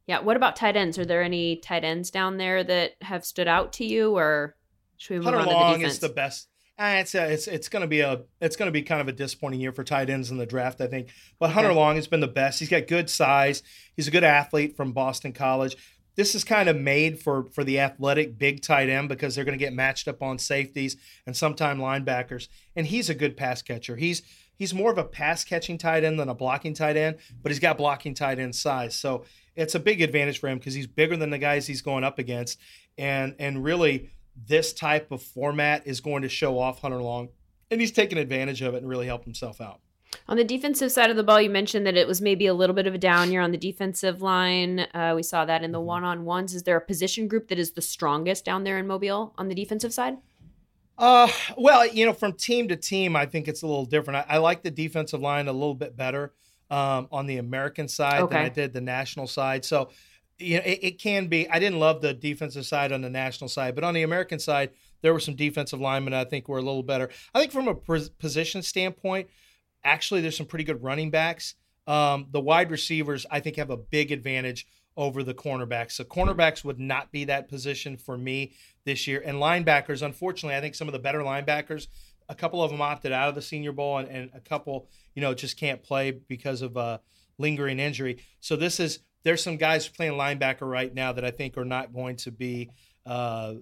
Yeah. 0.06 0.20
What 0.20 0.36
about 0.36 0.56
tight 0.56 0.76
ends? 0.76 0.98
Are 0.98 1.06
there 1.06 1.22
any 1.22 1.56
tight 1.56 1.82
ends 1.84 2.10
down 2.10 2.36
there 2.36 2.62
that 2.62 2.92
have 3.00 3.24
stood 3.24 3.48
out 3.48 3.72
to 3.74 3.84
you, 3.86 4.16
or 4.16 4.54
should 4.98 5.14
we 5.14 5.18
move 5.18 5.24
Hunter 5.26 5.38
on 5.40 5.44
to 5.44 5.50
the 5.50 5.54
Long 5.56 5.74
defense? 5.78 5.94
is 5.94 5.98
the 6.00 6.08
best. 6.10 6.48
Uh, 6.76 6.96
it's 6.98 7.14
a, 7.14 7.30
it's 7.30 7.46
it's 7.46 7.68
going 7.68 7.82
to 7.82 7.86
be 7.86 8.00
a 8.00 8.22
it's 8.40 8.56
going 8.56 8.66
to 8.66 8.72
be 8.72 8.82
kind 8.82 9.00
of 9.00 9.06
a 9.06 9.12
disappointing 9.12 9.60
year 9.60 9.72
for 9.72 9.84
tight 9.84 10.10
ends 10.10 10.30
in 10.30 10.38
the 10.38 10.46
draft, 10.46 10.80
I 10.80 10.88
think. 10.88 11.08
But 11.38 11.50
Hunter 11.50 11.70
Okay. 11.70 11.78
Long 11.78 11.94
has 11.96 12.08
been 12.08 12.20
the 12.20 12.26
best. 12.26 12.58
He's 12.58 12.68
got 12.68 12.88
good 12.88 13.08
size. 13.08 13.62
He's 13.94 14.08
a 14.08 14.10
good 14.10 14.24
athlete 14.24 14.76
from 14.76 14.92
Boston 14.92 15.32
College. 15.32 15.76
This 16.16 16.34
is 16.34 16.42
kind 16.42 16.68
of 16.68 16.76
made 16.76 17.20
for 17.20 17.44
for 17.52 17.62
the 17.62 17.78
athletic 17.78 18.38
big 18.38 18.60
tight 18.60 18.88
end 18.88 19.08
because 19.08 19.34
they're 19.34 19.44
going 19.44 19.58
to 19.58 19.64
get 19.64 19.72
matched 19.72 20.08
up 20.08 20.20
on 20.20 20.38
safeties 20.38 20.96
and 21.26 21.36
sometime 21.36 21.78
linebackers. 21.78 22.48
And 22.74 22.88
he's 22.88 23.08
a 23.08 23.14
good 23.14 23.36
pass 23.36 23.62
catcher. 23.62 23.94
He's 23.94 24.22
he's 24.56 24.74
more 24.74 24.90
of 24.90 24.98
a 24.98 25.04
pass 25.04 25.44
catching 25.44 25.78
tight 25.78 26.02
end 26.02 26.18
than 26.18 26.28
a 26.28 26.34
blocking 26.34 26.74
tight 26.74 26.96
end, 26.96 27.18
but 27.40 27.52
he's 27.52 27.60
got 27.60 27.78
blocking 27.78 28.14
tight 28.14 28.40
end 28.40 28.56
size. 28.56 28.96
So 28.96 29.24
it's 29.54 29.76
a 29.76 29.80
big 29.80 30.02
advantage 30.02 30.40
for 30.40 30.48
him 30.48 30.58
because 30.58 30.74
he's 30.74 30.88
bigger 30.88 31.16
than 31.16 31.30
the 31.30 31.38
guys 31.38 31.68
he's 31.68 31.82
going 31.82 32.02
up 32.02 32.18
against. 32.18 32.58
And 32.98 33.36
and 33.38 33.62
really 33.62 34.10
this 34.36 34.72
type 34.72 35.10
of 35.12 35.22
format 35.22 35.86
is 35.86 36.00
going 36.00 36.22
to 36.22 36.28
show 36.28 36.58
off 36.58 36.80
Hunter 36.80 37.00
Long, 37.02 37.28
and 37.70 37.80
he's 37.80 37.92
taken 37.92 38.18
advantage 38.18 38.62
of 38.62 38.74
it 38.74 38.78
and 38.78 38.88
really 38.88 39.06
helped 39.06 39.24
himself 39.24 39.60
out. 39.60 39.80
On 40.28 40.36
the 40.36 40.44
defensive 40.44 40.92
side 40.92 41.10
of 41.10 41.16
the 41.16 41.24
ball, 41.24 41.40
you 41.40 41.50
mentioned 41.50 41.86
that 41.86 41.96
it 41.96 42.06
was 42.06 42.20
maybe 42.20 42.46
a 42.46 42.54
little 42.54 42.74
bit 42.74 42.86
of 42.86 42.94
a 42.94 42.98
down 42.98 43.32
year 43.32 43.40
on 43.40 43.50
the 43.50 43.58
defensive 43.58 44.22
line. 44.22 44.80
Uh, 44.94 45.12
we 45.16 45.22
saw 45.24 45.44
that 45.44 45.64
in 45.64 45.72
the 45.72 45.80
Mhm. 45.80 45.84
one 45.86 46.04
on 46.04 46.24
ones. 46.24 46.54
Is 46.54 46.62
there 46.62 46.76
a 46.76 46.80
position 46.80 47.26
group 47.26 47.48
that 47.48 47.58
is 47.58 47.72
the 47.72 47.82
strongest 47.82 48.44
down 48.44 48.62
there 48.64 48.78
in 48.78 48.86
Mobile 48.86 49.34
on 49.36 49.48
the 49.48 49.54
defensive 49.56 49.92
side? 49.92 50.18
Uh, 50.96 51.28
well, 51.58 51.84
you 51.86 52.06
know, 52.06 52.12
from 52.12 52.32
team 52.34 52.68
to 52.68 52.76
team, 52.76 53.16
I 53.16 53.26
think 53.26 53.48
it's 53.48 53.62
a 53.62 53.66
little 53.66 53.86
different. 53.86 54.24
I, 54.28 54.34
I 54.34 54.38
like 54.38 54.62
the 54.62 54.70
defensive 54.70 55.20
line 55.20 55.48
a 55.48 55.52
little 55.52 55.74
bit 55.74 55.96
better 55.96 56.32
um, 56.70 57.08
on 57.10 57.26
the 57.26 57.38
American 57.38 57.88
side 57.88 58.22
Okay. 58.22 58.34
than 58.36 58.44
I 58.44 58.48
did 58.48 58.72
the 58.72 58.80
national 58.80 59.26
side. 59.26 59.64
So 59.64 59.90
you 60.38 60.56
know, 60.56 60.62
it, 60.64 60.78
it, 60.82 60.98
can 60.98 61.28
be. 61.28 61.48
I 61.48 61.58
didn't 61.58 61.78
love 61.78 62.00
the 62.00 62.12
defensive 62.12 62.66
side 62.66 62.92
on 62.92 63.02
the 63.02 63.10
national 63.10 63.48
side, 63.48 63.74
but 63.74 63.84
on 63.84 63.94
the 63.94 64.02
American 64.02 64.38
side, 64.38 64.70
there 65.02 65.12
were 65.12 65.20
some 65.20 65.36
defensive 65.36 65.80
linemen 65.80 66.14
I 66.14 66.24
think 66.24 66.48
were 66.48 66.58
a 66.58 66.62
little 66.62 66.82
better. 66.82 67.10
I 67.34 67.40
think 67.40 67.52
from 67.52 67.68
a 67.68 67.74
position 67.74 68.62
standpoint, 68.62 69.28
actually, 69.84 70.20
there's 70.20 70.36
some 70.36 70.46
pretty 70.46 70.64
good 70.64 70.82
running 70.82 71.10
backs. 71.10 71.54
Um, 71.86 72.26
the 72.30 72.40
wide 72.40 72.70
receivers, 72.70 73.26
I 73.30 73.40
think, 73.40 73.56
have 73.56 73.70
a 73.70 73.76
big 73.76 74.10
advantage 74.12 74.66
over 74.96 75.22
the 75.22 75.34
cornerbacks. 75.34 75.92
So 75.92 76.04
cornerbacks 76.04 76.64
would 76.64 76.78
not 76.78 77.12
be 77.12 77.24
that 77.24 77.48
position 77.48 77.96
for 77.96 78.16
me 78.16 78.52
this 78.84 79.06
year. 79.06 79.22
And 79.24 79.38
linebackers, 79.38 80.02
unfortunately, 80.02 80.56
I 80.56 80.60
think 80.60 80.74
some 80.74 80.88
of 80.88 80.92
the 80.92 80.98
better 80.98 81.20
linebackers, 81.20 81.88
a 82.28 82.34
couple 82.34 82.62
of 82.62 82.70
them 82.70 82.80
opted 82.80 83.12
out 83.12 83.28
of 83.28 83.34
the 83.34 83.42
Senior 83.42 83.72
Bowl, 83.72 83.98
and, 83.98 84.08
and 84.08 84.30
a 84.34 84.40
couple, 84.40 84.88
you 85.14 85.20
know, 85.20 85.34
just 85.34 85.58
can't 85.58 85.82
play 85.82 86.12
because 86.12 86.62
of 86.62 86.76
a 86.76 87.00
lingering 87.38 87.80
injury. 87.80 88.18
So 88.40 88.56
this 88.56 88.80
is 88.80 89.00
there's 89.24 89.42
some 89.42 89.56
guys 89.56 89.88
playing 89.88 90.12
linebacker 90.12 90.68
right 90.68 90.92
now 90.92 91.12
that 91.12 91.24
I 91.24 91.30
think 91.30 91.56
are 91.56 91.64
not 91.64 91.92
going 91.92 92.16
to 92.16 92.30
be 92.30 92.70
uh, 93.06 93.54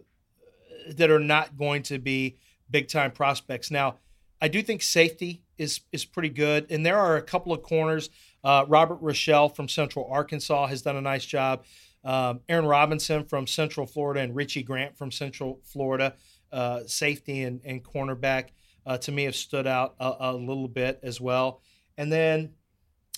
that 0.97 1.11
are 1.11 1.21
not 1.21 1.57
going 1.57 1.83
to 1.85 1.99
be 1.99 2.37
big 2.71 2.89
time 2.89 3.13
prospects. 3.13 3.71
Now, 3.71 3.99
I 4.41 4.49
do 4.49 4.63
think 4.63 4.83
safety 4.83 5.43
is 5.57 5.81
is 5.93 6.05
pretty 6.05 6.31
good, 6.31 6.67
and 6.71 6.85
there 6.85 6.99
are 6.99 7.17
a 7.17 7.23
couple 7.23 7.53
of 7.53 7.63
corners. 7.63 8.11
Uh, 8.45 8.65
Robert 8.67 9.01
Rochell 9.01 9.55
from 9.55 9.69
Central 9.69 10.09
Arkansas 10.11 10.67
has 10.67 10.83
done 10.83 10.97
a 10.97 11.01
nice 11.01 11.25
job. 11.25 11.65
Um, 12.05 12.41
Aaron 12.49 12.67
Robinson 12.67 13.25
from 13.25 13.47
Central 13.47 13.87
Florida 13.87 14.21
and 14.21 14.35
Richie 14.35 14.65
Grant 14.65 14.99
from 14.99 15.13
Central 15.13 15.61
Florida, 15.65 16.15
uh, 16.51 16.81
safety 16.87 17.45
and, 17.45 17.61
and 17.65 17.85
cornerback, 17.85 18.49
uh, 18.85 18.99
to 18.99 19.13
me 19.13 19.25
have 19.25 19.37
stood 19.37 19.69
out 19.69 19.95
a, 20.01 20.15
a, 20.19 20.33
little 20.33 20.67
bit 20.67 20.99
as 21.05 21.21
well. 21.21 21.61
And 21.97 22.11
then 22.11 22.55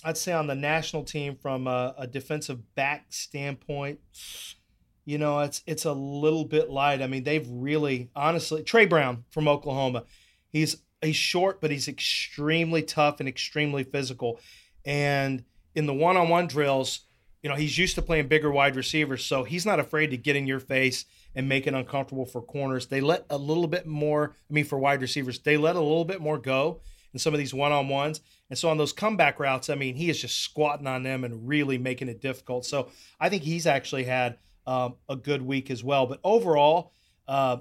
I'd 0.05 0.17
say 0.17 0.33
on 0.33 0.45
the 0.45 0.55
national 0.55 1.03
team, 1.03 1.35
from 1.35 1.65
a, 1.65 1.95
a 1.97 2.05
defensive 2.05 2.75
back 2.75 3.07
standpoint, 3.09 3.99
you 5.03 5.17
know, 5.17 5.39
it's 5.39 5.63
it's 5.65 5.85
a 5.85 5.93
little 5.93 6.45
bit 6.45 6.69
light. 6.69 7.01
I 7.01 7.07
mean, 7.07 7.23
they've 7.23 7.47
really, 7.49 8.11
honestly, 8.15 8.61
Tre 8.63 8.85
Brown 8.85 9.25
from 9.31 9.47
Oklahoma, 9.47 10.03
he's 10.49 10.77
he's 11.01 11.15
short, 11.15 11.59
but 11.59 11.71
he's 11.71 11.87
extremely 11.87 12.83
tough 12.83 13.19
and 13.19 13.27
extremely 13.27 13.83
physical. 13.83 14.39
And 14.85 15.43
in 15.73 15.87
the 15.87 15.93
one-on-one 15.93 16.47
drills, 16.47 17.01
you 17.41 17.49
know, 17.49 17.55
he's 17.55 17.77
used 17.77 17.95
to 17.95 18.01
playing 18.01 18.27
bigger 18.27 18.51
wide 18.51 18.75
receivers, 18.75 19.25
so 19.25 19.43
he's 19.43 19.65
not 19.65 19.79
afraid 19.79 20.11
to 20.11 20.17
get 20.17 20.35
in 20.35 20.47
your 20.47 20.59
face 20.59 21.05
and 21.35 21.49
make 21.49 21.67
it 21.67 21.73
uncomfortable 21.73 22.25
for 22.25 22.41
corners. 22.41 22.87
They 22.87 23.01
let 23.01 23.25
a 23.29 23.37
little 23.37 23.67
bit 23.67 23.85
more, 23.85 24.35
I 24.49 24.53
mean, 24.53 24.65
for 24.65 24.79
wide 24.79 25.01
receivers, 25.01 25.39
they 25.39 25.57
let 25.57 25.75
a 25.75 25.81
little 25.81 26.05
bit 26.05 26.21
more 26.21 26.37
go 26.37 26.81
in 27.13 27.19
some 27.19 27.33
of 27.33 27.39
these 27.39 27.53
one-on-ones. 27.53 28.21
And 28.49 28.57
so 28.59 28.69
on 28.69 28.77
those 28.77 28.93
comeback 28.93 29.39
routes, 29.39 29.69
I 29.69 29.75
mean, 29.75 29.95
he 29.95 30.09
is 30.09 30.21
just 30.21 30.41
squatting 30.41 30.87
on 30.87 31.03
them 31.03 31.23
and 31.23 31.47
really 31.47 31.77
making 31.77 32.09
it 32.09 32.21
difficult. 32.21 32.65
So 32.65 32.89
I 33.19 33.29
think 33.29 33.43
he's 33.43 33.65
actually 33.65 34.03
had 34.03 34.37
um, 34.67 34.95
a 35.09 35.15
good 35.15 35.41
week 35.41 35.71
as 35.71 35.83
well. 35.83 36.05
But 36.05 36.19
overall, 36.23 36.91
uh, 37.27 37.57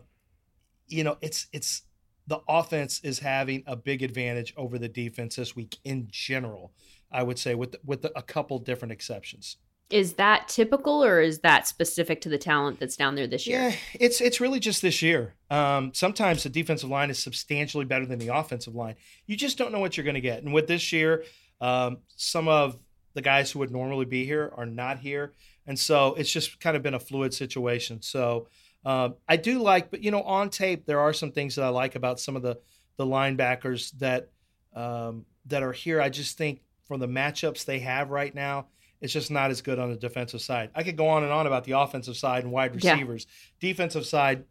you 0.86 1.05
know, 1.05 1.16
it's 1.20 1.47
it's 1.52 1.82
the 2.27 2.40
offense 2.48 3.01
is 3.02 3.19
having 3.19 3.62
a 3.66 3.77
big 3.77 4.02
advantage 4.02 4.55
over 4.56 4.78
the 4.78 4.89
defense 4.89 5.36
this 5.36 5.56
week 5.56 5.78
in 5.85 6.09
general. 6.11 6.73
I 7.11 7.23
would 7.23 7.39
say 7.39 7.55
with 7.55 7.77
with 7.85 8.05
a 8.15 8.23
couple 8.23 8.59
different 8.59 8.93
exceptions. 8.93 9.56
Is 9.94 10.14
that 10.14 10.48
typical, 10.48 11.04
or 11.04 11.20
is 11.20 11.38
that 11.42 11.68
specific 11.68 12.20
to 12.22 12.28
the 12.28 12.36
talent 12.36 12.80
that's 12.80 12.96
down 12.96 13.14
there 13.14 13.28
this 13.28 13.46
year? 13.46 13.68
Yeah, 13.68 13.76
it's 13.94 14.20
it's 14.20 14.40
really 14.40 14.58
just 14.58 14.82
this 14.82 15.02
year. 15.02 15.34
Um, 15.50 15.94
sometimes 15.94 16.42
the 16.42 16.48
defensive 16.48 16.90
line 16.90 17.10
is 17.10 17.18
substantially 17.20 17.84
better 17.84 18.04
than 18.04 18.18
the 18.18 18.34
offensive 18.34 18.74
line. 18.74 18.96
You 19.28 19.36
just 19.36 19.56
don't 19.56 19.70
know 19.70 19.78
what 19.78 19.96
you're 19.96 20.02
going 20.02 20.14
to 20.14 20.20
get. 20.20 20.42
And 20.42 20.52
with 20.52 20.66
this 20.66 20.92
year, 20.92 21.22
um, 21.60 21.98
some 22.16 22.48
of 22.48 22.76
the 23.12 23.22
guys 23.22 23.52
who 23.52 23.60
would 23.60 23.70
normally 23.70 24.04
be 24.04 24.24
here 24.24 24.52
are 24.56 24.66
not 24.66 24.98
here, 24.98 25.32
and 25.64 25.78
so 25.78 26.14
it's 26.14 26.32
just 26.32 26.58
kind 26.58 26.76
of 26.76 26.82
been 26.82 26.94
a 26.94 26.98
fluid 26.98 27.32
situation. 27.32 28.02
So 28.02 28.48
um, 28.84 29.14
I 29.28 29.36
do 29.36 29.60
like, 29.60 29.92
but 29.92 30.02
you 30.02 30.10
know, 30.10 30.22
on 30.22 30.50
tape 30.50 30.86
there 30.86 30.98
are 30.98 31.12
some 31.12 31.30
things 31.30 31.54
that 31.54 31.64
I 31.64 31.68
like 31.68 31.94
about 31.94 32.18
some 32.18 32.34
of 32.34 32.42
the 32.42 32.58
the 32.96 33.06
linebackers 33.06 33.92
that 33.98 34.30
um, 34.74 35.24
that 35.46 35.62
are 35.62 35.70
here. 35.70 36.00
I 36.00 36.08
just 36.08 36.36
think 36.36 36.62
from 36.82 36.98
the 36.98 37.06
matchups 37.06 37.64
they 37.64 37.78
have 37.78 38.10
right 38.10 38.34
now 38.34 38.66
it's 39.05 39.12
just 39.12 39.31
not 39.31 39.51
as 39.51 39.60
good 39.60 39.78
on 39.78 39.90
the 39.90 39.97
defensive 39.97 40.40
side. 40.40 40.70
I 40.74 40.82
could 40.82 40.97
go 40.97 41.09
on 41.09 41.24
and 41.24 41.31
on 41.31 41.47
about 41.47 41.64
the 41.64 41.72
offensive 41.72 42.16
side 42.16 42.43
and 42.43 42.51
wide 42.51 42.74
receivers. 42.74 43.26
Yeah. 43.60 43.68
Defensive 43.68 44.06
side, 44.06 44.44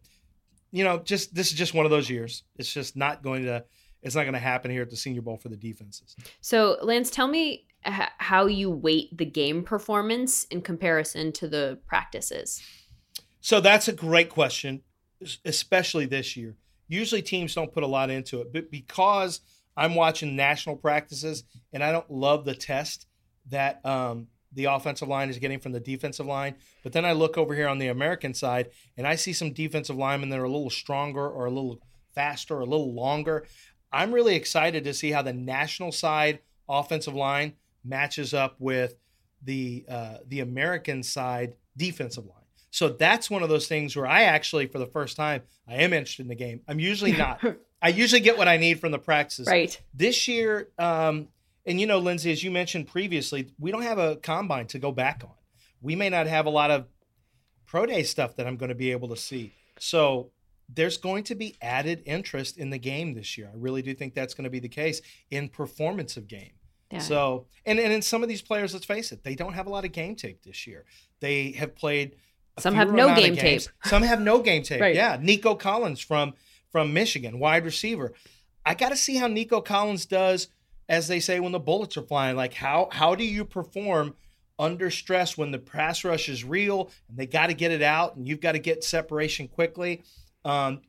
you 0.72 0.84
know, 0.84 1.00
just 1.00 1.34
this 1.34 1.52
is 1.52 1.58
just 1.58 1.74
one 1.74 1.86
of 1.86 1.92
those 1.92 2.08
years. 2.08 2.44
It's 2.58 2.72
just 2.72 2.96
not 2.96 3.24
going 3.24 3.46
to 3.46 3.66
it's 4.04 4.14
not 4.14 4.26
going 4.26 4.36
to 4.36 4.40
happen 4.40 4.70
here 4.70 4.84
at 4.84 4.92
the 4.92 4.96
Senior 4.96 5.24
Bowl 5.24 5.38
for 5.38 5.50
the 5.50 5.58
defenses. 5.58 6.16
So, 6.40 6.78
Lance, 6.84 7.10
tell 7.10 7.28
me 7.28 7.66
h- 7.84 8.10
how 8.20 8.46
you 8.46 8.70
weight 8.70 9.18
the 9.18 9.26
game 9.26 9.64
performance 9.64 10.44
in 10.46 10.62
comparison 10.62 11.32
to 11.32 11.48
the 11.48 11.80
practices. 11.88 12.62
So, 13.42 13.60
that's 13.60 13.88
a 13.88 13.94
great 13.94 14.30
question, 14.30 14.84
especially 15.46 16.06
this 16.06 16.38
year. 16.38 16.54
Usually 16.88 17.24
teams 17.24 17.56
don't 17.56 17.74
put 17.74 17.82
a 17.82 17.88
lot 17.88 18.12
into 18.12 18.42
it, 18.42 18.54
but 18.54 18.70
because 18.70 19.42
I'm 19.76 19.96
watching 19.96 20.36
national 20.36 20.76
practices 20.76 21.44
and 21.72 21.84
I 21.84 21.92
don't 21.92 22.12
love 22.12 22.46
the 22.46 22.54
test 22.54 23.08
that 23.50 23.84
um, 23.86 24.28
the 24.54 24.66
offensive 24.66 25.08
line 25.08 25.30
is 25.30 25.40
getting 25.40 25.60
from 25.60 25.72
the 25.72 25.80
defensive 25.80 26.26
line. 26.26 26.56
But 26.84 26.94
then 26.94 27.06
I 27.06 27.14
look 27.14 27.38
over 27.38 27.56
here 27.56 27.68
on 27.68 27.80
the 27.80 27.88
American 27.88 28.34
side 28.34 28.70
and 28.98 29.08
I 29.08 29.16
see 29.16 29.34
some 29.34 29.54
defensive 29.54 29.96
linemen 29.96 30.30
that 30.30 30.40
are 30.40 30.46
a 30.46 30.50
little 30.50 30.70
stronger 30.70 31.28
or 31.28 31.46
a 31.46 31.52
little 31.52 31.80
faster 32.14 32.58
or 32.58 32.62
a 32.62 32.66
little 32.66 32.94
longer. 32.94 33.46
I'm 33.92 34.12
really 34.12 34.36
excited 34.36 34.84
to 34.84 34.94
see 34.94 35.12
how 35.12 35.22
the 35.22 35.34
national 35.34 35.92
side 35.92 36.40
offensive 36.68 37.14
line 37.14 37.54
matches 37.84 38.34
up 38.34 38.56
with 38.60 38.96
the 39.44 39.86
uh, 39.90 40.18
the 40.28 40.40
American 40.40 41.04
side 41.04 41.56
defensive 41.76 42.26
line. 42.26 42.38
So 42.72 42.90
that's 42.90 43.30
one 43.30 43.44
of 43.44 43.50
those 43.50 43.68
things 43.68 43.96
where 43.96 44.08
I 44.08 44.24
actually, 44.24 44.66
for 44.66 44.80
the 44.80 44.88
first 44.88 45.16
time, 45.16 45.44
I 45.68 45.76
am 45.76 45.94
interested 45.94 46.24
in 46.24 46.28
the 46.28 46.36
game. 46.36 46.62
I'm 46.68 46.80
usually 46.80 47.12
not. 47.12 47.40
I 47.84 47.90
usually 47.90 48.22
get 48.22 48.38
what 48.38 48.48
I 48.48 48.58
need 48.58 48.80
from 48.80 48.92
the 48.92 48.98
practices. 48.98 49.46
Right. 49.46 49.80
This 49.94 50.28
year, 50.28 50.70
um, 50.80 51.28
and 51.66 51.80
you 51.80 51.88
know, 51.88 52.00
Lindsay, 52.00 52.32
as 52.32 52.44
you 52.44 52.52
mentioned 52.52 52.88
previously, 52.88 53.52
we 53.60 53.72
don't 53.72 53.84
have 53.84 54.00
a 54.00 54.18
combine 54.18 54.68
to 54.68 54.80
go 54.80 54.92
back 54.92 55.22
on. 55.24 55.32
We 55.82 55.96
may 55.96 56.10
not 56.10 56.28
have 56.28 56.46
a 56.46 56.50
lot 56.50 56.72
of 56.72 56.88
pro 57.66 57.86
day 57.86 58.04
stuff 58.04 58.36
that 58.36 58.48
I'm 58.48 58.58
going 58.58 58.70
to 58.70 58.76
be 58.76 58.92
able 58.92 59.10
to 59.10 59.18
see. 59.18 59.54
So 59.80 60.32
there's 60.70 60.98
going 60.98 61.24
to 61.26 61.36
be 61.36 61.56
added 61.62 62.04
interest 62.06 62.58
in 62.58 62.70
the 62.70 62.78
game 62.78 63.14
this 63.14 63.38
year. 63.38 63.50
I 63.54 63.58
really 63.58 63.82
do 63.82 63.94
think 63.94 64.14
that's 64.14 64.34
going 64.34 64.46
to 64.46 64.50
be 64.50 64.60
the 64.60 64.70
case 64.70 65.02
in 65.30 65.50
performance 65.50 66.18
of 66.18 66.28
game. 66.28 66.52
Yeah. 66.92 67.00
So, 67.00 67.48
and, 67.66 67.80
and 67.80 67.92
in 67.92 68.02
some 68.02 68.22
of 68.24 68.30
these 68.30 68.42
players, 68.42 68.74
let's 68.74 68.86
face 68.86 69.12
it, 69.12 69.24
they 69.24 69.36
don't 69.36 69.54
have 69.54 69.66
a 69.66 69.70
lot 69.70 69.84
of 69.84 69.92
game 69.92 70.16
tape 70.16 70.44
this 70.44 70.68
year. 70.68 70.86
They 71.20 71.52
have 71.54 71.76
played. 71.76 72.16
Some 72.60 72.76
have 72.76 72.94
no 72.94 73.16
game 73.16 73.36
tape. 73.36 73.64
Some 73.86 74.04
have 74.04 74.22
no 74.22 74.42
game 74.42 74.62
tape. 74.62 74.80
right. 74.80 74.96
Yeah. 74.96 75.18
Nico 75.20 75.56
Collins 75.56 76.00
from 76.00 76.34
from 76.72 76.94
Michigan, 76.94 77.40
wide 77.40 77.66
receiver. 77.66 78.14
I 78.66 78.76
got 78.76 78.90
to 78.90 78.96
see 78.96 79.16
how 79.16 79.28
Nico 79.28 79.60
Collins 79.62 80.06
does 80.06 80.48
as 80.90 81.08
they 81.08 81.20
say 81.20 81.40
when 81.40 81.52
the 81.52 81.60
bullets 81.60 81.98
are 81.98 82.02
flying. 82.02 82.36
Like 82.36 82.54
how 82.54 82.90
how 82.92 83.16
do 83.16 83.24
you 83.24 83.46
perform 83.46 84.16
under 84.60 84.90
stress 84.90 85.38
when 85.38 85.52
the 85.52 85.60
pass 85.60 86.04
rush 86.04 86.30
is 86.30 86.44
real 86.44 86.92
and 87.10 87.18
they 87.18 87.26
got 87.26 87.48
to 87.48 87.54
get 87.54 87.72
it 87.72 87.82
out 87.82 88.16
and 88.16 88.28
you've 88.28 88.42
got 88.42 88.54
to 88.54 88.60
get 88.60 88.84
separation 88.84 89.48
quickly? 89.48 90.04
Um, 90.46 90.82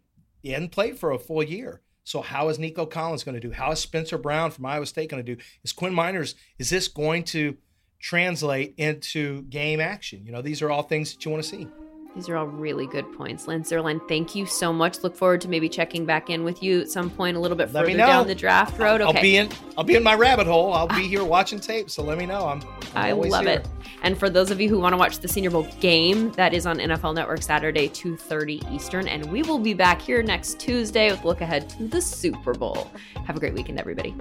he 0.43 0.51
hadn't 0.51 0.73
played 0.73 0.99
for 0.99 1.12
a 1.12 1.19
full 1.19 1.43
year. 1.43 1.81
So 2.05 2.21
how 2.21 2.51
is 2.51 2.59
Nico 2.59 2.85
Collins 2.85 3.25
going 3.25 3.35
to 3.35 3.41
do? 3.41 3.51
How 3.51 3.73
is 3.73 3.79
Spencer 3.79 4.19
Brown 4.19 4.51
from 4.51 4.66
Iowa 4.66 4.85
State 4.85 5.11
going 5.11 5.25
to 5.25 5.35
do? 5.35 5.41
Is 5.62 5.73
Quinn 5.73 5.95
Meinerz 5.95 6.35
is 6.59 6.69
this 6.71 6.87
going 6.87 7.25
to 7.25 7.57
translate 7.99 8.75
into 8.77 9.43
game 9.45 9.81
action? 9.81 10.27
You 10.27 10.33
know, 10.33 10.43
these 10.43 10.61
are 10.61 10.71
all 10.71 10.83
things 10.83 11.15
that 11.15 11.25
you 11.25 11.31
want 11.31 11.43
to 11.43 11.49
see. 11.49 11.66
These 12.15 12.28
are 12.28 12.36
all 12.36 12.47
really 12.47 12.86
good 12.86 13.12
points. 13.12 13.49
Lance 13.49 13.70
Zierlein, 13.70 14.01
thank 14.09 14.36
you 14.36 14.47
so 14.47 14.73
much. 14.73 15.03
Look 15.03 15.16
forward 15.16 15.41
to 15.41 15.49
maybe 15.49 15.69
checking 15.69 16.07
back 16.07 16.31
in 16.31 16.45
with 16.45 16.62
you 16.62 16.82
at 16.82 16.91
some 16.91 17.11
point 17.11 17.36
a 17.36 17.41
little 17.41 17.57
bit 17.57 17.70
further 17.70 17.97
down 17.97 18.28
the 18.28 18.35
draft 18.36 18.78
road. 18.78 19.01
Okay. 19.01 19.16
I'll 19.16 19.23
be 19.23 19.36
in 19.36 19.49
I'll 19.77 19.85
be 19.85 19.97
in 19.97 20.03
my 20.05 20.15
rabbit 20.15 20.47
hole. 20.47 20.73
I'll 20.73 20.86
be 20.86 20.95
ah. 20.95 21.09
here 21.09 21.24
watching 21.24 21.59
tape, 21.59 21.91
so 21.91 22.05
let 22.05 22.16
me 22.16 22.27
know. 22.27 22.47
I'm, 22.47 22.62
I'm 22.95 23.05
i 23.05 23.12
love 23.12 23.47
here. 23.47 23.55
it. 23.55 23.69
And 24.03 24.16
for 24.16 24.31
those 24.31 24.53
of 24.53 24.61
you 24.61 24.69
who 24.69 24.78
want 24.78 24.93
to 24.93 24.97
watch 24.97 25.19
the 25.19 25.28
Senior 25.28 25.51
Bowl 25.51 25.66
game, 25.81 26.31
that 26.32 26.55
is 26.55 26.66
on 26.66 26.78
NFL 26.78 27.15
Network 27.16 27.43
Saturday 27.43 27.89
2:30 27.89 28.73
Eastern 28.73 29.09
and 29.09 29.24
we 29.32 29.43
will 29.43 29.59
be 29.59 29.74
back 29.74 30.01
here 30.01 30.23
next 30.23 30.61
Tuesday 30.61 31.11
with 31.11 31.24
look 31.24 31.41
ahead 31.41 31.69
to 31.70 31.89
the 31.89 32.01
Super 32.01 32.55
Bowl. 32.55 32.93
Have 33.27 33.36
a 33.36 33.41
great 33.41 33.55
weekend 33.55 33.81
everybody. 33.81 34.15